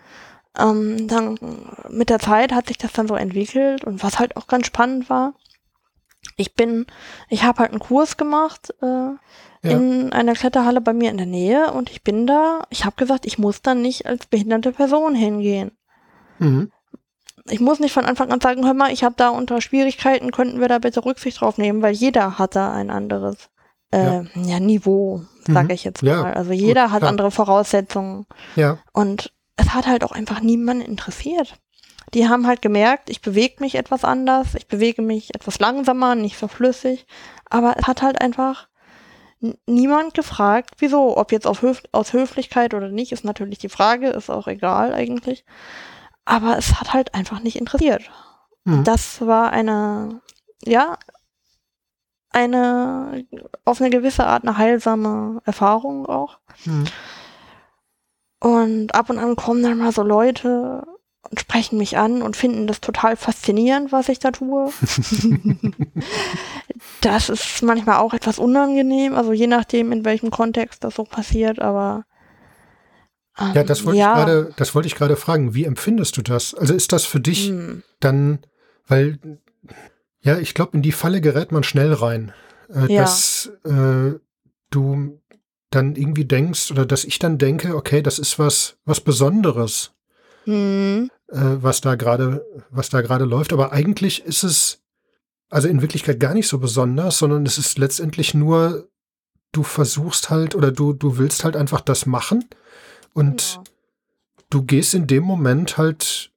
Ähm, 0.59 1.07
dann 1.07 1.39
mit 1.89 2.11
der 2.11 2.19
Zeit 2.19 2.53
hat 2.53 2.67
sich 2.67 2.79
das 2.79 2.93
dann 2.93 3.07
so 3.07 3.15
entwickelt 3.15 3.85
und 3.85 4.03
was 4.03 4.19
halt 4.19 4.37
auch 4.37 4.49
ganz 4.49 4.67
spannend 4.67 5.09
war, 5.09 5.35
ich 6.37 6.55
bin, 6.55 6.87
ich 7.29 7.45
habe 7.45 7.61
halt 7.61 7.71
einen 7.71 7.81
Kurs 7.81 8.17
gemacht 8.17 8.75
äh, 8.83 8.87
ja. 8.87 9.19
in 9.63 10.13
einer 10.13 10.35
Kletterhalle 10.35 10.81
bei 10.81 10.93
mir 10.93 11.11
in 11.11 11.19
der 11.19 11.27
Nähe 11.27 11.73
und 11.73 11.91
ich 11.91 12.03
bin 12.03 12.27
da, 12.27 12.63
ich 12.71 12.85
habe 12.85 12.97
gesagt, 12.97 13.27
ich 13.27 13.39
muss 13.39 13.63
dann 13.63 13.83
nicht 13.83 14.07
als 14.07 14.27
behinderte 14.27 14.73
Person 14.73 15.15
hingehen. 15.15 15.73
Mhm. 16.39 16.73
Ich 17.47 17.61
muss 17.61 17.81
nicht 17.81 17.93
von 17.93 18.05
Anfang 18.05 18.31
an 18.31 18.41
sagen, 18.41 18.65
hör 18.67 18.75
mal, 18.75 18.93
ich 18.93 19.03
habe 19.03 19.15
da 19.17 19.31
unter 19.31 19.61
Schwierigkeiten, 19.61 20.31
könnten 20.31 20.61
wir 20.61 20.69
da 20.69 20.79
bitte 20.79 21.05
Rücksicht 21.05 21.41
drauf 21.41 21.59
nehmen, 21.59 21.83
weil 21.83 21.95
jeder 21.95 22.39
hat 22.39 22.55
da 22.55 22.73
ein 22.73 22.91
anderes 22.91 23.51
äh, 23.93 24.05
ja. 24.05 24.25
ja 24.35 24.61
Niveau, 24.61 25.23
sage 25.47 25.65
mhm. 25.65 25.71
ich 25.71 25.85
jetzt 25.85 26.03
mal. 26.03 26.11
Ja, 26.11 26.23
also 26.33 26.53
jeder 26.53 26.85
gut, 26.85 26.93
hat 26.93 26.99
klar. 27.01 27.11
andere 27.11 27.31
Voraussetzungen. 27.31 28.27
Ja. 28.57 28.79
Und 28.93 29.33
es 29.61 29.75
hat 29.75 29.87
halt 29.87 30.05
auch 30.05 30.13
einfach 30.13 30.41
niemanden 30.41 30.85
interessiert. 30.85 31.55
Die 32.15 32.29
haben 32.29 32.47
halt 32.47 32.63
gemerkt, 32.63 33.11
ich 33.11 33.21
bewege 33.21 33.57
mich 33.61 33.77
etwas 33.77 34.05
anders, 34.05 34.55
ich 34.55 34.67
bewege 34.67 35.03
mich 35.03 35.35
etwas 35.35 35.59
langsamer, 35.59 36.15
nicht 36.15 36.39
so 36.39 36.49
flüssig, 36.49 37.07
aber 37.49 37.77
es 37.79 37.87
hat 37.87 38.03
halt 38.03 38.21
einfach 38.21 38.69
niemand 39.67 40.15
gefragt, 40.15 40.71
wieso, 40.79 41.17
ob 41.17 41.33
jetzt 41.33 41.47
Höf 41.63 41.83
aus 41.93 42.13
Höflichkeit 42.13 42.75
oder 42.75 42.89
nicht, 42.89 43.13
ist 43.13 43.25
natürlich 43.25 43.59
die 43.59 43.69
Frage, 43.69 44.09
ist 44.09 44.31
auch 44.31 44.49
egal 44.49 44.93
eigentlich. 44.93 45.45
Aber 46.25 46.59
es 46.59 46.81
hat 46.81 46.93
halt 46.93 47.15
einfach 47.15 47.41
nicht 47.41 47.57
interessiert. 47.57 48.11
Mhm. 48.65 48.85
Das 48.85 49.21
war 49.27 49.51
eine, 49.51 50.21
ja, 50.65 50.99
eine, 52.31 53.25
auf 53.65 53.81
eine 53.81 53.91
gewisse 53.91 54.27
Art 54.27 54.45
eine 54.45 54.59
heilsame 54.59 55.41
Erfahrung 55.45 56.07
auch. 56.07 56.39
Mhm. 56.65 56.85
Und 58.41 58.95
ab 58.95 59.11
und 59.11 59.19
an 59.19 59.37
kommen 59.37 59.63
dann 59.63 59.79
mal 59.79 59.93
so 59.93 60.03
Leute 60.03 60.83
und 61.29 61.39
sprechen 61.39 61.77
mich 61.77 61.99
an 61.99 62.23
und 62.23 62.37
finden 62.37 62.67
das 62.67 62.81
total 62.81 63.17
faszinierend, 63.17 63.93
was 63.93 64.09
ich 64.09 64.19
da 64.19 64.31
tue. 64.31 64.71
das 67.03 67.29
ist 67.29 67.63
manchmal 67.63 67.99
auch 67.99 68.15
etwas 68.15 68.39
unangenehm, 68.39 69.15
also 69.15 69.33
je 69.33 69.47
nachdem, 69.47 69.93
in 69.93 70.05
welchem 70.05 70.31
Kontext 70.31 70.83
das 70.83 70.95
so 70.95 71.05
passiert, 71.05 71.61
aber 71.61 72.05
ähm, 73.39 73.53
ja, 73.55 73.65
das 73.65 73.85
wollte 73.85 73.99
ja. 73.99 74.13
ich 74.13 74.17
gerade, 74.17 74.55
das 74.57 74.75
wollte 74.75 74.87
ich 74.87 74.95
gerade 74.95 75.17
fragen. 75.17 75.55
Wie 75.55 75.65
empfindest 75.65 76.17
du 76.17 76.23
das? 76.23 76.55
Also 76.55 76.75
ist 76.75 76.93
das 76.93 77.05
für 77.05 77.21
dich 77.21 77.49
hm. 77.49 77.83
dann, 78.01 78.41
weil 78.87 79.19
ja, 80.23 80.39
ich 80.39 80.55
glaube, 80.55 80.77
in 80.77 80.83
die 80.83 80.93
Falle 80.93 81.21
gerät 81.21 81.53
man 81.53 81.63
schnell 81.63 81.93
rein, 81.93 82.33
äh, 82.69 82.93
ja. 82.93 83.03
dass 83.03 83.53
äh, 83.65 84.19
du 84.71 85.20
dann 85.71 85.97
irgendwie 85.97 86.25
denkst 86.25 86.71
oder 86.71 86.85
dass 86.85 87.05
ich 87.05 87.19
dann 87.19 87.39
denke, 87.39 87.77
okay, 87.77 88.03
das 88.03 88.19
ist 88.19 88.39
was, 88.39 88.77
was 88.85 89.01
Besonderes, 89.01 89.93
mhm. 90.47 91.11
äh, 91.29 91.39
was 91.39 91.81
da 91.81 91.95
gerade, 91.95 92.45
was 92.71 92.91
da 92.91 93.01
gerade 93.01 93.25
läuft. 93.25 93.53
Aber 93.53 93.73
eigentlich 93.73 94.25
ist 94.25 94.43
es 94.43 94.83
also 95.49 95.69
in 95.69 95.83
Wirklichkeit 95.83 96.21
gar 96.21 96.35
nicht 96.35 96.49
so 96.49 96.59
besonders, 96.59 97.19
sondern 97.19 97.45
es 97.45 97.59
ist 97.59 97.79
letztendlich 97.79 98.35
nur 98.35 98.89
du 99.53 99.65
versuchst 99.65 100.31
halt 100.31 100.55
oder 100.55 100.71
du, 100.71 100.93
du 100.93 101.19
willst 101.19 101.45
halt 101.45 101.57
einfach 101.57 101.81
das 101.81 102.07
machen 102.07 102.45
und 103.13 103.55
Genau. 103.55 103.65
du 104.51 104.63
gehst 104.63 104.95
in 104.95 105.07
dem 105.09 105.25
Moment 105.25 105.77
halt 105.77 106.30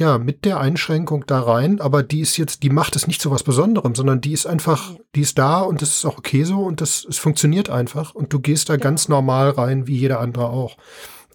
ja 0.00 0.18
mit 0.18 0.44
der 0.44 0.58
Einschränkung 0.58 1.24
da 1.26 1.40
rein, 1.40 1.80
aber 1.80 2.02
die 2.02 2.20
ist 2.20 2.36
jetzt, 2.36 2.64
die 2.64 2.70
macht 2.70 2.96
es 2.96 3.06
nicht 3.06 3.20
zu 3.20 3.30
was 3.30 3.44
Besonderem, 3.44 3.94
sondern 3.94 4.20
die 4.20 4.32
ist 4.32 4.46
einfach, 4.46 4.94
die 5.14 5.20
ist 5.20 5.38
da 5.38 5.60
und 5.60 5.80
das 5.80 5.90
ist 5.98 6.04
auch 6.04 6.18
okay 6.18 6.42
so 6.42 6.62
und 6.64 6.80
das 6.80 7.06
es 7.08 7.18
funktioniert 7.18 7.70
einfach 7.70 8.14
und 8.14 8.32
du 8.32 8.40
gehst 8.40 8.68
da 8.68 8.74
Genau. 8.74 8.84
ganz 8.84 9.08
normal 9.08 9.50
rein, 9.50 9.86
wie 9.86 9.96
jeder 9.96 10.18
andere 10.18 10.50
auch. 10.50 10.76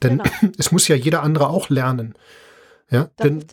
Denn 0.03 0.18
Genau. 0.18 0.30
es 0.57 0.72
muss 0.74 0.88
ja 0.89 0.95
jeder 0.97 1.24
andere 1.24 1.49
auch 1.49 1.70
lernen. 1.70 2.16
Ja, 2.91 3.09
Das 3.18 3.28
denn 3.28 3.45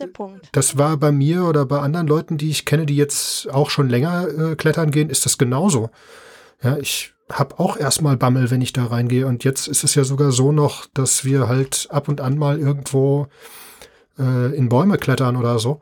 das 0.51 0.77
war 0.77 0.97
bei 0.97 1.11
mir 1.11 1.45
oder 1.45 1.65
bei 1.65 1.79
anderen 1.79 2.07
Leuten, 2.07 2.37
die 2.37 2.49
ich 2.49 2.65
kenne, 2.65 2.85
die 2.85 2.95
jetzt 2.95 3.49
auch 3.49 3.69
schon 3.69 3.89
länger 3.89 4.27
äh, 4.27 4.55
klettern 4.55 4.91
gehen, 4.91 5.09
ist 5.09 5.25
das 5.25 5.37
genauso. 5.37 5.89
Ja, 6.61 6.77
ich 6.77 7.13
habe 7.31 7.59
auch 7.59 7.77
erstmal 7.77 8.15
Bammel, 8.17 8.51
wenn 8.51 8.61
ich 8.61 8.73
da 8.73 8.85
reingehe. 8.85 9.25
Und 9.25 9.43
jetzt 9.43 9.67
ist 9.67 9.83
es 9.83 9.95
ja 9.95 10.03
sogar 10.03 10.31
so 10.31 10.51
noch, 10.51 10.85
dass 10.93 11.25
wir 11.25 11.47
halt 11.47 11.87
ab 11.89 12.07
und 12.09 12.21
an 12.21 12.37
mal 12.37 12.59
irgendwo 12.59 13.27
äh, 14.17 14.55
in 14.55 14.69
Bäume 14.69 14.97
klettern 14.97 15.35
oder 15.35 15.59
so. 15.59 15.81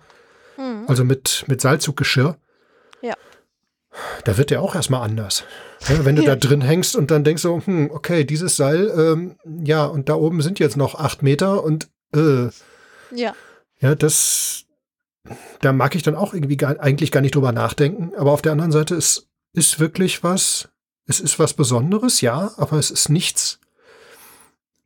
Mhm. 0.58 0.86
Also 0.88 1.04
mit, 1.04 1.46
mit 1.48 1.62
Seilzuggeschirr. 1.62 2.38
Ja. 3.02 3.16
Da 4.26 4.38
wird 4.38 4.50
der 4.50 4.62
auch 4.62 4.76
erstmal 4.76 5.02
anders. 5.02 5.44
Ja, 5.88 6.06
wenn 6.06 6.16
du 6.16 6.24
da 6.24 6.36
drin 6.38 6.62
hängst 6.62 6.96
und 6.96 7.12
dann 7.12 7.24
denkst 7.24 7.42
so, 7.42 7.62
hm, 7.64 7.92
okay, 7.92 8.24
dieses 8.24 8.56
Seil, 8.56 8.92
ähm, 8.96 9.38
ja, 9.64 9.86
und 9.86 10.10
da 10.10 10.16
oben 10.16 10.42
sind 10.42 10.60
jetzt 10.60 10.78
noch 10.78 10.96
acht 10.96 11.24
Meter 11.24 11.64
und 11.64 11.90
äh, 12.14 12.50
Ja, 13.12 13.34
ja, 13.82 13.96
das, 13.96 14.66
da 15.60 15.74
mag 15.74 15.96
ich 15.96 16.04
dann 16.04 16.16
auch 16.16 16.34
irgendwie 16.34 16.58
gar, 16.58 16.80
eigentlich 16.80 17.12
gar 17.12 17.22
nicht 17.22 17.36
drüber 17.36 17.52
nachdenken. 17.52 18.14
Aber 18.16 18.32
auf 18.32 18.44
der 18.44 18.52
anderen 18.52 18.72
Seite, 18.72 18.96
es 18.96 19.28
ist 19.54 19.80
wirklich 19.80 20.24
was, 20.24 20.70
es 21.08 21.20
ist 21.20 21.40
was 21.40 21.54
Besonderes, 21.54 22.22
ja, 22.22 22.52
aber 22.58 22.78
es 22.78 22.92
ist 22.92 23.10
nichts, 23.10 23.60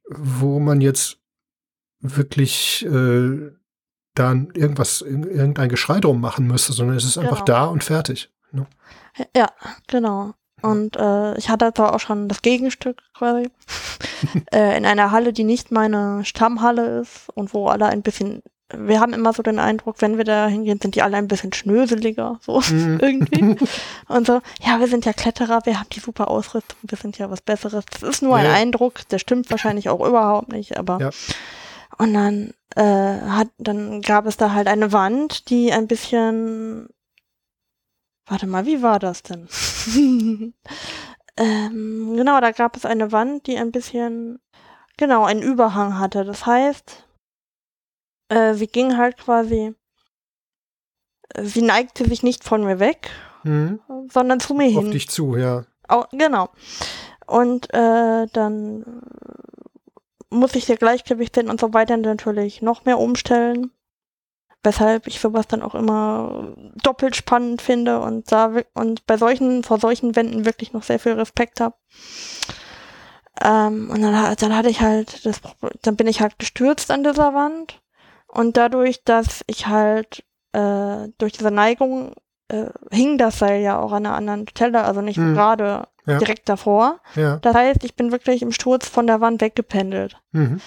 wo 0.09 0.59
man 0.59 0.79
jetzt 0.79 1.17
wirklich 2.15 2.85
äh, 2.85 3.51
dann 4.15 4.49
irgendwas, 4.53 5.01
ir- 5.01 5.27
irgendein 5.29 5.69
Geschrei 5.69 5.99
drum 5.99 6.21
machen 6.21 6.47
müsste, 6.47 6.73
sondern 6.73 6.95
es 6.97 7.03
ist 7.05 7.17
einfach 7.17 7.43
Genau. 7.45 7.59
da 7.59 7.65
und 7.65 7.83
fertig. 7.83 8.29
Ne? 8.51 8.65
ja, 9.35 9.49
genau. 9.87 10.33
Und 10.61 10.95
äh, 10.95 11.37
ich 11.37 11.49
hatte 11.49 11.71
zwar 11.75 11.93
auch 11.93 11.99
schon 11.99 12.27
das 12.29 12.41
Gegenstück 12.41 13.01
quasi 13.13 13.49
äh, 14.53 14.77
in 14.77 14.85
einer 14.85 15.11
Halle, 15.11 15.33
die 15.33 15.43
nicht 15.43 15.71
meine 15.71 16.23
Stammhalle 16.25 17.01
ist 17.01 17.29
und 17.35 17.53
wo 17.53 17.67
alle 17.67 17.85
ein 17.87 18.01
bisschen, 18.01 18.41
wir 18.73 18.99
haben 18.99 19.13
immer 19.13 19.31
so 19.33 19.43
den 19.43 19.59
Eindruck, 19.59 19.97
wenn 20.01 20.17
wir 20.17 20.23
da 20.23 20.47
hingehen, 20.47 20.79
sind 20.81 20.95
die 20.95 21.01
alle 21.03 21.17
ein 21.17 21.27
bisschen 21.27 21.53
schnöseliger, 21.53 22.39
so 22.41 22.61
Mhm. 22.71 22.99
irgendwie. 23.01 23.57
Und 24.07 24.25
so, 24.27 24.41
ja, 24.61 24.79
wir 24.79 24.87
sind 24.87 25.05
ja 25.05 25.13
Kletterer, 25.13 25.59
wir 25.65 25.79
haben 25.79 25.89
die 25.91 25.99
super 25.99 26.29
Ausrüstung, 26.29 26.77
wir 26.83 26.97
sind 26.97 27.17
ja 27.17 27.29
was 27.29 27.41
Besseres. 27.41 27.83
Das 27.91 28.01
ist 28.01 28.21
nur 28.23 28.35
ein 28.37 28.45
Ja, 28.45 28.51
ja. 28.51 28.57
Eindruck, 28.57 29.07
der 29.09 29.19
stimmt 29.19 29.51
wahrscheinlich 29.51 29.89
auch 29.89 30.03
überhaupt 30.07 30.51
nicht, 30.51 30.77
aber. 30.77 30.99
Ja. 30.99 31.09
Und 31.97 32.13
dann 32.13 32.53
äh, 32.75 33.21
hat, 33.21 33.49
dann 33.57 34.01
gab 34.01 34.25
es 34.25 34.37
da 34.37 34.51
halt 34.53 34.67
eine 34.67 34.91
Wand, 34.91 35.49
die 35.49 35.71
ein 35.71 35.87
bisschen. 35.87 36.89
Warte 38.27 38.47
mal, 38.47 38.65
wie 38.65 38.81
war 38.81 38.99
das 38.99 39.21
denn? 39.23 39.47
ähm, 41.37 42.13
genau, 42.15 42.41
da 42.41 42.51
gab 42.51 42.75
es 42.75 42.85
eine 42.85 43.11
Wand, 43.11 43.45
die 43.47 43.57
ein 43.57 43.71
bisschen, 43.71 44.39
genau, 44.97 45.25
einen 45.25 45.43
Überhang 45.43 45.99
hatte. 45.99 46.25
Das 46.25 46.45
heißt, 46.45 47.07
äh, 48.29 48.55
sie 48.55 48.67
ging 48.67 48.97
halt 48.97 49.17
quasi, 49.17 49.75
äh, 51.29 51.43
sie 51.43 51.61
neigte 51.61 52.05
sich 52.07 52.23
nicht 52.23 52.43
von 52.43 52.63
mir 52.63 52.79
weg, 52.79 53.11
Mhm. 53.43 53.79
sondern 54.11 54.39
zu 54.39 54.55
mir 54.55 54.65
Auf 54.75 54.83
hin. 54.83 54.91
dich 54.91 55.07
zu, 55.07 55.35
ja. 55.35 55.65
Au, 55.87 56.05
genau. 56.11 56.49
Und 57.27 57.71
äh, 57.75 58.25
dann 58.33 59.03
muss 60.29 60.55
ich 60.55 60.65
der 60.65 60.77
Gleichgewichtssinn 60.77 61.49
und 61.49 61.59
so 61.59 61.73
weiter 61.73 61.97
natürlich 61.97 62.61
noch 62.61 62.85
mehr 62.85 62.99
umstellen. 62.99 63.71
Weshalb 64.63 65.05
ich 65.05 65.19
sowas 65.19 65.47
dann 65.47 65.61
auch 65.61 65.75
immer 65.75 66.55
doppelt 66.81 67.15
spannend 67.15 67.61
finde 67.61 67.99
und 67.99 68.31
da 68.31 68.51
und 68.73 69.05
bei 69.05 69.15
solchen, 69.17 69.63
vor 69.63 69.79
solchen 69.79 70.15
Wänden 70.15 70.45
wirklich 70.45 70.73
noch 70.73 70.81
sehr 70.81 70.97
viel 70.99 71.13
Respekt 71.13 71.61
habe. 71.61 71.75
Ähm, 73.41 73.89
und 73.91 74.01
dann, 74.01 74.35
dann 74.35 74.55
hatte 74.55 74.69
ich 74.69 74.81
halt 74.81 75.25
das, 75.25 75.41
dann 75.81 75.95
bin 75.95 76.07
ich 76.07 76.21
halt 76.21 76.39
gestürzt 76.39 76.89
an 76.89 77.03
dieser 77.03 77.33
Wand. 77.33 77.81
Und 78.27 78.57
dadurch, 78.57 79.03
dass 79.03 79.43
ich 79.47 79.67
halt 79.67 80.23
äh, 80.53 81.09
durch 81.17 81.33
diese 81.33 81.51
Neigung 81.51 82.15
äh, 82.47 82.67
hing 82.91 83.17
das 83.17 83.39
Seil 83.39 83.61
ja 83.61 83.79
auch 83.79 83.91
an 83.91 84.05
einer 84.05 84.15
anderen 84.15 84.47
Stelle, 84.47 84.83
also 84.83 85.01
nicht 85.01 85.17
Hm. 85.17 85.33
gerade 85.33 85.87
Ja. 86.05 86.17
direkt 86.19 86.47
davor. 86.49 86.99
Ja. 87.15 87.37
Das 87.37 87.55
heißt, 87.55 87.83
ich 87.83 87.95
bin 87.95 88.11
wirklich 88.11 88.41
im 88.41 88.51
Sturz 88.51 88.87
von 88.87 89.07
der 89.07 89.21
Wand 89.21 89.41
weggependelt. 89.41 90.17
Mhm. 90.31 90.61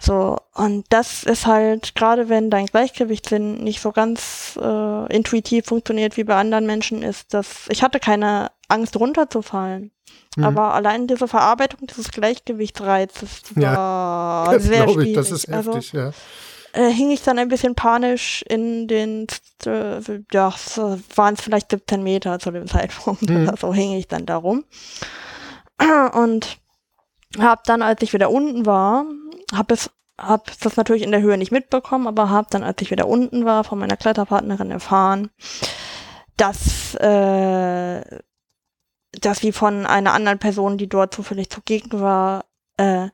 So, 0.00 0.36
und 0.54 0.84
das 0.90 1.24
ist 1.24 1.46
halt, 1.46 1.96
gerade 1.96 2.28
wenn 2.28 2.50
dein 2.50 2.66
Gleichgewichtssinn 2.66 3.54
nicht 3.64 3.80
so 3.80 3.90
ganz 3.90 4.56
äh, 4.62 5.12
intuitiv 5.12 5.66
funktioniert 5.66 6.16
wie 6.16 6.22
bei 6.22 6.36
anderen 6.36 6.66
Menschen, 6.66 7.02
ist 7.02 7.34
das, 7.34 7.66
ich 7.68 7.82
hatte 7.82 7.98
keine 7.98 8.52
Angst 8.68 8.94
runterzufallen. 8.96 9.90
Mhm. 10.36 10.44
Aber 10.44 10.74
allein 10.74 11.08
diese 11.08 11.26
Verarbeitung 11.26 11.88
dieses 11.88 12.12
Gleichgewichtsreizes 12.12 13.42
Ja. 13.56 13.76
war 13.76 14.52
Das 14.52 14.62
sehr 14.64 14.84
schwierig. 14.88 15.08
ich, 15.08 15.14
das 15.14 15.32
ist 15.32 15.48
also, 15.52 15.74
heftig, 15.74 15.92
ja. 15.92 16.12
Äh, 16.78 16.92
hing 16.92 17.10
ich 17.10 17.22
dann 17.22 17.38
ein 17.38 17.48
bisschen 17.48 17.74
panisch 17.74 18.42
in 18.48 18.86
den, 18.86 19.26
äh, 19.66 20.00
ja, 20.32 20.54
so 20.56 20.98
waren 21.16 21.34
es 21.34 21.40
vielleicht 21.40 21.72
17 21.72 22.02
Meter 22.02 22.38
zu 22.38 22.52
dem 22.52 22.68
Zeitpunkt 22.68 23.28
Mhm. 23.28 23.50
so, 23.58 23.74
hing 23.74 23.94
ich 23.94 24.06
dann 24.06 24.26
da 24.26 24.36
rum. 24.36 24.64
Und 26.12 26.58
habe 27.38 27.62
dann, 27.66 27.82
als 27.82 28.02
ich 28.02 28.12
wieder 28.12 28.30
unten 28.30 28.64
war, 28.64 29.04
habe 29.52 29.74
es 29.74 29.90
habe 30.20 30.44
das 30.62 30.76
natürlich 30.76 31.02
in 31.02 31.12
der 31.12 31.20
Höhe 31.22 31.38
nicht 31.38 31.52
mitbekommen, 31.52 32.08
aber 32.08 32.28
habe 32.28 32.48
dann, 32.50 32.64
als 32.64 32.82
ich 32.82 32.90
wieder 32.90 33.06
unten 33.06 33.44
war, 33.44 33.62
von 33.62 33.78
meiner 33.78 33.96
Kletterpartnerin 33.96 34.72
erfahren, 34.72 35.30
dass, 36.36 36.94
äh, 36.96 38.02
dass 39.12 39.38
sie 39.38 39.52
von 39.52 39.86
einer 39.86 40.12
anderen 40.14 40.40
Person, 40.40 40.76
die 40.76 40.88
dort 40.88 41.14
zufällig 41.14 41.50
zugegen 41.50 42.00
war, 42.00 42.46
äh, 42.78 43.10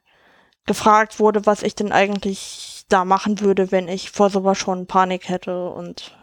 gefragt 0.64 1.20
wurde, 1.20 1.44
was 1.44 1.62
ich 1.62 1.74
denn 1.74 1.92
eigentlich 1.92 2.73
da 2.88 3.04
machen 3.04 3.40
würde, 3.40 3.70
wenn 3.72 3.88
ich 3.88 4.10
vor 4.10 4.30
sowas 4.30 4.58
schon 4.58 4.86
Panik 4.86 5.28
hätte. 5.28 5.68
Und 5.68 6.16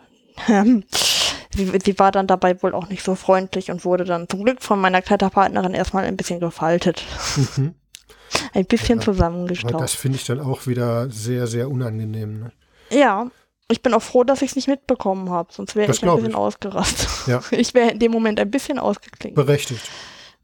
ähm, 0.47 0.84
sie, 1.55 1.72
sie 1.84 1.99
war 1.99 2.12
dann 2.12 2.28
dabei 2.28 2.62
wohl 2.62 2.74
auch 2.74 2.88
nicht 2.89 3.03
so 3.03 3.16
freundlich 3.16 3.72
und 3.72 3.86
wurde 3.86 4.03
dann 4.05 4.28
zum 4.30 4.43
Glück 4.43 4.62
von 4.62 4.80
meiner 4.80 5.01
Kletterpartnerin 5.01 5.74
erstmal 5.74 6.05
ein 6.05 6.18
bisschen 6.18 6.39
gefaltet. 6.39 7.03
Mhm. 7.57 7.76
Ein 8.53 8.66
bisschen 8.66 8.99
Ja, 8.99 9.05
zusammengestaucht. 9.05 9.82
das 9.82 9.93
finde 9.93 10.18
ich 10.18 10.24
dann 10.26 10.39
auch 10.39 10.66
wieder 10.66 11.09
sehr, 11.09 11.47
sehr 11.47 11.70
unangenehm. 11.70 12.39
Ne? 12.39 12.51
Ja, 12.89 13.30
ich 13.70 13.82
bin 13.82 13.93
auch 13.93 14.01
froh, 14.01 14.24
dass 14.24 14.41
ich 14.41 14.51
es 14.51 14.55
nicht 14.55 14.70
mitbekommen 14.70 15.30
habe, 15.30 15.51
sonst 15.51 15.76
wäre 15.76 15.91
ich 15.91 16.01
ein 16.01 16.16
bisschen 16.16 16.32
ich. 16.32 16.36
ausgerastet. 16.36 17.09
Ja. 17.28 17.41
Ich 17.51 17.74
wäre 17.74 17.91
in 17.91 17.99
dem 17.99 18.12
Moment 18.14 18.39
ein 18.39 18.49
bisschen 18.49 18.80
ausgeklingt. 18.80 19.36
Berechtigt. 19.36 19.82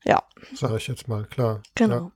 Ja. 0.03 0.22
Sage 0.53 0.76
ich 0.78 0.88
jetzt 0.88 1.07
mal, 1.07 1.24
klar. 1.26 1.61
Genau. 1.76 2.11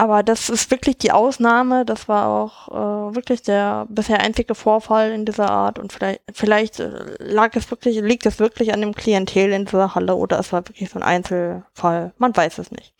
Aber 0.00 0.22
das 0.22 0.48
ist 0.48 0.70
wirklich 0.70 0.96
die 0.96 1.12
Ausnahme. 1.12 1.84
Das 1.84 2.08
war 2.08 2.26
auch 2.26 2.68
äh, 2.68 3.14
wirklich 3.14 3.42
der 3.42 3.84
bisher 3.90 4.20
einzige 4.20 4.54
Vorfall 4.54 5.10
in 5.10 5.26
dieser 5.26 5.50
Art. 5.50 5.78
Und 5.78 5.92
vielleicht, 5.92 6.22
vielleicht 6.32 6.80
äh, 6.80 7.16
lag 7.18 7.54
es 7.54 7.70
wirklich, 7.70 8.00
liegt 8.00 8.24
es 8.24 8.38
wirklich 8.38 8.72
an 8.72 8.80
dem 8.80 8.94
Klientel 8.94 9.52
in 9.52 9.66
dieser 9.66 9.94
Halle 9.94 10.14
oder 10.14 10.38
es 10.38 10.54
war 10.54 10.66
wirklich 10.66 10.88
so 10.88 10.98
ein 10.98 11.02
Einzelfall. 11.02 12.14
Man 12.16 12.34
weiß 12.34 12.56
es 12.56 12.70
nicht. 12.70 12.94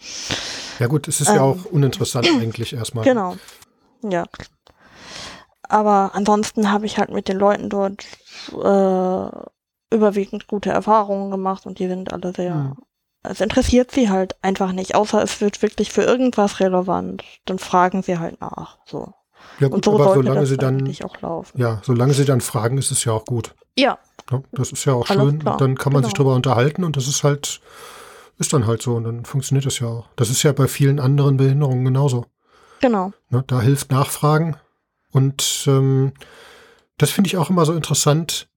Ja 0.78 0.88
gut, 0.88 1.08
es 1.08 1.22
ist 1.22 1.28
ja 1.28 1.36
Ähm. 1.36 1.40
auch 1.40 1.64
uninteressant 1.72 2.28
eigentlich 2.38 2.74
erstmal. 2.74 3.02
Genau. 3.02 3.34
Ja. 4.02 4.24
Aber 5.62 6.10
ansonsten 6.12 6.70
habe 6.70 6.84
ich 6.84 6.98
halt 6.98 7.08
mit 7.08 7.28
den 7.28 7.38
Leuten 7.38 7.70
dort 7.70 8.04
äh, 8.52 9.94
überwiegend 9.96 10.48
gute 10.48 10.68
Erfahrungen 10.68 11.30
gemacht 11.30 11.64
und 11.64 11.78
die 11.78 11.88
sind 11.88 12.12
alle 12.12 12.34
sehr. 12.34 12.76
Es 13.22 13.40
interessiert 13.40 13.90
sie 13.90 14.08
halt 14.08 14.36
einfach 14.42 14.72
nicht, 14.72 14.94
außer 14.94 15.22
es 15.22 15.40
wird 15.40 15.60
wirklich 15.62 15.92
für 15.92 16.02
irgendwas 16.02 16.60
relevant. 16.60 17.22
Dann 17.44 17.58
fragen 17.58 18.02
sie 18.02 18.18
halt 18.18 18.40
nach. 18.40 18.78
So. 18.86 19.12
Ja 19.58 19.66
Und 19.66 19.72
gut, 19.74 19.84
so 19.84 19.94
aber 19.94 20.14
solange 20.14 20.46
sie 20.46 20.56
dann, 20.56 20.90
auch 21.04 21.20
laufen. 21.20 21.60
ja, 21.60 21.80
solange 21.84 22.14
sie 22.14 22.24
dann 22.24 22.40
fragen, 22.40 22.78
ist 22.78 22.90
es 22.90 23.04
ja 23.04 23.12
auch 23.12 23.24
gut. 23.24 23.54
Ja, 23.78 23.98
Ne? 24.30 24.42
Das 24.52 24.70
ist 24.70 24.84
ja 24.84 24.92
auch 24.92 25.08
Alles 25.10 25.22
schön. 25.24 25.38
klar, 25.40 25.54
Und 25.54 25.60
dann 25.60 25.76
kann 25.76 25.92
man 25.92 26.04
sich 26.04 26.14
genau. 26.14 26.24
drüber 26.24 26.36
unterhalten 26.36 26.84
und 26.84 26.96
das 26.96 27.08
ist 27.08 27.24
halt, 27.24 27.60
ist 28.38 28.52
dann 28.52 28.66
halt 28.66 28.80
so 28.80 28.94
und 28.94 29.04
dann 29.04 29.24
funktioniert 29.24 29.66
das 29.66 29.78
ja 29.80 29.88
auch. 29.88 30.06
Das 30.16 30.30
ist 30.30 30.42
ja 30.42 30.52
bei 30.52 30.68
vielen 30.68 31.00
anderen 31.00 31.36
Behinderungen 31.36 31.84
genauso. 31.84 32.26
genau. 32.80 33.12
Ne? 33.30 33.42
Da 33.46 33.60
hilft 33.60 33.90
Nachfragen. 33.90 34.56
Und 35.10 35.64
ähm, 35.66 36.12
das 36.98 37.10
finde 37.10 37.28
ich 37.28 37.36
auch 37.36 37.50
immer 37.50 37.64
so 37.66 37.72
interessant, 37.74 38.48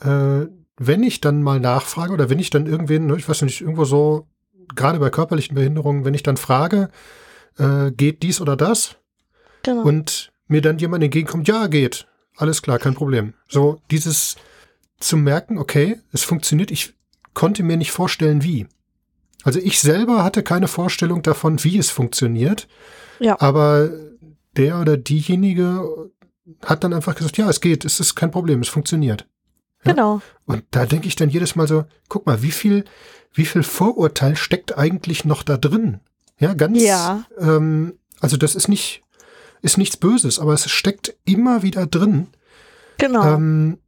äh, 0.00 0.46
wenn 0.78 1.02
ich 1.02 1.20
dann 1.20 1.42
mal 1.42 1.60
nachfrage 1.60 2.12
oder 2.12 2.30
wenn 2.30 2.38
ich 2.38 2.50
dann 2.50 2.66
irgendwen, 2.66 3.06
ne, 3.06 3.16
ich 3.16 3.28
weiß 3.28 3.42
nicht, 3.42 3.60
irgendwo 3.60 3.84
so, 3.84 4.26
gerade 4.74 4.98
bei 4.98 5.10
körperlichen 5.10 5.54
Behinderungen, 5.54 6.04
wenn 6.04 6.14
ich 6.14 6.22
dann 6.22 6.36
frage, 6.36 6.90
äh, 7.58 7.90
geht 7.90 8.22
dies 8.22 8.40
oder 8.40 8.56
das? 8.56 8.96
Genau. 9.62 9.82
Und 9.82 10.32
mir 10.46 10.62
dann 10.62 10.78
jemand 10.78 11.04
entgegenkommt, 11.04 11.48
ja, 11.48 11.66
geht. 11.66 12.06
Alles 12.36 12.62
klar, 12.62 12.78
kein 12.78 12.94
Problem. 12.94 13.34
So 13.48 13.80
dieses 13.90 14.36
zu 15.00 15.16
merken, 15.16 15.58
okay, 15.58 16.00
es 16.12 16.22
funktioniert, 16.22 16.70
ich 16.70 16.94
konnte 17.34 17.62
mir 17.62 17.76
nicht 17.76 17.92
vorstellen, 17.92 18.42
wie. 18.42 18.66
Also 19.44 19.60
ich 19.60 19.80
selber 19.80 20.24
hatte 20.24 20.42
keine 20.42 20.68
Vorstellung 20.68 21.22
davon, 21.22 21.62
wie 21.64 21.78
es 21.78 21.90
funktioniert. 21.90 22.68
Ja. 23.20 23.40
Aber 23.40 23.90
der 24.56 24.80
oder 24.80 24.96
diejenige 24.96 26.10
hat 26.64 26.84
dann 26.84 26.92
einfach 26.92 27.14
gesagt, 27.14 27.36
ja, 27.38 27.48
es 27.48 27.60
geht, 27.60 27.84
es 27.84 28.00
ist 28.00 28.14
kein 28.14 28.30
Problem, 28.30 28.60
es 28.60 28.68
funktioniert. 28.68 29.26
Ja? 29.84 29.92
Genau. 29.92 30.20
Und 30.44 30.64
da 30.70 30.86
denke 30.86 31.08
ich 31.08 31.16
dann 31.16 31.30
jedes 31.30 31.56
Mal 31.56 31.68
so, 31.68 31.84
guck 32.08 32.26
mal, 32.26 32.42
wie 32.42 32.50
viel, 32.50 32.84
wie 33.32 33.46
viel 33.46 33.62
Vorurteil 33.62 34.36
steckt 34.36 34.76
eigentlich 34.76 35.24
noch 35.24 35.42
da 35.42 35.56
drin? 35.56 36.00
Ja, 36.38 36.54
ganz, 36.54 36.82
Ja. 36.82 37.24
ähm, 37.38 37.98
also 38.20 38.36
das 38.36 38.54
ist 38.54 38.68
nicht, 38.68 39.02
ist 39.62 39.78
nichts 39.78 39.96
Böses, 39.96 40.38
aber 40.38 40.54
es 40.54 40.70
steckt 40.70 41.14
immer 41.24 41.62
wieder 41.62 41.86
drin, 41.86 42.28
Genau. 42.98 43.24
ähm, 43.34 43.78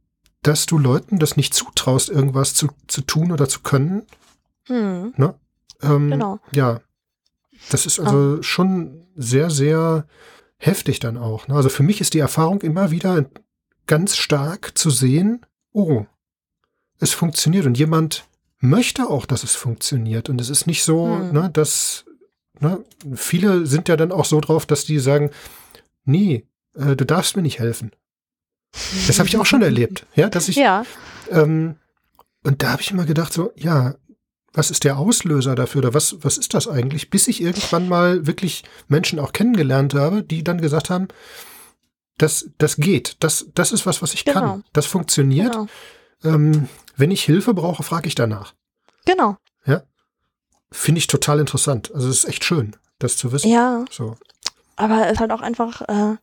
dass 0.43 0.65
du 0.65 0.77
Leuten 0.77 1.19
das 1.19 1.37
nicht 1.37 1.53
zutraust, 1.53 2.09
irgendwas 2.09 2.53
zu, 2.53 2.69
zu 2.87 3.01
tun 3.01 3.31
oder 3.31 3.47
zu 3.47 3.61
können. 3.61 4.03
hm. 4.67 5.13
Ähm, 5.83 6.09
Genau. 6.11 6.39
Ja, 6.53 6.79
das 7.69 7.85
ist 7.85 7.99
also 7.99 8.41
schon 8.43 9.05
sehr, 9.15 9.49
sehr 9.49 10.05
heftig 10.57 10.99
dann 10.99 11.17
auch. 11.17 11.47
Ne? 11.47 11.55
Also 11.55 11.69
für 11.69 11.83
mich 11.83 12.01
ist 12.01 12.13
die 12.13 12.19
Erfahrung 12.19 12.61
immer 12.61 12.91
wieder 12.91 13.25
ganz 13.87 14.15
stark 14.15 14.77
zu 14.77 14.89
sehen, 14.89 15.45
oh, 15.73 16.05
es 16.99 17.13
funktioniert 17.13 17.65
und 17.65 17.77
jemand 17.77 18.25
möchte 18.59 19.07
auch, 19.09 19.25
dass 19.25 19.43
es 19.43 19.55
funktioniert. 19.55 20.29
Und 20.29 20.39
es 20.39 20.49
ist 20.49 20.67
nicht 20.67 20.83
so, 20.83 21.07
Hm. 21.15 21.33
ne, 21.33 21.49
dass 21.51 22.05
ne, 22.59 22.83
viele 23.15 23.65
sind 23.65 23.89
ja 23.89 23.97
dann 23.97 24.11
auch 24.11 24.25
so 24.25 24.39
drauf, 24.39 24.65
dass 24.65 24.85
die 24.85 24.99
sagen, 24.99 25.31
nee, 26.05 26.45
äh, 26.75 26.95
du 26.95 27.05
darfst 27.05 27.35
mir 27.35 27.41
nicht 27.41 27.59
helfen. 27.59 27.91
Das 29.07 29.17
habe 29.19 29.27
ich 29.27 29.37
auch 29.37 29.45
schon 29.45 29.61
erlebt, 29.63 30.05
ja, 30.15 30.29
dass 30.29 30.47
ich 30.47 30.55
Ja. 30.57 30.85
ähm, 31.29 31.75
und 32.43 32.61
da 32.63 32.71
habe 32.71 32.81
ich 32.81 32.91
immer 32.91 33.05
gedacht, 33.05 33.33
so, 33.33 33.51
ja, 33.55 33.95
was 34.53 34.69
ist 34.71 34.83
der 34.83 34.97
Auslöser 34.97 35.55
dafür 35.55 35.79
oder 35.79 35.93
was, 35.93 36.17
was 36.21 36.37
ist 36.37 36.53
das 36.53 36.67
eigentlich? 36.67 37.09
Bis 37.09 37.27
ich 37.27 37.41
irgendwann 37.41 37.87
mal 37.87 38.27
wirklich 38.27 38.63
Menschen 38.89 39.17
auch 39.19 39.31
kennengelernt 39.33 39.93
habe, 39.93 40.23
die 40.23 40.43
dann 40.43 40.59
gesagt 40.61 40.89
haben, 40.89 41.07
das, 42.21 42.49
das 42.57 42.75
geht, 42.77 43.17
das, 43.19 43.47
das 43.55 43.71
ist 43.71 43.85
was, 43.85 44.01
was 44.01 44.13
ich 44.13 44.25
Genau. 44.25 44.39
kann, 44.39 44.63
das 44.73 44.85
funktioniert. 44.85 45.51
Genau. 45.51 45.67
Ähm, 46.23 46.67
wenn 46.95 47.11
ich 47.11 47.23
Hilfe 47.23 47.53
brauche, 47.53 47.83
frage 47.83 48.07
ich 48.07 48.15
danach. 48.15 48.53
Genau. 49.05 49.37
Finde 50.73 50.99
ich 50.99 51.07
total 51.07 51.39
interessant. 51.39 51.93
Also 51.93 52.07
es 52.07 52.19
ist 52.19 52.29
echt 52.29 52.45
schön, 52.45 52.77
das 52.97 53.17
zu 53.17 53.31
wissen. 53.33 53.49
Ja. 53.51 53.83
So. 53.91 54.15
Aber 54.77 55.05
es 55.07 55.13
ist 55.13 55.19
halt 55.19 55.31
auch 55.31 55.41
einfach, 55.41 55.81
äh, 55.81 56.15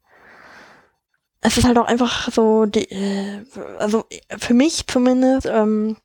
es 1.43 1.59
ist 1.59 1.67
halt 1.67 1.77
auch 1.77 1.87
einfach 1.87 2.33
so, 2.33 2.65
die, 2.65 2.91
äh, 2.91 3.45
also 3.79 4.07
für 4.39 4.55
mich 4.55 4.87
zumindest, 4.87 5.47
ähm, 5.47 5.99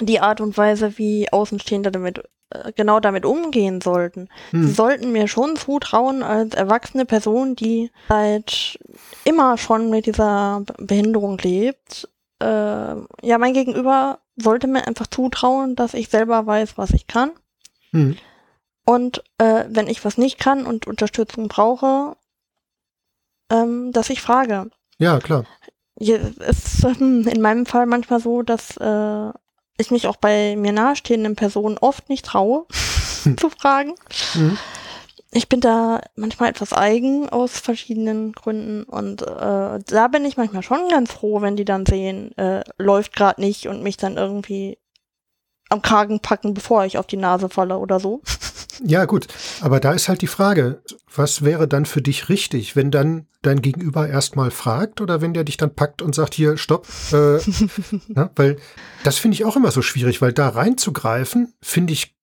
die 0.00 0.20
Art 0.20 0.40
und 0.40 0.56
Weise, 0.56 0.98
wie 0.98 1.30
Außenstehende 1.32 1.90
damit, 1.90 2.22
äh, 2.50 2.72
genau 2.74 3.00
damit 3.00 3.24
umgehen 3.24 3.80
sollten. 3.80 4.28
Sie 4.52 4.58
Hm. 4.58 4.74
sollten 4.74 5.12
mir 5.12 5.28
schon 5.28 5.56
zutrauen, 5.56 6.22
als 6.22 6.54
erwachsene 6.54 7.04
Person, 7.04 7.56
die 7.56 7.90
seit 8.08 8.78
immer 9.24 9.58
schon 9.58 9.90
mit 9.90 10.06
dieser 10.06 10.60
Be- 10.60 10.74
Behinderung 10.84 11.38
lebt, 11.38 12.08
äh, 12.40 12.46
ja, 12.46 13.38
mein 13.38 13.54
Gegenüber 13.54 14.18
sollte 14.36 14.66
mir 14.66 14.86
einfach 14.86 15.06
zutrauen, 15.06 15.76
dass 15.76 15.94
ich 15.94 16.08
selber 16.08 16.46
weiß, 16.46 16.76
was 16.76 16.90
ich 16.90 17.06
kann. 17.06 17.30
Hm. 17.90 18.16
Und 18.84 19.22
äh, 19.38 19.64
wenn 19.68 19.86
ich 19.86 20.04
was 20.04 20.18
nicht 20.18 20.38
kann 20.38 20.66
und 20.66 20.86
Unterstützung 20.86 21.48
brauche, 21.48 22.16
ähm, 23.50 23.92
dass 23.92 24.10
ich 24.10 24.20
frage. 24.20 24.70
Ja, 24.98 25.18
klar. 25.20 25.44
Es 25.96 26.08
ist 26.08 26.84
ähm, 26.84 27.26
in 27.28 27.40
meinem 27.40 27.66
Fall 27.66 27.86
manchmal 27.86 28.20
so, 28.20 28.42
dass 28.42 28.76
äh, 28.76 29.30
ich 29.78 29.90
mich 29.90 30.06
auch 30.06 30.16
bei 30.16 30.56
mir 30.56 30.72
nahestehenden 30.72 31.36
Personen 31.36 31.78
oft 31.78 32.08
nicht 32.08 32.24
traue 32.24 32.66
zu 33.36 33.50
fragen. 33.50 33.94
Hm. 34.32 34.58
Ich 35.36 35.48
bin 35.48 35.60
da 35.60 36.00
manchmal 36.14 36.50
etwas 36.50 36.72
eigen 36.72 37.28
aus 37.28 37.58
verschiedenen 37.58 38.32
Gründen 38.32 38.84
und 38.84 39.22
äh, 39.22 39.80
da 39.84 40.08
bin 40.08 40.24
ich 40.24 40.36
manchmal 40.36 40.62
schon 40.62 40.88
ganz 40.90 41.12
froh, 41.12 41.42
wenn 41.42 41.56
die 41.56 41.64
dann 41.64 41.86
sehen, 41.86 42.36
äh, 42.38 42.62
läuft 42.78 43.16
gerade 43.16 43.40
nicht 43.40 43.66
und 43.66 43.82
mich 43.82 43.96
dann 43.96 44.16
irgendwie 44.16 44.78
am 45.70 45.82
Kragen 45.82 46.20
packen, 46.20 46.54
bevor 46.54 46.84
ich 46.84 46.98
auf 46.98 47.08
die 47.08 47.16
Nase 47.16 47.48
falle 47.48 47.78
oder 47.78 47.98
so. 47.98 48.22
Ja, 48.82 49.04
gut. 49.04 49.26
Aber 49.60 49.78
da 49.80 49.92
ist 49.92 50.08
halt 50.08 50.22
die 50.22 50.26
Frage, 50.26 50.82
was 51.14 51.42
wäre 51.44 51.68
dann 51.68 51.86
für 51.86 52.02
dich 52.02 52.28
richtig, 52.28 52.74
wenn 52.76 52.90
dann 52.90 53.26
dein 53.42 53.62
Gegenüber 53.62 54.08
erstmal 54.08 54.50
fragt 54.50 55.00
oder 55.00 55.20
wenn 55.20 55.34
der 55.34 55.44
dich 55.44 55.56
dann 55.56 55.74
packt 55.74 56.02
und 56.02 56.14
sagt, 56.14 56.34
hier, 56.34 56.56
stopp. 56.56 56.86
Äh, 57.12 57.14
ne? 58.08 58.30
Weil 58.36 58.56
das 59.04 59.18
finde 59.18 59.34
ich 59.34 59.44
auch 59.44 59.56
immer 59.56 59.70
so 59.70 59.82
schwierig, 59.82 60.20
weil 60.22 60.32
da 60.32 60.48
reinzugreifen, 60.48 61.52
finde 61.62 61.92
ich, 61.92 62.14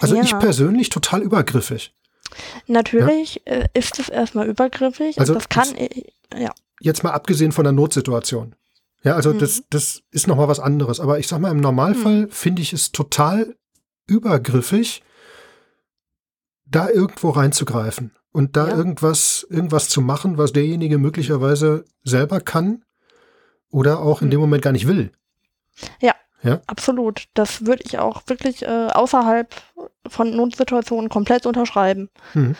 also 0.00 0.14
Ja. 0.14 0.22
ich 0.22 0.38
persönlich 0.38 0.88
total 0.90 1.22
übergriffig. 1.22 1.94
Natürlich 2.66 3.46
äh, 3.46 3.68
ist 3.74 3.98
es 3.98 4.08
erstmal 4.08 4.48
übergriffig. 4.48 5.18
Also 5.18 5.34
das 5.34 5.48
kann, 5.48 5.68
ich, 5.76 6.12
ja, 6.36 6.50
Jetzt 6.80 7.04
mal 7.04 7.10
abgesehen 7.12 7.52
von 7.52 7.64
der 7.64 7.72
Notsituation. 7.72 8.54
Ja, 9.04 9.14
also 9.14 9.32
Mhm. 9.34 9.38
das, 9.38 9.62
das 9.70 10.02
ist 10.10 10.26
nochmal 10.26 10.48
was 10.48 10.60
anderes. 10.60 10.98
Aber 11.00 11.18
ich 11.18 11.28
sag 11.28 11.40
mal, 11.40 11.50
im 11.50 11.58
Normalfall 11.60 12.28
finde 12.30 12.62
ich 12.62 12.72
es 12.72 12.90
total 12.92 13.54
übergriffig, 14.06 15.02
da 16.64 16.88
irgendwo 16.88 17.30
reinzugreifen 17.30 18.12
und 18.32 18.56
da 18.56 18.68
Ja. 18.68 18.76
irgendwas, 18.76 19.46
irgendwas 19.50 19.88
zu 19.88 20.00
machen, 20.00 20.38
was 20.38 20.52
derjenige 20.52 20.98
möglicherweise 20.98 21.84
selber 22.04 22.40
kann 22.40 22.84
oder 23.70 24.00
auch 24.00 24.22
in 24.22 24.30
dem 24.30 24.38
Mhm. 24.38 24.42
Moment 24.42 24.62
gar 24.62 24.72
nicht 24.72 24.86
will. 24.86 25.12
absolut. 26.66 27.28
Das 27.34 27.66
würde 27.66 27.82
ich 27.86 27.98
auch 27.98 28.22
wirklich 28.26 28.62
äh, 28.62 28.88
außerhalb 28.92 29.54
von 30.08 30.34
Notsituationen 30.34 31.08
komplett 31.08 31.46
unterschreiben. 31.46 32.08
Mhm. 32.34 32.56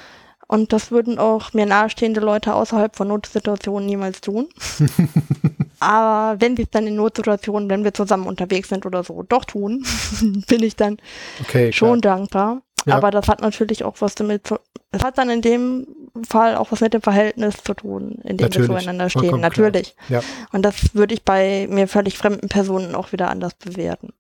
Und 0.46 0.72
das 0.72 0.90
würden 0.90 1.18
auch 1.18 1.52
mir 1.54 1.66
nahestehende 1.66 2.20
Leute 2.20 2.54
außerhalb 2.54 2.94
von 2.94 3.08
Notsituationen 3.08 3.86
niemals 3.86 4.20
tun. 4.20 4.48
Aber 5.80 6.40
wenn 6.40 6.56
sie 6.56 6.62
es 6.64 6.70
dann 6.70 6.86
in 6.86 6.94
Notsituationen, 6.96 7.68
wenn 7.70 7.84
wir 7.84 7.94
zusammen 7.94 8.26
unterwegs 8.26 8.68
sind 8.68 8.86
oder 8.86 9.02
so, 9.02 9.22
doch 9.22 9.44
tun, 9.44 9.84
bin 10.48 10.62
ich 10.62 10.76
dann 10.76 10.98
Okay, 11.40 11.72
schon 11.72 12.00
dankbar. 12.00 12.62
Ja. 12.86 12.96
Aber 12.96 13.10
das 13.10 13.28
hat 13.28 13.40
natürlich 13.40 13.84
auch 13.84 13.96
was 14.00 14.14
damit 14.14 14.46
zu, 14.46 14.58
es 14.90 15.02
hat 15.04 15.18
dann 15.18 15.30
in 15.30 15.40
dem 15.42 15.86
Fall 16.28 16.56
auch 16.56 16.72
was 16.72 16.80
mit 16.80 16.94
dem 16.94 17.02
Verhältnis 17.02 17.56
zu 17.62 17.74
tun, 17.74 18.20
in 18.24 18.36
dem 18.36 18.38
wir 18.38 18.46
Natürlich, 18.46 18.66
zueinander 18.68 19.08
stehen. 19.08 19.20
vollkommen. 19.22 19.42
Natürlich. 19.42 19.94
Ja. 20.08 20.20
Und 20.52 20.62
das 20.62 20.94
würde 20.94 21.14
ich 21.14 21.22
bei 21.24 21.66
mir 21.70 21.88
völlig 21.88 22.18
fremden 22.18 22.48
Personen 22.48 22.94
auch 22.94 23.12
wieder 23.12 23.30
anders 23.30 23.54
bewerten. 23.54 24.12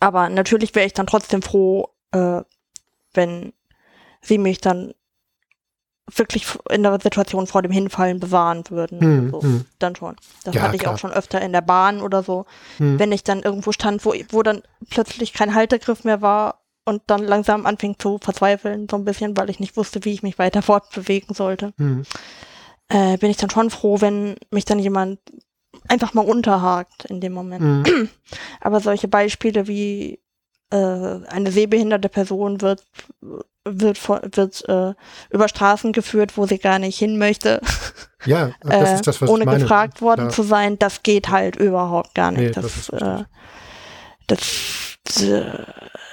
Aber 0.00 0.28
natürlich 0.28 0.74
wäre 0.74 0.86
ich 0.86 0.94
dann 0.94 1.06
trotzdem 1.06 1.42
froh, 1.42 1.88
äh, 2.12 2.42
wenn 3.14 3.52
sie 4.20 4.38
mich 4.38 4.60
dann 4.60 4.94
wirklich 6.14 6.46
in 6.70 6.82
der 6.82 6.98
Situation 7.00 7.46
vor 7.46 7.60
dem 7.62 7.70
Hinfallen 7.70 8.18
bewahren 8.18 8.64
würden. 8.70 9.00
Hm, 9.00 9.30
so, 9.30 9.42
hm, 9.42 9.64
Dann 9.78 9.94
schon. 9.94 10.16
Das 10.44 10.54
Ja, 10.54 10.62
hatte 10.62 10.76
ich 10.76 10.82
klar. 10.82 10.94
auch 10.94 10.98
schon 10.98 11.12
öfter 11.12 11.40
in 11.42 11.52
der 11.52 11.60
Bahn 11.60 12.00
oder 12.00 12.22
so 12.22 12.46
hm. 12.78 12.98
wenn 12.98 13.12
ich 13.12 13.24
dann 13.24 13.42
irgendwo 13.42 13.72
stand, 13.72 14.04
wo, 14.06 14.14
wo 14.30 14.42
dann 14.42 14.62
plötzlich 14.88 15.34
kein 15.34 15.54
Haltegriff 15.54 16.04
mehr 16.04 16.22
war 16.22 16.62
und 16.88 17.02
dann 17.06 17.22
langsam 17.22 17.66
anfing 17.66 17.96
zu 17.98 18.18
verzweifeln, 18.20 18.88
so 18.90 18.96
ein 18.96 19.04
bisschen, 19.04 19.36
weil 19.36 19.50
ich 19.50 19.60
nicht 19.60 19.76
wusste, 19.76 20.04
wie 20.04 20.12
ich 20.12 20.22
mich 20.22 20.38
weiter 20.38 20.62
fortbewegen 20.62 21.34
sollte, 21.34 21.72
Hm. 21.78 22.02
äh, 22.88 23.16
bin 23.18 23.30
ich 23.30 23.36
dann 23.36 23.50
schon 23.50 23.70
froh, 23.70 24.00
wenn 24.00 24.36
mich 24.50 24.64
dann 24.64 24.78
jemand 24.78 25.20
einfach 25.86 26.14
mal 26.14 26.24
unterhakt 26.24 27.04
in 27.06 27.20
dem 27.20 27.32
Moment. 27.34 27.86
Hm. 27.86 28.08
Aber 28.60 28.80
solche 28.80 29.06
Beispiele 29.08 29.68
wie 29.68 30.20
äh, 30.70 30.76
eine 30.76 31.50
sehbehinderte 31.52 32.08
Person 32.08 32.60
wird 32.60 32.82
wird, 33.70 33.98
wird 34.08 34.66
äh, 34.68 34.94
über 35.30 35.46
Straßen 35.48 35.92
geführt, 35.92 36.38
wo 36.38 36.46
sie 36.46 36.58
gar 36.58 36.78
nicht 36.78 36.98
hin 36.98 37.18
möchte, 37.18 37.60
Ja, 38.24 38.52
das 38.62 38.72
äh, 38.90 38.94
ist 38.94 39.06
das, 39.06 39.20
was 39.20 39.28
ohne 39.28 39.40
ich 39.40 39.46
meine. 39.46 39.58
gefragt 39.60 40.00
worden 40.00 40.22
Klar. 40.22 40.30
zu 40.30 40.42
sein, 40.42 40.78
das 40.78 41.02
geht 41.02 41.28
halt 41.28 41.56
überhaupt 41.56 42.14
gar 42.14 42.30
nicht. 42.30 42.56
Nee, 42.56 42.62
das, 42.62 42.90
das 44.26 44.87
äh, 45.16 45.64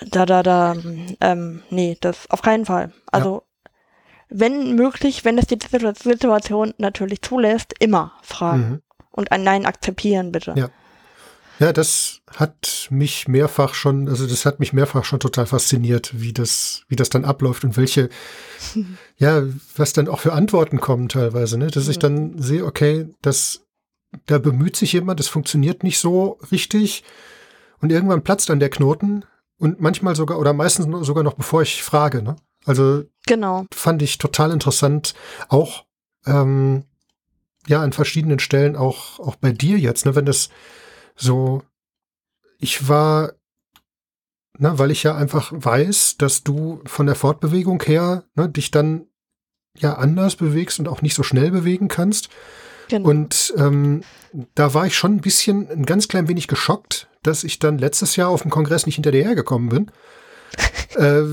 da, 0.05 0.25
da, 0.25 0.43
da, 0.43 0.75
ähm, 1.21 1.63
nee, 1.69 1.97
das 2.01 2.29
auf 2.29 2.41
keinen 2.41 2.65
Fall. 2.65 2.91
Also, 3.11 3.43
wenn 4.29 4.75
möglich, 4.75 5.23
wenn 5.25 5.37
es 5.37 5.47
die 5.47 5.57
Situ- 5.69 5.93
Situation 6.01 6.73
natürlich 6.77 7.21
zulässt, 7.21 7.73
immer 7.79 8.13
fragen 8.23 8.69
Mhm. 8.69 8.81
und 9.11 9.31
ein 9.31 9.43
Nein 9.43 9.65
akzeptieren, 9.65 10.31
bitte. 10.31 10.53
Ja. 10.55 10.69
Ja, 11.57 11.71
das 11.71 12.19
hat 12.35 12.87
mich 12.89 13.29
mehrfach 13.29 13.75
schon, 13.75 14.09
also 14.09 14.27
das 14.27 14.45
hat 14.45 14.59
mich 14.59 14.73
mehrfach 14.73 15.05
schon 15.05 15.21
total 15.21 15.45
fasziniert, 15.45 16.11
wie 16.19 16.33
das, 16.33 16.83
wie 16.89 16.97
das 16.97 17.09
dann 17.09 17.23
abläuft 17.23 17.63
und 17.63 17.77
welche, 17.77 18.09
ja, 19.17 19.41
was 19.77 19.93
dann 19.93 20.09
auch 20.09 20.19
für 20.19 20.33
Antworten 20.33 20.81
kommen 20.81 21.07
teilweise, 21.07 21.57
ne? 21.57 21.67
Dass 21.67 21.87
ich 21.87 21.95
Mhm. 21.97 22.01
dann 22.01 22.41
sehe, 22.41 22.65
okay, 22.65 23.07
das, 23.21 23.61
da 24.25 24.37
bemüht 24.37 24.75
sich 24.75 24.91
jemand, 24.91 25.21
das 25.21 25.29
funktioniert 25.29 25.83
nicht 25.83 25.97
so 25.97 26.39
richtig 26.51 27.03
und 27.85 27.91
irgendwann 27.91 28.23
platzt 28.23 28.49
dann 28.49 28.59
der 28.59 28.71
Knoten 28.71 29.23
und 29.59 29.79
manchmal 29.79 30.15
sogar 30.15 30.39
oder 30.39 30.53
meistens 30.53 30.87
sogar 31.05 31.23
noch 31.23 31.35
bevor 31.35 31.61
ich 31.61 31.83
frage, 31.83 32.23
ne? 32.23 32.35
Also 32.65 33.03
Genau. 33.27 33.65
fand 33.71 34.01
ich 34.01 34.17
total 34.17 34.51
interessant, 34.51 35.13
auch 35.49 35.85
ähm, 36.25 36.85
ja 37.67 37.81
an 37.83 37.93
verschiedenen 37.93 38.39
Stellen, 38.39 38.75
auch 38.75 39.19
auch 39.19 39.35
bei 39.35 39.51
dir 39.51 39.77
jetzt, 39.77 40.07
ne, 40.07 40.15
wenn 40.15 40.25
das 40.25 40.49
so, 41.15 41.61
ich 42.57 42.89
war 42.89 43.33
ne, 44.57 44.79
weil 44.79 44.89
ich 44.89 45.03
ja 45.03 45.15
einfach 45.15 45.51
weiß, 45.53 46.17
dass 46.17 46.43
du 46.43 46.81
von 46.87 47.05
der 47.05 47.15
Fortbewegung 47.15 47.83
her 47.83 48.23
ne, 48.33 48.49
dich 48.49 48.71
dann 48.71 49.05
ja 49.77 49.93
anders 49.93 50.37
bewegst 50.37 50.79
und 50.79 50.87
auch 50.87 51.03
nicht 51.03 51.13
so 51.13 51.21
schnell 51.21 51.51
bewegen 51.51 51.87
kannst. 51.87 52.29
Genau. 52.89 53.09
Und 53.09 53.53
ähm, 53.57 54.01
da 54.53 54.73
war 54.73 54.85
ich 54.85 54.95
schon 54.95 55.15
ein 55.15 55.21
bisschen, 55.21 55.69
ein 55.69 55.85
ganz 55.85 56.07
klein 56.07 56.27
wenig 56.27 56.47
geschockt, 56.47 57.07
dass 57.23 57.43
ich 57.43 57.59
dann 57.59 57.77
letztes 57.77 58.15
Jahr 58.15 58.29
auf 58.29 58.43
dem 58.43 58.51
Kongress 58.51 58.85
nicht 58.85 58.95
hinter 58.95 59.11
dir 59.11 59.23
hergekommen 59.23 59.69
bin. 59.69 59.91
äh, 60.95 61.23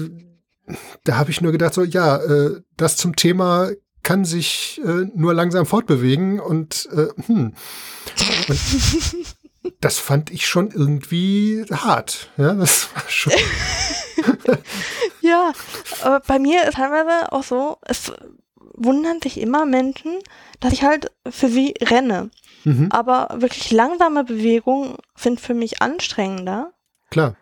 da 1.05 1.17
habe 1.17 1.31
ich 1.31 1.41
nur 1.41 1.53
gedacht, 1.53 1.75
so, 1.75 1.83
ja, 1.83 2.17
äh, 2.17 2.61
das 2.77 2.97
zum 2.97 3.17
Thema 3.17 3.71
kann 4.03 4.25
sich 4.25 4.81
äh, 4.85 5.07
nur 5.15 5.35
langsam 5.35 5.67
fortbewegen 5.67 6.41
und, 6.41 6.89
äh, 6.93 7.09
hm. 7.27 7.55
und 8.49 8.61
das 9.81 9.99
fand 9.99 10.31
ich 10.31 10.47
schon 10.47 10.71
irgendwie 10.71 11.65
hart. 11.71 12.31
Ja, 12.37 12.55
das 12.55 12.89
war 12.95 13.05
schon. 13.09 13.33
ja, 15.21 15.53
aber 16.03 16.21
bei 16.21 16.39
mir 16.39 16.67
ist 16.67 16.75
teilweise 16.75 17.33
auch 17.33 17.45
so, 17.45 17.79
es 17.83 18.13
wundern 18.75 19.21
sich 19.23 19.39
immer 19.39 19.65
Menschen, 19.67 20.19
dass 20.61 20.73
ich 20.73 20.83
halt 20.83 21.11
für 21.29 21.49
sie 21.49 21.75
renne. 21.81 22.31
Mhm. 22.65 22.89
Aber 22.91 23.29
wirklich 23.35 23.71
langsame 23.71 24.25
Bewegungen 24.25 24.97
sind 25.17 25.41
für 25.41 25.55
mich 25.55 25.83
anstrengender. 25.83 26.73
Klar. 27.11 27.37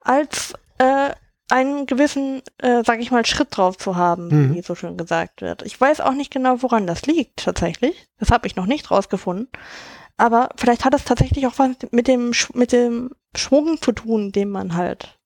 Als 0.00 0.54
äh, 0.78 1.10
einen 1.48 1.86
gewissen, 1.86 2.42
äh, 2.58 2.82
sag 2.84 3.00
ich 3.00 3.10
mal, 3.10 3.24
Schritt 3.24 3.56
drauf 3.56 3.78
zu 3.78 3.96
haben, 3.96 4.28
mhm. 4.28 4.54
wie 4.54 4.62
so 4.62 4.74
schön 4.74 4.96
gesagt 4.96 5.42
wird. 5.42 5.62
Ich 5.62 5.80
weiß 5.80 6.00
auch 6.00 6.12
nicht 6.12 6.32
genau, 6.32 6.62
woran 6.62 6.86
das 6.86 7.06
liegt, 7.06 7.44
tatsächlich. 7.44 8.08
Das 8.18 8.30
habe 8.30 8.46
ich 8.46 8.56
noch 8.56 8.66
nicht 8.66 8.90
rausgefunden. 8.90 9.48
Aber 10.16 10.48
vielleicht 10.56 10.84
hat 10.84 10.94
es 10.94 11.04
tatsächlich 11.04 11.46
auch 11.46 11.58
was 11.58 11.70
mit 11.90 12.08
dem, 12.08 12.32
mit 12.54 12.72
dem 12.72 13.10
Schwung 13.36 13.80
zu 13.80 13.92
tun, 13.92 14.32
den 14.32 14.50
man 14.50 14.74
halt 14.74 15.18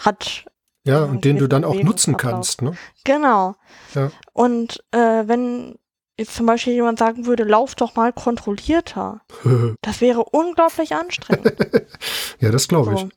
hat. 0.00 0.46
Ja, 0.84 1.04
und 1.04 1.24
den 1.24 1.38
du 1.38 1.48
dann 1.48 1.64
auch 1.64 1.74
nutzen 1.82 2.16
kannst, 2.16 2.60
ne? 2.60 2.76
Genau. 3.04 3.56
Ja. 3.94 4.10
Und 4.34 4.84
äh, 4.90 5.26
wenn 5.26 5.78
jetzt 6.18 6.34
zum 6.34 6.46
Beispiel 6.46 6.74
jemand 6.74 6.98
sagen 6.98 7.26
würde, 7.26 7.44
lauf 7.44 7.74
doch 7.74 7.96
mal 7.96 8.12
kontrollierter, 8.12 9.22
das 9.82 10.00
wäre 10.00 10.24
unglaublich 10.24 10.94
anstrengend. 10.94 11.54
ja, 12.40 12.50
das 12.50 12.68
glaube 12.68 12.94
ich. 12.94 13.00
So. 13.00 13.08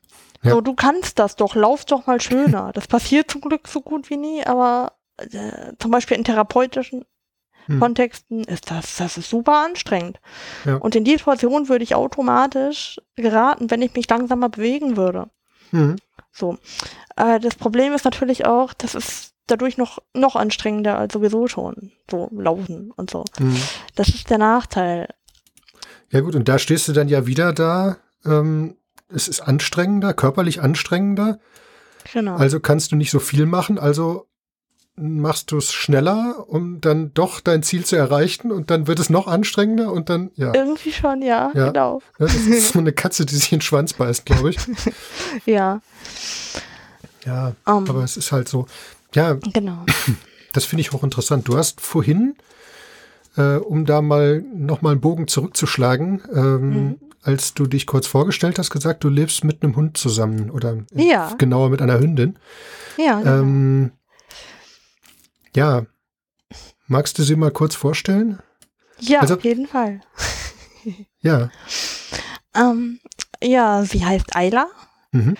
Ja. 0.42 0.50
so. 0.52 0.60
du 0.62 0.74
kannst 0.74 1.18
das 1.18 1.36
doch, 1.36 1.54
lauf 1.54 1.84
doch 1.84 2.06
mal 2.06 2.20
schöner. 2.20 2.72
Das 2.72 2.86
passiert 2.86 3.30
zum 3.30 3.42
Glück 3.42 3.68
so 3.68 3.82
gut 3.82 4.08
wie 4.08 4.16
nie, 4.16 4.44
aber 4.44 4.92
äh, 5.18 5.72
zum 5.78 5.90
Beispiel 5.90 6.16
in 6.16 6.24
therapeutischen 6.24 7.04
hm. 7.66 7.80
Kontexten 7.80 8.44
ist 8.44 8.70
das, 8.70 8.96
das 8.96 9.18
ist 9.18 9.28
super 9.28 9.64
anstrengend. 9.64 10.20
Ja. 10.64 10.76
Und 10.76 10.96
in 10.96 11.04
die 11.04 11.16
Situation 11.16 11.68
würde 11.68 11.84
ich 11.84 11.94
automatisch 11.94 12.98
geraten, 13.14 13.70
wenn 13.70 13.82
ich 13.82 13.94
mich 13.94 14.08
langsamer 14.08 14.48
bewegen 14.48 14.96
würde. 14.96 15.28
Hm. 15.70 15.96
So. 16.38 16.58
Äh, 17.16 17.40
das 17.40 17.56
Problem 17.56 17.92
ist 17.92 18.04
natürlich 18.04 18.46
auch, 18.46 18.72
das 18.72 18.94
ist 18.94 19.34
dadurch 19.46 19.76
noch, 19.76 19.98
noch 20.14 20.36
anstrengender 20.36 20.98
als 20.98 21.12
sowieso 21.12 21.48
schon. 21.48 21.92
So 22.10 22.28
laufen 22.32 22.92
und 22.96 23.10
so. 23.10 23.24
Hm. 23.38 23.56
Das 23.94 24.08
ist 24.08 24.30
der 24.30 24.38
Nachteil. 24.38 25.08
Ja 26.10 26.20
gut, 26.20 26.34
und 26.34 26.48
da 26.48 26.58
stehst 26.58 26.88
du 26.88 26.92
dann 26.92 27.08
ja 27.08 27.26
wieder 27.26 27.52
da. 27.52 27.96
Ähm, 28.24 28.76
es 29.08 29.28
ist 29.28 29.40
anstrengender, 29.40 30.14
körperlich 30.14 30.60
anstrengender. 30.60 31.38
Genau. 32.12 32.36
Also 32.36 32.60
kannst 32.60 32.92
du 32.92 32.96
nicht 32.96 33.10
so 33.10 33.18
viel 33.18 33.46
machen, 33.46 33.78
also 33.78 34.27
machst 35.00 35.50
du 35.50 35.58
es 35.58 35.72
schneller, 35.72 36.44
um 36.48 36.80
dann 36.80 37.12
doch 37.14 37.40
dein 37.40 37.62
Ziel 37.62 37.84
zu 37.84 37.96
erreichen 37.96 38.52
und 38.52 38.70
dann 38.70 38.86
wird 38.86 38.98
es 38.98 39.10
noch 39.10 39.26
anstrengender 39.26 39.92
und 39.92 40.10
dann, 40.10 40.30
ja. 40.36 40.54
Irgendwie 40.54 40.92
schon, 40.92 41.22
ja, 41.22 41.50
ja. 41.54 41.68
genau. 41.68 42.00
Das 42.18 42.34
ist 42.34 42.72
so 42.72 42.78
eine 42.78 42.92
Katze, 42.94 43.26
die 43.26 43.34
sich 43.34 43.52
in 43.52 43.58
den 43.58 43.62
Schwanz 43.62 43.92
beißt, 43.92 44.26
glaube 44.26 44.50
ich. 44.50 44.58
ja. 45.46 45.80
Ja, 47.24 47.52
um, 47.66 47.88
aber 47.88 48.04
es 48.04 48.16
ist 48.16 48.32
halt 48.32 48.48
so. 48.48 48.66
Ja, 49.14 49.34
genau. 49.34 49.84
Das 50.54 50.64
finde 50.64 50.80
ich 50.80 50.92
hochinteressant. 50.92 51.46
Du 51.46 51.58
hast 51.58 51.82
vorhin, 51.82 52.34
äh, 53.36 53.56
um 53.56 53.84
da 53.84 54.00
mal 54.00 54.42
nochmal 54.54 54.92
einen 54.92 55.00
Bogen 55.02 55.28
zurückzuschlagen, 55.28 56.22
ähm, 56.34 56.70
mhm. 56.70 56.96
als 57.22 57.52
du 57.52 57.66
dich 57.66 57.86
kurz 57.86 58.06
vorgestellt 58.06 58.58
hast, 58.58 58.70
gesagt, 58.70 59.04
du 59.04 59.10
lebst 59.10 59.44
mit 59.44 59.62
einem 59.62 59.76
Hund 59.76 59.98
zusammen 59.98 60.50
oder 60.50 60.78
ja. 60.94 61.34
genauer 61.36 61.68
mit 61.68 61.82
einer 61.82 62.00
Hündin. 62.00 62.38
Ja. 62.96 63.20
Genau. 63.20 63.40
Ähm, 63.40 63.92
ja, 65.58 65.86
magst 66.86 67.18
du 67.18 67.24
sie 67.24 67.34
mal 67.34 67.50
kurz 67.50 67.74
vorstellen? 67.74 68.38
Ja, 69.00 69.20
also, 69.20 69.34
auf 69.34 69.44
jeden 69.44 69.66
Fall. 69.66 70.00
ja. 71.20 71.50
Ähm, 72.54 73.00
ja, 73.42 73.82
sie 73.82 74.04
heißt 74.04 74.36
Ayla. 74.36 74.68
Mhm. 75.10 75.36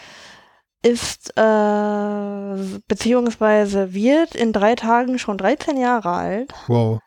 Ist 0.83 1.37
äh, 1.37 2.81
beziehungsweise 2.87 3.95
wird 3.95 4.35
in 4.35 4.53
drei 4.53 4.75
Tagen 4.75 5.19
schon 5.19 5.39
13 5.39 5.77
Jahre 5.77 6.11
alt. 6.11 6.55
Wow. 6.67 7.01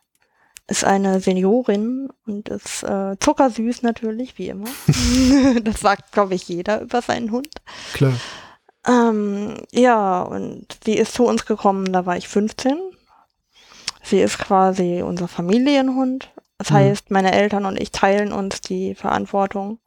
Ist 0.67 0.85
eine 0.85 1.19
Seniorin 1.19 2.09
und 2.25 2.47
ist 2.47 2.83
äh, 2.83 3.17
zuckersüß 3.19 3.81
natürlich, 3.81 4.37
wie 4.37 4.49
immer. 4.49 4.69
das 5.63 5.81
sagt, 5.81 6.13
glaube 6.13 6.35
ich, 6.35 6.47
jeder 6.47 6.81
über 6.81 7.01
seinen 7.01 7.31
Hund. 7.31 7.53
Klar. 7.93 8.13
Ähm, 8.87 9.57
ja, 9.71 10.21
und 10.21 10.77
sie 10.83 10.97
ist 10.97 11.13
zu 11.13 11.25
uns 11.25 11.45
gekommen, 11.45 11.91
da 11.91 12.05
war 12.05 12.17
ich 12.17 12.27
15 12.27 12.77
Sie 14.03 14.19
ist 14.19 14.37
quasi 14.37 15.03
unser 15.05 15.27
Familienhund. 15.27 16.31
Das 16.57 16.69
mhm. 16.69 16.75
heißt, 16.75 17.11
meine 17.11 17.33
Eltern 17.33 17.65
und 17.65 17.79
ich 17.79 17.91
teilen 17.91 18.31
uns 18.31 18.61
die 18.61 18.95
Verantwortung, 18.95 19.79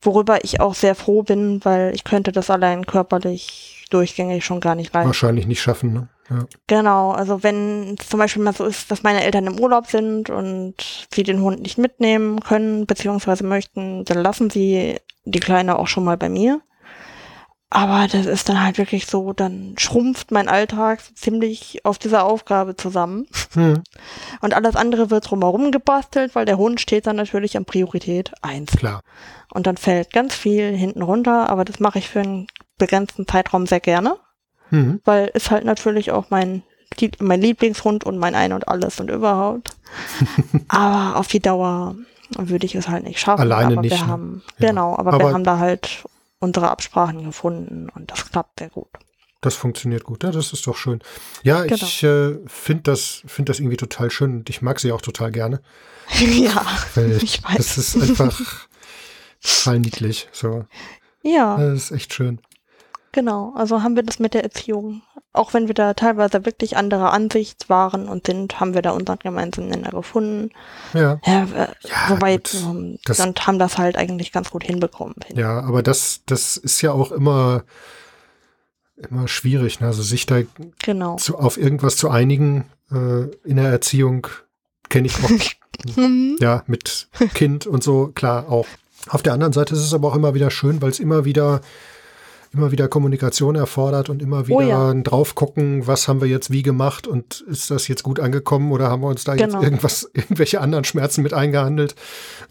worüber 0.00 0.44
ich 0.44 0.60
auch 0.60 0.74
sehr 0.74 0.94
froh 0.94 1.22
bin, 1.22 1.64
weil 1.64 1.94
ich 1.94 2.04
könnte 2.04 2.32
das 2.32 2.50
allein 2.50 2.86
körperlich 2.86 3.86
durchgängig 3.90 4.44
schon 4.44 4.60
gar 4.60 4.74
nicht 4.74 4.92
leisten. 4.92 5.08
Wahrscheinlich 5.08 5.46
nicht 5.46 5.62
schaffen, 5.62 5.92
ne? 5.92 6.08
Ja. 6.30 6.44
Genau, 6.66 7.12
also 7.12 7.42
wenn 7.42 7.96
es 7.98 8.08
zum 8.08 8.18
Beispiel 8.18 8.42
mal 8.42 8.52
so 8.52 8.66
ist, 8.66 8.90
dass 8.90 9.02
meine 9.02 9.24
Eltern 9.24 9.46
im 9.46 9.58
Urlaub 9.58 9.86
sind 9.86 10.28
und 10.28 10.74
sie 11.10 11.22
den 11.22 11.40
Hund 11.40 11.62
nicht 11.62 11.78
mitnehmen 11.78 12.40
können, 12.40 12.86
beziehungsweise 12.86 13.44
möchten, 13.44 14.04
dann 14.04 14.18
lassen 14.18 14.50
sie 14.50 14.96
die 15.24 15.40
Kleine 15.40 15.78
auch 15.78 15.86
schon 15.86 16.04
mal 16.04 16.18
bei 16.18 16.28
mir. 16.28 16.60
Aber 17.70 18.06
das 18.10 18.24
ist 18.24 18.48
dann 18.48 18.62
halt 18.62 18.78
wirklich 18.78 19.06
so, 19.06 19.34
dann 19.34 19.74
schrumpft 19.76 20.30
mein 20.30 20.48
Alltag 20.48 21.00
ziemlich 21.14 21.84
auf 21.84 21.98
dieser 21.98 22.24
Aufgabe 22.24 22.76
zusammen. 22.76 23.26
Hm. 23.52 23.82
Und 24.40 24.54
alles 24.54 24.74
andere 24.74 25.10
wird 25.10 25.30
drumherum 25.30 25.70
gebastelt, 25.70 26.34
weil 26.34 26.46
der 26.46 26.56
Hund 26.56 26.80
steht 26.80 27.06
dann 27.06 27.16
natürlich 27.16 27.58
an 27.58 27.66
Priorität 27.66 28.32
eins. 28.40 28.72
Klar. 28.72 29.02
Und 29.52 29.66
dann 29.66 29.76
fällt 29.76 30.14
ganz 30.14 30.34
viel 30.34 30.74
hinten 30.74 31.02
runter, 31.02 31.50
aber 31.50 31.66
das 31.66 31.78
mache 31.78 31.98
ich 31.98 32.08
für 32.08 32.20
einen 32.20 32.46
begrenzten 32.78 33.26
Zeitraum 33.26 33.66
sehr 33.66 33.80
gerne. 33.80 34.16
Hm. 34.70 35.00
Weil 35.04 35.28
ist 35.34 35.50
halt 35.50 35.66
natürlich 35.66 36.10
auch 36.10 36.30
mein, 36.30 36.62
mein 37.18 37.40
Lieblingshund 37.42 38.04
und 38.04 38.16
mein 38.16 38.34
Ein 38.34 38.54
und 38.54 38.66
Alles 38.66 38.98
und 38.98 39.10
überhaupt. 39.10 39.76
aber 40.68 41.16
auf 41.18 41.28
die 41.28 41.40
Dauer 41.40 41.96
würde 42.38 42.64
ich 42.64 42.74
es 42.74 42.88
halt 42.88 43.04
nicht 43.04 43.20
schaffen. 43.20 43.42
Alleine 43.42 43.72
aber 43.72 43.82
nicht. 43.82 43.92
Wir 43.92 44.06
ne? 44.06 44.06
haben, 44.06 44.42
ja. 44.58 44.68
Genau, 44.68 44.96
aber, 44.96 45.12
aber 45.12 45.26
wir 45.26 45.34
haben 45.34 45.44
da 45.44 45.58
halt 45.58 46.04
unsere 46.40 46.70
Absprachen 46.70 47.24
gefunden 47.24 47.88
und 47.94 48.10
das 48.10 48.30
klappt 48.30 48.60
sehr 48.60 48.70
gut. 48.70 48.88
Das 49.40 49.54
funktioniert 49.54 50.02
gut, 50.02 50.24
ja, 50.24 50.32
das 50.32 50.52
ist 50.52 50.66
doch 50.66 50.76
schön. 50.76 51.00
Ja, 51.44 51.62
genau. 51.62 51.74
ich 51.74 52.02
äh, 52.02 52.38
finde 52.46 52.82
das, 52.82 53.22
find 53.26 53.48
das 53.48 53.60
irgendwie 53.60 53.76
total 53.76 54.10
schön 54.10 54.38
und 54.38 54.50
ich 54.50 54.62
mag 54.62 54.80
sie 54.80 54.90
auch 54.90 55.00
total 55.00 55.30
gerne. 55.30 55.62
ja, 56.18 56.66
Weil 56.94 57.12
ich 57.22 57.42
weiß. 57.44 57.76
Das 57.76 57.78
ist 57.78 57.96
einfach 58.02 58.66
total 59.42 59.78
niedlich. 59.78 60.28
So. 60.32 60.64
Ja. 61.22 61.56
Das 61.56 61.84
ist 61.84 61.90
echt 61.92 62.14
schön. 62.14 62.40
Genau, 63.18 63.52
also 63.56 63.82
haben 63.82 63.96
wir 63.96 64.04
das 64.04 64.20
mit 64.20 64.32
der 64.32 64.44
Erziehung. 64.44 65.02
Auch 65.32 65.52
wenn 65.52 65.66
wir 65.66 65.74
da 65.74 65.92
teilweise 65.94 66.46
wirklich 66.46 66.76
anderer 66.76 67.12
Ansicht 67.12 67.68
waren 67.68 68.08
und 68.08 68.28
sind, 68.28 68.60
haben 68.60 68.74
wir 68.74 68.82
da 68.82 68.92
unseren 68.92 69.18
gemeinsamen 69.18 69.70
Nenner 69.70 69.90
gefunden. 69.90 70.52
Ja. 70.94 71.18
ja, 71.26 71.42
äh, 71.42 71.68
ja 71.82 71.96
soweit 72.08 72.54
ähm, 72.54 72.96
und 73.18 73.46
haben 73.48 73.58
das 73.58 73.76
halt 73.76 73.96
eigentlich 73.96 74.30
ganz 74.30 74.50
gut 74.50 74.62
hinbekommen. 74.62 75.16
Ja, 75.34 75.58
aber 75.62 75.82
das, 75.82 76.20
das 76.26 76.56
ist 76.56 76.80
ja 76.80 76.92
auch 76.92 77.10
immer, 77.10 77.64
immer 78.96 79.26
schwierig, 79.26 79.80
ne? 79.80 79.88
also 79.88 80.04
sich 80.04 80.24
da 80.26 80.42
genau. 80.78 81.16
zu, 81.16 81.38
auf 81.38 81.58
irgendwas 81.58 81.96
zu 81.96 82.10
einigen 82.10 82.66
äh, 82.92 83.24
in 83.42 83.56
der 83.56 83.68
Erziehung 83.68 84.28
kenne 84.90 85.08
ich 85.08 85.16
auch. 85.16 85.30
Ja, 86.38 86.62
mit 86.68 87.08
Kind 87.34 87.66
und 87.66 87.82
so, 87.82 88.12
klar 88.14 88.48
auch. 88.48 88.68
Auf 89.08 89.24
der 89.24 89.32
anderen 89.32 89.52
Seite 89.52 89.74
ist 89.74 89.80
es 89.80 89.92
aber 89.92 90.06
auch 90.06 90.14
immer 90.14 90.34
wieder 90.34 90.52
schön, 90.52 90.80
weil 90.80 90.90
es 90.90 91.00
immer 91.00 91.24
wieder 91.24 91.62
immer 92.52 92.72
wieder 92.72 92.88
Kommunikation 92.88 93.56
erfordert 93.56 94.08
und 94.08 94.22
immer 94.22 94.48
wieder 94.48 94.56
oh 94.56 94.62
ja. 94.62 94.94
drauf 94.94 95.34
gucken, 95.34 95.86
was 95.86 96.08
haben 96.08 96.20
wir 96.20 96.28
jetzt 96.28 96.50
wie 96.50 96.62
gemacht 96.62 97.06
und 97.06 97.44
ist 97.48 97.70
das 97.70 97.88
jetzt 97.88 98.02
gut 98.02 98.20
angekommen 98.20 98.72
oder 98.72 98.90
haben 98.90 99.02
wir 99.02 99.08
uns 99.08 99.24
da 99.24 99.34
genau. 99.34 99.54
jetzt 99.54 99.64
irgendwas, 99.64 100.10
irgendwelche 100.14 100.60
anderen 100.60 100.84
Schmerzen 100.84 101.22
mit 101.22 101.34
eingehandelt? 101.34 101.94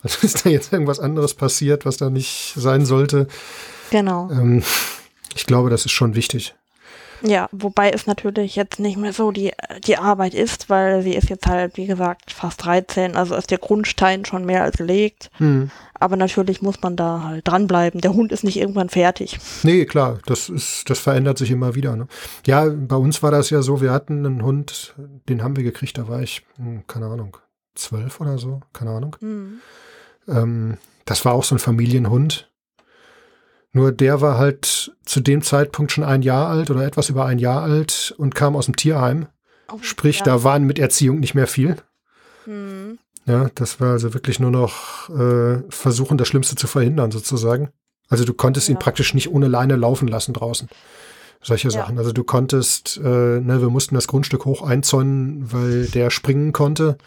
Also 0.04 0.20
ist 0.22 0.46
da 0.46 0.50
jetzt 0.50 0.72
irgendwas 0.72 1.00
anderes 1.00 1.34
passiert, 1.34 1.86
was 1.86 1.98
da 1.98 2.10
nicht 2.10 2.54
sein 2.56 2.86
sollte? 2.86 3.28
Genau. 3.90 4.30
Ähm, 4.32 4.64
ich 5.36 5.46
glaube, 5.46 5.70
das 5.70 5.86
ist 5.86 5.92
schon 5.92 6.16
wichtig. 6.16 6.56
Ja, 7.22 7.50
wobei 7.52 7.90
es 7.90 8.06
natürlich 8.06 8.56
jetzt 8.56 8.80
nicht 8.80 8.98
mehr 8.98 9.14
so 9.14 9.32
die, 9.32 9.52
die 9.86 9.98
Arbeit 9.98 10.34
ist, 10.34 10.70
weil 10.70 11.02
sie 11.02 11.16
ist 11.16 11.30
jetzt 11.30 11.48
halt, 11.48 11.78
wie 11.78 11.88
gesagt, 11.88 12.32
fast 12.32 12.64
13, 12.66 13.16
also 13.16 13.36
ist 13.36 13.50
der 13.50 13.58
Grundstein 13.58 14.26
schon 14.26 14.46
mehr 14.46 14.64
als 14.64 14.78
gelegt. 14.78 15.32
Hm. 15.38 15.72
Aber 16.00 16.16
natürlich 16.16 16.62
muss 16.62 16.82
man 16.82 16.96
da 16.96 17.24
halt 17.24 17.48
dranbleiben. 17.48 18.02
Der 18.02 18.14
Hund 18.14 18.32
ist 18.32 18.44
nicht 18.44 18.58
irgendwann 18.58 18.90
fertig. 18.90 19.40
Nee, 19.64 19.86
klar, 19.86 20.20
das 20.26 20.50
ist, 20.50 20.90
das 20.90 21.00
verändert 21.00 21.38
sich 21.38 21.52
immer 21.52 21.76
wieder. 21.76 21.96
Ne? 21.96 22.08
Ja, 22.46 22.70
bei 22.70 22.96
uns 22.96 23.24
war 23.24 23.32
das 23.32 23.50
ja 23.50 23.62
so, 23.62 23.82
wir 23.82 23.92
hatten 23.92 24.26
einen 24.26 24.44
Hund, 24.44 24.96
den 25.30 25.44
haben 25.44 25.56
wir 25.56 25.64
gekriegt, 25.64 25.98
da 25.98 26.08
war 26.08 26.22
ich, 26.22 26.46
hm, 26.58 26.86
keine 26.88 27.08
Ahnung, 27.08 27.38
zwölf 27.76 28.20
oder 28.22 28.38
so, 28.38 28.62
keine 28.74 28.92
Ahnung. 28.92 29.16
Hm. 29.20 29.60
Ähm, 30.28 30.78
das 31.06 31.26
war 31.26 31.34
auch 31.34 31.44
so 31.44 31.56
ein 31.56 31.60
Familienhund. 31.60 32.52
Nur 33.72 33.92
der 33.92 34.22
war 34.22 34.38
halt 34.38 34.96
zu 35.06 35.20
dem 35.20 35.42
Zeitpunkt 35.42 35.92
schon 35.92 36.04
ein 36.04 36.22
Jahr 36.22 36.48
alt 36.48 36.72
oder 36.72 36.86
etwas 36.86 37.10
über 37.10 37.26
ein 37.26 37.40
Jahr 37.40 37.64
alt 37.64 38.14
und 38.18 38.36
kam 38.36 38.56
aus 38.56 38.66
dem 38.66 38.76
Tierheim. 38.76 39.28
Oh, 39.72 39.78
Sprich, 39.82 40.20
ja. 40.20 40.26
da 40.26 40.44
waren 40.44 40.64
mit 40.64 40.80
Erziehung 40.80 41.20
nicht 41.20 41.36
mehr 41.36 41.48
viel. 41.48 41.78
Hm. 42.46 42.98
Ja, 43.28 43.50
das 43.56 43.80
war 43.82 43.92
also 43.92 44.14
wirklich 44.14 44.40
nur 44.40 44.52
noch 44.52 45.10
äh, 45.10 45.62
versuchen, 45.70 46.18
das 46.18 46.28
Schlimmste 46.28 46.56
zu 46.56 46.66
verhindern, 46.66 47.12
sozusagen. 47.12 47.70
Also 48.10 48.24
du 48.24 48.34
konntest 48.34 48.70
ihn 48.70 48.76
Ja. 48.76 48.80
praktisch 48.80 49.14
nicht 49.14 49.30
ohne 49.32 49.48
Leine 49.48 49.76
laufen 49.76 50.08
lassen 50.08 50.34
draußen. 50.34 50.70
Solche 51.44 51.68
Ja. 51.68 51.72
Sachen. 51.72 51.98
Also 51.98 52.14
du 52.14 52.24
konntest, 52.24 52.98
äh, 52.98 53.02
ne, 53.42 53.62
wir 53.62 53.70
mussten 53.70 53.96
das 53.96 54.08
Grundstück 54.08 54.46
hoch 54.46 54.62
einzäunen, 54.64 55.52
weil 55.52 55.86
der 55.88 56.10
springen 56.10 56.54
konnte. 56.54 56.98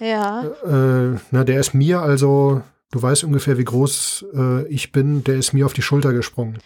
Ja, 0.00 0.44
Äh, 0.64 1.18
na, 1.30 1.44
der 1.44 1.58
ist 1.60 1.74
mir 1.74 2.00
also, 2.00 2.62
du 2.92 3.02
weißt 3.02 3.24
ungefähr, 3.24 3.58
wie 3.58 3.64
groß 3.64 4.26
äh, 4.34 4.66
ich 4.68 4.92
bin, 4.92 5.24
der 5.24 5.34
ist 5.36 5.52
mir 5.52 5.66
auf 5.66 5.72
die 5.72 5.82
Schulter 5.82 6.12
gesprungen. 6.12 6.58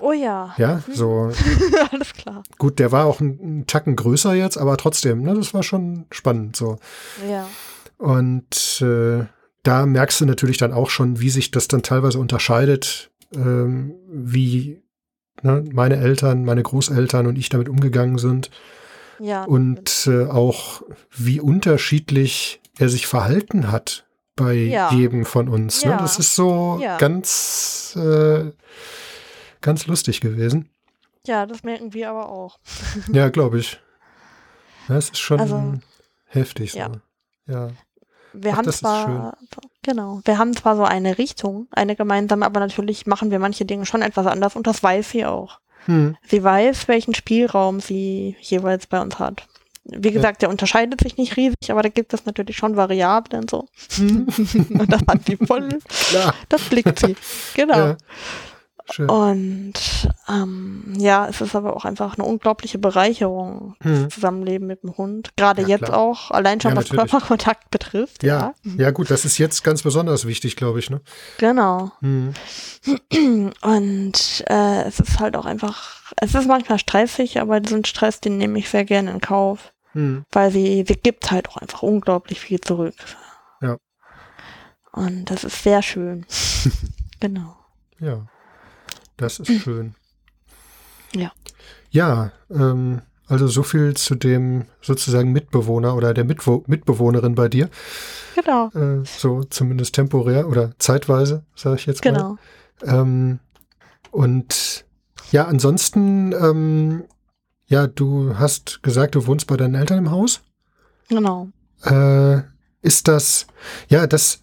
oh 0.00 0.12
ja, 0.12 0.52
Ja, 0.58 0.82
so 0.92 1.30
alles 1.92 2.12
klar. 2.12 2.42
gut, 2.58 2.78
der 2.80 2.92
war 2.92 3.06
auch 3.06 3.20
ein, 3.20 3.38
ein 3.60 3.66
Tacken 3.66 3.96
größer 3.96 4.34
jetzt, 4.34 4.58
aber 4.58 4.76
trotzdem, 4.76 5.22
ne, 5.22 5.32
das 5.34 5.54
war 5.54 5.62
schon 5.62 6.04
spannend 6.10 6.54
so. 6.56 6.78
Ja, 7.30 7.46
Und 7.98 8.82
äh, 8.82 9.24
da 9.62 9.86
merkst 9.86 10.20
du 10.20 10.26
natürlich 10.26 10.58
dann 10.58 10.72
auch 10.72 10.90
schon, 10.90 11.20
wie 11.20 11.30
sich 11.30 11.50
das 11.50 11.68
dann 11.68 11.82
teilweise 11.82 12.18
unterscheidet, 12.18 13.10
ähm, 13.34 13.94
wie 14.08 14.82
ne, 15.42 15.64
meine 15.72 15.96
Eltern, 15.96 16.44
meine 16.44 16.62
Großeltern 16.62 17.26
und 17.26 17.36
ich 17.36 17.48
damit 17.48 17.68
umgegangen 17.68 18.18
sind 18.18 18.50
ja. 19.18 19.44
und 19.44 20.06
äh, 20.06 20.26
auch 20.26 20.82
wie 21.10 21.40
unterschiedlich 21.40 22.60
er 22.78 22.88
sich 22.88 23.06
verhalten 23.06 23.70
hat 23.72 24.06
bei 24.36 24.52
Ja. 24.54 24.92
jedem 24.92 25.24
von 25.24 25.48
uns. 25.48 25.84
Ne? 25.84 25.92
Ja. 25.92 25.96
Das 25.96 26.18
ist 26.18 26.34
so 26.36 26.78
Ja. 26.82 26.98
ganz, 26.98 27.96
äh, 27.96 28.52
ganz 29.62 29.86
lustig 29.86 30.20
gewesen. 30.20 30.68
ja, 31.26 31.46
das 31.46 31.64
merken 31.64 31.92
wir 31.94 32.10
aber 32.10 32.28
auch. 32.28 32.58
Ja, 33.12 33.30
glaube 33.30 33.58
ich. 33.58 33.80
Ja, 34.88 34.96
es 34.96 35.06
ist 35.10 35.18
schon 35.18 35.40
Also, 35.40 35.74
heftig. 36.26 36.72
So. 36.72 36.78
ja. 37.48 37.70
Ja. 38.36 38.44
Wir 38.44 38.52
Ach, 38.52 38.56
haben 38.58 38.72
zwar, 38.72 39.36
genau, 39.82 40.20
wir 40.24 40.38
haben 40.38 40.54
zwar 40.54 40.76
so 40.76 40.84
eine 40.84 41.18
Richtung, 41.18 41.66
eine 41.70 41.96
gemeinsame, 41.96 42.44
aber 42.44 42.60
natürlich 42.60 43.06
machen 43.06 43.30
wir 43.30 43.38
manche 43.38 43.64
Dinge 43.64 43.86
schon 43.86 44.02
etwas 44.02 44.26
anders 44.26 44.56
und 44.56 44.66
das 44.66 44.82
weiß 44.82 45.10
sie 45.10 45.24
auch. 45.24 45.58
Hm. 45.86 46.16
Sie 46.26 46.42
weiß, 46.42 46.88
welchen 46.88 47.14
Spielraum 47.14 47.80
sie 47.80 48.36
jeweils 48.40 48.86
bei 48.86 49.00
uns 49.00 49.18
hat. 49.18 49.46
Wie 49.84 50.10
gesagt, 50.10 50.42
der 50.42 50.50
unterscheidet 50.50 51.00
sich 51.00 51.16
nicht 51.16 51.36
riesig, 51.36 51.70
aber 51.70 51.82
da 51.82 51.88
gibt 51.88 52.12
es 52.12 52.26
natürlich 52.26 52.56
schon 52.56 52.76
Variablen 52.76 53.46
so. 53.48 53.68
Hm. 53.96 54.26
und 54.80 54.92
das 54.92 55.00
hat 55.06 55.26
sie 55.26 55.36
voll, 55.36 55.68
Klar. 56.10 56.34
das 56.48 56.62
blickt 56.70 56.98
sie. 56.98 57.16
Genau. 57.54 57.76
Ja. 57.76 57.96
Schön. 58.90 59.08
Und 59.10 59.72
ähm, 60.28 60.94
ja, 60.96 61.26
es 61.28 61.40
ist 61.40 61.54
aber 61.56 61.74
auch 61.76 61.84
einfach 61.84 62.16
eine 62.18 62.24
unglaubliche 62.26 62.78
Bereicherung, 62.78 63.74
Hm. 63.82 64.04
das 64.04 64.14
Zusammenleben 64.14 64.66
mit 64.66 64.82
dem 64.82 64.96
Hund. 64.96 65.30
Gerade 65.36 65.62
Ja, 65.62 65.68
jetzt 65.68 65.86
klar. 65.86 65.98
auch, 65.98 66.30
allein 66.30 66.60
schon 66.60 66.72
Ja, 66.72 66.76
was 66.76 66.84
natürlich. 66.90 67.10
Körperkontakt 67.10 67.70
betrifft. 67.70 68.22
Ja, 68.22 68.54
ja, 68.62 68.90
gut, 68.92 69.10
das 69.10 69.24
ist 69.24 69.38
jetzt 69.38 69.64
ganz 69.64 69.82
besonders 69.82 70.26
wichtig, 70.26 70.56
glaube 70.56 70.78
ich. 70.78 70.90
Ne? 70.90 71.00
Genau. 71.38 71.90
Hm. 72.00 72.32
Und 73.62 74.44
äh, 74.48 74.82
es 74.84 75.00
ist 75.00 75.18
halt 75.20 75.36
auch 75.36 75.46
einfach, 75.46 76.12
es 76.20 76.34
ist 76.34 76.46
manchmal 76.46 76.78
stressig, 76.78 77.40
aber 77.40 77.60
diesen 77.60 77.84
Stress, 77.84 78.20
den 78.20 78.38
nehme 78.38 78.58
ich 78.58 78.68
sehr 78.68 78.84
gerne 78.84 79.10
in 79.10 79.20
Kauf, 79.20 79.72
Hm. 79.92 80.24
weil 80.30 80.50
sie, 80.50 80.84
sie 80.86 80.94
gibt 80.96 81.30
halt 81.30 81.48
auch 81.48 81.56
einfach 81.56 81.82
unglaublich 81.82 82.38
viel 82.40 82.60
zurück. 82.60 82.94
Ja. 83.62 83.78
Und 84.92 85.24
das 85.30 85.42
ist 85.44 85.62
sehr 85.62 85.80
schön. 85.82 86.26
genau. 87.20 87.56
Ja, 87.98 88.26
das 89.16 89.38
ist 89.38 89.62
schön. 89.62 89.94
Ja. 91.14 91.32
Ja, 91.90 92.32
ähm, 92.50 93.02
also 93.26 93.48
so 93.48 93.62
viel 93.62 93.94
zu 93.94 94.14
dem 94.14 94.66
sozusagen 94.80 95.32
Mitbewohner 95.32 95.96
oder 95.96 96.14
der 96.14 96.24
Mitwo 96.24 96.62
Mitbewohnerin 96.66 97.34
bei 97.34 97.48
dir. 97.48 97.68
Genau. 98.34 98.68
Äh, 98.68 99.04
so 99.04 99.42
zumindest 99.44 99.94
temporär 99.94 100.48
oder 100.48 100.72
zeitweise, 100.78 101.44
sage 101.54 101.76
ich 101.76 101.86
jetzt 101.86 102.04
mal. 102.04 102.12
Genau. 102.12 102.36
Ähm, 102.82 103.40
und 104.10 104.84
ja, 105.32 105.46
ansonsten, 105.46 106.32
ähm, 106.32 107.04
ja, 107.66 107.86
du 107.86 108.38
hast 108.38 108.82
gesagt, 108.82 109.16
du 109.16 109.26
wohnst 109.26 109.46
bei 109.46 109.56
deinen 109.56 109.74
Eltern 109.74 109.98
im 109.98 110.10
Haus. 110.10 110.42
Genau. 111.08 111.48
Äh, 111.82 112.42
ist 112.82 113.08
das, 113.08 113.46
ja, 113.88 114.06
das, 114.06 114.42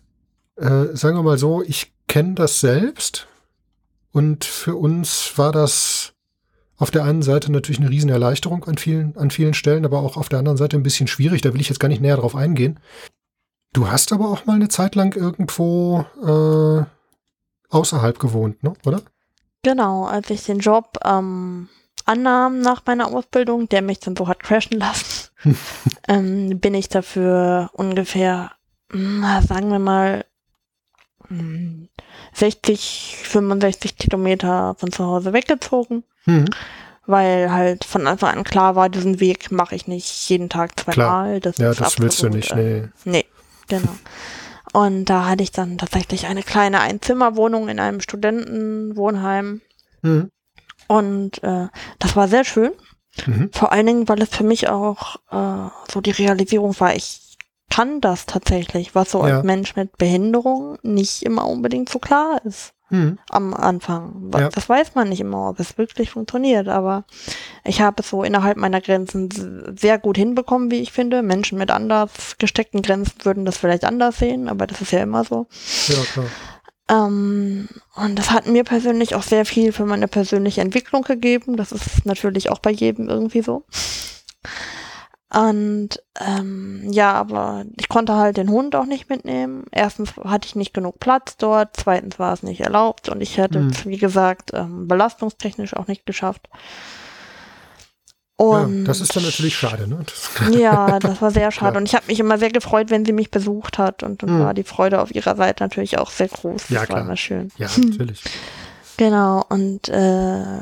äh, 0.58 0.88
sagen 0.94 1.16
wir 1.16 1.24
mal 1.24 1.38
so, 1.38 1.64
ich 1.64 1.94
kenne 2.08 2.34
das 2.34 2.60
selbst 2.60 3.28
und 4.14 4.46
für 4.46 4.76
uns 4.76 5.38
war 5.38 5.52
das 5.52 6.14
auf 6.78 6.92
der 6.92 7.04
einen 7.04 7.24
Seite 7.24 7.52
natürlich 7.52 7.80
eine 7.80 7.90
Riesenerleichterung 7.90 8.64
an 8.66 8.78
vielen, 8.78 9.18
an 9.18 9.32
vielen 9.32 9.54
Stellen, 9.54 9.86
aber 9.86 10.00
auch 10.00 10.18
auf 10.18 10.30
der 10.30 10.40
anderen 10.40 10.58
Seite 10.58 10.78
ein 10.78 10.84
bisschen 10.84 11.08
schwierig. 11.08 11.42
Da 11.42 11.54
will 11.54 11.62
ich 11.62 11.70
jetzt 11.70 11.80
gar 11.80 11.88
nicht 11.88 12.02
näher 12.02 12.18
drauf 12.18 12.36
eingehen. 12.36 12.80
Du 13.74 13.90
hast 13.90 14.14
aber 14.14 14.30
auch 14.30 14.46
mal 14.46 14.56
eine 14.56 14.70
Zeit 14.70 14.94
lang 14.94 15.16
irgendwo 15.16 16.06
äh, 16.22 16.86
außerhalb 17.74 18.20
gewohnt, 18.20 18.64
ne? 18.64 18.74
oder? 18.86 19.02
Genau, 19.64 20.06
als 20.06 20.30
ich 20.30 20.44
den 20.44 20.60
Job 20.60 21.00
ähm, 21.04 21.70
annahm 22.06 22.60
nach 22.60 22.84
meiner 22.86 23.08
Ausbildung, 23.08 23.68
der 23.70 23.82
mich 23.82 24.00
dann 24.00 24.16
so 24.16 24.28
hat 24.28 24.44
crashen 24.44 24.78
lassen, 24.78 25.30
ähm, 26.08 26.60
bin 26.60 26.76
ich 26.76 26.88
dafür 26.88 27.72
ungefähr, 27.74 28.52
na, 28.92 29.42
sagen 29.42 29.72
wir 29.72 29.80
mal, 29.80 30.26
mm, 31.30 31.86
60, 32.34 33.18
65 33.24 33.98
Kilometer 33.98 34.76
von 34.78 34.92
zu 34.92 35.06
Hause 35.06 35.34
weggezogen, 35.34 36.04
Hm. 36.26 36.46
weil 37.06 37.52
halt 37.52 37.84
von 37.84 38.08
Anfang 38.08 38.38
an 38.38 38.44
klar 38.44 38.76
war, 38.76 38.90
diesen 38.90 39.20
Weg 39.20 39.52
mache 39.52 39.76
ich 39.76 39.88
nicht 39.88 40.30
jeden 40.30 40.50
Tag 40.50 40.80
zweimal. 40.80 41.40
Das 41.40 41.58
Ja, 41.58 41.72
ist 41.72 41.82
das 41.82 42.00
willst 42.00 42.22
du 42.22 42.28
absolut, 42.28 42.36
nicht, 42.36 42.52
äh, 42.52 42.82
nee. 42.82 42.90
Nee, 43.06 43.26
genau. 43.68 43.96
Und 44.74 45.06
da 45.06 45.28
hatte 45.28 45.44
ich 45.44 45.52
dann 45.52 45.78
tatsächlich 45.78 46.26
eine 46.26 46.42
kleine 46.42 46.80
Einzimmerwohnung 46.80 47.70
in 47.70 47.80
einem 47.80 48.00
Studentenwohnheim. 48.02 49.62
Hm. 50.02 50.32
Und 50.88 51.44
äh, 51.44 51.68
das 52.00 52.16
war 52.16 52.28
sehr 52.28 52.44
schön. 52.44 52.72
Mhm. 53.28 53.52
Vor 53.54 53.72
allen 53.72 53.86
Dingen, 53.86 54.10
weil 54.10 54.22
es 54.24 54.30
für 54.30 54.44
mich 54.44 54.70
auch 54.70 55.18
äh, 55.32 55.70
so 55.92 56.02
die 56.02 56.12
Realisierung 56.12 56.80
war, 56.80 56.96
ich 56.96 57.20
kann 57.70 58.02
das 58.02 58.26
tatsächlich, 58.26 58.94
was 58.96 59.12
so 59.12 59.26
Ja. 59.26 59.38
als 59.38 59.46
Mensch 59.46 59.76
mit 59.76 59.98
Behinderung 59.98 60.78
nicht 60.84 61.24
immer 61.24 61.48
unbedingt 61.48 61.90
so 61.90 62.00
klar 62.00 62.40
ist 62.46 62.74
Hm. 62.90 63.18
am 63.32 63.56
Anfang. 63.56 64.30
Ja. 64.38 64.50
Das 64.50 64.70
weiß 64.70 64.94
man 64.94 65.10
nicht 65.10 65.22
immer, 65.22 65.50
ob 65.50 65.60
es 65.60 65.78
wirklich 65.80 66.12
funktioniert, 66.12 66.68
aber 66.68 67.06
ich 67.64 67.82
habe 67.82 68.04
es 68.04 68.10
so 68.10 68.24
innerhalb 68.24 68.58
meiner 68.58 68.82
Grenzen 68.82 69.74
sehr 69.80 69.98
gut 69.98 70.18
hinbekommen, 70.18 70.70
wie 70.70 70.82
ich 70.82 70.92
finde. 70.92 71.24
Menschen 71.24 71.58
mit 71.58 71.72
anders 71.72 72.36
gesteckten 72.38 72.84
Grenzen 72.84 73.14
würden 73.24 73.46
das 73.46 73.58
vielleicht 73.58 73.86
anders 73.86 74.20
sehen, 74.20 74.48
aber 74.50 74.68
das 74.68 74.80
ist 74.82 74.92
ja 74.92 75.02
immer 75.02 75.24
so. 75.24 75.48
Ja, 75.88 76.04
klar. 76.14 76.26
Ähm, 76.90 77.70
und 77.96 78.20
das 78.20 78.30
hat 78.30 78.46
mir 78.46 78.64
persönlich 78.66 79.16
auch 79.16 79.24
sehr 79.24 79.46
viel 79.46 79.72
für 79.72 79.86
meine 79.86 80.08
persönliche 80.10 80.62
Entwicklung 80.62 81.02
gegeben. 81.04 81.56
Das 81.58 81.72
ist 81.72 82.06
natürlich 82.06 82.52
auch 82.52 82.60
bei 82.60 82.72
jedem 82.72 83.10
irgendwie 83.10 83.42
so. 83.42 83.64
Und 85.36 85.90
ähm, 86.20 86.84
ja, 86.92 87.14
aber 87.14 87.66
ich 87.80 87.90
konnte 87.90 88.16
halt 88.16 88.38
den 88.38 88.50
Hund 88.50 88.76
auch 88.76 88.86
nicht 88.86 89.10
mitnehmen. 89.10 89.66
Erstens 89.72 90.16
hatte 90.24 90.48
ich 90.48 90.56
nicht 90.56 90.74
genug 90.74 91.00
Platz 91.00 91.38
dort, 91.38 91.72
zweitens 91.76 92.20
war 92.20 92.34
es 92.34 92.44
nicht 92.44 92.62
erlaubt 92.62 93.10
und 93.10 93.20
ich 93.22 93.38
hätte 93.38 93.60
Hm. 93.60 93.70
es, 93.70 93.86
wie 93.88 93.98
gesagt, 93.98 94.52
ähm, 94.54 94.88
belastungstechnisch 94.88 95.76
auch 95.76 95.88
nicht 95.88 96.06
geschafft. 96.06 96.48
Ja, 98.40 98.46
Und 98.64 98.86
das 98.86 99.00
ist 99.00 99.16
dann 99.16 99.24
natürlich 99.24 99.56
schade, 99.56 99.88
ne? 99.88 100.04
Das, 100.06 100.54
ja, 100.54 101.00
das 101.00 101.22
war 101.22 101.32
sehr 101.32 101.52
schade. 101.52 101.72
Klar. 101.72 101.82
Und 101.82 101.88
ich 101.88 101.96
habe 101.96 102.06
mich 102.08 102.20
immer 102.20 102.38
sehr 102.38 102.52
gefreut, 102.52 102.90
wenn 102.90 103.06
sie 103.06 103.14
mich 103.14 103.32
besucht 103.32 103.78
hat. 103.78 104.04
Und 104.04 104.22
dann 104.22 104.38
Mhm. 104.40 104.44
war 104.44 104.54
die 104.54 104.64
Freude 104.64 105.02
auf 105.02 105.14
ihrer 105.16 105.36
Seite 105.36 105.64
natürlich 105.64 105.98
auch 105.98 106.12
sehr 106.12 106.28
groß. 106.28 106.70
Ja, 106.70 106.80
das 106.80 106.88
klar. 106.88 107.00
war 107.00 107.06
immer 107.06 107.18
schön. 107.18 107.52
ja, 107.58 107.68
natürlich. 107.78 108.22
Genau. 108.98 109.44
Und 109.50 109.88
äh, 109.90 110.60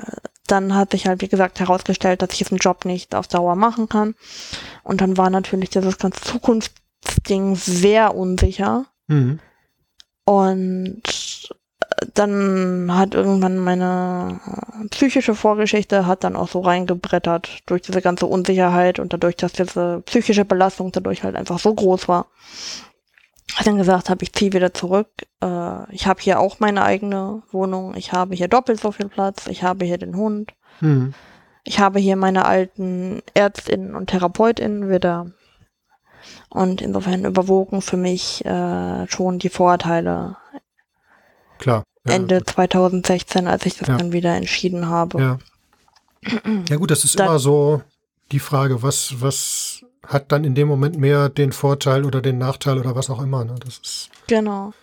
dann 0.51 0.75
hat 0.75 0.91
sich 0.91 1.07
halt, 1.07 1.21
wie 1.21 1.29
gesagt, 1.29 1.59
herausgestellt, 1.59 2.21
dass 2.21 2.31
ich 2.31 2.39
diesen 2.39 2.57
Job 2.57 2.85
nicht 2.85 3.15
auf 3.15 3.27
Dauer 3.27 3.55
machen 3.55 3.87
kann. 3.87 4.15
Und 4.83 5.01
dann 5.01 5.17
war 5.17 5.29
natürlich 5.29 5.69
dieses 5.69 5.97
ganze 5.97 6.21
Zukunftsding 6.21 7.55
sehr 7.55 8.15
unsicher. 8.15 8.85
Mhm. 9.07 9.39
Und 10.25 11.01
äh, 11.79 12.05
dann 12.13 12.93
hat 12.93 13.15
irgendwann 13.15 13.59
meine 13.59 14.39
äh, 14.45 14.87
psychische 14.89 15.35
Vorgeschichte 15.35 16.05
hat 16.05 16.23
dann 16.23 16.35
auch 16.35 16.49
so 16.49 16.59
reingebrettert 16.59 17.59
durch 17.65 17.81
diese 17.81 18.01
ganze 18.01 18.25
Unsicherheit 18.25 18.99
und 18.99 19.13
dadurch, 19.13 19.37
dass 19.37 19.53
diese 19.53 20.01
psychische 20.05 20.45
Belastung 20.45 20.91
dadurch 20.91 21.23
halt 21.23 21.35
einfach 21.35 21.59
so 21.59 21.73
groß 21.73 22.07
war. 22.07 22.27
Hat 23.55 23.67
dann 23.67 23.77
gesagt, 23.77 24.09
habe 24.09 24.23
ich 24.23 24.33
ziehe 24.33 24.53
wieder 24.53 24.73
zurück. 24.73 25.09
Äh, 25.41 25.93
ich 25.93 26.07
habe 26.07 26.21
hier 26.21 26.39
auch 26.39 26.59
meine 26.59 26.83
eigene 26.83 27.43
Wohnung. 27.51 27.95
Ich 27.95 28.13
habe 28.13 28.35
hier 28.35 28.47
doppelt 28.47 28.79
so 28.79 28.91
viel 28.91 29.09
Platz. 29.09 29.47
Ich 29.47 29.63
habe 29.63 29.85
hier 29.85 29.97
den 29.97 30.15
Hund. 30.15 30.53
Mhm. 30.79 31.13
Ich 31.63 31.79
habe 31.79 31.99
hier 31.99 32.15
meine 32.15 32.45
alten 32.45 33.21
Ärztinnen 33.33 33.95
und 33.95 34.09
Therapeutinnen 34.09 34.89
wieder. 34.89 35.31
Und 36.49 36.81
insofern 36.81 37.25
überwogen 37.25 37.81
für 37.81 37.97
mich 37.97 38.45
äh, 38.45 39.07
schon 39.07 39.39
die 39.39 39.49
Vorteile. 39.49 40.37
Klar. 41.57 41.83
Ja. 42.05 42.15
Ende 42.15 42.43
2016, 42.43 43.47
als 43.47 43.65
ich 43.65 43.77
das 43.77 43.87
ja. 43.87 43.97
dann 43.97 44.11
wieder 44.11 44.35
entschieden 44.35 44.87
habe. 44.87 45.19
Ja, 45.21 45.37
ja 46.69 46.75
gut, 46.77 46.89
das 46.89 47.03
ist 47.03 47.19
da, 47.19 47.25
immer 47.25 47.39
so 47.39 47.81
die 48.31 48.39
Frage, 48.39 48.81
was, 48.81 49.21
was 49.21 49.70
hat 50.05 50.31
dann 50.31 50.43
in 50.43 50.55
dem 50.55 50.67
Moment 50.67 50.97
mehr 50.97 51.29
den 51.29 51.51
Vorteil 51.51 52.05
oder 52.05 52.21
den 52.21 52.37
Nachteil 52.37 52.77
oder 52.79 52.95
was 52.95 53.09
auch 53.09 53.21
immer. 53.21 53.45
Ne? 53.45 53.55
Das 53.63 53.77
ist 53.77 54.09
genau. 54.27 54.73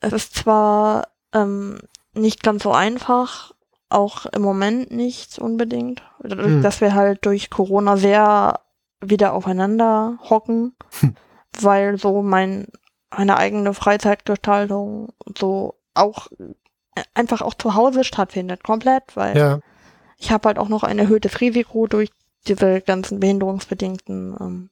Es 0.00 0.12
ist 0.12 0.34
zwar 0.34 1.08
ähm, 1.32 1.78
nicht 2.12 2.42
ganz 2.42 2.62
so 2.64 2.72
einfach, 2.72 3.52
auch 3.88 4.26
im 4.26 4.42
Moment 4.42 4.90
nicht 4.90 5.38
unbedingt, 5.38 6.02
dadurch, 6.20 6.46
hm. 6.46 6.62
dass 6.62 6.80
wir 6.80 6.94
halt 6.94 7.24
durch 7.24 7.50
Corona 7.50 7.96
sehr 7.96 8.60
wieder 9.00 9.32
aufeinander 9.32 10.18
hocken, 10.28 10.74
hm. 11.00 11.14
weil 11.60 11.98
so 11.98 12.22
mein 12.22 12.66
meine 13.10 13.36
eigene 13.36 13.74
Freizeitgestaltung 13.74 15.12
so 15.36 15.74
auch 15.94 16.28
äh, 16.38 17.02
einfach 17.14 17.42
auch 17.42 17.54
zu 17.54 17.74
Hause 17.74 18.04
stattfindet, 18.04 18.64
komplett, 18.64 19.04
weil 19.14 19.36
ja. 19.36 19.60
ich 20.18 20.30
habe 20.30 20.48
halt 20.48 20.58
auch 20.58 20.68
noch 20.68 20.82
ein 20.82 20.98
erhöhtes 20.98 21.40
Risiko 21.40 21.86
durch 21.86 22.10
diese 22.48 22.80
ganzen 22.80 23.20
behinderungsbedingten 23.20 24.36
ähm, 24.40 24.70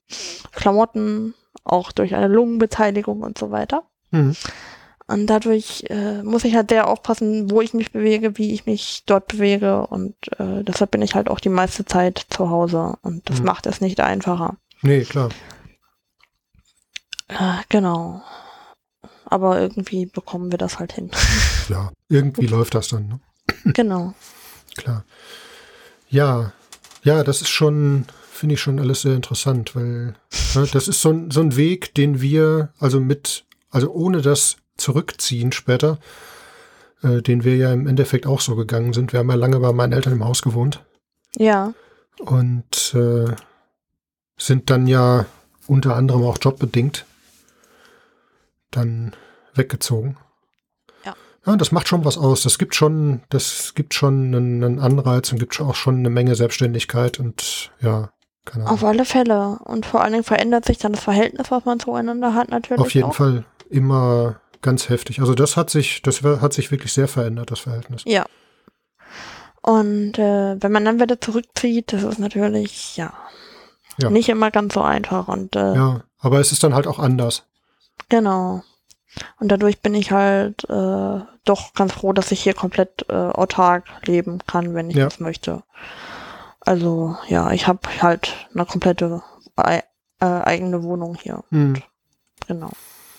Klamotten, 0.52 1.34
auch 1.64 1.92
durch 1.92 2.14
eine 2.14 2.28
Lungenbeteiligung 2.28 3.22
und 3.22 3.38
so 3.38 3.50
weiter. 3.50 3.84
Mhm. 4.10 4.36
Und 5.06 5.26
dadurch 5.26 5.84
äh, 5.88 6.22
muss 6.22 6.44
ich 6.44 6.54
halt 6.54 6.70
sehr 6.70 6.86
aufpassen, 6.86 7.50
wo 7.50 7.60
ich 7.60 7.74
mich 7.74 7.90
bewege, 7.90 8.38
wie 8.38 8.52
ich 8.52 8.66
mich 8.66 9.02
dort 9.06 9.26
bewege. 9.26 9.84
Und 9.88 10.14
äh, 10.38 10.62
deshalb 10.62 10.92
bin 10.92 11.02
ich 11.02 11.16
halt 11.16 11.28
auch 11.28 11.40
die 11.40 11.48
meiste 11.48 11.84
Zeit 11.84 12.26
zu 12.30 12.48
Hause. 12.48 12.94
Und 13.02 13.28
das 13.28 13.40
mhm. 13.40 13.46
macht 13.46 13.66
es 13.66 13.80
nicht 13.80 13.98
einfacher. 13.98 14.56
Nee, 14.82 15.02
klar. 15.02 15.30
Äh, 17.26 17.56
genau. 17.68 18.22
Aber 19.24 19.60
irgendwie 19.60 20.06
bekommen 20.06 20.52
wir 20.52 20.58
das 20.58 20.78
halt 20.78 20.92
hin. 20.92 21.10
Ja, 21.68 21.92
irgendwie 22.08 22.48
läuft 22.48 22.74
das 22.74 22.88
dann. 22.88 23.06
Ne? 23.06 23.20
Genau. 23.74 24.12
Klar. 24.76 25.04
Ja, 26.08 26.52
ja, 27.02 27.24
das 27.24 27.40
ist 27.40 27.48
schon, 27.48 28.06
finde 28.30 28.54
ich 28.54 28.60
schon 28.60 28.78
alles 28.78 29.02
sehr 29.02 29.14
interessant, 29.14 29.74
weil 29.74 30.14
ne, 30.54 30.68
das 30.72 30.88
ist 30.88 31.00
so 31.00 31.10
ein, 31.10 31.30
so 31.30 31.40
ein 31.40 31.56
Weg, 31.56 31.94
den 31.94 32.20
wir, 32.20 32.70
also 32.78 33.00
mit, 33.00 33.44
also 33.70 33.90
ohne 33.92 34.22
das 34.22 34.56
Zurückziehen 34.76 35.52
später, 35.52 35.98
äh, 37.02 37.22
den 37.22 37.44
wir 37.44 37.56
ja 37.56 37.72
im 37.72 37.86
Endeffekt 37.86 38.26
auch 38.26 38.40
so 38.40 38.56
gegangen 38.56 38.92
sind. 38.92 39.12
Wir 39.12 39.20
haben 39.20 39.30
ja 39.30 39.36
lange 39.36 39.60
bei 39.60 39.72
meinen 39.72 39.92
Eltern 39.92 40.14
im 40.14 40.24
Haus 40.24 40.42
gewohnt. 40.42 40.84
Ja. 41.36 41.74
Und 42.18 42.94
äh, 42.94 43.34
sind 44.36 44.70
dann 44.70 44.86
ja 44.86 45.26
unter 45.66 45.96
anderem 45.96 46.24
auch 46.24 46.38
jobbedingt 46.40 47.06
dann 48.70 49.14
weggezogen. 49.54 50.16
Ja. 51.50 51.56
Das 51.56 51.72
macht 51.72 51.88
schon 51.88 52.04
was 52.04 52.18
aus. 52.18 52.42
Das 52.42 52.58
gibt 52.58 52.74
schon, 52.74 53.22
das 53.28 53.74
gibt 53.74 53.94
schon 53.94 54.34
einen, 54.34 54.64
einen 54.64 54.78
Anreiz 54.80 55.32
und 55.32 55.38
gibt 55.38 55.60
auch 55.60 55.74
schon 55.74 55.98
eine 55.98 56.10
Menge 56.10 56.34
Selbstständigkeit 56.34 57.18
und 57.18 57.70
ja, 57.80 58.10
keine 58.44 58.64
Ahnung. 58.64 58.74
Auf 58.74 58.84
alle 58.84 59.04
Fälle. 59.04 59.58
Und 59.64 59.86
vor 59.86 60.00
allen 60.00 60.12
Dingen 60.12 60.24
verändert 60.24 60.64
sich 60.64 60.78
dann 60.78 60.92
das 60.92 61.04
Verhältnis, 61.04 61.50
was 61.50 61.64
man 61.64 61.80
zueinander 61.80 62.34
hat, 62.34 62.50
natürlich. 62.50 62.80
Auf 62.80 62.94
jeden 62.94 63.08
auch. 63.08 63.14
Fall 63.14 63.44
immer 63.68 64.40
ganz 64.62 64.88
heftig. 64.88 65.20
Also 65.20 65.34
das 65.34 65.56
hat 65.56 65.70
sich, 65.70 66.02
das 66.02 66.22
hat 66.22 66.52
sich 66.52 66.70
wirklich 66.70 66.92
sehr 66.92 67.08
verändert, 67.08 67.50
das 67.50 67.60
Verhältnis. 67.60 68.02
Ja. 68.06 68.26
Und 69.62 70.18
äh, 70.18 70.56
wenn 70.60 70.72
man 70.72 70.84
dann 70.84 71.00
wieder 71.00 71.20
zurückzieht, 71.20 71.92
das 71.92 72.02
ist 72.02 72.18
natürlich, 72.18 72.96
ja, 72.96 73.12
ja. 73.98 74.10
nicht 74.10 74.28
immer 74.28 74.50
ganz 74.50 74.74
so 74.74 74.80
einfach. 74.80 75.28
Und, 75.28 75.54
äh, 75.54 75.74
ja, 75.74 76.00
aber 76.18 76.40
es 76.40 76.52
ist 76.52 76.62
dann 76.62 76.74
halt 76.74 76.86
auch 76.86 76.98
anders. 76.98 77.44
Genau. 78.08 78.62
Und 79.38 79.48
dadurch 79.48 79.80
bin 79.80 79.94
ich 79.94 80.12
halt 80.12 80.64
äh, 80.68 81.20
doch 81.44 81.74
ganz 81.74 81.92
froh, 81.92 82.12
dass 82.12 82.30
ich 82.30 82.42
hier 82.42 82.54
komplett 82.54 83.06
äh, 83.08 83.14
autark 83.14 83.84
leben 84.06 84.38
kann, 84.46 84.74
wenn 84.74 84.90
ich 84.90 84.96
ja. 84.96 85.04
das 85.04 85.20
möchte. 85.20 85.62
Also 86.60 87.16
ja, 87.28 87.50
ich 87.52 87.66
habe 87.66 87.80
halt 88.00 88.48
eine 88.54 88.66
komplette 88.66 89.22
äh, 89.56 89.82
eigene 90.20 90.82
Wohnung 90.82 91.16
hier. 91.20 91.42
Hm. 91.50 91.82
Genau. 92.46 92.70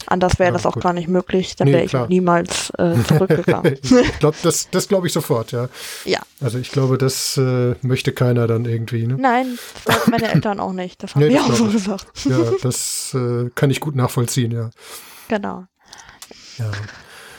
Anders 0.07 0.39
wäre 0.39 0.49
ja, 0.49 0.53
das 0.53 0.65
auch 0.65 0.73
gut. 0.73 0.83
gar 0.83 0.93
nicht 0.93 1.07
möglich, 1.07 1.55
dann 1.55 1.67
nee, 1.67 1.73
wäre 1.73 1.83
ich 1.83 1.91
klar. 1.91 2.07
niemals 2.07 2.71
äh, 2.77 2.95
zurückgegangen. 3.07 3.77
ich 3.81 4.19
glaube, 4.19 4.37
das, 4.43 4.69
das 4.71 4.87
glaube 4.87 5.07
ich 5.07 5.13
sofort, 5.13 5.51
ja. 5.51 5.69
Ja. 6.05 6.19
Also 6.41 6.57
ich 6.57 6.71
glaube, 6.71 6.97
das 6.97 7.37
äh, 7.37 7.75
möchte 7.81 8.11
keiner 8.11 8.47
dann 8.47 8.65
irgendwie. 8.65 9.05
Ne? 9.05 9.15
Nein, 9.19 9.57
das 9.85 10.07
meine 10.07 10.31
Eltern 10.33 10.59
auch 10.59 10.73
nicht. 10.73 11.01
Das 11.03 11.15
haben 11.15 11.21
nee, 11.21 11.29
wir 11.29 11.43
auch 11.43 11.53
so 11.53 11.65
gesagt. 11.65 12.07
Ja, 12.25 12.39
das 12.61 13.13
äh, 13.13 13.49
kann 13.53 13.69
ich 13.69 13.79
gut 13.79 13.95
nachvollziehen, 13.95 14.51
ja. 14.51 14.69
Genau. 15.27 15.65
Ja. 16.61 16.71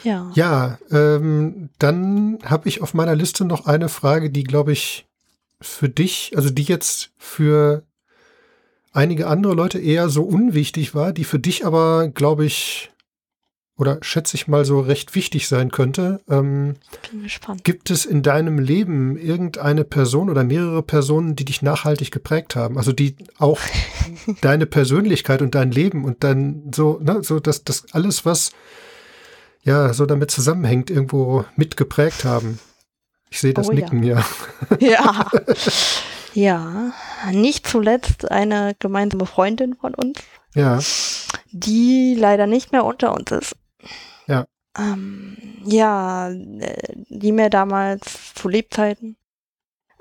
Ja, 0.05 0.31
ja 0.35 0.79
ähm, 0.91 1.71
dann 1.79 2.39
habe 2.45 2.69
ich 2.69 2.83
auf 2.83 2.95
meiner 2.95 3.15
Liste 3.15 3.45
noch 3.45 3.67
eine 3.67 3.89
Frage, 3.89 4.31
die, 4.31 4.45
glaube 4.45 4.73
ich, 4.73 5.07
für 5.61 5.89
dich, 5.89 6.33
also 6.37 6.51
die 6.51 6.65
jetzt 6.65 7.11
für 7.19 7.85
einige 8.93 9.27
andere 9.27 9.55
Leute 9.55 9.79
eher 9.79 10.09
so 10.09 10.23
unwichtig 10.23 10.95
war, 10.95 11.13
die 11.13 11.25
für 11.25 11.39
dich 11.39 11.65
aber, 11.65 12.09
glaube 12.09 12.45
ich, 12.45 12.91
oder 13.79 13.99
schätze 14.03 14.37
ich 14.37 14.49
mal 14.49 14.65
so 14.65 14.81
recht 14.81 15.15
wichtig 15.15 15.49
sein 15.49 15.71
könnte. 15.71 16.21
Ähm, 16.29 16.77
Bin 17.11 17.23
gespannt. 17.23 17.65
Gibt 17.65 17.91
es 17.91 18.05
in 18.05 18.23
deinem 18.23 18.59
Leben 18.59 19.17
irgendeine 19.17 19.85
Person 19.85 20.29
oder 20.29 20.45
mehrere 20.45 20.83
Personen, 20.83 21.37
die 21.37 21.45
dich 21.45 21.63
nachhaltig 21.63 22.11
geprägt 22.11 22.55
haben? 22.55 22.77
Also 22.77 22.93
die 22.93 23.17
auch 23.39 23.61
deine 24.43 24.67
Persönlichkeit 24.67 25.43
und 25.43 25.55
dein 25.55 25.73
Leben 25.73 26.05
und 26.05 26.23
dann 26.23 26.71
so, 26.75 27.01
ne, 27.03 27.23
so 27.23 27.41
dass 27.41 27.65
das 27.65 27.87
alles, 27.93 28.27
was 28.27 28.53
ja 29.63 29.93
so 29.93 30.07
damit 30.07 30.31
zusammenhängt, 30.31 30.91
irgendwo 30.91 31.45
mitgeprägt 31.57 32.25
haben. 32.25 32.59
Ich 33.31 33.41
sehe 33.41 33.55
das 33.55 33.69
oh, 33.69 33.73
Nicken, 33.73 34.03
ja. 34.03 34.25
Ja. 34.81 35.31
ja, 36.35 36.93
nicht 37.31 37.67
zuletzt 37.67 38.31
eine 38.31 38.75
gemeinsame 38.79 39.27
Freundin 39.27 39.75
von 39.75 39.95
uns. 39.95 40.19
Ja. 40.55 40.79
Die 41.51 42.15
leider 42.19 42.47
nicht 42.47 42.73
mehr 42.73 42.85
unter 42.85 43.15
uns 43.15 43.31
ist. 43.31 43.57
Ja. 44.27 44.47
Ähm, 44.79 45.37
ja, 45.65 46.31
die 46.31 47.33
mir 47.33 47.51
damals 47.51 48.35
zu 48.35 48.49
Lebzeiten, 48.49 49.17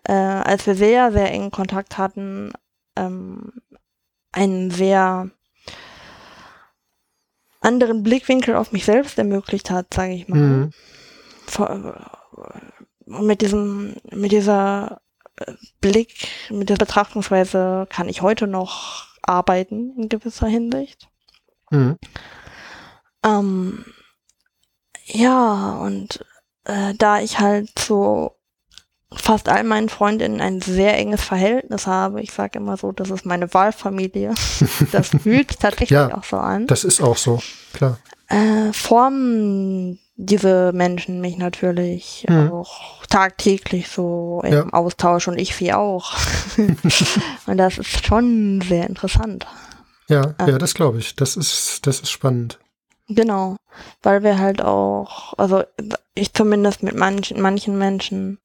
äh, 0.04 0.14
als 0.14 0.66
wir 0.68 0.76
sehr, 0.76 1.12
sehr 1.12 1.32
engen 1.32 1.52
Kontakt 1.52 1.98
hatten, 1.98 2.52
ähm, 2.96 3.54
einen 4.32 4.72
sehr 4.72 5.30
anderen 7.62 8.04
Blickwinkel 8.04 8.56
auf 8.56 8.72
mich 8.72 8.86
selbst 8.86 9.18
ermöglicht 9.18 9.70
hat, 9.70 9.94
sage 9.94 10.14
ich 10.14 10.28
mal. 10.28 10.40
Mhm. 10.40 10.72
Und 13.06 13.28
mit 13.28 13.42
diesem, 13.42 13.96
mit 14.12 14.32
dieser 14.32 15.02
äh, 15.38 15.54
Blick, 15.80 16.28
mit 16.50 16.70
dieser 16.70 16.78
Betrachtungsweise 16.78 17.88
kann 17.90 18.10
ich 18.10 18.22
heute 18.22 18.48
noch 18.48 19.08
arbeiten 19.22 19.96
in 19.98 20.10
gewisser 20.10 20.48
Hinsicht. 20.48 21.10
Mhm. 21.70 21.98
Ähm, 23.24 23.86
ja, 25.06 25.78
und 25.78 26.26
äh, 26.66 26.94
da 26.98 27.20
ich 27.20 27.40
halt 27.40 27.70
zu 27.76 28.32
fast 29.14 29.50
all 29.50 29.64
meinen 29.64 29.90
Freundinnen 29.90 30.42
ein 30.42 30.62
sehr 30.62 30.98
enges 30.98 31.22
Verhältnis 31.22 31.88
habe, 31.88 32.22
ich 32.22 32.32
sage 32.32 32.60
immer 32.60 32.78
so, 32.78 32.92
das 32.92 33.10
ist 33.10 33.26
meine 33.26 33.54
Wahlfamilie. 33.54 34.34
das 34.92 35.10
fühlt 35.10 35.60
tatsächlich 35.60 35.90
ja, 35.90 36.18
auch 36.18 36.24
so 36.24 36.38
an. 36.38 36.68
Das 36.68 36.84
ist 36.84 37.02
auch 37.02 37.18
so, 37.18 37.42
klar. 37.74 37.98
Äh, 38.28 38.72
formen 38.72 40.00
diese 40.16 40.72
Menschen 40.74 41.20
mich 41.20 41.38
natürlich 41.38 42.26
mhm. 42.30 42.52
auch 42.52 43.06
tagtäglich 43.08 43.90
so 43.90 44.42
im 44.46 44.54
ja. 44.54 44.66
Austausch 44.72 45.28
und 45.28 45.40
ich 45.40 45.56
sie 45.56 45.74
auch. 45.74 46.14
und 47.48 47.58
das 47.58 47.80
ist 47.80 48.06
schon 48.06 48.62
sehr 48.62 48.88
interessant. 48.88 49.48
Ja, 50.08 50.36
ähm, 50.40 50.50
ja, 50.50 50.58
das 50.58 50.74
glaube 50.74 51.00
ich. 51.00 51.16
Das 51.16 51.36
ist, 51.36 51.88
das 51.88 52.02
ist 52.02 52.12
spannend. 52.12 52.60
Genau, 53.08 53.58
weil 54.04 54.24
wir 54.24 54.38
halt 54.40 54.62
auch, 54.62 55.34
also 55.38 55.64
ich 56.14 56.34
zumindest 56.34 56.84
mit 56.84 56.96
manchen, 56.96 57.42
manchen 57.42 57.78
Menschen, 57.78 58.38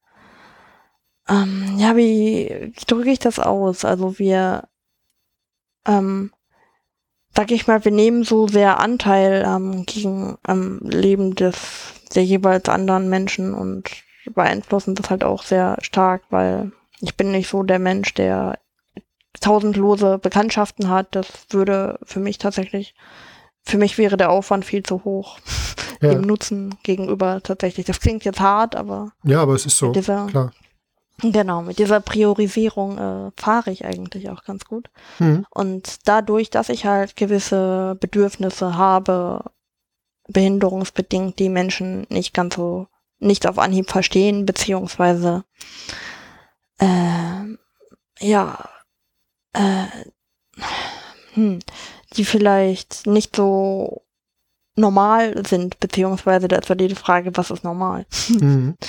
ähm, 1.29 1.77
ja, 1.79 1.97
wie, 1.97 2.72
wie 2.74 2.85
drücke 2.87 3.11
ich 3.11 3.18
das 3.18 3.39
aus? 3.39 3.85
Also 3.85 4.18
wir 4.18 4.68
ähm, 5.87 6.33
sag 7.37 7.51
ich 7.51 7.66
mal, 7.66 7.85
wir 7.85 7.93
nehmen 7.93 8.24
so 8.24 8.49
sehr 8.49 8.81
Anteil 8.81 9.45
ähm, 9.47 9.85
gegen 9.85 10.39
am 10.43 10.81
Leben 10.81 11.35
des 11.35 11.93
der 12.14 12.24
jeweils 12.24 12.68
anderen 12.68 13.09
Menschen 13.09 13.53
und 13.53 13.91
beeinflussen 14.35 14.95
das 14.95 15.11
halt 15.11 15.22
auch 15.22 15.43
sehr 15.43 15.77
stark, 15.83 16.22
weil 16.31 16.72
ich 17.01 17.16
bin 17.16 17.31
nicht 17.31 17.49
so 17.49 17.62
der 17.62 17.79
Mensch, 17.79 18.14
der 18.14 18.59
tausendlose 19.41 20.18
Bekanntschaften 20.18 20.89
hat. 20.89 21.09
Das 21.11 21.27
würde 21.51 21.99
für 22.05 22.20
mich 22.20 22.39
tatsächlich, 22.39 22.95
für 23.62 23.77
mich 23.77 23.99
wäre 23.99 24.16
der 24.16 24.31
Aufwand 24.31 24.64
viel 24.64 24.83
zu 24.83 25.05
hoch. 25.05 25.39
Ja. 26.03 26.11
Dem 26.11 26.20
Nutzen 26.20 26.74
gegenüber 26.83 27.41
tatsächlich. 27.43 27.87
Das 27.87 28.01
klingt 28.01 28.22
jetzt 28.22 28.39
hart, 28.39 28.77
aber. 28.77 29.12
Ja, 29.24 29.41
aber 29.41 29.55
es 29.55 29.64
ist 29.64 29.79
so. 29.79 29.93
Dieser, 29.93 30.27
klar. 30.27 30.53
Genau, 31.23 31.62
mit 31.62 31.79
dieser 31.79 32.01
Priorisierung 32.01 32.99
äh, 32.99 33.31
fahre 33.37 33.71
ich 33.71 33.87
eigentlich 33.87 34.29
auch 34.29 34.45
ganz 34.45 34.67
gut. 34.67 34.91
Mhm. 35.19 35.47
Und 35.51 36.07
dadurch, 36.07 36.51
dass 36.51 36.69
ich 36.69 36.85
halt 36.85 37.17
gewisse 37.17 37.97
Bedürfnisse 38.01 38.77
habe, 38.77 39.45
behinderungsbedingt 40.29 41.39
die 41.39 41.49
Menschen 41.49 42.07
nicht 42.11 42.35
ganz 42.35 42.57
so, 42.57 42.89
nicht 43.19 43.47
auf 43.47 43.59
Anhieb 43.59 43.91
verstehen, 43.91 44.45
beziehungsweise 44.45 45.45
äh, 46.79 47.57
ja, 48.21 48.69
äh, 49.55 49.87
hm, 51.33 51.61
die 52.17 52.25
vielleicht 52.25 53.07
nicht 53.07 53.37
so 53.37 54.03
normal 54.75 55.47
sind, 55.47 55.81
beziehungsweise 55.81 56.49
da 56.49 56.57
ist 56.57 56.69
die 56.69 56.95
Frage, 56.95 57.35
was 57.37 57.51
ist 57.51 57.64
normal? 57.64 58.05
Mhm. 58.29 58.77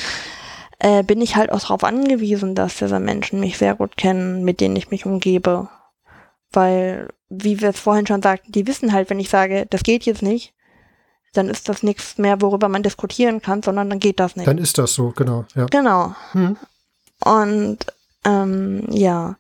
äh, 0.80 1.04
bin 1.04 1.22
ich 1.22 1.36
halt 1.36 1.52
auch 1.52 1.62
darauf 1.62 1.84
angewiesen, 1.84 2.56
dass 2.56 2.78
diese 2.78 3.00
Menschen 3.00 3.40
mich 3.40 3.58
sehr 3.58 3.76
gut 3.76 3.98
kennen, 3.98 4.44
mit 4.44 4.62
denen 4.62 4.76
ich 4.76 4.92
mich 4.92 5.06
umgebe. 5.06 5.70
Weil, 6.52 7.10
wie 7.30 7.60
wir 7.62 7.70
es 7.70 7.80
vorhin 7.80 8.08
schon 8.08 8.22
sagten, 8.22 8.52
die 8.52 8.68
wissen 8.68 8.94
halt, 8.94 9.10
wenn 9.10 9.20
ich 9.20 9.30
sage, 9.30 9.66
das 9.70 9.84
geht 9.84 10.04
jetzt 10.04 10.22
nicht, 10.22 10.54
dann 11.34 11.50
ist 11.50 11.68
das 11.68 11.84
nichts 11.84 12.18
mehr, 12.18 12.42
worüber 12.42 12.70
man 12.70 12.84
diskutieren 12.84 13.42
kann, 13.42 13.62
sondern 13.62 13.90
dann 13.90 14.00
geht 14.00 14.20
das 14.20 14.36
nicht. 14.36 14.48
Dann 14.48 14.58
ist 14.58 14.78
das 14.78 14.94
so, 14.94 15.12
genau. 15.12 15.46
Ja. 15.56 15.66
Genau. 15.66 16.16
Hm. 16.32 16.58
Und 17.24 17.80
ähm, 18.24 18.86
ja. 18.90 19.38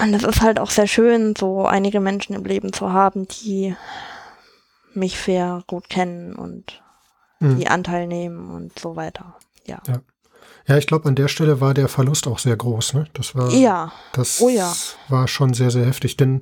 Und 0.00 0.14
es 0.14 0.22
ist 0.22 0.42
halt 0.42 0.60
auch 0.60 0.70
sehr 0.70 0.86
schön, 0.86 1.34
so 1.36 1.66
einige 1.66 2.00
Menschen 2.00 2.34
im 2.34 2.44
Leben 2.44 2.72
zu 2.72 2.92
haben, 2.92 3.26
die 3.26 3.74
mich 4.94 5.18
sehr 5.18 5.64
gut 5.66 5.88
kennen 5.88 6.34
und 6.34 6.82
mhm. 7.40 7.58
die 7.58 7.68
Anteil 7.68 8.06
nehmen 8.06 8.50
und 8.50 8.78
so 8.78 8.96
weiter. 8.96 9.36
Ja. 9.66 9.80
Ja, 9.86 10.00
ja 10.66 10.78
ich 10.78 10.86
glaube, 10.86 11.08
an 11.08 11.14
der 11.14 11.28
Stelle 11.28 11.60
war 11.60 11.74
der 11.74 11.88
Verlust 11.88 12.26
auch 12.26 12.38
sehr 12.38 12.56
groß. 12.56 12.94
Ne? 12.94 13.06
Das 13.14 13.34
war, 13.34 13.50
ja. 13.50 13.92
Das 14.12 14.40
oh, 14.40 14.48
ja. 14.48 14.72
war 15.08 15.28
schon 15.28 15.54
sehr, 15.54 15.70
sehr 15.70 15.86
heftig. 15.86 16.16
Denn 16.16 16.40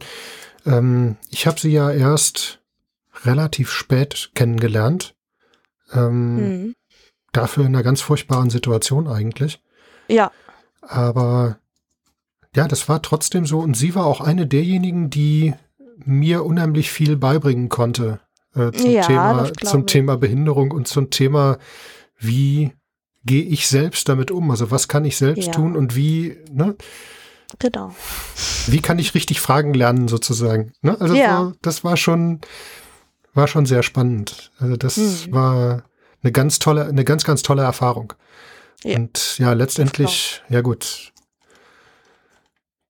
ähm, 0.64 1.16
ich 1.30 1.46
habe 1.46 1.60
sie 1.60 1.70
ja 1.70 1.90
erst 1.90 2.60
relativ 3.24 3.70
spät 3.70 4.30
kennengelernt. 4.34 5.14
Ähm, 5.92 6.36
mhm. 6.36 6.74
Dafür 7.32 7.64
in 7.64 7.74
einer 7.74 7.82
ganz 7.82 8.00
furchtbaren 8.00 8.50
Situation 8.50 9.08
eigentlich. 9.08 9.60
Ja. 10.08 10.30
Aber 10.80 11.58
ja, 12.54 12.66
das 12.66 12.88
war 12.88 13.02
trotzdem 13.02 13.44
so. 13.44 13.58
Und 13.60 13.76
sie 13.76 13.94
war 13.94 14.06
auch 14.06 14.20
eine 14.20 14.46
derjenigen, 14.46 15.10
die 15.10 15.54
mir 15.98 16.44
unheimlich 16.44 16.90
viel 16.90 17.16
beibringen 17.16 17.68
konnte 17.68 18.20
äh, 18.56 18.72
zum, 18.72 18.90
ja, 18.90 19.02
Thema, 19.02 19.52
zum 19.64 19.86
Thema 19.86 20.16
Behinderung 20.16 20.70
und 20.70 20.88
zum 20.88 21.10
Thema, 21.10 21.58
wie 22.18 22.72
gehe 23.24 23.42
ich 23.42 23.68
selbst 23.68 24.08
damit 24.08 24.30
um? 24.30 24.50
Also 24.50 24.70
was 24.70 24.88
kann 24.88 25.04
ich 25.04 25.16
selbst 25.16 25.46
ja. 25.46 25.52
tun 25.52 25.76
und 25.76 25.96
wie, 25.96 26.38
ne? 26.50 26.76
Genau. 27.58 27.94
Wie 28.66 28.80
kann 28.80 28.98
ich 28.98 29.14
richtig 29.14 29.40
Fragen 29.40 29.74
lernen 29.74 30.08
sozusagen? 30.08 30.72
Ne? 30.82 31.00
Also 31.00 31.14
ja. 31.14 31.44
so, 31.44 31.52
das 31.62 31.84
war 31.84 31.96
schon, 31.96 32.40
war 33.34 33.46
schon 33.46 33.66
sehr 33.66 33.82
spannend. 33.82 34.50
Also 34.58 34.76
das 34.76 34.96
mhm. 34.96 35.32
war 35.32 35.84
eine 36.22 36.32
ganz 36.32 36.58
tolle, 36.58 36.86
eine 36.86 37.04
ganz, 37.04 37.24
ganz 37.24 37.42
tolle 37.42 37.62
Erfahrung. 37.62 38.14
Ja. 38.82 38.96
Und 38.96 39.38
ja, 39.38 39.52
letztendlich, 39.52 40.42
ja 40.48 40.60
gut, 40.60 41.12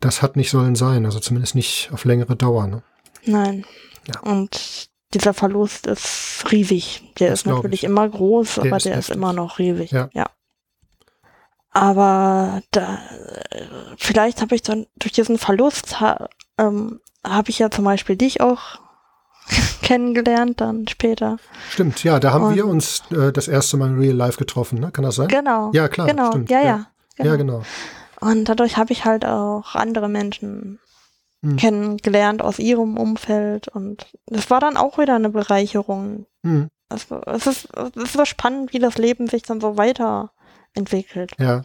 das 0.01 0.23
hat 0.23 0.37
nicht 0.37 0.51
sollen 0.51 0.75
sein, 0.75 1.05
also 1.05 1.21
zumindest 1.21 1.55
nicht 1.55 1.91
auf 1.93 2.05
längere 2.05 2.37
Dauer. 2.37 2.67
Ne? 2.67 2.83
Nein. 3.25 3.65
Ja. 4.07 4.21
Und 4.21 4.89
dieser 5.17 5.35
Verlust 5.35 5.87
ist 5.87 6.45
riesig. 6.51 7.03
Der 7.19 7.31
das 7.31 7.41
ist 7.41 7.47
natürlich 7.47 7.83
ich. 7.83 7.89
immer 7.89 8.09
groß, 8.09 8.57
der 8.57 8.65
aber 8.67 8.77
ist 8.77 8.87
der 8.87 8.99
ist 8.99 9.11
immer 9.11 9.33
noch 9.33 9.59
riesig. 9.59 9.91
Ja. 9.91 10.11
ja. 10.13 10.27
Aber 11.71 12.63
da, 12.71 12.99
vielleicht 13.99 14.41
habe 14.41 14.55
ich 14.55 14.63
dann 14.63 14.87
durch 14.97 15.13
diesen 15.13 15.37
Verlust 15.37 16.01
ha, 16.01 16.29
ähm, 16.59 17.01
habe 17.25 17.51
ich 17.51 17.59
ja 17.59 17.71
zum 17.71 17.85
Beispiel 17.85 18.17
dich 18.17 18.41
auch 18.41 18.81
kennengelernt 19.83 20.61
dann 20.61 20.89
später. 20.89 21.37
Stimmt, 21.71 22.03
ja, 22.03 22.19
da 22.19 22.33
haben 22.33 22.45
und 22.45 22.55
wir 22.55 22.67
uns 22.67 23.03
äh, 23.11 23.33
das 23.33 23.49
erste 23.49 23.77
Mal 23.77 23.89
in 23.89 23.99
Real 23.99 24.17
Life 24.17 24.39
getroffen, 24.39 24.81
ne? 24.81 24.91
Kann 24.91 25.05
das 25.05 25.17
sein? 25.17 25.29
Genau. 25.29 25.71
Ja, 25.75 25.89
klar. 25.89 26.07
Genau, 26.07 26.31
stimmt, 26.31 26.51
ja, 26.51 26.63
ja. 26.63 26.87
Genau. 27.17 27.31
Ja, 27.31 27.37
genau. 27.37 27.63
Und 28.21 28.47
dadurch 28.47 28.77
habe 28.77 28.93
ich 28.93 29.05
halt 29.05 29.27
auch 29.27 29.75
andere 29.75 30.09
Menschen 30.09 30.79
hm. 31.47 31.57
kennengelernt 31.57 32.43
aus 32.43 32.59
ihrem 32.59 32.97
Umfeld 32.97 33.69
und 33.69 34.07
das 34.27 34.51
war 34.51 34.61
dann 34.61 34.77
auch 34.77 34.99
wieder 34.99 35.15
eine 35.15 35.31
Bereicherung. 35.31 36.27
Hm. 36.43 36.69
Es, 36.89 37.07
es, 37.11 37.47
ist, 37.47 37.69
es 37.75 38.03
ist 38.03 38.13
so 38.13 38.25
spannend, 38.25 38.73
wie 38.73 38.79
das 38.79 38.99
Leben 38.99 39.29
sich 39.29 39.43
dann 39.43 39.61
so 39.61 39.77
weiterentwickelt. 39.77 41.33
Ja. 41.39 41.63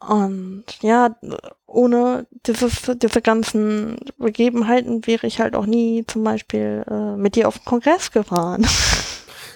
Und 0.00 0.64
ja, 0.80 1.14
ohne 1.66 2.26
dieses, 2.46 2.90
diese 2.96 3.20
ganzen 3.20 3.98
Begebenheiten 4.16 5.06
wäre 5.06 5.26
ich 5.26 5.40
halt 5.40 5.54
auch 5.54 5.66
nie 5.66 6.04
zum 6.06 6.24
Beispiel 6.24 6.84
äh, 6.90 7.16
mit 7.16 7.36
dir 7.36 7.46
auf 7.46 7.58
den 7.58 7.64
Kongress 7.66 8.10
gefahren. 8.10 8.66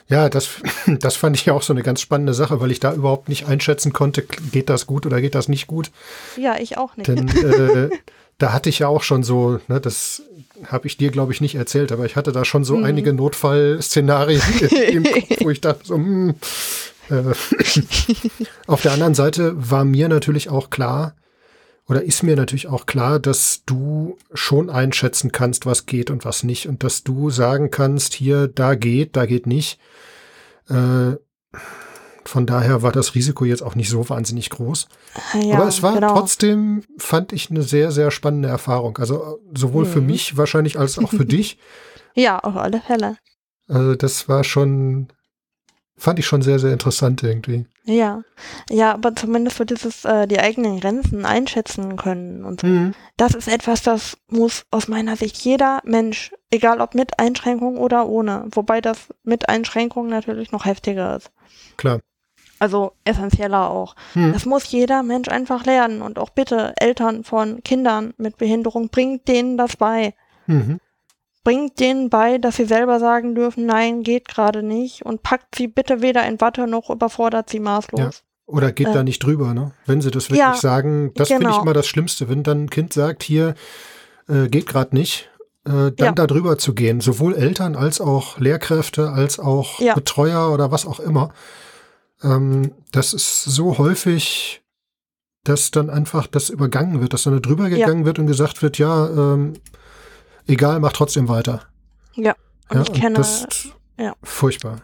Ja, 0.08 0.28
das, 0.28 0.50
das 0.86 1.16
fand 1.16 1.36
ich 1.36 1.46
ja 1.46 1.52
auch 1.52 1.62
so 1.62 1.72
eine 1.72 1.82
ganz 1.82 2.00
spannende 2.00 2.34
Sache, 2.34 2.60
weil 2.60 2.70
ich 2.70 2.80
da 2.80 2.92
überhaupt 2.92 3.28
nicht 3.28 3.46
einschätzen 3.46 3.92
konnte, 3.92 4.22
geht 4.22 4.68
das 4.68 4.86
gut 4.86 5.06
oder 5.06 5.20
geht 5.20 5.34
das 5.34 5.48
nicht 5.48 5.66
gut. 5.66 5.90
Ja, 6.36 6.58
ich 6.58 6.76
auch 6.76 6.96
nicht. 6.96 7.08
Denn 7.08 7.28
äh, 7.28 7.90
da 8.38 8.52
hatte 8.52 8.68
ich 8.68 8.80
ja 8.80 8.88
auch 8.88 9.02
schon 9.02 9.22
so, 9.22 9.60
ne, 9.68 9.80
das 9.80 10.22
habe 10.66 10.86
ich 10.86 10.96
dir, 10.96 11.10
glaube 11.10 11.32
ich, 11.32 11.40
nicht 11.40 11.54
erzählt, 11.54 11.92
aber 11.92 12.04
ich 12.04 12.16
hatte 12.16 12.32
da 12.32 12.44
schon 12.44 12.64
so 12.64 12.76
mhm. 12.76 12.84
einige 12.84 13.12
Notfallszenarien 13.12 14.42
im 14.88 15.04
Kopf, 15.04 15.40
wo 15.40 15.50
ich 15.50 15.60
dachte 15.60 15.84
so, 15.84 15.94
hm, 15.94 16.34
äh, 17.10 17.34
auf 18.66 18.82
der 18.82 18.92
anderen 18.92 19.14
Seite 19.14 19.52
war 19.56 19.84
mir 19.84 20.08
natürlich 20.08 20.48
auch 20.48 20.70
klar, 20.70 21.14
oder 21.86 22.02
ist 22.02 22.22
mir 22.22 22.34
natürlich 22.34 22.66
auch 22.66 22.86
klar, 22.86 23.18
dass 23.18 23.62
du 23.66 24.16
schon 24.32 24.70
einschätzen 24.70 25.32
kannst, 25.32 25.66
was 25.66 25.84
geht 25.84 26.10
und 26.10 26.24
was 26.24 26.42
nicht. 26.42 26.66
Und 26.66 26.82
dass 26.82 27.04
du 27.04 27.28
sagen 27.28 27.70
kannst, 27.70 28.14
hier, 28.14 28.48
da 28.48 28.74
geht, 28.74 29.16
da 29.16 29.26
geht 29.26 29.46
nicht. 29.46 29.78
Äh, 30.68 31.16
von 32.24 32.46
daher 32.46 32.82
war 32.82 32.90
das 32.90 33.14
Risiko 33.14 33.44
jetzt 33.44 33.62
auch 33.62 33.74
nicht 33.74 33.90
so 33.90 34.08
wahnsinnig 34.08 34.48
groß. 34.48 34.88
Ja, 35.42 35.56
Aber 35.56 35.68
es 35.68 35.82
war 35.82 35.94
genau. 35.94 36.14
trotzdem, 36.14 36.84
fand 36.96 37.34
ich, 37.34 37.50
eine 37.50 37.62
sehr, 37.62 37.92
sehr 37.92 38.10
spannende 38.10 38.48
Erfahrung. 38.48 38.96
Also 38.96 39.40
sowohl 39.54 39.84
mhm. 39.84 39.88
für 39.90 40.00
mich 40.00 40.36
wahrscheinlich 40.38 40.78
als 40.78 40.98
auch 40.98 41.10
für 41.10 41.26
dich. 41.26 41.58
Ja, 42.14 42.38
auf 42.38 42.56
alle 42.56 42.80
Fälle. 42.80 43.18
Also 43.68 43.94
das 43.94 44.26
war 44.26 44.42
schon 44.42 45.08
Fand 45.96 46.18
ich 46.18 46.26
schon 46.26 46.42
sehr, 46.42 46.58
sehr 46.58 46.72
interessant 46.72 47.22
irgendwie. 47.22 47.66
Ja, 47.84 48.22
ja, 48.68 48.92
aber 48.92 49.14
zumindest 49.14 49.56
für 49.56 49.66
dieses, 49.66 50.04
äh, 50.04 50.26
die 50.26 50.40
eigenen 50.40 50.80
Grenzen 50.80 51.24
einschätzen 51.24 51.96
können 51.96 52.44
und 52.44 52.62
so. 52.62 52.66
Mhm. 52.66 52.94
Das 53.16 53.34
ist 53.34 53.46
etwas, 53.46 53.82
das 53.82 54.16
muss 54.28 54.64
aus 54.72 54.88
meiner 54.88 55.16
Sicht 55.16 55.36
jeder 55.36 55.80
Mensch, 55.84 56.32
egal 56.50 56.80
ob 56.80 56.94
mit 56.94 57.20
Einschränkung 57.20 57.76
oder 57.76 58.08
ohne, 58.08 58.46
wobei 58.50 58.80
das 58.80 59.08
mit 59.22 59.48
Einschränkung 59.48 60.08
natürlich 60.08 60.50
noch 60.50 60.64
heftiger 60.64 61.16
ist. 61.16 61.30
Klar. 61.76 62.00
Also 62.58 62.92
essentieller 63.04 63.70
auch. 63.70 63.94
Mhm. 64.14 64.32
Das 64.32 64.46
muss 64.46 64.70
jeder 64.70 65.02
Mensch 65.04 65.28
einfach 65.28 65.64
lernen 65.64 66.02
und 66.02 66.18
auch 66.18 66.30
bitte 66.30 66.72
Eltern 66.76 67.22
von 67.22 67.62
Kindern 67.62 68.14
mit 68.16 68.36
Behinderung, 68.36 68.88
bringt 68.88 69.28
denen 69.28 69.56
das 69.56 69.76
bei. 69.76 70.14
Mhm 70.46 70.80
bringt 71.44 71.78
denen 71.78 72.10
bei, 72.10 72.38
dass 72.38 72.56
sie 72.56 72.64
selber 72.64 72.98
sagen 72.98 73.34
dürfen, 73.34 73.66
nein, 73.66 74.02
geht 74.02 74.26
gerade 74.26 74.62
nicht 74.62 75.04
und 75.04 75.22
packt 75.22 75.54
sie 75.54 75.68
bitte 75.68 76.02
weder 76.02 76.26
in 76.26 76.40
Watte 76.40 76.66
noch 76.66 76.90
überfordert 76.90 77.50
sie 77.50 77.60
maßlos. 77.60 78.00
Ja. 78.00 78.10
Oder 78.46 78.72
geht 78.72 78.88
äh, 78.88 78.92
da 78.92 79.02
nicht 79.04 79.22
drüber, 79.22 79.54
ne? 79.54 79.72
Wenn 79.86 80.00
sie 80.00 80.10
das 80.10 80.24
wirklich 80.24 80.40
ja, 80.40 80.54
sagen, 80.56 81.12
das 81.14 81.28
genau. 81.28 81.40
finde 81.40 81.52
ich 81.52 81.62
immer 81.62 81.72
das 81.72 81.86
Schlimmste, 81.86 82.28
wenn 82.28 82.42
dann 82.42 82.64
ein 82.64 82.70
Kind 82.70 82.92
sagt, 82.92 83.22
hier 83.22 83.54
äh, 84.28 84.48
geht 84.48 84.66
gerade 84.66 84.94
nicht, 84.94 85.30
äh, 85.64 85.92
dann 85.92 85.94
ja. 85.98 86.12
da 86.12 86.26
drüber 86.26 86.58
zu 86.58 86.74
gehen, 86.74 87.00
sowohl 87.00 87.34
Eltern 87.34 87.76
als 87.76 88.00
auch 88.00 88.38
Lehrkräfte, 88.38 89.10
als 89.10 89.38
auch 89.38 89.80
ja. 89.80 89.94
Betreuer 89.94 90.52
oder 90.52 90.70
was 90.70 90.86
auch 90.86 91.00
immer. 91.00 91.32
Ähm, 92.22 92.72
das 92.92 93.14
ist 93.14 93.44
so 93.44 93.78
häufig, 93.78 94.62
dass 95.44 95.70
dann 95.70 95.88
einfach 95.90 96.26
das 96.26 96.50
übergangen 96.50 97.00
wird, 97.00 97.12
dass 97.12 97.24
dann 97.24 97.34
da 97.34 97.40
drüber 97.40 97.68
gegangen 97.68 98.04
wird 98.04 98.18
und 98.18 98.26
gesagt 98.26 98.62
wird, 98.62 98.78
ja, 98.78 99.08
ähm, 99.08 99.54
egal, 100.46 100.80
mach 100.80 100.92
trotzdem 100.92 101.28
weiter. 101.28 101.60
Ja, 102.14 102.34
und 102.70 102.76
ja, 102.76 102.82
ich 102.82 102.92
kenne. 102.92 103.16
Das 103.16 103.44
ist 103.44 103.68
ja. 103.98 104.14
furchtbar. 104.22 104.76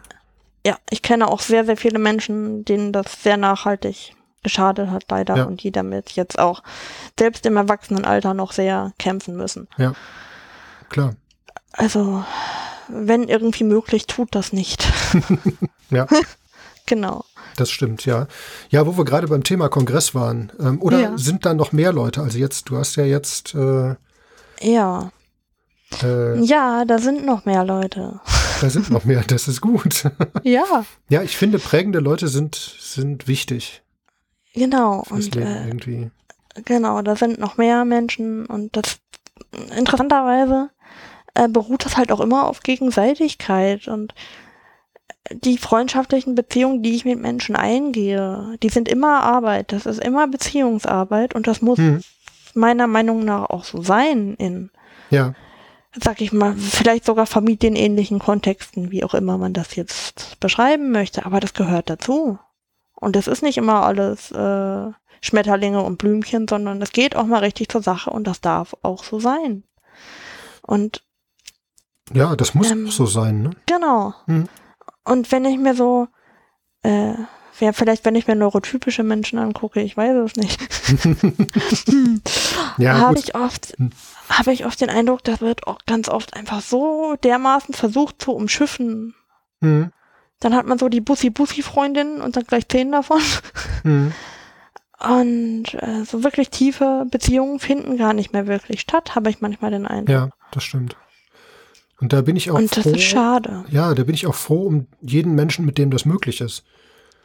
Ja, 0.65 0.77
ich 0.89 1.01
kenne 1.01 1.27
auch 1.27 1.39
sehr, 1.41 1.65
sehr 1.65 1.77
viele 1.77 1.97
Menschen, 1.99 2.63
denen 2.65 2.93
das 2.93 3.23
sehr 3.23 3.37
nachhaltig 3.37 4.13
geschadet 4.43 4.89
hat, 4.89 5.05
leider, 5.09 5.37
Ja. 5.37 5.43
und 5.45 5.63
die 5.63 5.71
damit 5.71 6.11
jetzt 6.11 6.37
auch 6.39 6.61
selbst 7.17 7.45
im 7.45 7.57
Erwachsenenalter 7.57 8.33
noch 8.33 8.51
sehr 8.51 8.91
kämpfen 8.99 9.35
müssen. 9.35 9.67
Klar. 10.89 11.15
Also, 11.73 12.23
wenn 12.87 13.27
irgendwie 13.27 13.63
möglich, 13.63 14.07
tut 14.07 14.33
das 14.35 14.53
nicht. 14.53 14.87
Ja. 15.89 16.07
Genau. 16.87 17.23
Das 17.55 17.69
stimmt, 17.69 18.05
ja. 18.05 18.27
Ja, 18.69 18.85
wo 18.85 18.97
wir 18.97 19.05
gerade 19.05 19.27
beim 19.27 19.43
Thema 19.43 19.69
Kongress 19.69 20.13
waren. 20.15 20.51
Ähm, 20.59 20.81
oder 20.81 20.99
Ja. 20.99 21.17
sind 21.17 21.45
da 21.45 21.53
noch 21.53 21.71
mehr 21.71 21.93
Leute? 21.93 22.21
Also 22.21 22.37
jetzt, 22.37 22.69
du 22.69 22.77
hast 22.77 22.95
ja 22.97 23.03
jetzt 23.05 23.53
äh, 23.55 23.95
Ja. 24.59 25.11
Äh, 26.03 26.39
Ja, 26.41 26.85
da 26.85 26.99
sind 26.99 27.25
noch 27.25 27.45
mehr 27.45 27.63
Leute. 27.63 28.19
Da 28.61 28.69
sind 28.69 28.89
noch 28.89 29.05
mehr, 29.05 29.23
das 29.27 29.47
ist 29.47 29.61
gut. 29.61 30.05
Ja, 30.43 30.85
ja, 31.09 31.21
ich 31.21 31.37
finde, 31.37 31.59
prägende 31.59 31.99
Leute 31.99 32.27
sind, 32.27 32.55
sind 32.55 33.27
wichtig 33.27 33.81
genau. 34.53 35.03
Und 35.09 35.35
Leben 35.35 35.47
äh, 35.47 35.67
irgendwie. 35.67 36.11
genau, 36.65 37.01
da 37.01 37.15
sind 37.15 37.39
noch 37.39 37.57
mehr 37.57 37.85
Menschen 37.85 38.45
und 38.45 38.75
das 38.75 38.99
interessanterweise 39.75 40.69
äh, 41.33 41.47
beruht 41.47 41.85
das 41.85 41.97
halt 41.97 42.11
auch 42.11 42.19
immer 42.19 42.47
auf 42.47 42.61
Gegenseitigkeit 42.61 43.87
und 43.87 44.13
die 45.31 45.57
freundschaftlichen 45.57 46.35
Beziehungen, 46.35 46.83
die 46.83 46.95
ich 46.95 47.05
mit 47.05 47.19
Menschen 47.19 47.55
eingehe, 47.55 48.57
die 48.63 48.69
sind 48.69 48.89
immer 48.89 49.21
Arbeit. 49.21 49.71
Das 49.71 49.85
ist 49.85 50.03
immer 50.03 50.27
Beziehungsarbeit 50.27 51.35
und 51.35 51.47
das 51.47 51.61
muss 51.61 51.77
Hm, 51.77 52.01
meiner 52.53 52.87
Meinung 52.87 53.23
nach 53.23 53.49
auch 53.49 53.63
so 53.63 53.81
sein 53.81 54.33
in, 54.35 54.71
ja, 55.09 55.33
sag 55.99 56.21
ich 56.21 56.31
mal, 56.31 56.55
vielleicht 56.55 57.05
sogar 57.05 57.25
familienähnlichen 57.25 58.19
Kontexten, 58.19 58.91
wie 58.91 59.03
auch 59.03 59.13
immer 59.13 59.37
man 59.37 59.53
das 59.53 59.75
jetzt 59.75 60.39
beschreiben 60.39 60.91
möchte. 60.91 61.25
Aber 61.25 61.39
das 61.39 61.53
gehört 61.53 61.89
dazu. 61.89 62.39
Und 62.95 63.15
das 63.15 63.27
ist 63.27 63.41
nicht 63.41 63.57
immer 63.57 63.83
alles 63.83 64.31
äh, 64.31 64.91
Schmetterlinge 65.21 65.81
und 65.81 65.97
Blümchen, 65.97 66.47
sondern 66.47 66.81
es 66.81 66.91
geht 66.91 67.15
auch 67.15 67.25
mal 67.25 67.39
richtig 67.39 67.69
zur 67.69 67.81
Sache 67.81 68.09
und 68.09 68.25
das 68.25 68.41
darf 68.41 68.75
auch 68.83 69.03
so 69.03 69.19
sein. 69.19 69.63
Und 70.61 71.03
ja, 72.13 72.35
das 72.35 72.53
muss 72.53 72.71
Ähm, 72.71 72.87
auch 72.87 72.91
so 72.91 73.05
sein, 73.05 73.41
ne? 73.41 73.51
genau. 73.65 74.13
Hm. 74.25 74.47
Und 75.03 75.31
wenn 75.31 75.45
ich 75.45 75.57
mir 75.57 75.75
so, 75.75 76.07
äh, 76.83 77.13
ja, 77.59 77.73
vielleicht 77.73 78.05
wenn 78.05 78.15
ich 78.15 78.27
mir 78.27 78.35
neurotypische 78.35 79.03
Menschen 79.03 79.39
angucke, 79.39 79.81
ich 79.81 79.97
weiß 79.97 80.15
es 80.17 80.35
nicht, 80.35 80.59
Ja, 82.77 82.97
habe 82.99 83.19
ich 83.19 83.35
oft, 83.35 83.73
Hm. 83.77 83.91
Habe 84.31 84.53
ich 84.53 84.65
oft 84.65 84.79
den 84.81 84.89
Eindruck, 84.89 85.23
das 85.23 85.41
wird 85.41 85.67
auch 85.67 85.79
ganz 85.85 86.09
oft 86.09 86.35
einfach 86.35 86.61
so 86.61 87.15
dermaßen 87.23 87.73
versucht 87.73 88.21
zu 88.21 88.31
umschiffen. 88.33 89.13
Hm, 89.61 89.91
Dann 90.39 90.55
hat 90.55 90.65
man 90.65 90.79
so 90.79 90.89
die 90.89 91.01
Bussi-Bussi-Freundinnen 91.01 92.21
und 92.21 92.35
dann 92.35 92.43
gleich 92.45 92.67
zehn 92.67 92.91
davon. 92.91 93.21
hm, 93.83 94.11
Und 94.99 95.73
äh, 95.75 96.03
so 96.05 96.23
wirklich 96.23 96.49
tiefe 96.49 97.05
Beziehungen 97.09 97.59
finden 97.59 97.97
gar 97.97 98.13
nicht 98.13 98.33
mehr 98.33 98.47
wirklich 98.47 98.81
statt, 98.81 99.15
habe 99.15 99.29
ich 99.29 99.41
manchmal 99.41 99.71
den 99.71 99.87
Eindruck. 99.87 100.09
ja, 100.09 100.29
das 100.51 100.63
stimmt. 100.63 100.95
Und 101.99 102.13
da 102.13 102.21
bin 102.21 102.35
ich 102.35 102.49
auch 102.49 102.55
und 102.57 102.75
das 102.75 102.83
froh. 102.83 102.91
ist 102.95 103.03
schade. 103.03 103.63
Ja, 103.69 103.93
da 103.93 104.03
bin 104.03 104.15
ich 104.15 104.25
auch 104.25 104.33
froh 104.35 104.63
um 104.63 104.87
jeden 105.01 105.35
Menschen, 105.35 105.65
mit 105.65 105.77
dem 105.77 105.91
das 105.91 106.05
möglich 106.05 106.41
ist. 106.41 106.63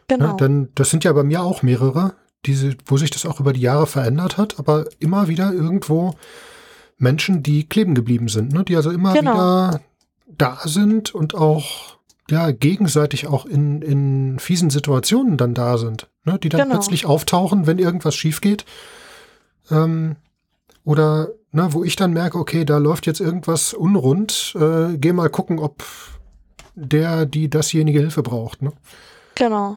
Genau. 0.09 0.33
Ne? 0.33 0.37
Denn 0.39 0.69
das 0.75 0.91
sind 0.91 1.03
ja 1.05 1.13
bei 1.15 1.23
mir 1.23 1.43
auch 1.43 1.63
mehrere, 1.63 2.15
diese, 2.45 2.77
wo 2.87 2.97
sich 2.99 3.11
das 3.11 3.25
auch 3.25 3.41
über 3.41 3.53
die 3.55 3.61
Jahre 3.63 3.87
verändert 3.87 4.37
hat, 4.37 4.59
aber 4.59 4.85
immer 4.99 5.29
wieder 5.29 5.53
irgendwo 5.53 6.15
Menschen, 6.99 7.43
die 7.43 7.69
kleben 7.69 7.95
geblieben 7.95 8.29
sind, 8.29 8.53
ne? 8.53 8.65
die 8.65 8.77
also 8.77 8.91
immer 8.91 9.13
Genau. 9.13 9.33
wieder 9.35 9.81
da 10.27 10.59
sind 10.65 11.15
und 11.15 11.35
auch 11.35 11.97
ja 12.29 12.51
gegenseitig 12.51 13.27
auch 13.27 13.47
in, 13.47 13.83
in 13.83 14.39
fiesen 14.39 14.71
Situationen 14.71 15.37
dann 15.37 15.55
da 15.55 15.79
sind, 15.79 16.09
ne? 16.25 16.39
die 16.39 16.49
dann 16.49 16.63
Genau. 16.63 16.75
plötzlich 16.75 17.07
auftauchen, 17.07 17.67
wenn 17.67 17.79
irgendwas 17.79 18.15
schief 18.15 18.41
geht. 18.41 18.65
Ähm, 19.71 20.17
oder 20.85 21.29
ne, 21.53 21.69
wo 21.73 21.83
ich 21.85 21.97
dann 21.97 22.13
merke, 22.13 22.39
okay, 22.39 22.65
da 22.65 22.79
läuft 22.79 23.07
jetzt 23.07 23.21
irgendwas 23.21 23.75
unrund, 23.75 24.55
äh, 24.59 24.97
geh 24.97 25.13
mal 25.13 25.29
gucken, 25.29 25.59
ob 25.59 25.83
der, 26.75 27.27
die 27.27 27.49
dasjenige 27.51 27.99
Hilfe 27.99 28.23
braucht. 28.23 28.63
Ne? 28.63 28.73
Genau. 29.35 29.75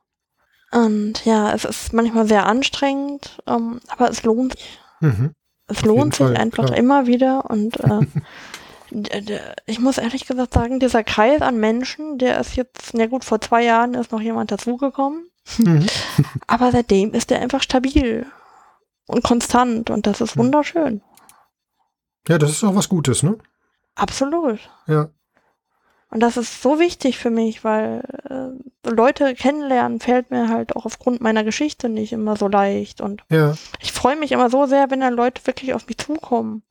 Und 0.71 1.25
ja, 1.25 1.51
es 1.53 1.65
ist 1.65 1.93
manchmal 1.93 2.27
sehr 2.27 2.45
anstrengend, 2.45 3.41
ähm, 3.47 3.79
aber 3.87 4.09
es 4.09 4.21
lohnt 4.23 4.53
sich. 4.53 4.79
Mhm. 4.99 5.31
Es 5.69 5.81
lohnt 5.83 6.15
sich 6.15 6.25
Fall, 6.27 6.37
einfach 6.37 6.65
klar. 6.65 6.77
immer 6.77 7.07
wieder 7.07 7.49
und 7.49 7.79
äh, 7.79 7.99
ich 9.65 9.79
muss 9.79 9.97
ehrlich 9.97 10.25
gesagt 10.25 10.53
sagen, 10.53 10.79
dieser 10.79 11.03
Kreis 11.03 11.41
an 11.41 11.57
Menschen, 11.59 12.17
der 12.17 12.39
ist 12.39 12.55
jetzt, 12.55 12.93
na 12.93 13.05
gut, 13.05 13.23
vor 13.23 13.39
zwei 13.39 13.63
Jahren 13.63 13.93
ist 13.93 14.11
noch 14.11 14.21
jemand 14.21 14.51
dazugekommen, 14.51 15.25
Mhm. 15.57 15.85
aber 16.47 16.71
seitdem 16.71 17.13
ist 17.13 17.29
der 17.31 17.41
einfach 17.41 17.63
stabil 17.63 18.25
und 19.07 19.23
konstant 19.23 19.89
und 19.89 20.05
das 20.05 20.21
ist 20.21 20.35
Mhm. 20.35 20.41
wunderschön. 20.41 21.01
Ja, 22.27 22.37
das 22.37 22.51
ist 22.51 22.63
auch 22.63 22.75
was 22.75 22.89
Gutes, 22.89 23.23
ne? 23.23 23.37
Absolut. 23.95 24.59
Ja. 24.87 25.09
Und 26.11 26.21
das 26.21 26.37
ist 26.37 26.63
so 26.63 26.79
wichtig 26.79 27.19
für 27.19 27.29
mich, 27.29 27.63
weil 27.63 28.01
äh, 28.83 28.89
Leute 28.89 29.35
kennenlernen 29.35 29.99
fällt 29.99 30.31
mir 30.31 30.49
halt 30.49 30.75
auch 30.75 30.85
aufgrund 30.85 31.21
meiner 31.21 31.43
Geschichte 31.43 31.87
nicht 31.87 32.13
immer 32.13 32.35
so 32.35 32.47
leicht. 32.47 32.99
Und 32.99 33.23
Ja, 33.29 33.55
ich 33.79 33.91
freue 33.91 34.15
mich 34.15 34.31
immer 34.31 34.49
so 34.49 34.65
sehr, 34.65 34.89
wenn 34.89 35.01
dann 35.01 35.13
Leute 35.13 35.45
wirklich 35.45 35.73
auf 35.73 35.87
mich 35.87 35.97
zukommen 35.99 36.63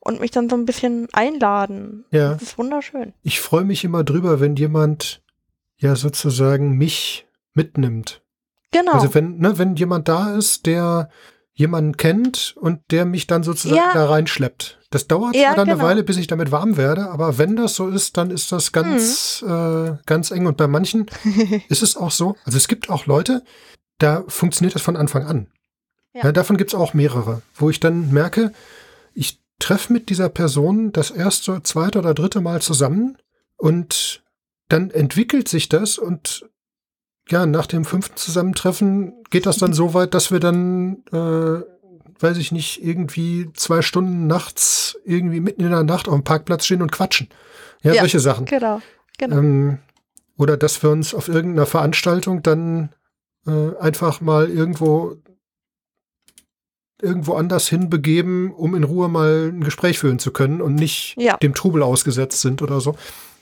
und 0.00 0.20
mich 0.20 0.32
dann 0.32 0.50
so 0.50 0.56
ein 0.56 0.66
bisschen 0.66 1.08
einladen. 1.12 2.04
ja. 2.10 2.32
Das 2.34 2.42
ist 2.42 2.58
wunderschön. 2.58 3.12
Ich 3.22 3.40
freue 3.40 3.64
mich 3.64 3.84
immer 3.84 4.02
drüber, 4.02 4.40
wenn 4.40 4.56
jemand 4.56 5.22
ja 5.76 5.94
sozusagen 5.94 6.76
mich 6.76 7.26
mitnimmt. 7.52 8.22
Genau. 8.72 8.92
Also 8.92 9.14
wenn, 9.14 9.38
ne, 9.38 9.56
wenn 9.56 9.76
jemand 9.76 10.08
da 10.08 10.34
ist, 10.36 10.66
der 10.66 11.08
jemanden 11.54 11.96
kennt 11.96 12.54
und 12.60 12.80
der 12.90 13.04
mich 13.04 13.26
dann 13.26 13.42
sozusagen 13.44 13.76
Ja. 13.80 13.92
da 13.94 14.06
reinschleppt. 14.06 14.80
Das 14.90 15.06
dauert 15.06 15.34
Ja, 15.36 15.46
zwar 15.48 15.56
dann 15.56 15.68
eine 15.68 15.76
genau. 15.76 15.88
Weile, 15.88 16.02
bis 16.02 16.16
ich 16.16 16.26
damit 16.26 16.50
warm 16.50 16.76
werde, 16.76 17.10
aber 17.10 17.38
wenn 17.38 17.56
das 17.56 17.74
so 17.76 17.88
ist, 17.88 18.16
dann 18.16 18.30
ist 18.30 18.50
das 18.52 18.72
ganz, 18.72 19.42
Mhm. 19.46 19.50
äh, 19.50 19.96
ganz 20.06 20.30
eng. 20.32 20.46
Und 20.46 20.56
bei 20.56 20.66
manchen 20.66 21.06
ist 21.68 21.82
es 21.82 21.96
auch 21.96 22.10
so. 22.10 22.36
Also 22.44 22.56
es 22.58 22.66
gibt 22.68 22.90
auch 22.90 23.06
Leute, 23.06 23.42
da 23.98 24.24
funktioniert 24.28 24.74
das 24.74 24.82
von 24.82 24.96
Anfang 24.96 25.24
an. 25.24 25.46
Ja. 26.12 26.30
davon 26.30 26.56
gibt 26.56 26.70
es 26.70 26.74
auch 26.76 26.94
mehrere, 26.94 27.42
wo 27.56 27.70
ich 27.70 27.80
dann 27.80 28.12
merke, 28.12 28.52
ich 29.14 29.40
treffe 29.58 29.92
mit 29.92 30.10
dieser 30.10 30.28
Person 30.28 30.92
das 30.92 31.10
erste, 31.10 31.62
zweite 31.64 31.98
oder 31.98 32.14
dritte 32.14 32.40
Mal 32.40 32.62
zusammen 32.62 33.16
und 33.56 34.22
dann 34.68 34.90
entwickelt 34.90 35.48
sich 35.48 35.68
das 35.68 35.98
und 35.98 36.48
ja, 37.30 37.46
nach 37.46 37.66
dem 37.66 37.84
fünften 37.84 38.16
Zusammentreffen 38.16 39.14
geht 39.30 39.46
das 39.46 39.56
dann 39.58 39.72
so 39.72 39.94
weit, 39.94 40.14
dass 40.14 40.30
wir 40.30 40.40
dann, 40.40 41.02
äh, 41.12 41.62
weiß 42.20 42.36
ich 42.36 42.52
nicht, 42.52 42.84
irgendwie 42.84 43.50
zwei 43.54 43.82
Stunden 43.82 44.26
nachts 44.26 44.96
irgendwie 45.04 45.40
mitten 45.40 45.62
in 45.62 45.70
der 45.70 45.84
Nacht 45.84 46.06
auf 46.08 46.14
dem 46.14 46.24
Parkplatz 46.24 46.66
stehen 46.66 46.82
und 46.82 46.92
quatschen. 46.92 47.28
Ja, 47.82 47.92
Ja. 47.94 48.00
solche 48.00 48.20
Sachen. 48.20 48.44
genau. 48.46 48.80
Genau. 49.18 49.36
Ähm, 49.38 49.78
oder 50.36 50.56
dass 50.56 50.82
wir 50.82 50.90
uns 50.90 51.14
auf 51.14 51.28
irgendeiner 51.28 51.66
Veranstaltung 51.66 52.42
dann 52.42 52.90
äh, 53.46 53.76
einfach 53.78 54.20
mal 54.20 54.48
irgendwo 54.50 55.16
irgendwo 57.02 57.34
anders 57.34 57.68
hinbegeben, 57.68 58.52
um 58.52 58.74
in 58.74 58.84
Ruhe 58.84 59.08
mal 59.08 59.50
ein 59.52 59.62
Gespräch 59.62 59.98
führen 59.98 60.18
zu 60.18 60.30
können 60.32 60.62
und 60.62 60.74
nicht 60.74 61.14
Ja. 61.18 61.36
dem 61.36 61.54
Trubel 61.54 61.82
ausgesetzt 61.82 62.40
sind 62.40 62.62
oder 62.62 62.80
so. 62.80 62.96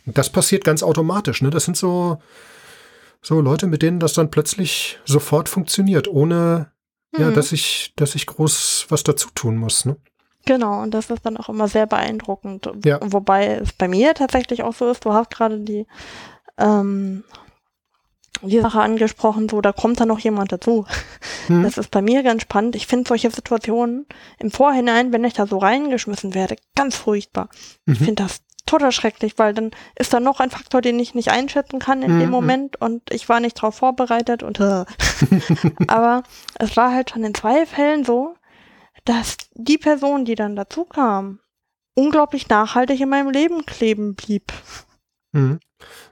Das 0.07 0.31
passiert 0.31 0.65
ganz 0.65 0.83
automatisch. 0.83 1.43
Ne? 1.43 1.51
Das 1.51 1.65
sind 1.65 1.77
so, 1.77 2.19
so 3.23 3.40
Leute, 3.40 3.66
mit 3.66 3.82
denen 3.82 4.01
das 4.01 4.15
dann 4.15 4.31
plötzlich 4.31 4.99
sofort 5.05 5.49
funktioniert, 5.49 6.09
ohne 6.09 6.70
ja, 7.16 7.28
Mhm. 7.31 7.35
dass 7.35 7.53
ich, 7.53 7.93
dass 7.97 8.15
ich 8.15 8.27
groß 8.27 8.86
was 8.89 9.05
dazu 9.05 9.28
tun 9.35 9.57
muss. 9.57 9.85
Ne? 9.85 9.97
Genau, 10.47 10.82
und 10.82 10.93
das 10.93 11.09
ist 11.11 11.24
dann 11.24 11.36
auch 11.36 11.49
immer 11.49 11.69
sehr 11.69 11.86
beeindruckend. 11.86 12.69
Ja. 12.85 12.99
Wobei 13.03 13.47
es 13.57 13.73
bei 13.74 13.86
mir 13.86 14.15
tatsächlich 14.15 14.62
auch 14.62 14.74
so 14.74 14.90
ist, 14.90 15.05
du 15.05 15.12
hast 15.12 15.31
gerade 15.31 15.61
die, 15.61 15.86
ähm, 16.59 17.23
die 18.40 18.61
Sache 18.61 18.81
angesprochen, 18.81 19.49
so, 19.49 19.61
da 19.61 19.73
kommt 19.73 20.01
dann 20.01 20.09
noch 20.09 20.19
jemand 20.19 20.51
dazu. 20.51 20.85
Hm? 21.47 21.62
Das 21.62 21.78
ist 21.78 21.90
bei 21.93 22.03
mir 22.03 22.23
ganz 22.24 22.43
spannend. 22.43 22.74
Ich 22.77 22.86
finde 22.89 23.07
solche 23.07 23.31
Situationen 23.31 24.07
im 24.40 24.51
Vorhinein, 24.51 25.12
wenn 25.12 25.23
ich 25.24 25.35
da 25.35 25.47
so 25.47 25.59
reingeschmissen 25.59 26.35
werde, 26.35 26.57
ganz 26.74 26.97
furchtbar. 26.97 27.49
Ich 27.86 28.01
Mhm. 28.01 28.05
finde 28.05 28.23
das 28.24 28.40
total 28.67 28.93
schrecklich, 28.93 29.39
weil 29.39 29.55
dann 29.55 29.71
ist 29.97 30.13
da 30.13 30.21
noch 30.21 30.41
ein 30.41 30.51
Faktor, 30.51 30.81
den 30.81 30.99
ich 30.99 31.15
nicht 31.15 31.31
einschätzen 31.31 31.79
kann 31.79 32.03
in 32.03 32.19
dem 32.19 32.27
Mhm. 32.27 32.31
Moment 32.31 32.81
und 32.81 33.03
ich 33.11 33.29
war 33.29 33.41
nicht 33.41 33.55
drauf 33.55 33.77
vorbereitet 33.77 34.43
und 34.43 34.61
äh. 34.61 34.85
aber 35.89 36.23
es 36.59 36.77
war 36.77 36.93
halt 36.93 37.11
schon 37.11 37.25
in 37.25 37.35
zwei 37.35 37.67
Fällen 37.67 38.05
so, 38.05 38.35
dass 39.05 39.37
die 39.55 39.79
Person, 39.79 40.25
die 40.25 40.35
dann 40.35 40.57
dazu 40.57 40.85
kam, 40.85 41.41
unglaublich 41.95 42.49
nachhaltig 42.49 43.01
in 43.01 43.09
meinem 43.09 43.31
Leben 43.31 43.67
kleben 43.67 44.15
blieb. 44.15 44.53
Mhm. 45.33 45.61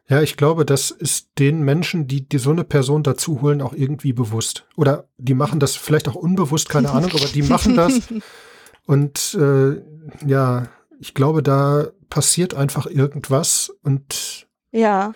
Ja, 0.08 0.20
ich 0.20 0.36
glaube, 0.36 0.66
das 0.66 0.90
ist 0.90 1.28
den 1.38 1.62
Menschen, 1.62 2.08
die, 2.08 2.28
die 2.28 2.38
so 2.38 2.50
eine 2.50 2.64
Person 2.64 3.04
dazu 3.04 3.40
holen, 3.42 3.62
auch 3.62 3.72
irgendwie 3.72 4.12
bewusst. 4.12 4.66
Oder 4.76 5.08
die 5.18 5.34
machen 5.34 5.60
das 5.60 5.76
vielleicht 5.76 6.08
auch 6.08 6.16
unbewusst, 6.16 6.68
keine 6.68 6.90
Ahnung, 6.92 7.12
aber 7.12 7.26
die 7.26 7.42
machen 7.42 7.76
das. 7.76 8.00
Und 8.86 9.38
äh, 9.40 9.80
ja, 10.26 10.64
ich 11.00 11.14
glaube, 11.14 11.42
da 11.42 11.88
passiert 12.08 12.54
einfach 12.54 12.86
irgendwas. 12.86 13.72
Und 13.82 14.46
Ja, 14.70 15.12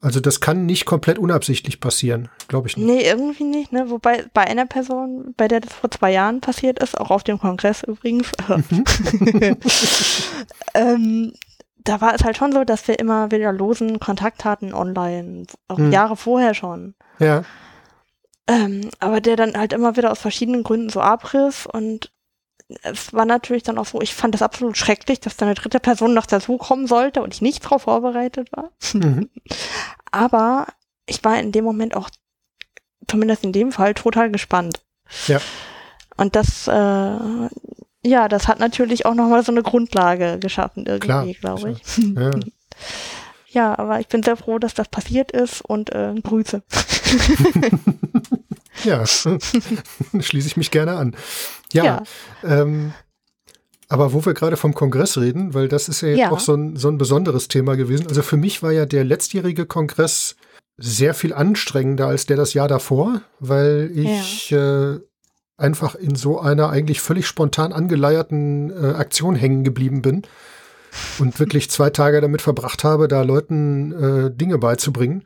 Also 0.00 0.20
das 0.20 0.40
kann 0.40 0.66
nicht 0.66 0.84
komplett 0.84 1.18
unabsichtlich 1.18 1.80
passieren, 1.80 2.28
glaube 2.48 2.68
ich 2.68 2.76
nicht. 2.76 2.86
Nee, 2.86 3.08
irgendwie 3.08 3.44
nicht, 3.44 3.72
ne? 3.72 3.88
Wobei 3.88 4.24
bei 4.34 4.42
einer 4.42 4.66
Person, 4.66 5.34
bei 5.36 5.48
der 5.48 5.60
das 5.60 5.72
vor 5.72 5.90
zwei 5.90 6.12
Jahren 6.12 6.40
passiert 6.40 6.78
ist, 6.80 6.98
auch 6.98 7.10
auf 7.10 7.24
dem 7.24 7.38
Kongress 7.38 7.82
übrigens, 7.82 8.30
mhm. 8.48 8.84
ähm, 10.74 11.32
da 11.86 12.00
war 12.00 12.14
es 12.14 12.24
halt 12.24 12.36
schon 12.36 12.52
so, 12.52 12.64
dass 12.64 12.86
wir 12.88 12.98
immer 12.98 13.30
wieder 13.30 13.52
losen 13.52 14.00
Kontakt 14.00 14.44
hatten 14.44 14.74
online, 14.74 15.46
auch 15.68 15.78
mhm. 15.78 15.92
Jahre 15.92 16.16
vorher 16.16 16.52
schon. 16.52 16.94
Ja. 17.18 17.44
Ähm, 18.48 18.90
aber 19.00 19.20
der 19.20 19.36
dann 19.36 19.56
halt 19.56 19.72
immer 19.72 19.96
wieder 19.96 20.12
aus 20.12 20.18
verschiedenen 20.18 20.62
Gründen 20.62 20.90
so 20.90 21.00
abriss 21.00 21.66
und 21.66 22.12
es 22.82 23.12
war 23.12 23.24
natürlich 23.24 23.62
dann 23.62 23.78
auch 23.78 23.86
so, 23.86 24.00
ich 24.00 24.14
fand 24.14 24.34
das 24.34 24.42
absolut 24.42 24.76
schrecklich, 24.76 25.20
dass 25.20 25.36
da 25.36 25.46
eine 25.46 25.54
dritte 25.54 25.80
Person 25.80 26.14
noch 26.14 26.26
dazu 26.26 26.56
kommen 26.56 26.86
sollte 26.86 27.22
und 27.22 27.34
ich 27.34 27.42
nicht 27.42 27.64
darauf 27.64 27.82
vorbereitet 27.82 28.50
war. 28.52 28.70
Mhm. 28.92 29.30
Aber 30.10 30.66
ich 31.06 31.22
war 31.22 31.38
in 31.38 31.52
dem 31.52 31.64
Moment 31.64 31.96
auch, 31.96 32.10
zumindest 33.08 33.44
in 33.44 33.52
dem 33.52 33.70
Fall, 33.70 33.94
total 33.94 34.30
gespannt. 34.30 34.82
Ja. 35.28 35.40
Und 36.16 36.34
das, 36.34 36.66
äh, 36.66 36.72
ja, 36.72 38.28
das 38.28 38.48
hat 38.48 38.58
natürlich 38.58 39.06
auch 39.06 39.14
nochmal 39.14 39.44
so 39.44 39.52
eine 39.52 39.62
Grundlage 39.62 40.38
geschaffen, 40.38 40.86
irgendwie, 40.86 41.34
glaube 41.34 41.72
ich. 41.72 41.98
Ja. 41.98 42.30
ja, 43.48 43.78
aber 43.78 44.00
ich 44.00 44.08
bin 44.08 44.24
sehr 44.24 44.36
froh, 44.36 44.58
dass 44.58 44.74
das 44.74 44.88
passiert 44.88 45.30
ist 45.30 45.60
und 45.60 45.90
äh, 45.90 46.14
Grüße. 46.20 46.62
ja, 48.84 49.06
schließe 49.06 50.48
ich 50.48 50.56
mich 50.56 50.72
gerne 50.72 50.96
an. 50.96 51.16
Ja, 51.72 51.84
ja. 51.84 52.02
Ähm, 52.44 52.92
aber 53.88 54.12
wo 54.12 54.24
wir 54.24 54.34
gerade 54.34 54.56
vom 54.56 54.74
Kongress 54.74 55.16
reden, 55.18 55.54
weil 55.54 55.68
das 55.68 55.88
ist 55.88 56.00
ja 56.00 56.08
jetzt 56.08 56.18
ja. 56.18 56.30
auch 56.30 56.40
so 56.40 56.54
ein, 56.54 56.76
so 56.76 56.88
ein 56.88 56.98
besonderes 56.98 57.48
Thema 57.48 57.76
gewesen. 57.76 58.08
Also 58.08 58.22
für 58.22 58.36
mich 58.36 58.62
war 58.62 58.72
ja 58.72 58.84
der 58.84 59.04
letztjährige 59.04 59.66
Kongress 59.66 60.36
sehr 60.78 61.14
viel 61.14 61.32
anstrengender 61.32 62.06
als 62.06 62.26
der 62.26 62.36
das 62.36 62.52
Jahr 62.52 62.68
davor, 62.68 63.22
weil 63.38 63.90
ich 63.94 64.50
ja. 64.50 64.94
äh, 64.94 65.00
einfach 65.56 65.94
in 65.94 66.16
so 66.16 66.38
einer 66.40 66.68
eigentlich 66.68 67.00
völlig 67.00 67.26
spontan 67.26 67.72
angeleierten 67.72 68.70
äh, 68.70 68.94
Aktion 68.94 69.36
hängen 69.36 69.64
geblieben 69.64 70.02
bin 70.02 70.22
und 71.18 71.38
wirklich 71.38 71.70
zwei 71.70 71.90
Tage 71.90 72.20
damit 72.20 72.42
verbracht 72.42 72.84
habe, 72.84 73.08
da 73.08 73.22
Leuten 73.22 73.92
äh, 73.92 74.30
Dinge 74.30 74.58
beizubringen. 74.58 75.24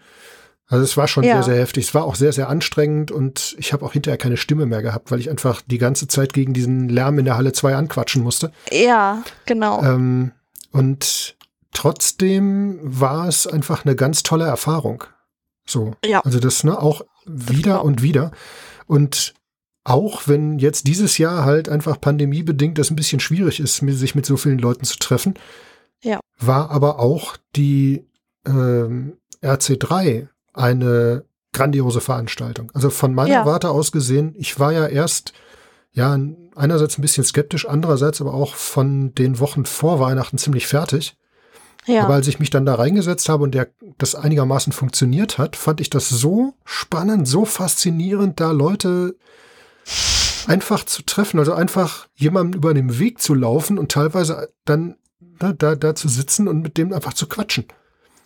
Also 0.71 0.85
es 0.85 0.97
war 0.97 1.09
schon 1.09 1.25
ja. 1.25 1.35
sehr, 1.35 1.55
sehr 1.55 1.63
heftig. 1.63 1.89
Es 1.89 1.95
war 1.95 2.05
auch 2.05 2.15
sehr, 2.15 2.33
sehr 2.33 2.49
anstrengend 2.49 3.11
und 3.11 3.57
ich 3.59 3.73
habe 3.73 3.85
auch 3.85 3.93
hinterher 3.93 4.19
keine 4.19 4.37
Stimme 4.37 4.67
mehr 4.67 4.83
gehabt, 4.83 5.11
weil 5.11 5.19
ich 5.19 5.29
einfach 5.29 5.63
die 5.67 5.79
ganze 5.79 6.07
Zeit 6.07 6.33
gegen 6.33 6.55
diesen 6.55 6.89
Lärm 6.89 7.19
in 7.19 7.25
der 7.25 7.37
Halle 7.37 7.53
2 7.53 7.75
anquatschen 7.75 8.23
musste. 8.23 8.53
Ja, 8.71 9.25
genau. 9.47 9.83
Ähm, 9.83 10.31
und 10.71 11.37
trotzdem 11.73 12.79
war 12.83 13.27
es 13.27 13.49
einfach 13.49 13.85
eine 13.85 13.97
ganz 13.97 14.23
tolle 14.23 14.45
Erfahrung. 14.45 15.03
So. 15.67 15.95
Ja. 16.05 16.21
Also 16.21 16.39
das, 16.39 16.63
ne, 16.63 16.81
auch 16.81 17.03
wieder 17.27 17.73
genau. 17.73 17.83
und 17.83 18.03
wieder. 18.03 18.31
Und 18.87 19.35
auch 19.83 20.29
wenn 20.29 20.61
jetzt 20.61 20.87
dieses 20.87 21.19
Jahr 21.19 21.45
halt 21.45 21.69
einfach 21.69 22.01
pandemiebedingt 22.01 22.79
das 22.79 22.91
ein 22.91 22.97
bisschen 22.97 23.19
schwierig 23.19 23.59
ist, 23.59 23.77
sich 23.77 24.15
mit 24.15 24.25
so 24.25 24.37
vielen 24.37 24.61
Leuten 24.61 24.85
zu 24.85 24.99
treffen, 24.99 25.35
ja. 26.01 26.21
war 26.39 26.71
aber 26.71 27.01
auch 27.01 27.37
die 27.57 28.07
ähm, 28.47 29.17
RC3 29.43 30.29
eine 30.53 31.25
grandiose 31.53 32.01
Veranstaltung. 32.01 32.71
Also 32.75 32.91
von 32.91 33.15
meiner 33.15 33.31
ja. 33.31 33.47
Warte 33.47 33.71
aus 33.71 33.93
gesehen, 33.93 34.35
ich 34.37 34.59
war 34.59 34.73
ja 34.73 34.87
erst, 34.87 35.33
ja, 35.93 36.17
einerseits 36.55 36.99
ein 36.99 37.03
bisschen 37.03 37.25
skeptisch, 37.25 37.69
andererseits 37.69 38.21
aber 38.21 38.35
auch 38.35 38.55
von 38.55 39.15
den 39.15 39.41
Wochen 39.41 39.65
vor 39.65 40.01
Weihnachten 40.01 40.39
ziemlich 40.39 40.67
fertig. 40.67 41.17
Ja. 41.87 42.05
Aber 42.05 42.15
als 42.15 42.29
ich 42.29 42.39
mich 42.39 42.51
dann 42.51 42.67
da 42.67 42.75
reingesetzt 42.75 43.29
habe 43.29 43.43
und 43.43 43.55
der, 43.55 43.69
das 43.99 44.15
einigermaßen 44.15 44.73
funktioniert 44.73 45.39
hat, 45.39 45.57
fand 45.57 45.81
ich 45.81 45.91
das 45.91 46.09
so 46.09 46.55
spannend, 46.65 47.27
so 47.27 47.45
faszinierend, 47.45 48.39
da 48.39 48.53
Leute 48.53 49.17
einfach 50.47 50.85
zu 50.85 51.03
treffen, 51.03 51.39
also 51.39 51.53
einfach 51.53 52.07
jemandem 52.15 52.59
über 52.59 52.75
den 52.75 52.99
Weg 52.99 53.21
zu 53.21 53.35
laufen 53.35 53.79
und 53.79 53.91
teilweise 53.91 54.51
dann 54.65 54.97
da, 55.21 55.53
da, 55.53 55.75
da 55.75 55.95
zu 55.95 56.09
sitzen 56.09 56.49
und 56.49 56.61
mit 56.61 56.77
dem 56.77 56.93
einfach 56.93 57.15
zu 57.15 57.27
quatschen. 57.27 57.65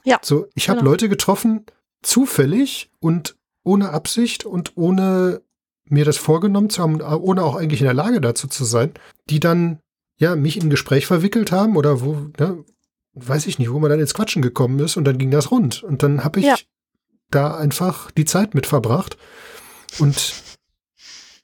Ja. 0.05 0.19
So, 0.23 0.47
ich 0.55 0.69
habe 0.69 0.81
genau. 0.81 0.91
Leute 0.91 1.09
getroffen, 1.09 1.65
zufällig 2.05 2.91
und 3.01 3.37
ohne 3.65 3.91
Absicht 3.91 4.45
und 4.45 4.77
ohne 4.77 5.43
mir 5.87 6.05
das 6.05 6.17
vorgenommen 6.17 6.71
zu 6.71 6.83
haben 6.83 7.01
ohne 7.01 7.43
auch 7.43 7.57
eigentlich 7.57 7.81
in 7.81 7.87
der 7.87 7.95
Lage 7.95 8.21
dazu 8.21 8.49
zu 8.49 8.65
sein, 8.65 8.93
die 9.29 9.41
dann 9.41 9.81
ja 10.19 10.37
mich 10.37 10.57
in 10.57 10.65
ein 10.65 10.71
Gespräch 10.71 11.07
verwickelt 11.07 11.53
haben 11.53 11.77
oder 11.77 12.01
wo, 12.01 12.31
ne, 12.39 12.65
weiß 13.15 13.47
ich 13.47 13.59
nicht, 13.59 13.71
wo 13.71 13.79
man 13.79 13.91
dann 13.91 14.01
ins 14.01 14.15
Quatschen 14.15 14.43
gekommen 14.43 14.79
ist 14.81 14.97
und 14.97 15.05
dann 15.05 15.19
ging 15.19 15.31
das 15.31 15.51
rund. 15.51 15.83
Und 15.83 16.03
dann 16.03 16.25
habe 16.25 16.41
ich 16.41 16.47
ja. 16.47 16.57
da 17.31 17.57
einfach 17.57 18.11
die 18.11 18.25
Zeit 18.25 18.55
mit 18.55 18.67
verbracht. 18.67 19.17
Und 19.99 20.35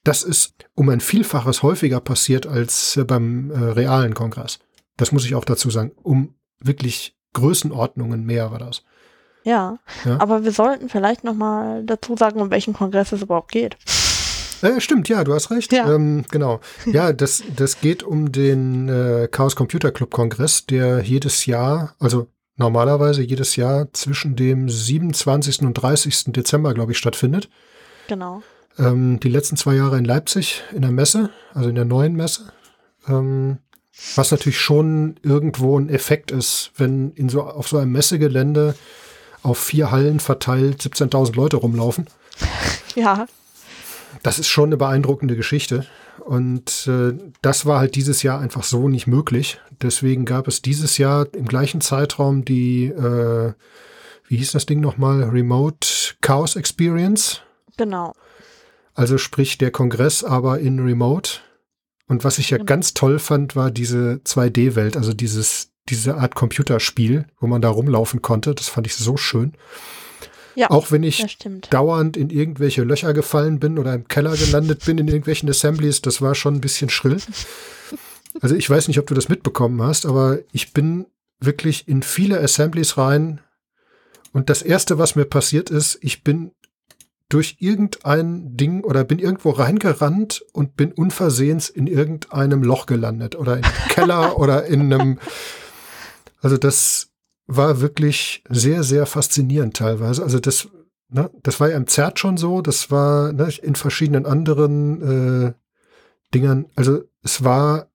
das 0.05 0.23
ist 0.23 0.55
um 0.75 0.89
ein 0.89 1.01
Vielfaches 1.01 1.63
häufiger 1.63 2.01
passiert 2.01 2.47
als 2.47 2.99
beim 3.07 3.51
äh, 3.51 3.59
realen 3.59 4.15
Kongress. 4.15 4.59
Das 4.97 5.13
muss 5.13 5.25
ich 5.25 5.35
auch 5.35 5.45
dazu 5.45 5.71
sagen. 5.71 5.93
Um 6.03 6.35
wirklich 6.59 7.17
Größenordnungen 7.35 8.25
mehr 8.25 8.51
war 8.51 8.59
das. 8.59 8.83
Ja, 9.45 9.79
ja, 10.05 10.21
aber 10.21 10.45
wir 10.45 10.53
sollten 10.53 10.89
vielleicht 10.89 11.25
noch 11.25 11.35
mal 11.35 11.83
dazu 11.85 12.17
sagen, 12.17 12.41
um 12.41 12.51
welchen 12.51 12.75
Kongress 12.75 13.13
es 13.13 13.23
überhaupt 13.23 13.53
geht. 13.53 13.77
Äh, 14.63 14.81
stimmt, 14.81 15.09
ja, 15.09 15.25
du 15.25 15.35
hast 15.35 15.51
recht. 15.51 15.73
Ja. 15.73 15.93
Ähm, 15.93 16.25
genau. 16.31 16.61
Ja, 16.87 17.13
das, 17.13 17.43
das 17.57 17.81
geht 17.81 18.03
um 18.03 18.33
den 18.33 18.89
äh, 18.89 19.29
Chaos 19.31 19.57
Computer 19.57 19.91
Club 19.91 20.11
Kongress, 20.11 20.67
der 20.67 21.01
jedes 21.03 21.47
Jahr, 21.47 21.95
also 21.99 22.29
normalerweise 22.57 23.23
jedes 23.23 23.57
Jahr 23.57 23.93
zwischen 23.93 24.37
dem 24.37 24.69
27. 24.69 25.63
und 25.63 25.75
30. 25.75 26.33
Dezember, 26.33 26.75
glaube 26.75 26.93
ich, 26.93 26.99
stattfindet. 26.99 27.49
Genau. 28.09 28.43
Ähm, 28.79 29.19
die 29.21 29.31
letzten 29.31 29.57
zwei 29.57 29.75
Jahre 29.77 29.99
in 29.99 30.05
Leipzig 30.05 30.63
in 30.73 30.83
der 30.83 30.91
Messe, 30.91 31.31
also 31.55 31.69
in 31.69 31.75
der 31.75 31.85
neuen 31.85 32.15
Messe. 32.15 32.53
Ähm, 33.09 33.59
was 34.15 34.31
natürlich 34.31 34.61
schon 34.61 35.17
irgendwo 35.23 35.79
ein 35.79 35.89
Effekt 35.89 36.31
ist, 36.31 36.73
wenn 36.77 37.13
in 37.13 37.29
so, 37.29 37.43
auf 37.43 37.69
so 37.69 37.79
einem 37.79 37.93
Messegelände 37.93 38.75
auf 39.43 39.59
vier 39.59 39.91
Hallen 39.91 40.21
verteilt 40.21 40.83
17.000 40.83 41.35
Leute 41.35 41.57
rumlaufen. 41.57 42.07
Ja. 42.97 43.27
Das 44.25 44.41
ist 44.41 44.49
schon 44.49 44.71
eine 44.71 44.77
beeindruckende 44.77 45.37
Geschichte. 45.37 45.87
Und 46.19 46.89
äh, 46.89 47.17
das 47.41 47.67
war 47.67 47.79
halt 47.79 47.95
dieses 47.95 48.25
Jahr 48.25 48.41
einfach 48.41 48.65
so 48.65 48.89
nicht 48.89 49.07
möglich. 49.07 49.61
Deswegen 49.81 50.25
gab 50.25 50.49
es 50.49 50.61
dieses 50.61 50.99
Jahr 50.99 51.27
im 51.35 51.47
gleichen 51.47 51.81
Zeitraum 51.81 52.45
die, 52.45 52.87
äh, 52.87 53.53
wie 54.27 54.37
hieß 54.37 54.53
das 54.53 54.67
Ding 54.67 54.81
nochmal? 54.81 55.23
Remote 55.23 55.87
Chaos 56.21 56.57
Experience. 56.57 57.43
Genau. 57.77 58.13
Also 58.95 59.19
sprich 59.19 59.57
der 59.57 59.71
Kongress 59.71 60.25
aber 60.25 60.59
in 60.59 60.81
Remote. 60.81 61.39
Und 62.09 62.25
was 62.25 62.39
ich 62.39 62.51
ja 62.51 62.59
genau. 62.59 62.67
ganz 62.67 62.93
toll 62.93 63.19
fand, 63.19 63.55
war 63.55 63.71
diese 63.71 64.21
2D-Welt, 64.25 64.97
also 64.97 65.13
dieses 65.13 65.71
diese 65.91 66.17
Art 66.17 66.35
Computerspiel, 66.35 67.27
wo 67.41 67.47
man 67.47 67.61
da 67.61 67.69
rumlaufen 67.69 68.23
konnte. 68.23 68.55
Das 68.55 68.69
fand 68.69 68.87
ich 68.87 68.95
so 68.95 69.17
schön. 69.17 69.55
Ja, 70.55 70.71
auch 70.71 70.91
wenn 70.91 71.03
ich 71.03 71.39
dauernd 71.71 72.17
in 72.17 72.31
irgendwelche 72.31 72.83
Löcher 72.83 73.15
gefallen 73.15 73.61
bin 73.61 73.79
oder 73.79 73.95
im 73.95 74.09
Keller 74.09 74.37
gelandet 74.37 74.85
bin 74.85 74.99
in 74.99 75.09
irgendwelchen 75.09 75.49
Assemblies, 75.49 76.03
das 76.03 76.21
war 76.21 76.35
schon 76.35 76.57
ein 76.57 76.61
bisschen 76.61 76.91
schrill. 76.91 77.19
Also 78.41 78.55
ich 78.55 78.71
weiß 78.71 78.87
nicht, 78.87 79.01
ob 79.01 79.09
du 79.09 79.15
das 79.15 79.29
mitbekommen 79.29 79.83
hast, 79.83 80.07
aber 80.07 80.39
ich 80.53 80.73
bin 80.73 81.07
wirklich 81.41 81.89
in 81.89 82.05
viele 82.05 82.41
Assemblies 82.41 82.97
rein 82.97 83.41
und 84.33 84.51
das 84.51 84.63
erste, 84.63 84.99
was 84.99 85.17
mir 85.17 85.25
passiert 85.25 85.69
ist, 85.69 85.99
ich 86.01 86.23
bin 86.23 86.53
durch 87.29 87.57
irgendein 87.61 88.57
Ding 88.57 88.83
oder 88.85 89.05
bin 89.05 89.19
irgendwo 89.19 89.51
reingerannt 89.51 90.45
und 90.53 90.77
bin 90.77 90.93
unversehens 90.93 91.69
in 91.69 91.87
irgendeinem 91.87 92.63
Loch 92.63 92.87
gelandet 92.87 93.37
oder 93.37 93.57
im 93.57 93.65
Keller 93.89 94.39
oder 94.39 94.67
in 94.67 94.93
einem 94.93 95.19
also 96.41 96.57
das 96.57 97.11
war 97.47 97.81
wirklich 97.81 98.45
sehr, 98.49 98.83
sehr 98.83 99.07
faszinierend 99.07 99.77
teilweise. 99.77 100.23
Also 100.23 100.39
das, 100.39 100.69
ne, 101.09 101.31
das 101.43 101.61
war 101.61 101.71
ja 101.71 101.77
im 101.77 101.87
Zert 101.87 102.19
schon 102.19 102.37
so, 102.37 102.63
das 102.63 102.91
war 102.91 103.33
ne, 103.33 103.49
in 103.63 103.75
verschiedenen 103.75 104.27
anderen 104.27 105.47
äh, 105.49 105.53
Dingern. 106.33 106.67
Also 106.77 107.03
es 107.23 107.43
war 107.43 107.89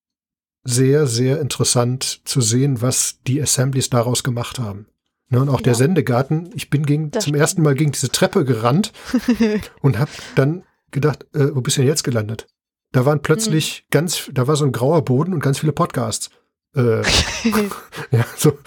sehr, 0.63 1.07
sehr 1.07 1.39
interessant 1.39 2.21
zu 2.25 2.41
sehen, 2.41 2.81
was 2.81 3.19
die 3.27 3.41
Assemblies 3.41 3.89
daraus 3.89 4.23
gemacht 4.23 4.59
haben. 4.59 4.87
Ne, 5.29 5.41
und 5.41 5.49
auch 5.49 5.59
ja. 5.59 5.65
der 5.65 5.75
Sendegarten, 5.75 6.49
ich 6.53 6.69
bin 6.69 6.85
gegen, 6.85 7.11
zum 7.11 7.21
stimmt. 7.21 7.37
ersten 7.37 7.61
Mal 7.63 7.75
gegen 7.75 7.91
diese 7.91 8.09
Treppe 8.09 8.45
gerannt 8.45 8.91
und 9.81 9.97
habe 9.97 10.11
dann 10.35 10.63
gedacht, 10.91 11.25
äh, 11.33 11.55
wo 11.55 11.61
bist 11.61 11.77
du 11.77 11.81
denn 11.81 11.87
jetzt 11.87 12.03
gelandet? 12.03 12.47
Da 12.91 13.05
waren 13.05 13.21
plötzlich 13.21 13.85
mhm. 13.85 13.91
ganz, 13.91 14.29
da 14.33 14.47
war 14.47 14.55
so 14.55 14.65
ein 14.65 14.71
grauer 14.71 15.03
Boden 15.03 15.33
und 15.33 15.39
ganz 15.39 15.59
viele 15.59 15.71
Podcasts. 15.71 16.29
Äh, 16.75 17.01
ja, 18.11 18.25
so. 18.37 18.57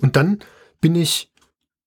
Und 0.00 0.16
dann 0.16 0.40
bin 0.80 0.94
ich 0.96 1.30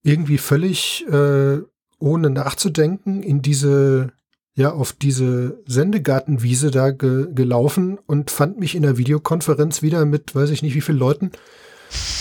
irgendwie 0.04 0.38
völlig 0.38 1.06
äh, 1.08 1.60
ohne 2.00 2.30
nachzudenken 2.30 3.24
in 3.24 3.42
diese, 3.42 4.12
ja, 4.54 4.72
auf 4.72 4.94
diese 4.94 5.60
Sendegartenwiese 5.66 6.72
da 6.72 6.92
ge 6.92 7.28
gelaufen 7.34 7.98
und 8.06 8.30
fand 8.32 8.60
mich 8.60 8.76
in 8.76 8.84
der 8.84 8.98
Videokonferenz 8.98 9.82
wieder 9.82 10.06
mit, 10.06 10.36
weiß 10.36 10.52
ich 10.52 10.62
nicht 10.62 10.76
wie 10.76 10.82
vielen 10.82 11.00
Leuten, 11.00 11.32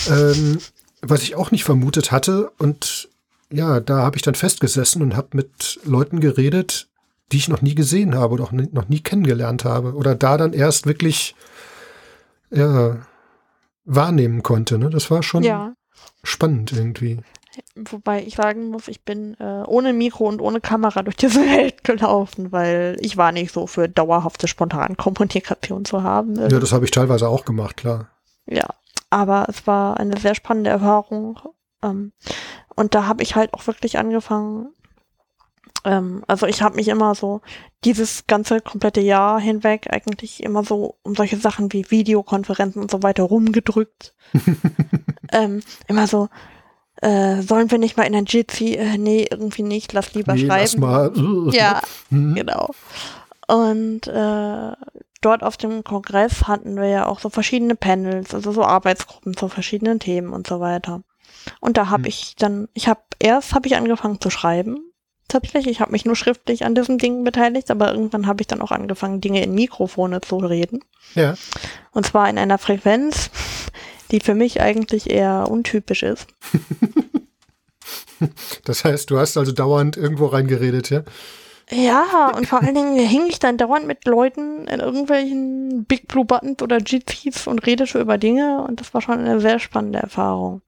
ähm, 0.08 0.58
was 1.02 1.22
ich 1.22 1.34
auch 1.34 1.50
nicht 1.50 1.64
vermutet 1.64 2.10
hatte. 2.10 2.50
Und 2.58 3.10
ja, 3.52 3.80
da 3.80 3.98
habe 3.98 4.16
ich 4.16 4.22
dann 4.22 4.34
festgesessen 4.34 5.02
und 5.02 5.16
habe 5.16 5.28
mit 5.32 5.78
Leuten 5.84 6.20
geredet, 6.20 6.88
die 7.32 7.36
ich 7.36 7.48
noch 7.48 7.62
nie 7.62 7.74
gesehen 7.74 8.14
habe 8.14 8.34
oder 8.34 8.44
auch 8.44 8.52
noch 8.52 8.88
nie 8.88 9.00
kennengelernt 9.00 9.64
habe. 9.64 9.94
Oder 9.94 10.14
da 10.14 10.38
dann 10.38 10.52
erst 10.52 10.86
wirklich 10.86 11.34
ja, 12.54 12.96
wahrnehmen 13.84 14.42
konnte. 14.42 14.78
Ne? 14.78 14.90
Das 14.90 15.10
war 15.10 15.22
schon 15.22 15.42
Ja. 15.42 15.74
spannend 16.22 16.72
irgendwie. 16.72 17.20
Wobei 17.76 18.22
ich 18.24 18.34
sagen 18.34 18.68
muss, 18.70 18.88
ich 18.88 19.04
bin 19.04 19.34
äh, 19.38 19.62
ohne 19.66 19.92
Mikro 19.92 20.26
und 20.26 20.40
ohne 20.40 20.60
Kamera 20.60 21.02
durch 21.02 21.16
diese 21.16 21.40
Welt 21.56 21.84
gelaufen, 21.84 22.50
weil 22.50 22.96
ich 23.00 23.16
war 23.16 23.30
nicht 23.32 23.52
so 23.52 23.66
für 23.66 23.88
dauerhafte 23.88 24.48
spontane 24.48 24.96
Kommunikation 24.96 25.84
zu 25.84 26.02
haben. 26.02 26.34
Ja, 26.36 26.48
das 26.58 26.72
habe 26.72 26.84
ich 26.84 26.90
teilweise 26.90 27.28
auch 27.28 27.44
gemacht, 27.44 27.76
klar. 27.76 28.08
Ja, 28.46 28.66
aber 29.10 29.46
es 29.48 29.66
war 29.66 29.98
eine 29.98 30.18
sehr 30.18 30.34
spannende 30.34 30.70
Erfahrung. 30.70 31.38
Ähm, 31.82 32.12
und 32.74 32.94
da 32.94 33.06
habe 33.06 33.22
ich 33.22 33.36
halt 33.36 33.54
auch 33.54 33.66
wirklich 33.68 33.98
angefangen. 33.98 34.72
Ähm, 35.84 36.24
also 36.26 36.46
ich 36.46 36.62
habe 36.62 36.76
mich 36.76 36.88
immer 36.88 37.14
so 37.14 37.40
dieses 37.84 38.26
ganze 38.26 38.60
komplette 38.60 39.00
Jahr 39.00 39.38
hinweg 39.40 39.88
eigentlich 39.90 40.42
immer 40.42 40.64
so 40.64 40.96
um 41.02 41.14
solche 41.14 41.36
Sachen 41.36 41.72
wie 41.72 41.90
Videokonferenzen 41.90 42.80
und 42.82 42.90
so 42.90 43.02
weiter 43.02 43.24
rumgedrückt. 43.24 44.14
ähm, 45.32 45.62
immer 45.86 46.06
so, 46.06 46.28
äh, 47.02 47.42
sollen 47.42 47.70
wir 47.70 47.78
nicht 47.78 47.96
mal 47.96 48.04
in 48.04 48.14
ein 48.14 48.24
Jitsi? 48.26 48.74
Äh, 48.74 48.96
nee, 48.98 49.26
irgendwie 49.30 49.62
nicht, 49.62 49.92
lass 49.92 50.14
lieber 50.14 50.34
Nee, 50.34 50.46
schreiben. 50.46 50.60
lass 50.62 50.76
mal. 50.76 51.12
Ja, 51.52 51.82
hm. 52.10 52.34
genau. 52.34 52.70
Und 53.46 54.06
äh, 54.06 54.72
dort 55.20 55.42
auf 55.42 55.56
dem 55.58 55.84
Kongress 55.84 56.46
hatten 56.48 56.76
wir 56.76 56.88
ja 56.88 57.06
auch 57.06 57.18
so 57.20 57.28
verschiedene 57.28 57.74
Panels, 57.76 58.34
also 58.34 58.52
so 58.52 58.62
Arbeitsgruppen 58.64 59.36
zu 59.36 59.48
verschiedenen 59.48 60.00
Themen 60.00 60.32
und 60.32 60.46
so 60.46 60.60
weiter. 60.60 61.02
Und 61.60 61.76
da 61.76 61.88
habe 61.90 62.04
Hm. 62.04 62.08
ich 62.08 62.36
dann, 62.36 62.68
ich 62.72 62.88
habe 62.88 63.00
erst 63.18 63.52
habe 63.54 63.66
ich 63.66 63.76
angefangen 63.76 64.20
zu 64.20 64.30
schreiben. 64.30 64.78
Tatsächlich, 65.28 65.68
ich 65.68 65.80
habe 65.80 65.92
mich 65.92 66.04
nur 66.04 66.16
schriftlich 66.16 66.64
an 66.64 66.74
diesen 66.74 66.98
Dingen 66.98 67.24
beteiligt, 67.24 67.70
aber 67.70 67.92
irgendwann 67.92 68.26
habe 68.26 68.42
ich 68.42 68.46
dann 68.46 68.60
auch 68.60 68.70
angefangen, 68.70 69.20
Dinge 69.20 69.42
in 69.42 69.54
Mikrofone 69.54 70.20
zu 70.20 70.36
reden. 70.36 70.80
Ja. 71.14 71.34
Und 71.92 72.06
zwar 72.06 72.28
in 72.28 72.38
einer 72.38 72.58
Frequenz, 72.58 73.30
die 74.10 74.20
für 74.20 74.34
mich 74.34 74.60
eigentlich 74.60 75.10
eher 75.10 75.48
untypisch 75.50 76.02
ist. 76.02 76.26
Das 78.64 78.84
heißt, 78.84 79.10
du 79.10 79.18
hast 79.18 79.36
also 79.36 79.52
dauernd 79.52 79.96
irgendwo 79.96 80.26
reingeredet, 80.26 80.88
ja? 80.88 81.02
Ja, 81.70 82.30
und 82.36 82.46
vor 82.46 82.62
allen 82.62 82.74
Dingen 82.74 82.96
hing 82.98 83.26
ich 83.28 83.38
dann 83.38 83.56
dauernd 83.56 83.86
mit 83.86 84.04
Leuten 84.06 84.66
in 84.66 84.80
irgendwelchen 84.80 85.84
Big 85.84 86.08
Blue 86.08 86.24
Buttons 86.24 86.62
oder 86.62 86.78
GCs 86.78 87.46
und 87.46 87.66
redete 87.66 87.98
über 87.98 88.18
Dinge 88.18 88.64
und 88.66 88.80
das 88.80 88.92
war 88.92 89.00
schon 89.00 89.18
eine 89.18 89.40
sehr 89.40 89.58
spannende 89.58 89.98
Erfahrung. 89.98 90.62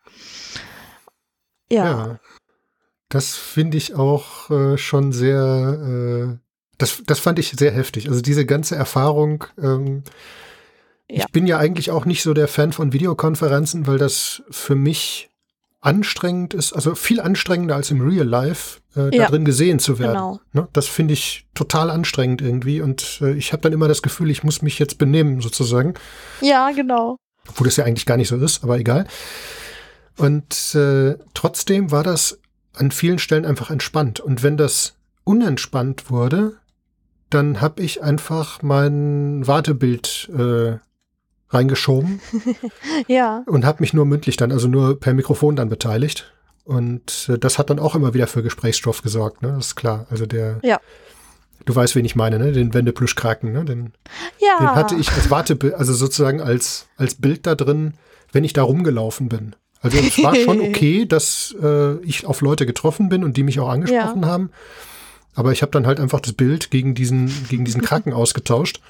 Ja, 1.71 2.19
Das 3.09 3.35
finde 3.37 3.77
ich 3.77 3.95
auch 3.95 4.51
äh, 4.51 4.77
schon 4.79 5.13
sehr, 5.13 6.33
äh, 6.35 6.39
das, 6.79 7.03
das 7.07 7.19
fand 7.21 7.39
ich 7.39 7.51
sehr 7.53 7.71
heftig. 7.71 8.09
Also 8.09 8.21
diese 8.21 8.45
ganze 8.47 8.75
Erfahrung, 8.77 9.45
ähm, 9.63 10.03
Ja. 11.09 11.25
ich 11.25 11.33
bin 11.33 11.47
ja 11.47 11.59
eigentlich 11.59 11.91
auch 11.93 12.05
nicht 12.05 12.23
so 12.23 12.35
der 12.35 12.49
Fan 12.49 12.73
von 12.73 12.93
Videokonferenzen, 12.93 13.87
weil 13.87 13.99
das 13.99 14.43
für 14.51 14.75
mich 14.75 15.31
anstrengend 15.81 16.53
ist, 16.53 16.73
also 16.73 16.97
viel 16.97 17.21
anstrengender 17.21 17.77
als 17.77 17.93
im 17.93 18.01
Real 18.01 18.27
Life, 18.27 18.81
äh, 18.97 19.11
da 19.11 19.17
Ja. 19.17 19.27
drin 19.29 19.45
gesehen 19.45 19.79
zu 19.79 20.01
werden. 20.01 20.15
genau. 20.15 20.41
Ne? 20.53 20.67
Das 20.73 20.87
finde 20.89 21.15
ich 21.15 21.47
total 21.55 21.91
anstrengend 21.91 22.43
irgendwie 22.43 22.81
und 22.81 23.21
äh, 23.23 23.35
ich 23.35 23.53
habe 23.53 23.63
dann 23.63 23.73
immer 23.73 23.87
das 23.87 24.03
Gefühl, 24.03 24.31
ich 24.31 24.43
muss 24.43 24.63
mich 24.63 24.81
jetzt 24.81 24.99
benehmen 24.99 25.41
sozusagen. 25.41 25.95
Ja, 26.41 26.73
genau. 26.73 27.19
Obwohl 27.49 27.67
das 27.69 27.77
ja 27.77 27.85
eigentlich 27.85 28.07
gar 28.07 28.17
nicht 28.17 28.27
so 28.29 28.37
ist, 28.37 28.65
aber 28.65 28.79
egal. 28.81 29.07
Und 30.17 30.75
äh, 30.75 31.15
trotzdem 31.35 31.93
war 31.93 32.03
das 32.03 32.41
an 32.77 32.91
vielen 32.91 33.19
Stellen 33.19 33.45
einfach 33.45 33.71
entspannt. 33.71 34.21
Und 34.21 34.43
wenn 34.43 34.57
das 34.57 34.95
unentspannt 35.25 36.11
wurde, 36.11 36.55
dann 37.31 37.61
habe 37.61 37.83
ich 37.83 38.03
einfach 38.03 38.63
mein 38.63 39.47
Wartebild 39.47 40.31
äh, 40.37 40.79
reingeschoben 41.49 42.21
Ja, 43.09 43.43
und 43.47 43.65
habe 43.65 43.79
mich 43.81 43.93
nur 43.93 44.05
mündlich 44.05 44.37
dann, 44.37 44.53
also 44.53 44.69
nur 44.69 44.99
per 45.01 45.15
Mikrofon 45.15 45.57
dann 45.57 45.69
beteiligt. 45.69 46.33
Und 46.65 47.29
äh, 47.29 47.39
das 47.39 47.59
hat 47.59 47.71
dann 47.71 47.79
auch 47.79 47.95
immer 47.95 48.15
wieder 48.15 48.27
für 48.27 48.43
Gesprächsstoff 48.43 49.03
gesorgt, 49.03 49.43
ne? 49.43 49.53
Das 49.57 49.69
ist 49.69 49.77
klar. 49.77 50.07
Also 50.11 50.27
der, 50.27 50.59
Ja. 50.63 50.81
du 51.65 51.75
weißt, 51.75 51.95
wen 51.95 52.05
ich 52.05 52.17
meine, 52.17 52.39
ne? 52.39 52.53
Den 52.53 52.75
Wendeplüschkraken, 52.75 53.53
ne? 53.53 53.65
Den, 53.65 53.93
ja. 54.41 54.59
den 54.59 54.75
hatte 54.75 54.97
ich 54.97 55.13
als 55.13 55.31
Wartebild, 55.31 55.75
also 55.75 55.93
sozusagen 55.93 56.41
als, 56.41 56.89
als 56.97 57.15
Bild 57.15 57.47
da 57.47 57.55
drin, 57.55 57.95
wenn 58.33 58.43
ich 58.45 58.53
da 58.53 58.63
rumgelaufen 58.65 59.29
bin. 59.29 59.55
Also 59.87 59.99
es 59.99 60.23
war 60.23 60.35
schon 60.35 60.61
okay, 60.69 61.07
dass 61.07 61.55
äh, 61.63 61.97
ich 61.99 62.27
auf 62.27 62.41
Leute 62.41 62.67
getroffen 62.67 63.09
bin 63.09 63.25
und 63.25 63.37
die 63.37 63.43
mich 63.43 63.61
auch 63.61 63.69
angesprochen 63.69 64.27
haben. 64.27 64.51
Aber 65.35 65.53
ich 65.53 65.63
habe 65.63 65.71
dann 65.71 65.87
halt 65.87 66.01
einfach 66.01 66.21
das 66.21 66.33
Bild 66.33 66.71
gegen 66.71 66.95
diesen, 66.95 67.31
gegen 67.49 67.65
diesen 67.65 67.83
Kraken 67.83 68.13
ausgetauscht. 68.15 68.81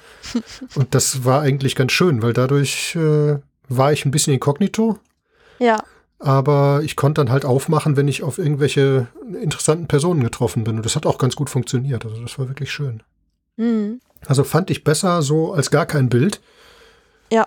Und 0.75 0.95
das 0.95 1.25
war 1.25 1.41
eigentlich 1.41 1.75
ganz 1.75 1.91
schön, 1.91 2.21
weil 2.21 2.33
dadurch 2.33 2.95
äh, 2.95 3.37
war 3.67 3.91
ich 3.91 4.05
ein 4.05 4.11
bisschen 4.11 4.33
inkognito. 4.33 4.97
Ja, 5.59 5.83
Aber 6.19 6.81
ich 6.83 6.95
konnte 6.95 7.21
dann 7.21 7.31
halt 7.31 7.43
aufmachen, 7.43 7.97
wenn 7.97 8.07
ich 8.07 8.23
auf 8.23 8.37
irgendwelche 8.37 9.07
interessanten 9.41 9.87
Personen 9.87 10.23
getroffen 10.23 10.63
bin. 10.63 10.77
Und 10.77 10.85
das 10.85 10.95
hat 10.95 11.05
auch 11.05 11.17
ganz 11.17 11.35
gut 11.35 11.49
funktioniert. 11.49 12.05
Also 12.05 12.21
das 12.21 12.39
war 12.39 12.47
wirklich 12.47 12.71
schön. 12.71 13.03
hm. 13.57 13.99
Also 14.25 14.43
fand 14.43 14.71
ich 14.71 14.83
besser 14.83 15.21
so 15.21 15.53
als 15.53 15.69
gar 15.69 15.85
kein 15.85 16.09
Bild. 16.09 16.41
Ja. 17.31 17.45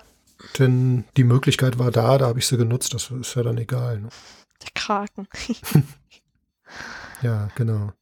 Denn 0.59 1.05
die 1.17 1.25
Möglichkeit 1.25 1.79
war 1.79 1.91
da, 1.91 2.19
da 2.19 2.27
habe 2.27 2.39
ich 2.39 2.47
sie 2.47 2.57
genutzt. 2.57 2.95
Das 2.95 3.11
ist 3.11 3.35
ja 3.35 3.43
dann 3.43 3.59
egal. 3.59 4.01
Ne? 4.01 4.09
der 4.62 4.71
Kraken. 4.75 5.29
Ja, 7.23 7.49
genau. 7.55 7.93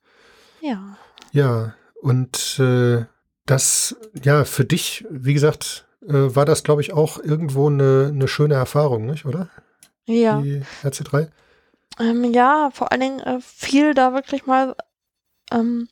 Ja. 0.61 0.97
Ja, 1.33 1.75
und 2.03 2.59
äh, 2.61 3.05
das, 3.47 3.97
ja, 4.23 4.45
für 4.45 4.65
dich, 4.65 5.07
wie 5.11 5.35
gesagt, 5.35 5.89
äh, 6.07 6.13
war 6.13 6.45
das, 6.45 6.63
glaube 6.63 6.83
ich, 6.83 6.93
auch 6.93 7.19
irgendwo 7.19 7.69
eine, 7.69 8.13
eine 8.13 8.29
schöne 8.29 8.55
Erfahrung, 8.55 9.07
nicht, 9.07 9.25
oder? 9.25 9.49
Ja. 10.05 10.41
Die 10.41 10.63
RC3? 10.85 11.31
Ähm, 11.99 12.33
ja, 12.33 12.71
vor 12.73 12.93
allen 12.93 13.01
Dingen 13.01 13.21
äh, 13.21 13.41
fiel 13.41 13.95
da 13.95 14.13
wirklich 14.13 14.47
mal 14.47 14.77
ähm, 15.51 15.89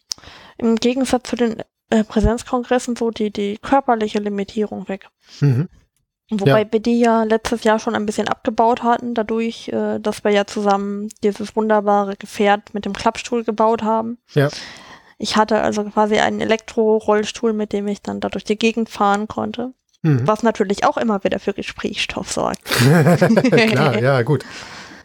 im 0.58 0.76
Gegensatz 0.76 1.28
zu 1.28 1.36
den 1.36 1.62
äh, 1.90 2.04
Präsenzkongressen 2.04 2.94
so 2.94 3.10
die, 3.10 3.32
die 3.32 3.58
körperliche 3.58 4.20
Limitierung 4.20 4.88
weg. 4.88 5.08
Mhm. 5.40 5.68
Wobei 6.30 6.62
Ja. 6.62 6.72
wir 6.72 6.80
die 6.80 6.98
ja 6.98 7.22
letztes 7.22 7.62
Jahr 7.64 7.78
schon 7.78 7.94
ein 7.94 8.04
bisschen 8.06 8.26
abgebaut 8.28 8.82
hatten, 8.82 9.14
dadurch, 9.14 9.68
äh, 9.68 10.00
dass 10.00 10.24
wir 10.24 10.32
ja 10.32 10.44
zusammen 10.46 11.08
dieses 11.22 11.54
wunderbare 11.54 12.16
Gefährt 12.16 12.74
mit 12.74 12.84
dem 12.84 12.92
Klappstuhl 12.94 13.44
gebaut 13.44 13.82
haben. 13.82 14.18
Ja. 14.34 14.48
Ich 15.18 15.36
hatte 15.36 15.60
also 15.60 15.84
quasi 15.84 16.16
einen 16.18 16.40
Elektro-Rollstuhl, 16.40 17.52
mit 17.52 17.72
dem 17.72 17.86
ich 17.88 18.02
dann 18.02 18.20
da 18.20 18.28
durch 18.28 18.44
die 18.44 18.56
Gegend 18.58 18.88
fahren 18.90 19.28
konnte, 19.28 19.72
Mhm. 20.02 20.26
was 20.26 20.42
natürlich 20.42 20.84
auch 20.84 20.96
immer 20.96 21.22
wieder 21.24 21.38
für 21.38 21.52
Gesprächsstoff 21.54 22.30
sorgt. 22.32 22.64
Klar, 23.70 24.02
ja, 24.02 24.22
gut. 24.22 24.44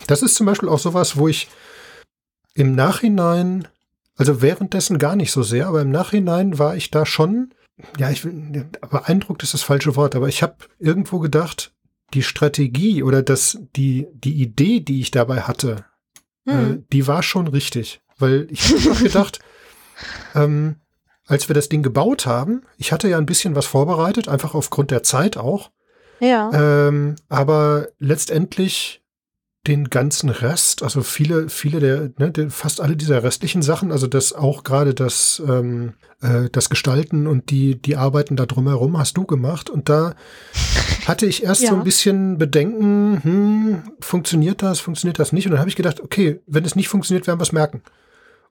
Das 0.08 0.22
ist 0.24 0.36
zum 0.36 0.46
Beispiel 0.48 0.70
auch 0.70 0.80
sowas, 0.80 1.18
wo 1.18 1.28
ich 1.28 1.48
im 2.56 2.76
Nachhinein, 2.76 3.68
also 4.18 4.42
währenddessen 4.42 4.98
gar 4.98 5.16
nicht 5.16 5.32
so 5.32 5.44
sehr, 5.44 5.68
aber 5.68 5.82
im 5.82 5.92
Nachhinein 5.92 6.60
war 6.60 6.76
ich 6.76 6.92
da 6.92 7.06
schon, 7.06 7.54
ja, 7.98 8.10
ich 8.10 8.24
will, 8.26 8.70
beeindruckt 8.90 9.44
ist 9.44 9.54
das 9.54 9.64
falsche 9.64 9.96
Wort, 9.96 10.16
aber 10.16 10.28
ich 10.28 10.44
habe 10.44 10.56
irgendwo 10.80 11.20
gedacht, 11.20 11.74
die 12.14 12.24
Strategie 12.24 13.04
oder 13.04 13.22
das, 13.22 13.58
die, 13.76 14.08
die 14.14 14.42
Idee, 14.42 14.80
die 14.82 15.00
ich 15.02 15.12
dabei 15.12 15.42
hatte, 15.42 15.86
äh, 16.46 16.52
Hm. 16.52 16.86
die 16.92 17.08
war 17.08 17.24
schon 17.24 17.48
richtig. 17.48 18.02
Weil 18.18 18.48
ich 18.50 18.72
habe 18.90 19.04
gedacht, 19.04 19.40
ähm, 20.36 20.76
als 21.26 21.50
wir 21.50 21.54
das 21.54 21.70
Ding 21.70 21.84
gebaut 21.84 22.26
haben, 22.26 22.64
ich 22.78 22.92
hatte 22.92 23.08
ja 23.08 23.18
ein 23.18 23.26
bisschen 23.26 23.56
was 23.56 23.66
vorbereitet, 23.66 24.28
einfach 24.28 24.54
aufgrund 24.54 24.92
der 24.92 25.04
Zeit 25.04 25.38
auch. 25.38 25.72
Ja. 26.20 26.52
Ähm, 26.54 27.16
aber 27.30 27.88
letztendlich 28.00 29.01
den 29.68 29.92
ganzen 29.92 30.30
Rest, 30.30 30.82
also 30.82 31.04
viele, 31.04 31.48
viele 31.48 31.80
der, 31.80 32.10
ne, 32.18 32.32
der, 32.32 32.50
fast 32.50 32.82
alle 32.82 32.96
dieser 32.98 33.22
restlichen 33.22 33.62
Sachen, 33.62 33.92
also 33.92 34.08
das 34.08 34.34
auch 34.34 34.64
gerade 34.64 34.96
das, 34.96 35.42
ähm, 35.48 35.94
äh, 36.22 36.50
das 36.52 36.72
Gestalten 36.72 37.28
und 37.28 37.52
die, 37.52 37.80
die 37.80 37.96
Arbeiten 37.96 38.36
da 38.36 38.48
drumherum 38.48 38.98
hast 38.98 39.18
du 39.18 39.26
gemacht. 39.26 39.70
Und 39.70 39.88
da 39.88 40.16
hatte 41.06 41.28
ich 41.28 41.44
erst 41.44 41.62
so 41.62 41.68
Ja. 41.68 41.74
ein 41.74 41.84
bisschen 41.84 42.40
Bedenken, 42.40 43.20
hm, 43.24 43.82
funktioniert 44.00 44.64
das, 44.64 44.80
funktioniert 44.80 45.20
das 45.20 45.32
nicht? 45.32 45.46
Und 45.46 45.52
dann 45.52 45.60
habe 45.60 45.70
ich 45.70 45.76
gedacht, 45.76 46.00
okay, 46.00 46.40
wenn 46.48 46.66
es 46.66 46.76
nicht 46.76 46.90
funktioniert, 46.90 47.28
werden 47.28 47.40
wir 47.40 47.44
es 47.44 47.52
merken. 47.52 47.84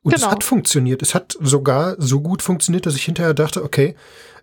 Und 0.03 0.15
es 0.15 0.21
Genau. 0.21 0.31
hat 0.33 0.45
funktioniert. 0.45 1.03
Es 1.03 1.15
hat 1.17 1.37
sogar 1.41 1.97
so 1.99 2.21
gut 2.21 2.41
funktioniert, 2.41 2.87
dass 2.87 2.95
ich 2.95 3.05
hinterher 3.05 3.35
dachte, 3.35 3.65
okay, 3.65 3.97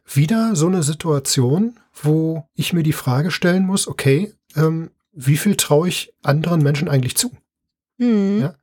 wieder 0.06 0.56
so 0.56 0.68
eine 0.68 0.84
Situation, 0.84 1.80
wo 2.04 2.46
ich 2.56 2.74
mir 2.74 2.84
die 2.84 2.94
Frage 2.94 3.32
stellen 3.32 3.66
muss, 3.66 3.88
okay, 3.88 4.34
ähm, 4.56 4.92
wie 5.18 5.38
viel 5.38 5.56
traue 5.56 5.88
ich 5.88 6.14
anderen 6.24 6.62
Menschen 6.62 6.88
eigentlich 6.88 7.18
zu? 7.18 7.32
Hm. 8.00 8.42
Ja. 8.42 8.56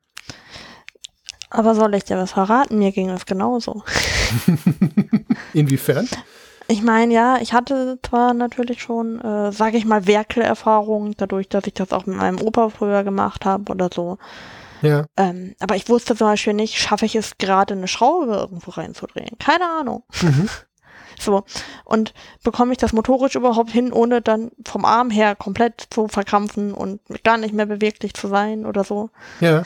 Aber 1.51 1.75
soll 1.75 1.95
ich 1.95 2.05
dir 2.05 2.17
was 2.17 2.33
verraten? 2.33 2.79
Mir 2.79 2.93
ging 2.93 3.11
es 3.11 3.27
genauso. 3.27 3.83
Inwiefern? 5.53 6.09
Ich 6.69 6.83
meine, 6.83 7.13
ja, 7.13 7.39
ich 7.41 7.53
hatte 7.53 7.99
zwar 8.03 8.35
natürlich 8.35 8.81
schon, 8.81 9.21
äh, 9.21 9.53
sage 9.53 9.77
ich 9.77 9.85
mal, 9.85 10.07
Werkelerfahrung, 10.07 11.15
dadurch, 11.17 11.49
dass 11.49 11.67
ich 11.67 11.75
das 11.75 11.93
auch 11.93 12.07
mit 12.07 12.17
meinem 12.17 12.41
Opa 12.41 12.71
früher 12.71 13.05
gemacht 13.05 13.45
habe 13.45 13.71
oder 13.71 13.91
so. 13.93 14.19
Ja. 14.81 15.07
Ähm, 15.17 15.55
aber 15.61 15.77
ich 15.77 15.89
wusste 15.89 16.15
zum 16.15 16.29
Beispiel 16.29 16.55
nicht, 16.55 16.79
schaffe 16.79 17.05
ich 17.05 17.17
es 17.17 17.37
gerade 17.39 17.75
eine 17.75 17.89
Schraube 17.89 18.33
irgendwo 18.33 18.71
reinzudrehen. 18.71 19.37
Keine 19.39 19.69
Ahnung. 19.69 20.05
Mhm. 20.23 20.49
So. 21.19 21.45
Und 21.85 22.15
bekomme 22.43 22.73
ich 22.73 22.79
das 22.79 22.93
motorisch 22.93 23.35
überhaupt 23.35 23.71
hin, 23.71 23.93
ohne 23.93 24.23
dann 24.23 24.51
vom 24.65 24.85
Arm 24.85 25.11
her 25.11 25.35
komplett 25.35 25.87
zu 25.91 26.09
verkrampfen 26.09 26.73
und 26.73 27.01
gar 27.23 27.39
nicht 27.39 27.55
mehr 27.55 27.67
beweglich 27.67 28.15
zu 28.15 28.29
sein 28.29 28.67
oder 28.67 28.85
so. 28.85 29.11
Ja. 29.41 29.63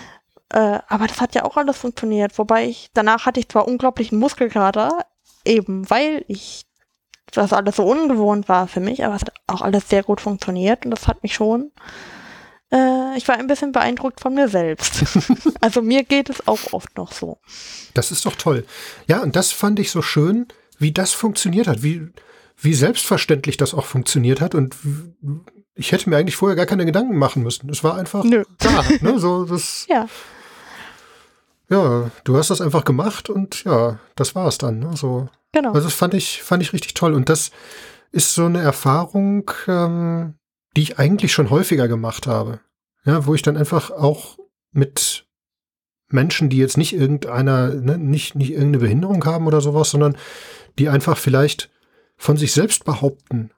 Äh, 0.50 0.80
aber 0.88 1.06
das 1.06 1.20
hat 1.20 1.34
ja 1.34 1.44
auch 1.44 1.56
alles 1.56 1.76
funktioniert. 1.76 2.38
Wobei 2.38 2.66
ich, 2.66 2.90
danach 2.94 3.26
hatte 3.26 3.40
ich 3.40 3.48
zwar 3.48 3.68
unglaublichen 3.68 4.18
Muskelkater, 4.18 5.06
eben 5.44 5.88
weil 5.90 6.24
ich 6.28 6.66
das 7.32 7.52
alles 7.52 7.76
so 7.76 7.84
ungewohnt 7.84 8.48
war 8.48 8.68
für 8.68 8.80
mich, 8.80 9.04
aber 9.04 9.14
es 9.14 9.22
hat 9.22 9.32
auch 9.46 9.60
alles 9.60 9.88
sehr 9.88 10.02
gut 10.02 10.20
funktioniert 10.20 10.84
und 10.84 10.90
das 10.90 11.06
hat 11.06 11.22
mich 11.22 11.34
schon. 11.34 11.72
Äh, 12.70 13.16
ich 13.16 13.26
war 13.28 13.36
ein 13.36 13.46
bisschen 13.46 13.72
beeindruckt 13.72 14.20
von 14.20 14.34
mir 14.34 14.48
selbst. 14.48 15.04
also 15.60 15.82
mir 15.82 16.04
geht 16.04 16.30
es 16.30 16.46
auch 16.46 16.72
oft 16.72 16.96
noch 16.96 17.12
so. 17.12 17.38
Das 17.94 18.10
ist 18.10 18.24
doch 18.24 18.36
toll. 18.36 18.66
Ja, 19.06 19.22
und 19.22 19.36
das 19.36 19.52
fand 19.52 19.78
ich 19.78 19.90
so 19.90 20.02
schön, 20.02 20.46
wie 20.78 20.92
das 20.92 21.12
funktioniert 21.12 21.66
hat, 21.66 21.82
wie, 21.82 22.09
wie 22.56 22.74
selbstverständlich 22.74 23.56
das 23.56 23.74
auch 23.74 23.84
funktioniert 23.86 24.40
hat. 24.40 24.55
Und 24.55 24.76
ich 25.74 25.92
hätte 25.92 26.09
mir 26.09 26.16
eigentlich 26.16 26.36
vorher 26.36 26.56
gar 26.56 26.66
keine 26.66 26.86
Gedanken 26.86 27.16
machen 27.16 27.42
müssen. 27.42 27.68
Es 27.70 27.84
war 27.84 27.96
einfach 27.96 28.24
Nö. 28.24 28.44
da. 28.59 28.84
Ne? 29.00 29.18
So, 29.18 29.44
das, 29.44 29.86
Ja. 29.88 30.09
ja, 31.68 32.10
du 32.24 32.36
hast 32.36 32.50
das 32.50 32.60
einfach 32.60 32.84
gemacht 32.84 33.28
und 33.28 33.64
ja, 33.64 33.98
das 34.16 34.34
war 34.34 34.48
es 34.48 34.59
dann. 34.59 34.78
Ne? 34.78 34.96
So, 34.96 35.28
Genau. 35.52 35.72
also 35.72 35.86
das 35.86 35.94
fand 35.94 36.14
ich, 36.14 36.42
fand 36.42 36.62
ich 36.62 36.72
richtig 36.72 36.94
toll. 36.94 37.14
Und 37.14 37.28
das 37.28 37.50
ist 38.12 38.34
so 38.34 38.44
eine 38.46 38.60
Erfahrung, 38.60 39.50
ähm, 39.66 40.34
die 40.76 40.82
ich 40.82 40.98
eigentlich 40.98 41.32
schon 41.32 41.50
häufiger 41.50 41.88
gemacht 41.88 42.26
habe. 42.26 42.60
Ja, 43.05 43.26
wo 43.26 43.34
ich 43.34 43.42
dann 43.42 43.56
einfach 43.56 43.90
auch 43.90 44.38
mit 44.72 45.26
Menschen, 46.10 46.48
die 46.48 46.59
jetzt 46.59 46.76
nicht 46.76 46.94
irgendeiner, 46.94 47.68
ne, 47.74 47.98
nicht, 47.98 48.34
nicht 48.34 48.50
irgendeine 48.50 48.78
Behinderung 48.78 49.24
haben 49.24 49.46
oder 49.46 49.60
sowas, 49.60 49.90
sondern 49.90 50.16
die 50.78 50.88
einfach 50.88 51.16
vielleicht 51.18 51.70
von 52.16 52.36
sich 52.36 52.52
selbst 52.52 52.84
behaupten, 52.84 53.50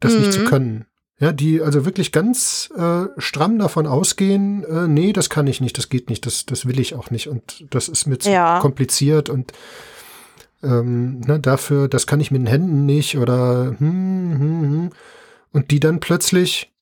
das 0.00 0.18
nicht 0.18 0.32
zu 0.32 0.40
Mhm. 0.40 0.44
können. 0.46 0.86
Ja, 1.18 1.30
die 1.32 1.60
also 1.62 1.84
wirklich 1.84 2.10
ganz 2.10 2.70
äh, 2.76 3.04
stramm 3.18 3.58
davon 3.58 3.86
ausgehen, 3.86 4.64
äh, 4.64 4.88
nee, 4.88 5.12
das 5.12 5.30
kann 5.30 5.46
ich 5.46 5.60
nicht, 5.60 5.78
das 5.78 5.88
geht 5.88 6.10
nicht, 6.10 6.26
das, 6.26 6.46
das 6.46 6.66
will 6.66 6.80
ich 6.80 6.94
auch 6.94 7.10
nicht 7.10 7.28
und 7.28 7.64
das 7.70 7.88
ist 7.88 8.06
mir 8.06 8.18
zu 8.18 8.30
Ja. 8.30 8.58
kompliziert 8.58 9.28
und 9.28 9.52
ähm, 10.64 11.20
ne, 11.20 11.38
dafür, 11.40 11.88
das 11.88 12.06
kann 12.06 12.20
ich 12.20 12.30
mit 12.30 12.40
den 12.42 12.46
Händen 12.46 12.86
nicht 12.86 13.18
oder 13.18 13.74
hm, 13.78 14.38
hm, 14.38 14.60
hm. 14.62 14.90
und 15.52 15.70
die 15.70 15.80
dann 15.80 16.00
plötzlich 16.00 16.72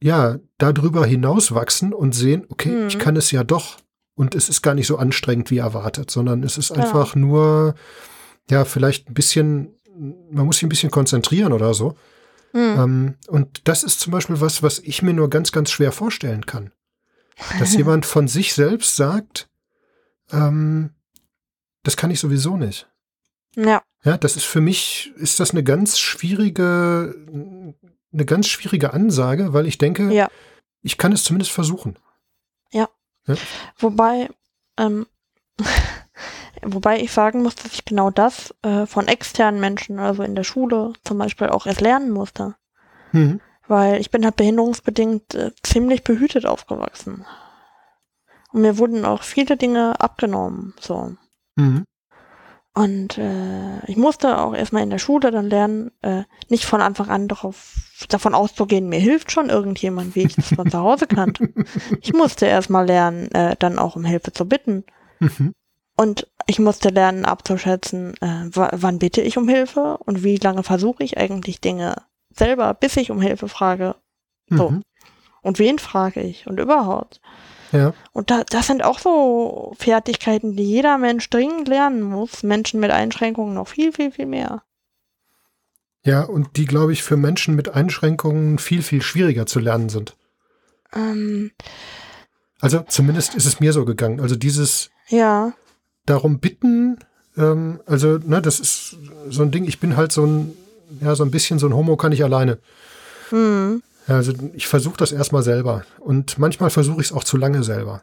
ja 0.00 0.38
darüber 0.58 1.04
hinauswachsen 1.04 1.92
und 1.92 2.14
sehen, 2.14 2.44
okay, 2.48 2.70
Mhm. 2.70 2.86
ich 2.88 2.98
kann 2.98 3.16
es 3.16 3.30
ja 3.30 3.44
doch 3.44 3.78
und 4.14 4.34
es 4.34 4.48
ist 4.48 4.62
gar 4.62 4.74
nicht 4.74 4.86
so 4.86 4.98
anstrengend 4.98 5.50
wie 5.50 5.58
erwartet, 5.58 6.10
sondern 6.10 6.42
es 6.44 6.58
ist 6.58 6.70
Ja. 6.70 6.76
einfach 6.76 7.14
nur 7.14 7.74
ja 8.48 8.64
vielleicht 8.64 9.08
ein 9.08 9.14
bisschen, 9.14 9.74
man 10.30 10.46
muss 10.46 10.56
sich 10.56 10.64
ein 10.64 10.68
bisschen 10.68 10.90
konzentrieren 10.90 11.52
oder 11.52 11.74
so. 11.74 11.96
Hm. 12.52 12.78
Ähm, 12.80 13.14
und 13.28 13.68
das 13.68 13.84
ist 13.84 14.00
zum 14.00 14.12
Beispiel 14.12 14.40
was, 14.40 14.62
was 14.62 14.78
ich 14.80 15.02
mir 15.02 15.12
nur 15.12 15.30
ganz, 15.30 15.52
ganz 15.52 15.70
schwer 15.70 15.92
vorstellen 15.92 16.46
kann. 16.46 16.72
Dass 17.58 17.74
jemand 17.74 18.06
von 18.06 18.28
sich 18.28 18.54
selbst 18.54 18.96
sagt, 18.96 19.48
ähm, 20.32 20.90
das 21.82 21.96
kann 21.96 22.10
ich 22.10 22.20
sowieso 22.20 22.56
nicht. 22.56 22.88
Ja. 23.56 23.82
Ja, 24.02 24.16
das 24.16 24.36
ist 24.36 24.44
für 24.44 24.60
mich, 24.60 25.12
ist 25.16 25.40
das 25.40 25.50
eine 25.50 25.62
ganz 25.62 25.98
schwierige, 25.98 27.14
eine 28.12 28.24
ganz 28.24 28.48
schwierige 28.48 28.92
Ansage, 28.94 29.52
weil 29.52 29.66
ich 29.66 29.78
denke, 29.78 30.12
Ja. 30.12 30.28
ich 30.82 30.96
kann 30.98 31.12
es 31.12 31.24
zumindest 31.24 31.52
versuchen. 31.52 31.96
Wobei, 33.78 34.30
ähm, 34.76 35.06
wobei 36.62 37.00
ich 37.00 37.12
sagen 37.12 37.42
muss, 37.42 37.54
dass 37.54 37.72
ich 37.72 37.84
genau 37.84 38.10
das 38.10 38.54
äh, 38.62 38.86
von 38.86 39.08
externen 39.08 39.60
Menschen, 39.60 39.98
also 39.98 40.22
in 40.22 40.34
der 40.34 40.44
Schule 40.44 40.92
zum 41.04 41.18
Beispiel, 41.18 41.48
auch 41.48 41.66
erst 41.66 41.80
lernen 41.80 42.10
musste. 42.10 42.54
Mhm. 43.12 43.40
Weil 43.66 44.00
ich 44.00 44.10
bin 44.10 44.24
halt 44.24 44.36
behinderungsbedingt 44.36 45.34
äh, 45.34 45.52
ziemlich 45.62 46.04
behütet 46.04 46.46
aufgewachsen. 46.46 47.24
Und 48.52 48.62
mir 48.62 48.78
wurden 48.78 49.04
auch 49.04 49.22
viele 49.22 49.56
Dinge 49.56 50.00
abgenommen. 50.00 50.74
So. 50.80 51.14
Mhm. 51.56 51.84
Und 52.72 53.18
äh, 53.18 53.84
ich 53.86 53.96
musste 53.96 54.38
auch 54.38 54.54
erstmal 54.54 54.82
in 54.82 54.90
der 54.90 54.98
Schule 54.98 55.30
dann 55.30 55.50
lernen, 55.50 55.90
äh, 56.02 56.22
nicht 56.48 56.66
von 56.66 56.80
Anfang 56.80 57.08
an 57.08 57.26
darauf, 57.26 57.74
davon 58.08 58.32
auszugehen, 58.34 58.88
mir 58.88 59.00
hilft 59.00 59.32
schon 59.32 59.50
irgendjemand, 59.50 60.14
wie 60.14 60.22
ich 60.22 60.36
das 60.36 60.54
von 60.54 60.70
zu 60.70 60.78
Hause 60.78 61.06
kannte. 61.08 61.52
Ich 62.00 62.12
musste 62.12 62.46
erstmal 62.46 62.86
lernen, 62.86 63.30
äh, 63.32 63.56
dann 63.58 63.78
auch 63.78 63.96
um 63.96 64.04
Hilfe 64.04 64.32
zu 64.32 64.48
bitten. 64.48 64.84
Mhm. 65.18 65.52
Und 66.00 66.26
ich 66.46 66.58
musste 66.58 66.88
lernen 66.88 67.26
abzuschätzen, 67.26 68.14
äh, 68.22 68.56
wa- 68.56 68.70
wann 68.72 68.98
bitte 68.98 69.20
ich 69.20 69.36
um 69.36 69.48
Hilfe 69.48 69.98
und 69.98 70.24
wie 70.24 70.36
lange 70.38 70.62
versuche 70.62 71.04
ich 71.04 71.18
eigentlich 71.18 71.60
Dinge 71.60 71.96
selber, 72.34 72.72
bis 72.72 72.96
ich 72.96 73.10
um 73.10 73.20
Hilfe 73.20 73.48
frage. 73.48 73.96
So. 74.48 74.70
Mhm. 74.70 74.82
Und 75.42 75.58
wen 75.58 75.78
frage 75.78 76.22
ich 76.22 76.46
und 76.46 76.58
überhaupt. 76.58 77.20
Ja. 77.72 77.92
Und 78.12 78.30
da, 78.30 78.44
das 78.44 78.66
sind 78.66 78.82
auch 78.82 78.98
so 78.98 79.74
Fertigkeiten, 79.78 80.56
die 80.56 80.64
jeder 80.64 80.96
Mensch 80.96 81.28
dringend 81.28 81.68
lernen 81.68 82.00
muss. 82.00 82.42
Menschen 82.42 82.80
mit 82.80 82.90
Einschränkungen 82.90 83.52
noch 83.52 83.68
viel, 83.68 83.92
viel, 83.92 84.10
viel 84.10 84.26
mehr. 84.26 84.62
Ja, 86.02 86.22
und 86.22 86.56
die, 86.56 86.64
glaube 86.64 86.94
ich, 86.94 87.02
für 87.02 87.18
Menschen 87.18 87.54
mit 87.56 87.74
Einschränkungen 87.74 88.58
viel, 88.58 88.82
viel 88.82 89.02
schwieriger 89.02 89.44
zu 89.44 89.60
lernen 89.60 89.90
sind. 89.90 90.16
Ähm, 90.94 91.50
Also 92.60 92.80
zumindest 92.88 93.34
ist 93.34 93.44
es 93.46 93.60
mir 93.60 93.74
so 93.74 93.84
gegangen. 93.84 94.18
Also 94.20 94.34
dieses 94.34 94.90
ja, 95.08 95.52
darum 96.10 96.38
bitten, 96.40 96.98
ähm, 97.36 97.80
also, 97.86 98.18
ne, 98.18 98.42
das 98.42 98.60
ist 98.60 98.96
so 99.28 99.42
ein 99.42 99.50
Ding, 99.50 99.64
ich 99.64 99.78
bin 99.80 99.96
halt 99.96 100.12
so 100.12 100.24
ein, 100.26 100.52
ja, 101.00 101.14
so 101.14 101.24
ein 101.24 101.30
bisschen 101.30 101.58
so 101.58 101.66
ein 101.66 101.74
Homo 101.74 101.96
kann 101.96 102.12
ich 102.12 102.22
alleine. 102.24 102.58
hm, 103.30 103.82
Ja, 104.08 104.16
also 104.16 104.32
ich 104.54 104.66
versuche 104.66 104.96
das 104.96 105.12
erstmal 105.12 105.42
selber. 105.42 105.84
Und 106.00 106.38
manchmal 106.38 106.70
versuche 106.70 107.00
ich 107.00 107.08
es 107.08 107.12
auch 107.12 107.24
zu 107.24 107.36
lange 107.36 107.62
selber. 107.62 108.02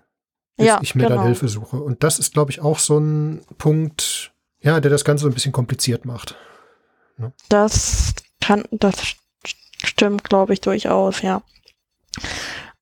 Bis 0.56 0.68
Ja, 0.68 0.80
ich 0.82 0.96
mir 0.96 1.04
dann 1.04 1.18
genau. 1.18 1.26
Hilfe 1.26 1.48
suche. 1.50 1.78
Und 1.78 2.04
das 2.04 2.18
ist, 2.18 2.34
glaube 2.34 2.52
ich, 2.52 2.62
auch 2.62 2.80
so 2.80 2.98
ein 2.98 3.42
Punkt, 3.58 4.32
ja, 4.62 4.80
der 4.80 4.90
das 4.90 5.04
Ganze 5.04 5.24
so 5.24 5.28
ein 5.30 5.34
bisschen 5.34 5.52
kompliziert 5.52 6.06
macht. 6.06 6.36
das 7.50 8.14
kann, 8.42 8.64
das 8.72 8.96
stimmt, 9.84 10.24
glaube 10.24 10.54
ich, 10.54 10.62
durchaus, 10.62 11.22
ja. 11.22 11.42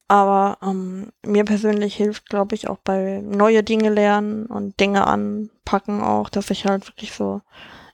Aber 0.07 0.57
ähm, 0.61 1.11
mir 1.26 1.45
persönlich 1.45 1.95
hilft, 1.95 2.30
glaube 2.30 2.53
ich, 2.56 2.68
auch 2.69 2.77
bei 2.84 3.22
neue 3.23 3.64
Dinge 3.64 3.90
lernen 3.90 4.45
und 4.45 4.80
Dinge 4.80 5.07
anpacken 5.07 6.02
auch, 6.02 6.30
dass 6.30 6.52
ich 6.52 6.65
halt 6.65 6.88
wirklich 6.88 7.11
so. 7.14 7.41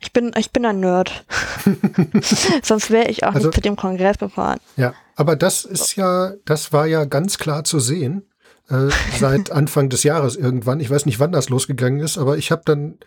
Ich 0.02 0.12
bin, 0.12 0.32
ich 0.38 0.52
bin 0.52 0.66
ein 0.66 0.80
Nerd. 0.80 1.26
Sonst 2.64 2.90
wäre 2.92 3.08
ich 3.10 3.24
auch 3.24 3.34
Also- 3.34 3.48
nicht 3.48 3.56
zu 3.56 3.62
dem 3.62 3.76
Kongress 3.76 4.18
gefahren. 4.18 4.60
Ja, 4.76 4.94
aber 5.16 5.36
das 5.36 5.64
ist 5.64 5.96
ja, 5.96 6.34
das 6.46 6.74
war 6.74 6.86
ja 6.86 7.06
ganz 7.06 7.38
klar 7.38 7.64
zu 7.64 7.80
sehen 7.80 8.24
äh, 8.70 8.90
seit 9.20 9.52
Anfang 9.52 9.90
des 9.90 10.04
Jahres 10.04 10.36
irgendwann. 10.36 10.80
Ich 10.80 10.90
weiß 10.90 11.06
nicht, 11.06 11.20
wann 11.20 11.32
das 11.32 11.50
losgegangen 11.50 12.00
ist, 12.02 12.18
aber 12.18 12.38
ich 12.38 12.52
habe 12.52 12.64
dann 12.66 12.98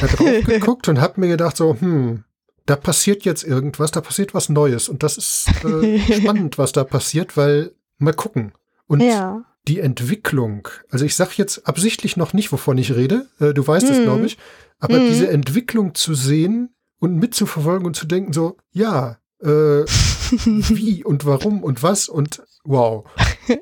da 0.00 0.06
drauf 0.08 0.44
geguckt 0.46 0.88
und 0.88 1.00
habe 1.00 1.20
mir 1.20 1.28
gedacht 1.28 1.56
so, 1.56 1.76
hm, 1.78 2.24
da 2.64 2.74
passiert 2.74 3.24
jetzt 3.24 3.44
irgendwas, 3.44 3.92
da 3.92 4.00
passiert 4.00 4.34
was 4.34 4.48
Neues 4.48 4.88
und 4.88 5.04
das 5.04 5.16
ist 5.16 5.46
äh, 5.64 6.00
spannend, 6.20 6.58
was 6.58 6.72
da 6.72 6.82
passiert, 6.82 7.36
weil 7.36 7.72
mal 7.98 8.14
gucken. 8.14 8.52
Und 8.86 9.00
Ja. 9.02 9.44
die 9.68 9.80
Entwicklung, 9.80 10.68
also 10.90 11.04
ich 11.04 11.14
sage 11.16 11.32
jetzt 11.36 11.66
absichtlich 11.66 12.16
noch 12.16 12.32
nicht, 12.32 12.52
wovon 12.52 12.78
ich 12.78 12.94
rede, 12.94 13.26
äh, 13.40 13.52
du 13.52 13.66
weißt 13.66 13.88
es, 13.90 13.98
Mhm. 13.98 14.02
glaube 14.04 14.26
ich, 14.26 14.38
aber 14.78 15.00
Mhm. 15.00 15.06
diese 15.08 15.28
Entwicklung 15.28 15.94
zu 15.94 16.14
sehen 16.14 16.70
und 17.00 17.16
mitzuverfolgen 17.16 17.86
und 17.86 17.96
zu 17.96 18.06
denken 18.06 18.32
so, 18.32 18.56
ja, 18.72 19.18
äh, 19.42 19.84
wie 20.46 21.04
und 21.04 21.24
warum 21.26 21.62
und 21.64 21.82
was 21.82 22.08
und 22.08 22.42
wow. 22.64 23.04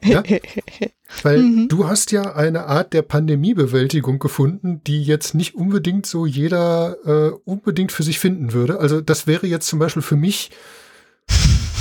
Ja? 0.02 0.22
Weil 1.22 1.38
Mhm. 1.38 1.68
du 1.68 1.86
hast 1.88 2.10
ja 2.12 2.34
eine 2.34 2.64
Art 2.66 2.92
der 2.92 3.02
Pandemiebewältigung 3.02 4.18
gefunden, 4.18 4.80
die 4.86 5.02
jetzt 5.02 5.34
nicht 5.34 5.54
unbedingt 5.54 6.06
so 6.06 6.26
jeder 6.26 6.96
äh, 7.06 7.30
unbedingt 7.44 7.92
für 7.92 8.02
sich 8.02 8.18
finden 8.18 8.52
würde. 8.52 8.78
Also 8.80 9.00
das 9.00 9.26
wäre 9.26 9.46
jetzt 9.46 9.66
zum 9.68 9.78
Beispiel 9.78 10.02
für 10.02 10.16
mich 10.16 10.50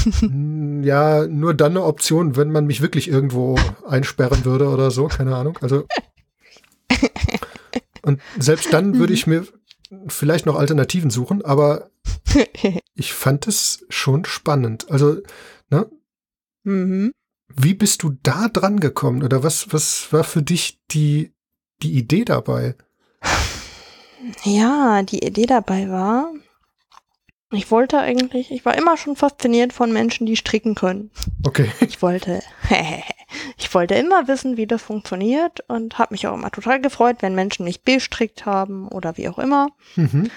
ja 0.84 1.28
nur 1.28 1.54
dann 1.54 1.74
eine 1.74 1.84
Option, 1.84 2.36
wenn 2.36 2.52
man 2.52 2.66
mich 2.66 2.82
wirklich 2.82 3.08
irgendwo 3.08 3.58
einsperren 3.88 4.46
würde 4.46 4.70
oder 4.70 4.92
so, 4.92 5.08
keine 5.08 5.36
Ahnung. 5.36 5.58
Also 5.62 5.86
und 8.04 8.22
selbst 8.38 8.72
dann 8.74 8.98
würde 9.00 9.14
ich 9.14 9.28
mir 9.28 9.48
vielleicht 10.08 10.46
noch 10.46 10.56
Alternativen 10.56 11.10
suchen, 11.10 11.44
aber 11.44 11.90
ich 12.96 13.14
fand 13.14 13.48
es 13.48 13.86
schon 13.90 14.26
spannend. 14.26 14.90
Also, 14.92 15.22
ne, 15.70 15.90
mhm. 16.64 17.14
wie 17.48 17.74
bist 17.74 18.04
du 18.04 18.18
da 18.24 18.50
dran 18.50 18.80
gekommen? 18.80 19.24
Oder 19.24 19.44
was, 19.44 19.72
was 19.72 20.12
war 20.12 20.24
für 20.24 20.44
dich 20.44 20.80
die, 20.92 21.34
die 21.82 21.94
Idee 21.94 22.26
dabei? 22.26 22.76
Ja, 24.44 25.04
die 25.04 25.26
Idee 25.26 25.46
dabei 25.46 25.90
war, 25.90 26.34
ich 27.54 27.72
wollte 27.72 28.00
eigentlich, 28.00 28.52
ich 28.52 28.66
war 28.66 28.76
immer 28.76 28.98
schon 28.98 29.16
fasziniert 29.16 29.74
von 29.74 29.92
Menschen, 29.92 30.26
die 30.26 30.36
stricken 30.36 30.76
können. 30.76 31.12
Okay. 31.46 31.70
Ich 31.82 32.02
wollte, 32.02 32.42
ich 32.70 33.04
ich 33.58 33.74
wollte 33.74 33.96
immer 33.96 34.28
wissen, 34.28 34.58
wie 34.58 34.68
das 34.68 34.82
funktioniert 34.82 35.62
und 35.68 35.98
habe 35.98 36.14
mich 36.14 36.28
auch 36.28 36.34
immer 36.34 36.52
total 36.52 36.82
gefreut, 36.82 37.18
wenn 37.22 37.36
Menschen 37.36 37.66
mich 37.66 37.84
bestrickt 37.84 38.46
haben 38.46 38.88
oder 38.88 39.18
wie 39.18 39.30
auch 39.30 39.40
immer. 39.40 39.70
Mhm. 39.96 40.30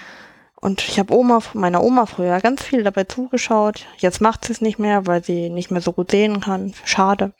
Und 0.59 0.87
ich 0.87 0.97
habe 0.97 1.13
Oma, 1.13 1.39
meiner 1.53 1.83
Oma 1.83 2.07
früher 2.07 2.41
ganz 2.41 2.63
viel 2.63 2.83
dabei 2.83 3.03
zugeschaut. 3.03 3.85
Jetzt 3.97 4.21
macht 4.21 4.45
sie 4.45 4.53
es 4.53 4.61
nicht 4.61 4.79
mehr, 4.79 5.05
weil 5.05 5.23
sie 5.23 5.49
nicht 5.49 5.69
mehr 5.69 5.81
so 5.81 5.93
gut 5.93 6.11
sehen 6.11 6.41
kann. 6.41 6.73
Schade. 6.83 7.33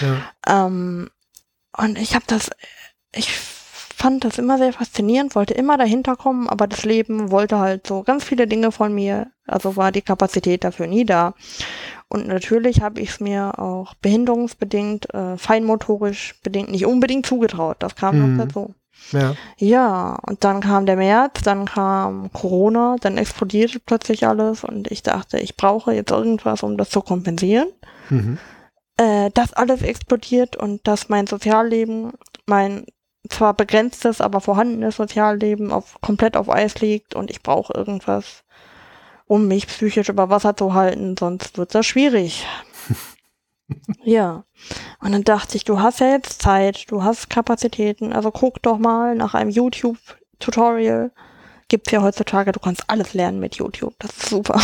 Ja. 0.00 0.66
Ähm, 0.66 1.08
und 1.76 1.98
ich 1.98 2.16
habe 2.16 2.24
das, 2.26 2.50
ich 3.14 3.30
fand 3.98 4.24
das 4.24 4.38
immer 4.38 4.58
sehr 4.58 4.72
faszinierend, 4.72 5.34
wollte 5.34 5.54
immer 5.54 5.76
dahinter 5.76 6.14
kommen, 6.14 6.48
aber 6.48 6.68
das 6.68 6.84
Leben 6.84 7.32
wollte 7.32 7.58
halt 7.58 7.86
so 7.86 8.04
ganz 8.04 8.22
viele 8.22 8.46
Dinge 8.46 8.70
von 8.70 8.94
mir, 8.94 9.26
also 9.46 9.76
war 9.76 9.90
die 9.90 10.02
Kapazität 10.02 10.62
dafür 10.62 10.86
nie 10.86 11.04
da. 11.04 11.34
Und 12.08 12.28
natürlich 12.28 12.80
habe 12.80 13.00
ich 13.00 13.10
es 13.10 13.20
mir 13.20 13.58
auch 13.58 13.94
behinderungsbedingt, 13.94 15.12
äh, 15.12 15.36
feinmotorisch 15.36 16.36
bedingt 16.44 16.70
nicht 16.70 16.86
unbedingt 16.86 17.26
zugetraut. 17.26 17.78
Das 17.80 17.96
kam 17.96 18.18
Mhm. 18.18 18.36
noch 18.36 18.44
dazu. 18.46 18.74
Ja. 19.12 19.34
Ja, 19.58 20.18
und 20.26 20.44
dann 20.44 20.60
kam 20.60 20.86
der 20.86 20.96
März, 20.96 21.42
dann 21.42 21.66
kam 21.66 22.32
Corona, 22.32 22.96
dann 23.00 23.18
explodierte 23.18 23.80
plötzlich 23.80 24.26
alles 24.26 24.62
und 24.64 24.90
ich 24.92 25.02
dachte, 25.02 25.38
ich 25.38 25.56
brauche 25.56 25.92
jetzt 25.92 26.10
irgendwas, 26.12 26.62
um 26.62 26.76
das 26.76 26.90
zu 26.90 27.00
kompensieren. 27.02 27.68
Mhm. 28.10 28.38
Äh, 28.96 29.30
dass 29.34 29.52
alles 29.52 29.82
explodiert 29.82 30.56
und 30.56 30.86
dass 30.86 31.08
mein 31.08 31.26
Sozialleben, 31.26 32.12
mein 32.46 32.86
zwar 33.28 33.54
begrenztes, 33.54 34.20
aber 34.20 34.40
vorhandenes 34.40 34.96
Sozialleben 34.96 35.72
auf, 35.72 35.98
komplett 36.00 36.36
auf 36.36 36.48
Eis 36.48 36.80
liegt 36.80 37.14
und 37.14 37.30
ich 37.30 37.42
brauche 37.42 37.74
irgendwas, 37.74 38.44
um 39.26 39.48
mich 39.48 39.66
psychisch 39.66 40.08
über 40.08 40.30
Wasser 40.30 40.56
zu 40.56 40.74
halten, 40.74 41.16
sonst 41.18 41.58
wird 41.58 41.74
das 41.74 41.86
schwierig. 41.86 42.46
ja. 44.04 44.44
Und 45.00 45.12
dann 45.12 45.24
dachte 45.24 45.56
ich, 45.56 45.64
du 45.64 45.80
hast 45.80 46.00
ja 46.00 46.10
jetzt 46.10 46.40
Zeit, 46.40 46.90
du 46.90 47.02
hast 47.02 47.28
Kapazitäten, 47.28 48.12
also 48.12 48.30
guck 48.30 48.62
doch 48.62 48.78
mal 48.78 49.14
nach 49.14 49.34
einem 49.34 49.50
YouTube-Tutorial. 49.50 51.12
Gibt's 51.68 51.92
ja 51.92 52.00
heutzutage, 52.00 52.52
du 52.52 52.60
kannst 52.60 52.84
alles 52.88 53.12
lernen 53.12 53.40
mit 53.40 53.56
YouTube. 53.56 53.94
Das 53.98 54.10
ist 54.12 54.30
super. 54.30 54.58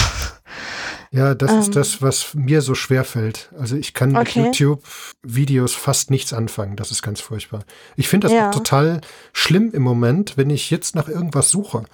Ja, 1.16 1.34
das 1.36 1.52
Ähm. 1.52 1.58
ist 1.60 1.76
das, 1.76 2.02
was 2.02 2.34
mir 2.34 2.60
so 2.60 2.74
schwer 2.74 3.04
fällt. 3.04 3.50
Also 3.56 3.76
ich 3.76 3.94
kann 3.94 4.16
Okay. 4.16 4.42
mit 4.42 4.56
YouTube-Videos 4.56 5.72
fast 5.74 6.10
nichts 6.10 6.32
anfangen. 6.32 6.74
Das 6.74 6.90
ist 6.90 7.02
ganz 7.02 7.20
furchtbar. 7.20 7.64
Ich 7.94 8.08
finde 8.08 8.26
das 8.26 8.32
Ja. 8.34 8.48
auch 8.48 8.54
total 8.54 9.00
schlimm 9.32 9.70
im 9.72 9.82
Moment, 9.82 10.36
wenn 10.36 10.50
ich 10.50 10.70
jetzt 10.70 10.96
nach 10.96 11.08
irgendwas 11.08 11.50
suche. 11.50 11.84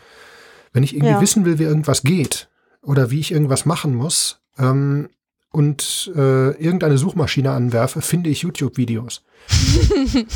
Wenn 0.73 0.83
ich 0.85 0.95
irgendwie 0.95 1.13
Ja. 1.13 1.21
wissen 1.21 1.45
will, 1.45 1.59
wie 1.59 1.65
irgendwas 1.65 2.03
geht 2.03 2.49
oder 2.83 3.11
wie 3.11 3.21
ich 3.21 3.31
irgendwas 3.33 3.67
machen 3.67 3.95
muss 3.95 4.41
ähm, 4.59 5.11
und 5.51 6.11
äh, 6.17 6.53
irgendeine 6.53 6.97
Suchmaschine 6.97 7.51
anwerfe, 7.51 8.01
finde 8.01 8.31
ich 8.31 8.41
YouTube-Videos. 8.43 9.23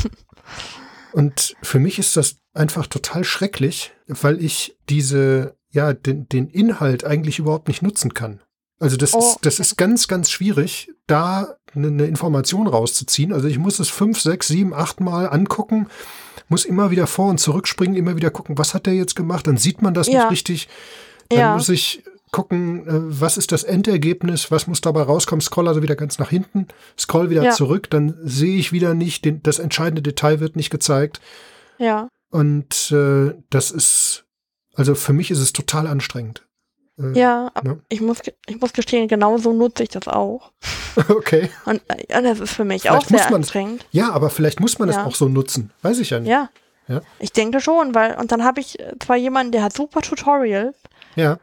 Und 1.11 1.55
für 1.63 1.79
mich 1.79 1.97
ist 1.97 2.17
das 2.17 2.37
einfach 2.53 2.87
total 2.87 3.23
schrecklich, 3.23 3.93
weil 4.07 4.43
ich 4.43 4.75
diese, 4.89 5.55
ja, 5.71 5.93
den, 5.93 6.27
den 6.27 6.49
Inhalt 6.49 7.05
eigentlich 7.05 7.39
überhaupt 7.39 7.67
nicht 7.69 7.81
nutzen 7.81 8.13
kann. 8.13 8.41
Also 8.79 8.97
das 8.97 9.13
Oh, 9.13 9.19
ist, 9.19 9.37
das 9.43 9.59
ist 9.59 9.77
ganz, 9.77 10.07
ganz 10.07 10.29
schwierig, 10.29 10.91
da 11.07 11.55
eine, 11.73 11.87
eine 11.87 12.05
Information 12.05 12.67
rauszuziehen. 12.67 13.31
Also 13.31 13.47
ich 13.47 13.57
muss 13.57 13.79
es 13.79 13.89
fünf, 13.89 14.19
sechs, 14.19 14.47
sieben, 14.47 14.73
acht 14.73 14.99
Mal 14.99 15.27
angucken, 15.29 15.87
muss 16.49 16.65
immer 16.65 16.91
wieder 16.91 17.07
vor 17.07 17.29
und 17.29 17.39
zurückspringen, 17.39 17.95
immer 17.95 18.15
wieder 18.17 18.31
gucken, 18.31 18.57
was 18.57 18.73
hat 18.73 18.85
der 18.85 18.93
jetzt 18.93 19.15
gemacht? 19.15 19.47
Dann 19.47 19.57
sieht 19.57 19.81
man 19.81 19.93
das 19.93 20.07
Ja. 20.07 20.23
nicht 20.23 20.31
richtig. 20.31 20.67
Dann 21.29 21.39
Ja. 21.39 21.53
muss 21.55 21.69
ich 21.69 22.03
gucken, 22.31 22.85
äh, 22.85 22.91
was 23.21 23.37
ist 23.37 23.53
das 23.53 23.63
Endergebnis, 23.63 24.51
was 24.51 24.67
muss 24.67 24.81
dabei 24.81 25.03
rauskommen, 25.03 25.39
scroll 25.41 25.69
also 25.69 25.81
wieder 25.81 25.95
ganz 25.95 26.19
nach 26.19 26.29
hinten, 26.29 26.67
scroll 26.99 27.29
wieder 27.29 27.43
Ja. 27.43 27.51
zurück, 27.51 27.89
dann 27.89 28.17
sehe 28.23 28.57
ich 28.57 28.73
wieder 28.73 28.93
nicht, 28.93 29.23
den, 29.23 29.41
das 29.41 29.59
entscheidende 29.59 30.01
Detail 30.01 30.41
wird 30.41 30.57
nicht 30.57 30.69
gezeigt. 30.69 31.21
Ja. 31.77 32.09
Und 32.31 32.91
äh, 32.91 33.33
das 33.49 33.71
ist, 33.71 34.25
also 34.73 34.95
für 34.95 35.13
mich 35.13 35.31
ist 35.31 35.39
es 35.39 35.53
total 35.53 35.87
anstrengend. 35.87 36.44
Äh, 36.99 37.17
Ja, 37.19 37.51
aber 37.53 37.69
ne? 37.69 37.79
ich 37.89 38.01
muss, 38.01 38.19
ich 38.47 38.59
muss 38.59 38.73
gestehen, 38.73 39.07
genauso 39.07 39.53
nutze 39.53 39.83
ich 39.83 39.89
das 39.89 40.07
auch. 40.07 40.51
Okay. 41.09 41.49
Und 41.65 41.81
ja, 42.09 42.21
das 42.21 42.39
ist 42.39 42.53
für 42.53 42.63
mich 42.63 42.83
Vielleicht 42.83 42.95
auch 42.95 43.05
sehr 43.05 43.35
anstrengend. 43.35 43.85
Ja, 43.91 44.11
aber 44.13 44.29
vielleicht 44.29 44.61
muss 44.61 44.79
man 44.79 44.87
es 44.87 44.95
Ja. 44.95 45.05
auch 45.05 45.13
so 45.13 45.27
nutzen. 45.27 45.71
Weiß 45.81 45.99
ich 45.99 46.09
ja 46.11 46.21
nicht. 46.21 46.29
Ja. 46.31 46.49
Ja. 46.87 47.01
Ich 47.19 47.33
denke 47.33 47.59
schon, 47.59 47.93
weil, 47.95 48.15
und 48.15 48.31
dann 48.31 48.45
habe 48.45 48.61
ich 48.61 48.79
äh, 48.79 48.93
zwar 49.03 49.17
jemanden, 49.17 49.51
der 49.51 49.63
hat 49.63 49.73
super 49.73 50.01
Tutorials, 50.01 50.77
Ja. 51.15 51.37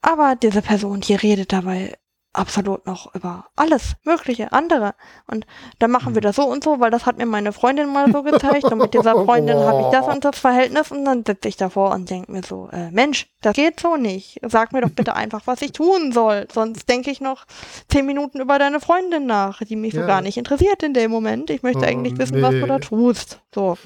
aber 0.00 0.34
diese 0.40 0.62
Person, 0.62 1.00
die 1.02 1.14
redet 1.14 1.52
dabei 1.52 1.98
absolut 2.36 2.86
noch 2.86 3.14
über 3.14 3.46
alles 3.56 3.94
Mögliche, 4.04 4.52
andere. 4.52 4.94
Und 5.26 5.46
dann 5.78 5.90
machen 5.90 6.14
wir 6.14 6.20
das 6.22 6.36
so 6.36 6.44
und 6.44 6.62
so, 6.62 6.80
weil 6.80 6.90
das 6.90 7.06
hat 7.06 7.18
mir 7.18 7.26
meine 7.26 7.52
Freundin 7.52 7.92
mal 7.92 8.10
so 8.12 8.22
gezeigt 8.22 8.64
und 8.64 8.78
mit 8.78 8.94
dieser 8.94 9.12
Freundin 9.24 9.56
habe 9.58 9.82
ich 9.82 9.86
das 9.88 10.06
und 10.06 10.24
das 10.24 10.38
Verhältnis 10.38 10.90
und 10.90 11.04
dann 11.04 11.24
sitze 11.24 11.48
ich 11.48 11.56
davor 11.56 11.92
und 11.92 12.10
denke 12.10 12.30
mir 12.30 12.42
so, 12.42 12.68
äh, 12.72 12.90
Mensch, 12.90 13.26
das 13.42 13.54
geht 13.54 13.80
so 13.80 13.96
nicht. 13.96 14.38
Sag 14.46 14.72
mir 14.72 14.80
doch 14.82 14.90
bitte 14.90 15.14
einfach, 15.16 15.42
was 15.46 15.62
ich 15.62 15.72
tun 15.72 16.12
soll. 16.12 16.46
Sonst 16.52 16.88
denke 16.88 17.10
ich 17.10 17.20
noch 17.20 17.44
zehn 17.88 18.06
Minuten 18.06 18.40
über 18.40 18.58
deine 18.58 18.80
Freundin 18.80 19.26
nach, 19.26 19.62
die 19.62 19.76
mich 19.76 19.94
Ja. 19.94 20.02
so 20.02 20.06
gar 20.06 20.20
nicht 20.20 20.36
interessiert 20.36 20.82
in 20.82 20.94
dem 20.94 21.10
Moment. 21.10 21.50
Ich 21.50 21.62
möchte 21.62 21.80
Oh, 21.84 21.88
eigentlich 21.88 22.18
wissen, 22.18 22.42
was 22.42 22.50
du 22.50 22.60
nee. 22.60 22.66
da 22.66 22.78
tust. 22.78 23.40
So. 23.54 23.76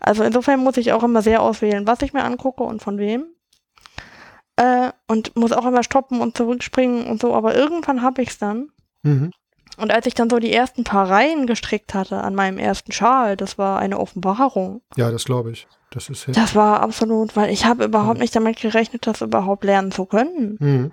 Also 0.00 0.22
insofern 0.24 0.60
muss 0.60 0.76
ich 0.78 0.92
auch 0.92 1.02
immer 1.02 1.22
sehr 1.22 1.42
auswählen, 1.42 1.86
was 1.86 2.00
ich 2.02 2.12
mir 2.12 2.24
angucke 2.24 2.62
und 2.62 2.82
von 2.82 2.98
wem. 2.98 3.26
Äh, 4.60 4.92
und 5.06 5.34
muss 5.36 5.52
auch 5.52 5.64
immer 5.64 5.82
stoppen 5.82 6.20
und 6.20 6.36
zurückspringen 6.36 7.06
und 7.06 7.18
so, 7.18 7.34
aber 7.34 7.54
irgendwann 7.54 8.02
habe 8.02 8.20
ich 8.20 8.28
es 8.28 8.38
dann. 8.38 8.68
Mhm. 9.02 9.30
Und 9.78 9.90
als 9.90 10.04
ich 10.04 10.12
dann 10.12 10.28
so 10.28 10.38
die 10.38 10.52
ersten 10.52 10.84
paar 10.84 11.08
Reihen 11.08 11.46
gestrickt 11.46 11.94
hatte 11.94 12.18
an 12.22 12.34
meinem 12.34 12.58
ersten 12.58 12.92
Schal, 12.92 13.38
das 13.38 13.56
war 13.56 13.78
eine 13.78 13.98
Offenbarung. 13.98 14.82
Ja, 14.96 15.10
das 15.10 15.24
glaube 15.24 15.52
ich. 15.52 15.66
Das 15.90 16.10
ist 16.10 16.28
Das 16.36 16.54
war 16.54 16.80
absolut, 16.80 17.36
weil 17.36 17.50
ich 17.50 17.64
habe 17.64 17.84
überhaupt 17.84 18.18
nicht 18.18 18.36
damit 18.36 18.60
gerechnet, 18.60 19.06
das 19.06 19.22
überhaupt 19.22 19.64
lernen 19.64 19.92
zu 19.92 20.04
können. 20.04 20.56
Mhm. 20.60 20.92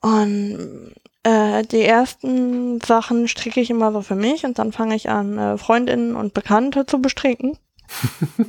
Und 0.00 0.94
äh, 1.22 1.64
die 1.64 1.82
ersten 1.82 2.80
Sachen 2.80 3.28
stricke 3.28 3.60
ich 3.60 3.68
immer 3.68 3.92
so 3.92 4.00
für 4.00 4.16
mich 4.16 4.46
und 4.46 4.58
dann 4.58 4.72
fange 4.72 4.94
ich 4.94 5.10
an, 5.10 5.36
äh, 5.36 5.58
Freundinnen 5.58 6.16
und 6.16 6.32
Bekannte 6.32 6.86
zu 6.86 7.02
bestricken. 7.02 7.58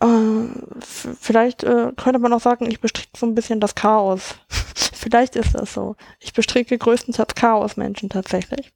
äh, 0.00 0.48
vielleicht 0.80 1.64
äh, 1.64 1.92
könnte 1.96 2.18
man 2.18 2.32
auch 2.32 2.40
sagen, 2.40 2.70
ich 2.70 2.80
bestricke 2.80 3.10
so 3.16 3.26
ein 3.26 3.34
bisschen 3.34 3.60
das 3.60 3.74
Chaos. 3.74 4.34
vielleicht 4.48 5.36
ist 5.36 5.54
das 5.54 5.74
so. 5.74 5.96
Ich 6.20 6.32
bestricke 6.32 6.76
größtenteils 6.78 7.34
Chaos-Menschen 7.34 8.08
tatsächlich. 8.08 8.72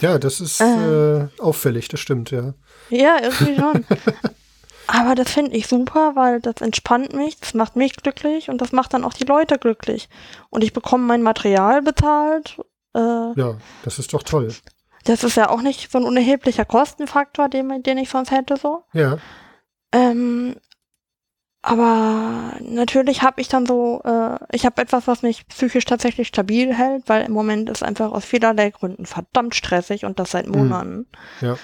Ja, 0.00 0.18
das 0.18 0.40
ist 0.40 0.60
Äh. 0.60 0.64
äh, 1.22 1.28
auffällig, 1.38 1.88
das 1.88 2.00
stimmt, 2.00 2.30
ja. 2.30 2.54
Ja, 2.88 3.16
irgendwie 3.22 3.56
schon. 3.56 3.84
Aber 4.86 5.14
das 5.14 5.30
finde 5.30 5.56
ich 5.56 5.68
super, 5.68 6.12
weil 6.16 6.40
das 6.40 6.56
entspannt 6.60 7.12
mich, 7.14 7.38
das 7.38 7.54
macht 7.54 7.76
mich 7.76 7.94
glücklich 7.94 8.48
und 8.50 8.60
das 8.60 8.72
macht 8.72 8.92
dann 8.92 9.04
auch 9.04 9.12
die 9.14 9.24
Leute 9.24 9.56
glücklich. 9.58 10.08
Und 10.48 10.64
ich 10.64 10.72
bekomme 10.72 11.04
mein 11.06 11.22
Material 11.22 11.82
bezahlt. 11.82 12.58
Äh, 12.94 12.98
Ja, 12.98 13.56
das 13.84 13.98
ist 14.00 14.12
doch 14.14 14.24
toll. 14.24 14.52
Das 15.04 15.22
ist 15.22 15.36
ja 15.36 15.48
auch 15.48 15.62
nicht 15.62 15.92
so 15.92 15.98
ein 15.98 16.04
unerheblicher 16.04 16.64
Kostenfaktor, 16.64 17.48
den, 17.48 17.82
den 17.84 17.98
ich 17.98 18.10
sonst 18.10 18.32
hätte 18.32 18.56
so. 18.56 18.82
Ja. 18.92 19.18
Ähm, 19.92 20.56
aber 21.62 22.54
natürlich 22.60 23.22
habe 23.22 23.40
ich 23.40 23.48
dann 23.48 23.66
so, 23.66 24.00
äh, 24.04 24.38
ich 24.52 24.64
habe 24.64 24.80
etwas, 24.80 25.06
was 25.06 25.22
mich 25.22 25.46
psychisch 25.48 25.84
tatsächlich 25.84 26.28
stabil 26.28 26.72
hält, 26.74 27.02
weil 27.06 27.26
im 27.26 27.32
Moment 27.32 27.68
ist 27.68 27.82
einfach 27.82 28.12
aus 28.12 28.24
vielerlei 28.24 28.70
Gründen 28.70 29.04
verdammt 29.04 29.54
stressig 29.54 30.04
und 30.06 30.18
das 30.18 30.30
seit 30.30 30.46
Hm. 30.46 30.52
Monaten. 30.52 31.06
Ja. 31.42 31.56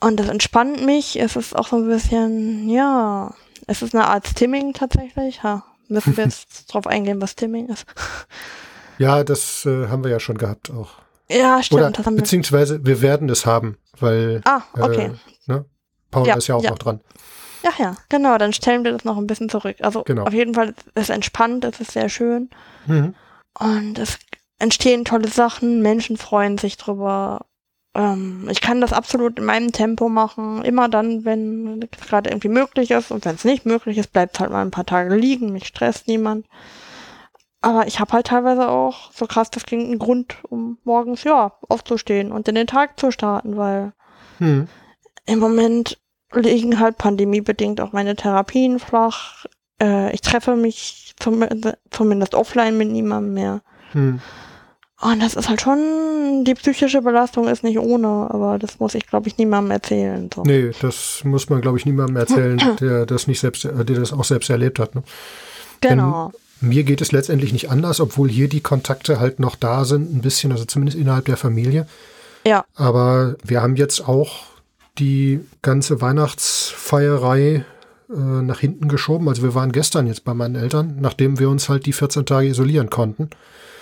Und 0.00 0.18
das 0.18 0.28
entspannt 0.28 0.84
mich. 0.84 1.18
Es 1.20 1.36
ist 1.36 1.54
auch 1.54 1.68
so 1.68 1.76
ein 1.76 1.86
bisschen, 1.86 2.68
ja, 2.68 3.32
es 3.68 3.82
ist 3.82 3.94
eine 3.94 4.06
Art 4.08 4.26
Stimming 4.26 4.72
tatsächlich. 4.72 5.42
Ha, 5.44 5.62
müssen 5.88 6.16
wir 6.16 6.24
jetzt 6.24 6.66
drauf 6.66 6.86
eingehen, 6.88 7.20
was 7.22 7.32
Stimming 7.32 7.68
ist. 7.68 7.86
Ja, 8.98 9.22
das 9.22 9.64
äh, 9.64 9.86
haben 9.88 10.02
wir 10.02 10.10
ja 10.10 10.18
schon 10.20 10.38
gehabt 10.38 10.70
auch. 10.70 10.90
Ja, 11.30 11.62
stimmt. 11.62 11.80
Oder 11.80 11.90
das 11.92 12.04
haben 12.04 12.14
wir. 12.16 12.22
beziehungsweise 12.22 12.84
wir 12.84 13.00
werden 13.00 13.28
es 13.28 13.46
haben, 13.46 13.78
weil 13.98 14.40
Ah, 14.44 14.62
okay. 14.74 15.12
äh, 15.46 15.50
ne? 15.50 15.64
Paul 16.10 16.26
Ja, 16.26 16.34
ist 16.36 16.48
ja 16.48 16.56
auch 16.56 16.62
ja. 16.62 16.70
noch 16.70 16.78
dran. 16.78 17.00
Ja, 17.64 17.72
ja, 17.78 17.96
genau, 18.10 18.36
dann 18.36 18.52
stellen 18.52 18.84
wir 18.84 18.92
das 18.92 19.04
noch 19.04 19.16
ein 19.16 19.26
bisschen 19.26 19.48
zurück. 19.48 19.76
Also 19.80 20.02
Genau. 20.04 20.24
auf 20.24 20.34
jeden 20.34 20.52
Fall, 20.54 20.74
es 20.94 21.04
ist 21.04 21.10
entspannt, 21.10 21.64
es 21.64 21.80
ist 21.80 21.92
sehr 21.92 22.10
schön 22.10 22.50
Mhm. 22.86 23.14
und 23.58 23.98
es 23.98 24.18
entstehen 24.58 25.04
tolle 25.06 25.28
Sachen, 25.28 25.80
Menschen 25.80 26.18
freuen 26.18 26.58
sich 26.58 26.76
drüber. 26.76 27.46
Ähm, 27.94 28.48
ich 28.50 28.60
kann 28.60 28.80
das 28.82 28.92
absolut 28.92 29.38
in 29.38 29.46
meinem 29.46 29.72
Tempo 29.72 30.08
machen, 30.10 30.62
immer 30.64 30.88
dann, 30.90 31.24
wenn 31.24 31.80
es 31.90 32.06
gerade 32.06 32.28
irgendwie 32.28 32.48
möglich 32.48 32.90
ist 32.90 33.10
und 33.10 33.24
wenn 33.24 33.36
es 33.36 33.44
nicht 33.44 33.64
möglich 33.64 33.96
ist, 33.96 34.12
bleibt 34.12 34.34
es 34.34 34.40
halt 34.40 34.50
mal 34.50 34.62
ein 34.62 34.70
paar 34.70 34.86
Tage 34.86 35.14
liegen, 35.14 35.52
mich 35.52 35.66
stresst 35.66 36.06
niemand. 36.06 36.46
Aber 37.62 37.86
ich 37.86 37.98
habe 37.98 38.12
halt 38.12 38.26
teilweise 38.26 38.68
auch, 38.68 39.10
so 39.12 39.26
krass 39.26 39.50
das 39.50 39.64
klingt, 39.64 39.86
einen 39.86 39.98
Grund, 39.98 40.36
um 40.50 40.76
morgens, 40.84 41.24
ja, 41.24 41.52
aufzustehen 41.68 42.30
und 42.30 42.46
in 42.46 42.56
den 42.56 42.66
Tag 42.66 43.00
zu 43.00 43.10
starten, 43.10 43.56
weil 43.56 43.92
Mhm. 44.38 44.68
im 45.24 45.38
Moment 45.38 45.96
liegen 46.32 46.80
halt 46.80 46.98
pandemiebedingt 46.98 47.80
auch 47.80 47.92
meine 47.92 48.16
Therapien 48.16 48.78
flach. 48.78 49.46
Äh, 49.80 50.12
ich 50.12 50.20
treffe 50.20 50.56
mich 50.56 51.14
zum, 51.18 51.44
zumindest 51.90 52.34
offline 52.34 52.76
mit 52.76 52.90
niemandem 52.90 53.34
mehr. 53.34 53.62
Mhm. 53.92 54.20
Und 55.00 55.22
das 55.22 55.34
ist 55.34 55.48
halt 55.48 55.60
schon, 55.60 56.44
die 56.44 56.54
psychische 56.54 57.02
Belastung 57.02 57.48
ist 57.48 57.62
nicht 57.62 57.78
ohne, 57.78 58.08
aber 58.30 58.58
das 58.58 58.78
muss 58.78 58.94
ich, 58.94 59.06
glaube 59.06 59.28
ich, 59.28 59.36
niemandem 59.36 59.72
erzählen. 59.72 60.30
So. 60.34 60.42
Nee, 60.44 60.70
das 60.80 61.22
muss 61.24 61.50
man, 61.50 61.60
glaube 61.60 61.78
ich, 61.78 61.84
niemandem 61.84 62.16
erzählen, 62.16 62.60
der 62.80 63.04
das 63.04 63.26
nicht 63.26 63.40
selbst, 63.40 63.64
äh, 63.64 63.84
der 63.84 64.00
das 64.00 64.12
auch 64.12 64.24
selbst 64.24 64.50
erlebt 64.50 64.78
hat. 64.78 64.94
Ne? 64.94 65.02
Genau. 65.80 66.32
Denn 66.32 66.68
mir 66.70 66.84
geht 66.84 67.00
es 67.02 67.12
letztendlich 67.12 67.52
nicht 67.52 67.70
anders, 67.70 68.00
obwohl 68.00 68.30
hier 68.30 68.48
die 68.48 68.62
Kontakte 68.62 69.20
halt 69.20 69.40
noch 69.40 69.56
da 69.56 69.84
sind, 69.84 70.14
ein 70.14 70.22
bisschen, 70.22 70.52
also 70.52 70.64
zumindest 70.64 70.98
innerhalb 70.98 71.26
der 71.26 71.36
Familie. 71.36 71.86
Ja. 72.46 72.64
Aber 72.74 73.36
wir 73.42 73.60
haben 73.60 73.76
jetzt 73.76 74.08
auch 74.08 74.44
die 74.98 75.40
ganze 75.62 76.00
Weihnachtsfeierei 76.00 77.64
äh, 78.10 78.14
nach 78.16 78.60
hinten 78.60 78.88
geschoben. 78.88 79.28
Also 79.28 79.42
wir 79.42 79.54
waren 79.54 79.72
gestern 79.72 80.06
jetzt 80.06 80.24
bei 80.24 80.34
meinen 80.34 80.54
Eltern, 80.54 80.96
nachdem 81.00 81.38
wir 81.38 81.48
uns 81.50 81.68
halt 81.68 81.86
die 81.86 81.92
14 81.92 82.26
Tage 82.26 82.48
isolieren 82.48 82.90
konnten, 82.90 83.30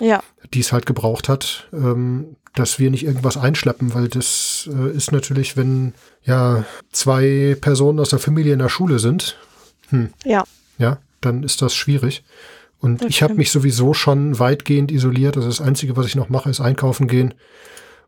Ja. 0.01 0.23
die 0.55 0.61
es 0.61 0.73
halt 0.73 0.87
gebraucht 0.87 1.29
hat, 1.29 1.69
ähm, 1.73 2.37
dass 2.55 2.79
wir 2.79 2.91
nicht 2.91 3.05
irgendwas 3.05 3.37
einschleppen, 3.37 3.95
weil 3.95 4.09
das 4.09 4.69
äh, 4.73 4.91
ist 4.97 5.13
natürlich, 5.13 5.57
wenn 5.57 5.95
ja 6.25 6.65
zwei 6.93 7.57
Personen 7.61 7.99
aus 7.99 8.11
der 8.11 8.19
Familie 8.19 8.53
in 8.53 8.59
der 8.59 8.69
Schule 8.69 8.99
sind, 8.99 9.37
Ja. 10.25 10.45
ja, 10.79 10.99
dann 11.21 11.43
ist 11.43 11.61
das 11.63 11.75
schwierig. 11.75 12.25
Und 12.81 13.03
Das 13.03 13.11
ich 13.11 13.23
habe 13.23 13.35
mich 13.35 13.51
sowieso 13.53 13.95
schon 13.95 14.39
weitgehend 14.39 14.91
isoliert. 14.91 15.37
Also 15.37 15.49
das 15.49 15.61
Einzige, 15.61 15.97
was 15.97 16.07
ich 16.07 16.17
noch 16.17 16.29
mache, 16.31 16.51
ist 16.51 16.61
einkaufen 16.61 17.07
gehen 17.07 17.35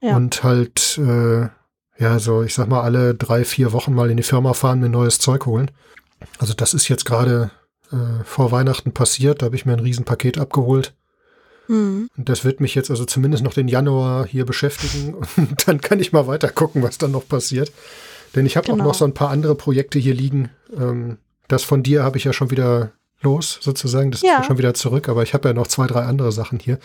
Ja. 0.00 0.16
und 0.16 0.42
halt, 0.42 0.98
äh, 0.98 1.48
ja, 1.98 2.18
so, 2.18 2.42
ich 2.42 2.54
sag 2.54 2.68
mal, 2.68 2.80
alle 2.82 3.14
drei, 3.14 3.44
vier 3.44 3.72
Wochen 3.72 3.94
mal 3.94 4.10
in 4.10 4.16
die 4.16 4.22
Firma 4.22 4.52
fahren, 4.52 4.80
mir 4.80 4.88
neues 4.88 5.18
Zeug 5.18 5.46
holen. 5.46 5.70
Also 6.38 6.54
das 6.54 6.74
ist 6.74 6.88
jetzt 6.88 7.04
gerade 7.04 7.50
äh, 7.92 8.24
vor 8.24 8.50
Weihnachten 8.52 8.92
passiert. 8.92 9.42
Da 9.42 9.46
habe 9.46 9.56
ich 9.56 9.66
mir 9.66 9.72
ein 9.74 9.80
Riesenpaket 9.80 10.38
abgeholt. 10.38 10.94
Hm. 11.66 12.08
Und 12.16 12.28
das 12.28 12.44
wird 12.44 12.60
mich 12.60 12.74
jetzt 12.74 12.90
also 12.90 13.04
zumindest 13.04 13.42
noch 13.44 13.54
den 13.54 13.68
Januar 13.68 14.26
hier 14.26 14.44
beschäftigen. 14.44 15.14
Und 15.36 15.66
dann 15.68 15.80
kann 15.80 16.00
ich 16.00 16.12
mal 16.12 16.26
weiter 16.26 16.48
gucken, 16.50 16.82
was 16.82 16.98
dann 16.98 17.10
noch 17.12 17.26
passiert. 17.28 17.72
Denn 18.34 18.46
ich 18.46 18.56
habe 18.56 18.66
Genau. 18.66 18.82
auch 18.82 18.88
noch 18.88 18.94
so 18.94 19.04
ein 19.04 19.14
paar 19.14 19.30
andere 19.30 19.54
Projekte 19.54 19.98
hier 19.98 20.14
liegen. 20.14 20.50
Ähm, 20.76 21.18
das 21.48 21.62
von 21.62 21.82
dir 21.82 22.02
habe 22.02 22.16
ich 22.18 22.24
ja 22.24 22.32
schon 22.32 22.50
wieder 22.50 22.92
los, 23.22 23.58
sozusagen. 23.62 24.10
Das 24.10 24.22
ist 24.22 24.28
Ja. 24.28 24.38
ja 24.38 24.44
schon 24.44 24.58
wieder 24.58 24.74
zurück. 24.74 25.08
Aber 25.08 25.22
ich 25.22 25.32
habe 25.34 25.48
ja 25.48 25.54
noch 25.54 25.66
zwei, 25.68 25.86
drei 25.86 26.02
andere 26.02 26.32
Sachen 26.32 26.58
hier, 26.58 26.78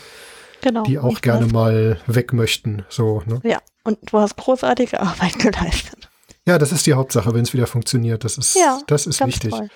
Genau. 0.61 0.83
die 0.83 0.99
auch 0.99 1.21
gerne 1.21 1.45
weiß. 1.47 1.51
mal 1.53 1.99
weg 2.07 2.33
möchten. 2.33 2.83
So, 2.89 3.23
ne? 3.25 3.39
Ja. 3.43 3.59
Und 3.89 3.97
du 4.11 4.19
hast 4.19 4.35
großartige 4.37 4.99
Arbeit 4.99 5.39
geleistet. 5.39 6.09
Ja, 6.45 6.57
das 6.59 6.71
ist 6.71 6.85
die 6.85 6.93
Hauptsache, 6.93 7.33
wenn 7.33 7.41
es 7.41 7.53
wieder 7.53 7.65
funktioniert. 7.67 8.23
Das 8.23 8.37
ist, 8.37 8.55
Ja, 8.55 8.79
das 8.87 9.07
ist 9.07 9.25
wichtig. 9.25 9.49
toll. 9.51 9.67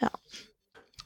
Ja. 0.00 0.10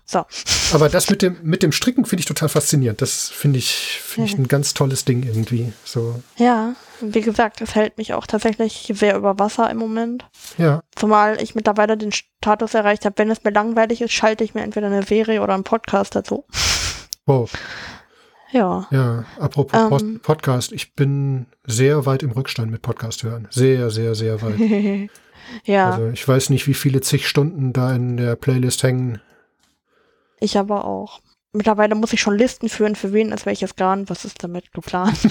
So. 0.04 0.24
Aber 0.72 0.88
das 0.90 1.08
mit 1.10 1.22
dem, 1.22 1.38
mit 1.42 1.62
dem 1.62 1.72
Stricken 1.72 2.04
finde 2.04 2.20
ich 2.20 2.26
total 2.26 2.48
faszinierend. 2.50 3.00
Das 3.02 3.28
finde 3.30 3.58
ich, 3.58 4.00
finde 4.02 4.30
ich 4.30 4.38
ein 4.38 4.48
ganz 4.48 4.74
tolles 4.74 5.04
Ding 5.06 5.22
irgendwie. 5.22 5.72
So, 5.84 6.20
Ja. 6.36 6.74
Wie 7.00 7.20
gesagt, 7.20 7.60
es 7.60 7.74
hält 7.74 7.98
mich 7.98 8.14
auch 8.14 8.26
tatsächlich 8.26 8.90
sehr 8.94 9.16
über 9.16 9.38
Wasser 9.38 9.68
im 9.70 9.76
Moment. 9.78 10.24
ja. 10.58 10.80
Zumal 10.94 11.42
ich 11.42 11.54
mittlerweile 11.54 11.96
den 11.98 12.12
Status 12.12 12.72
erreicht 12.74 13.04
habe, 13.04 13.18
wenn 13.18 13.30
es 13.30 13.44
mir 13.44 13.50
langweilig 13.50 14.00
ist, 14.02 14.12
schalte 14.12 14.44
ich 14.44 14.54
mir 14.54 14.62
entweder 14.62 14.86
eine 14.86 15.02
Serie 15.02 15.42
oder 15.42 15.52
einen 15.54 15.64
Podcast 15.64 16.14
dazu. 16.14 16.46
Wow. 17.26 17.50
Ja. 18.52 18.86
Ja, 18.90 19.24
apropos 19.38 20.02
Ähm. 20.02 20.20
Podcast, 20.20 20.72
ich 20.72 20.94
bin 20.94 21.46
sehr 21.64 22.06
weit 22.06 22.22
im 22.22 22.30
Rückstand 22.30 22.70
mit 22.70 22.82
Podcast 22.82 23.22
hören. 23.22 23.48
Sehr, 23.50 23.90
sehr, 23.90 24.14
sehr 24.14 24.40
weit. 24.42 25.10
ja, 25.64 25.90
Also 25.90 26.08
ich 26.08 26.26
weiß 26.26 26.50
nicht, 26.50 26.66
wie 26.66 26.74
viele 26.74 27.00
zig 27.00 27.28
Stunden 27.28 27.72
da 27.72 27.94
in 27.94 28.16
der 28.16 28.36
Playlist 28.36 28.82
hängen. 28.82 29.20
ich 30.40 30.58
aber 30.58 30.84
auch. 30.84 31.20
Mittlerweile 31.52 31.94
muss 31.94 32.12
ich 32.12 32.20
schon 32.20 32.36
Listen 32.36 32.68
führen, 32.68 32.96
für 32.96 33.12
wen 33.14 33.32
ist 33.32 33.46
welches 33.46 33.76
Garn, 33.76 34.08
was 34.10 34.26
ist 34.26 34.44
damit 34.44 34.72
geplant. 34.72 35.18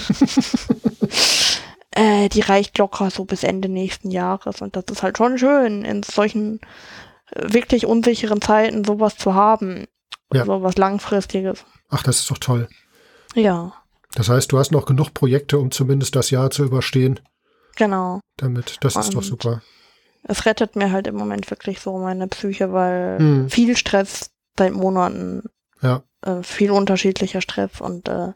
äh, 1.92 2.28
die 2.28 2.40
reicht 2.40 2.76
locker 2.78 3.10
so 3.10 3.24
bis 3.24 3.44
Ende 3.44 3.68
nächsten 3.68 4.10
Jahres 4.10 4.60
und 4.60 4.74
das 4.74 4.84
ist 4.90 5.04
halt 5.04 5.16
schon 5.18 5.38
schön, 5.38 5.84
in 5.84 6.02
solchen 6.02 6.60
äh, 7.30 7.52
wirklich 7.52 7.86
unsicheren 7.86 8.42
Zeiten 8.42 8.84
sowas 8.84 9.16
zu 9.16 9.34
haben. 9.34 9.86
Ja. 10.32 10.44
So 10.44 10.62
was 10.64 10.76
Langfristiges. 10.76 11.64
Ach, 11.88 12.02
das 12.02 12.18
ist 12.18 12.30
doch 12.30 12.38
toll. 12.38 12.68
Ja, 13.36 13.72
Das 14.14 14.28
heißt, 14.30 14.50
du 14.50 14.58
hast 14.58 14.72
noch 14.72 14.86
genug 14.86 15.12
Projekte, 15.12 15.58
um 15.58 15.70
zumindest 15.70 16.16
das 16.16 16.30
Jahr 16.30 16.50
zu 16.50 16.64
überstehen. 16.64 17.20
genau. 17.76 18.20
Damit, 18.38 18.78
das 18.80 18.96
ist 18.96 19.10
doch 19.14 19.18
Und- 19.18 19.24
super. 19.24 19.62
Es 20.28 20.44
rettet 20.46 20.74
mir 20.74 20.90
halt 20.90 21.06
im 21.06 21.14
Moment 21.14 21.48
wirklich 21.50 21.78
so 21.80 21.96
meine 21.98 22.26
Psyche, 22.26 22.72
weil 22.72 23.18
Hm. 23.18 23.50
viel 23.50 23.76
Stress 23.76 24.30
seit 24.58 24.72
Monaten, 24.72 25.42
Ja. 25.82 26.02
äh, 26.22 26.42
viel 26.42 26.70
unterschiedlicher 26.72 27.40
Stress 27.42 27.80
und 27.80 28.08
äh, 28.08 28.32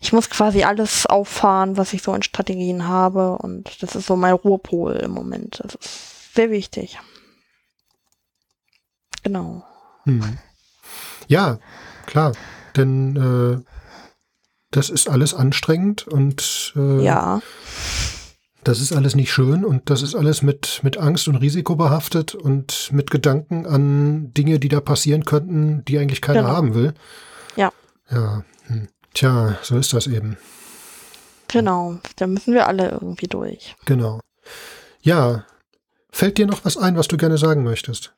ich 0.00 0.12
muss 0.12 0.28
quasi 0.30 0.62
alles 0.64 1.06
auffahren, 1.06 1.76
was 1.78 1.94
ich 1.94 2.02
so 2.02 2.14
in 2.14 2.22
Strategien 2.22 2.86
habe 2.86 3.38
und 3.38 3.82
das 3.82 3.94
ist 3.96 4.06
so 4.06 4.16
mein 4.16 4.34
Ruhepol 4.34 4.92
im 4.96 5.10
Moment. 5.12 5.60
Das 5.64 5.74
ist 5.74 6.34
sehr 6.34 6.50
wichtig. 6.50 6.98
Genau. 9.22 9.64
Hm. 10.04 10.38
Ja, 11.28 11.58
klar. 12.06 12.32
Denn 12.76 13.16
äh, 13.16 13.64
das 14.76 14.90
ist 14.90 15.08
alles 15.08 15.34
anstrengend 15.34 16.06
und 16.08 16.72
äh, 16.76 17.02
Ja, 17.04 17.40
Das 18.64 18.80
ist 18.80 18.92
alles 18.92 19.14
nicht 19.14 19.30
schön 19.32 19.64
und 19.64 19.90
das 19.90 20.02
ist 20.02 20.14
alles 20.14 20.42
mit, 20.42 20.80
mit 20.82 20.96
Angst 20.96 21.28
und 21.28 21.36
Risiko 21.36 21.76
behaftet 21.76 22.34
und 22.34 22.88
mit 22.92 23.10
Gedanken 23.10 23.66
an 23.66 24.32
Dinge, 24.34 24.58
die 24.58 24.68
da 24.68 24.80
passieren 24.80 25.24
könnten, 25.24 25.84
die 25.84 25.98
eigentlich 25.98 26.22
keiner 26.22 26.42
Genau. 26.42 26.52
haben 26.54 26.74
will. 26.74 26.94
Ja. 27.56 27.70
Ja. 28.10 28.42
Hm. 28.66 28.88
Tja, 29.12 29.58
so 29.62 29.76
ist 29.76 29.92
das 29.92 30.06
eben. 30.06 30.36
genau. 31.48 31.98
Da 32.16 32.26
müssen 32.26 32.52
wir 32.54 32.66
alle 32.66 32.88
irgendwie 32.90 33.28
durch. 33.28 33.76
Genau. 33.84 34.20
Ja. 35.02 35.44
Fällt 36.10 36.38
dir 36.38 36.46
noch 36.46 36.64
was 36.64 36.76
ein, 36.76 36.96
was 36.96 37.06
du 37.08 37.16
gerne 37.16 37.38
sagen 37.38 37.62
möchtest? 37.64 38.14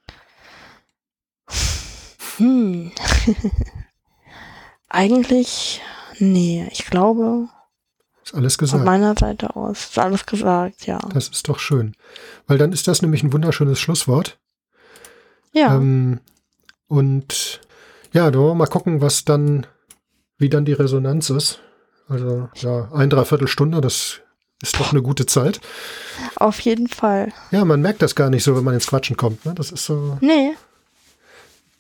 Hm. 2.37 2.93
Eigentlich, 4.89 5.81
nee, 6.19 6.67
ich 6.73 6.87
glaube, 6.87 7.49
Ist 8.25 8.35
alles 8.35 8.57
von 8.57 8.65
gesagt. 8.67 8.85
meiner 8.85 9.15
Seite 9.19 9.55
aus 9.57 9.81
ist 9.91 9.99
alles 9.99 10.27
gesagt, 10.27 10.87
ja. 10.87 10.99
Das 11.13 11.29
ist 11.29 11.49
doch 11.49 11.59
schön. 11.59 11.95
Weil 12.47 12.59
dann 12.59 12.73
ist 12.73 12.89
das 12.89 13.03
nämlich 13.03 13.23
ein 13.23 13.33
wunderschönes 13.33 13.79
Schlusswort. 13.81 14.39
Ja, 15.53 15.77
Ähm, 15.77 16.21
und 16.89 17.61
ja, 18.13 18.31
da 18.31 18.39
wollen 18.39 18.51
wir 18.51 18.55
mal 18.55 18.67
gucken, 18.67 19.01
was 19.01 19.25
dann, 19.25 19.67
wie 20.39 20.49
dann 20.49 20.65
die 20.65 20.73
Resonanz 20.73 21.31
ist. 21.31 21.61
Also 22.09 22.49
ja, 22.57 22.89
ein 22.93 23.11
Dreiviertelstunde, 23.11 23.81
das 23.81 24.21
ist 24.63 24.79
doch 24.79 24.93
eine 24.93 25.03
gute 25.03 25.27
Zeit. 25.27 25.61
auf 26.37 26.61
jeden 26.61 26.89
Fall. 26.89 27.33
Ja, 27.51 27.65
man 27.65 27.81
merkt 27.83 28.01
das 28.03 28.15
gar 28.15 28.31
nicht 28.31 28.45
so, 28.45 28.57
wenn 28.57 28.65
man 28.65 28.75
ins 28.75 28.87
Quatschen 28.87 29.17
kommt. 29.17 29.45
Ne? 29.45 29.55
Das 29.55 29.71
ist 29.73 29.85
so. 29.85 30.17
Nee, 30.21 30.55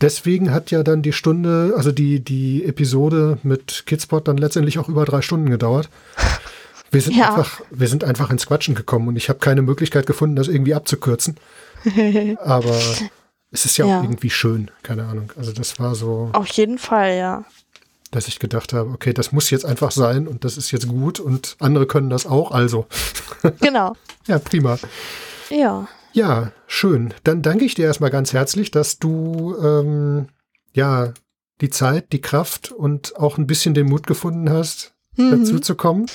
Deswegen 0.00 0.52
hat 0.52 0.70
ja 0.70 0.82
dann 0.82 1.00
die 1.02 1.12
Stunde, 1.12 1.72
also 1.76 1.90
die, 1.90 2.20
die 2.20 2.64
Episode 2.64 3.38
mit 3.42 3.84
Kidspot 3.86 4.28
dann 4.28 4.36
letztendlich 4.36 4.78
auch 4.78 4.88
über 4.90 5.04
drei 5.06 5.22
Stunden 5.22 5.48
gedauert. 5.48 5.88
Wir 6.90 7.00
sind, 7.00 7.16
Ja. 7.16 7.30
einfach, 7.30 7.60
wir 7.70 7.88
sind 7.88 8.04
einfach 8.04 8.30
ins 8.30 8.46
Quatschen 8.46 8.74
gekommen 8.74 9.08
und 9.08 9.16
ich 9.16 9.28
habe 9.28 9.38
keine 9.38 9.62
Möglichkeit 9.62 10.06
gefunden, 10.06 10.36
das 10.36 10.48
irgendwie 10.48 10.74
abzukürzen. 10.74 11.36
Aber 12.44 12.78
es 13.50 13.64
ist 13.64 13.76
ja, 13.78 13.86
Ja. 13.86 13.98
auch 13.98 14.02
irgendwie 14.04 14.30
schön, 14.30 14.70
keine 14.82 15.04
Ahnung. 15.06 15.32
Also 15.36 15.52
das 15.52 15.78
war 15.80 15.94
so, 15.94 16.30
auf 16.34 16.48
jeden 16.48 16.78
Fall, 16.78 17.16
ja. 17.16 17.44
dass 18.10 18.28
ich 18.28 18.38
gedacht 18.38 18.72
habe, 18.74 18.90
okay, 18.90 19.12
das 19.14 19.32
muss 19.32 19.48
jetzt 19.50 19.64
einfach 19.64 19.90
sein 19.92 20.28
und 20.28 20.44
das 20.44 20.58
ist 20.58 20.70
jetzt 20.72 20.88
gut 20.88 21.20
und 21.20 21.56
andere 21.58 21.86
können 21.86 22.10
das 22.10 22.26
auch, 22.26 22.50
also. 22.52 22.86
Genau. 23.60 23.94
Ja, 24.26 24.40
prima. 24.40 24.76
Ja, 25.50 25.86
Ja, 26.16 26.52
schön. 26.66 27.12
Dann 27.24 27.42
danke 27.42 27.66
ich 27.66 27.74
dir 27.74 27.84
erstmal 27.84 28.08
ganz 28.08 28.32
herzlich, 28.32 28.70
dass 28.70 28.98
du 28.98 29.54
ähm, 29.62 30.28
ja 30.72 31.12
die 31.60 31.68
Zeit, 31.68 32.10
die 32.14 32.22
Kraft 32.22 32.72
und 32.72 33.16
auch 33.16 33.36
ein 33.36 33.46
bisschen 33.46 33.74
den 33.74 33.86
Mut 33.86 34.06
gefunden 34.06 34.48
hast, 34.48 34.94
dazu 35.18 35.52
mhm. 35.52 35.62
zu 35.62 35.74
kommen. 35.74 36.06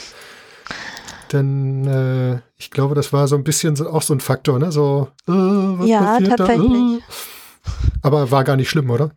Denn 1.32 1.86
äh, 1.86 2.42
ich 2.58 2.72
glaube, 2.72 2.96
das 2.96 3.14
war 3.14 3.28
so 3.28 3.36
ein 3.36 3.44
bisschen 3.44 3.76
so, 3.76 3.92
auch 3.92 4.02
so 4.02 4.16
ein 4.16 4.22
Faktor, 4.22 4.58
ne? 4.58 4.72
So, 4.72 5.10
äh, 5.28 5.32
was 5.34 5.88
Ja, 5.88 6.00
passiert 6.00 6.36
tatsächlich. 6.36 6.72
Da? 6.72 6.98
Äh. 6.98 8.00
Aber 8.02 8.32
war 8.32 8.44
gar 8.44 8.56
nicht 8.56 8.72
schlimm, 8.72 8.90
oder? 8.90 9.12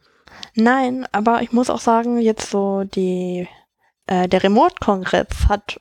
Nein, 0.55 1.07
aber 1.13 1.41
ich 1.41 1.51
muss 1.51 1.71
auch 1.71 1.81
sagen, 1.81 2.19
jetzt 2.19 2.51
so 2.51 2.85
die, 2.85 3.49
äh, 4.07 4.29
der 4.29 4.43
Remote-Kongress 4.43 5.49
hat, 5.49 5.81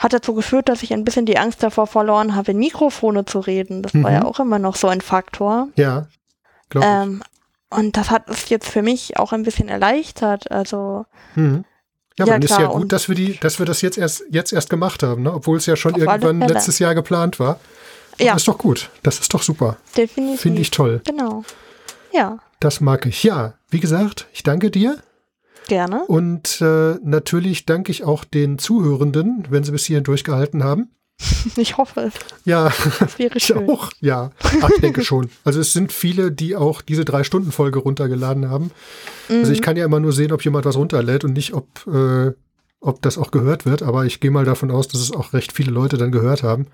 hat 0.00 0.12
dazu 0.12 0.34
geführt, 0.34 0.68
dass 0.68 0.82
ich 0.82 0.92
ein 0.92 1.04
bisschen 1.04 1.24
die 1.26 1.38
Angst 1.38 1.62
davor 1.62 1.86
verloren 1.86 2.34
habe, 2.34 2.50
in 2.52 2.58
Mikrofone 2.58 3.24
zu 3.24 3.38
reden. 3.40 3.82
Das 3.82 3.94
war 3.94 4.10
Mhm. 4.10 4.16
ja 4.16 4.24
auch 4.24 4.40
immer 4.40 4.58
noch 4.58 4.76
so 4.76 4.88
ein 4.88 5.00
Faktor. 5.00 5.68
Ja, 5.76 6.06
glaube 6.68 6.86
Ähm, 6.86 7.22
und 7.70 7.96
das 7.96 8.10
hat 8.10 8.28
es 8.28 8.48
jetzt 8.50 8.68
für 8.68 8.82
mich 8.82 9.16
auch 9.18 9.32
ein 9.32 9.42
bisschen 9.42 9.68
erleichtert. 9.68 10.50
Also. 10.50 11.06
Mhm. 11.34 11.64
Ja, 12.18 12.26
ja, 12.26 12.32
dann 12.34 12.42
ist 12.42 12.50
ja 12.50 12.66
gut, 12.66 12.92
dass 12.92 13.08
wir 13.08 13.16
die, 13.16 13.38
dass 13.40 13.58
wir 13.58 13.66
das 13.66 13.82
jetzt 13.82 13.98
erst 13.98 14.24
jetzt 14.30 14.52
erst 14.52 14.70
gemacht 14.70 15.02
haben, 15.02 15.22
ne? 15.24 15.32
Obwohl 15.34 15.56
es 15.58 15.66
ja 15.66 15.74
schon 15.74 15.96
irgendwann 15.96 16.40
letztes 16.40 16.78
Jahr 16.78 16.94
geplant 16.94 17.40
war. 17.40 17.58
ja, 18.20 18.32
Das 18.34 18.42
ist 18.42 18.48
doch 18.48 18.58
gut. 18.58 18.90
Das 19.02 19.18
ist 19.18 19.34
doch 19.34 19.42
super. 19.42 19.76
definitiv. 19.96 20.40
Finde 20.40 20.60
ich 20.60 20.70
toll. 20.70 21.00
Genau. 21.04 21.42
Ja, 22.12 22.38
Das 22.60 22.80
mag 22.80 23.06
ich. 23.06 23.24
Ja, 23.24 23.54
wie 23.70 23.80
gesagt, 23.80 24.28
ich 24.32 24.44
danke 24.44 24.70
dir. 24.70 24.98
Gerne. 25.66 26.04
Und 26.06 26.60
äh, 26.60 26.96
natürlich 27.02 27.64
danke 27.66 27.90
ich 27.90 28.04
auch 28.04 28.24
den 28.24 28.58
Zuhörenden, 28.58 29.46
wenn 29.50 29.64
sie 29.64 29.72
bis 29.72 29.84
hierhin 29.86 30.04
durchgehalten 30.04 30.62
haben. 30.64 30.90
Ich 31.56 31.76
hoffe 31.76 32.00
es. 32.00 32.14
Ja, 32.44 32.72
Das 32.98 33.18
wäre 33.18 33.34
ich 33.36 33.44
schön. 33.44 33.70
auch. 33.70 33.90
Ja, 34.00 34.30
Ach, 34.60 34.68
ich 34.74 34.80
denke 34.80 35.04
schon. 35.04 35.30
Also 35.44 35.60
es 35.60 35.72
sind 35.72 35.92
viele, 35.92 36.32
die 36.32 36.56
auch 36.56 36.82
diese 36.82 37.04
Drei-Stunden-Folge 37.04 37.78
runtergeladen 37.78 38.50
haben. 38.50 38.72
Also 39.28 39.52
ich 39.52 39.60
Mhm. 39.60 39.62
kann 39.62 39.76
ja 39.76 39.84
immer 39.84 40.00
nur 40.00 40.12
sehen, 40.12 40.32
ob 40.32 40.44
jemand 40.44 40.64
was 40.64 40.76
runterlädt 40.76 41.22
und 41.24 41.32
nicht, 41.34 41.54
ob, 41.54 41.68
äh, 41.86 42.32
ob 42.80 43.00
das 43.02 43.16
auch 43.16 43.30
gehört 43.30 43.64
wird. 43.64 43.82
Aber 43.82 44.04
ich 44.06 44.18
gehe 44.20 44.32
mal 44.32 44.44
davon 44.44 44.70
aus, 44.72 44.88
dass 44.88 45.00
es 45.00 45.12
auch 45.12 45.32
recht 45.32 45.52
viele 45.52 45.70
Leute 45.70 45.96
dann 45.98 46.10
gehört 46.10 46.42
haben. 46.42 46.66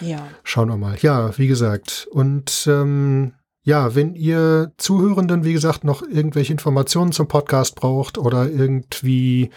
Ja. 0.00 0.28
Schauen 0.44 0.68
wir 0.68 0.76
mal. 0.76 0.96
Ja, 1.00 1.36
wie 1.38 1.46
gesagt. 1.48 2.06
Und 2.10 2.66
ähm, 2.70 3.32
ja, 3.62 3.94
wenn 3.94 4.14
ihr 4.14 4.72
Zuhörenden, 4.78 5.44
wie 5.44 5.52
gesagt, 5.52 5.84
noch 5.84 6.02
irgendwelche 6.02 6.52
Informationen 6.52 7.12
zum 7.12 7.28
Podcast 7.28 7.74
braucht 7.74 8.16
oder 8.18 8.48
irgendwie 8.48 9.50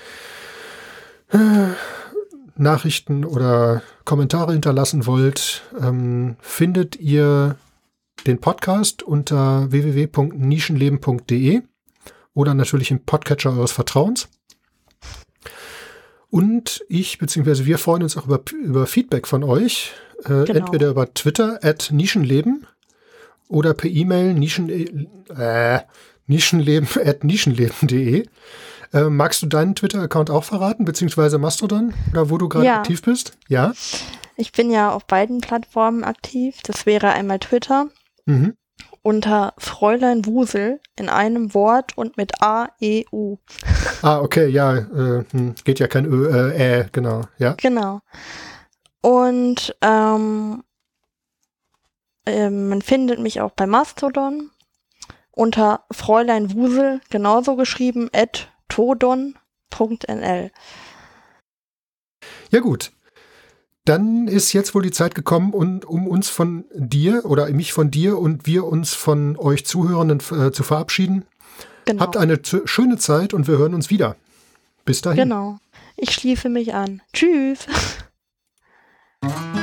äh, 1.30 1.68
Nachrichten 2.58 3.24
oder 3.26 3.82
Kommentare 4.06 4.54
hinterlassen 4.54 5.06
wollt, 5.06 5.64
ähm, 5.80 6.36
findet 6.42 6.98
ihr 6.98 7.56
den 8.28 8.40
Podcast 8.40 9.04
unter 9.04 9.72
www.nischenleben.de 9.72 11.62
oder 12.34 12.54
natürlich 12.54 12.92
im 12.92 13.04
Podcatcher 13.04 13.52
eures 13.52 13.72
Vertrauens. 13.72 14.28
Und 16.30 16.84
ich 16.88 17.18
bzw. 17.18 17.66
wir 17.66 17.78
freuen 17.78 18.04
uns 18.04 18.16
auch 18.16 18.26
über, 18.26 18.42
über 18.52 18.88
Feedback 18.88 19.28
von 19.28 19.44
euch. 19.44 19.94
Äh, 20.24 20.46
Genau. 20.46 20.60
Entweder 20.60 20.90
über 20.90 21.14
Twitter 21.14 21.60
at 21.64 21.90
Nischenleben 21.92 22.68
oder 23.52 23.74
per 23.74 23.90
E-Mail 23.90 24.34
nischen, 24.34 24.70
äh, 25.38 25.80
nischenleben 26.28 26.88
at 27.06 27.24
nischenleben.de. 27.24 28.26
Äh, 28.94 29.04
magst 29.10 29.42
du 29.42 29.48
deinen 29.48 29.76
Twitter-Account 29.76 30.30
auch 30.30 30.44
verraten, 30.44 30.84
beziehungsweise 30.86 31.38
Mastodon, 31.38 31.94
oder 32.12 32.30
wo 32.30 32.38
du 32.38 32.50
gerade 32.50 32.66
Ja. 32.66 32.80
aktiv 32.80 33.02
bist? 33.02 33.38
Ja. 33.48 33.74
Ich 34.36 34.52
bin 34.52 34.70
ja 34.72 34.92
auf 34.92 35.06
beiden 35.06 35.40
Plattformen 35.40 36.04
aktiv. 36.04 36.58
Das 36.64 36.86
wäre 36.86 37.12
einmal 37.12 37.40
Twitter 37.40 37.88
Mhm. 38.26 38.54
unter 39.02 39.54
Fräulein 39.58 40.26
Wusel 40.26 40.80
in 40.98 41.10
einem 41.10 41.54
Wort 41.54 41.98
und 41.98 42.18
mit 42.18 42.42
A, 42.42 42.68
E, 42.80 43.06
U. 43.12 43.38
Ah, 44.04 44.20
okay, 44.20 44.48
ja, 44.48 44.76
äh, 44.78 45.24
hm, 45.32 45.56
geht 45.64 45.80
ja 45.80 45.88
kein 45.88 46.06
Ö, 46.06 46.28
äh, 46.52 46.80
äh, 46.82 46.86
genau, 46.92 47.22
ja. 47.38 47.54
Genau. 47.62 48.02
Und 49.02 49.76
ähm, 49.82 50.64
ähm, 52.26 52.70
man 52.70 52.82
findet 52.82 53.20
mich 53.20 53.42
auch 53.42 53.52
bei 53.52 53.68
Mastodon 53.68 54.52
unter 55.32 55.86
Fräulein 55.92 56.54
Wusel, 56.54 57.02
genauso 57.10 57.56
geschrieben, 57.56 58.10
at 58.14 58.52
todon.nl. 58.70 60.52
Ja, 62.52 62.60
gut. 62.60 62.92
Dann 63.86 64.28
ist 64.28 64.54
jetzt 64.54 64.76
wohl 64.76 64.84
die 64.84 64.92
Zeit 64.92 65.16
gekommen, 65.16 65.54
um, 65.54 65.80
um 65.80 66.08
uns 66.08 66.30
von 66.30 66.66
dir 66.76 67.26
oder 67.26 67.50
mich 67.50 67.74
von 67.74 67.90
dir 67.90 68.20
und 68.20 68.46
wir 68.46 68.66
uns 68.66 68.94
von 68.94 69.38
euch 69.38 69.66
Zuhörenden 69.66 70.20
äh, 70.20 70.52
zu 70.52 70.64
verabschieden. 70.64 71.26
Genau. 71.86 72.02
Habt 72.02 72.18
eine 72.18 72.40
schöne 72.66 72.98
Zeit 72.98 73.34
und 73.34 73.48
wir 73.48 73.58
hören 73.58 73.74
uns 73.74 73.90
wieder. 73.90 74.16
Bis 74.86 75.02
dahin. 75.02 75.24
genau. 75.24 75.58
Ich 75.98 76.12
schließe 76.12 76.50
mich 76.50 76.74
an. 76.74 77.02
Tschüss. 77.14 77.66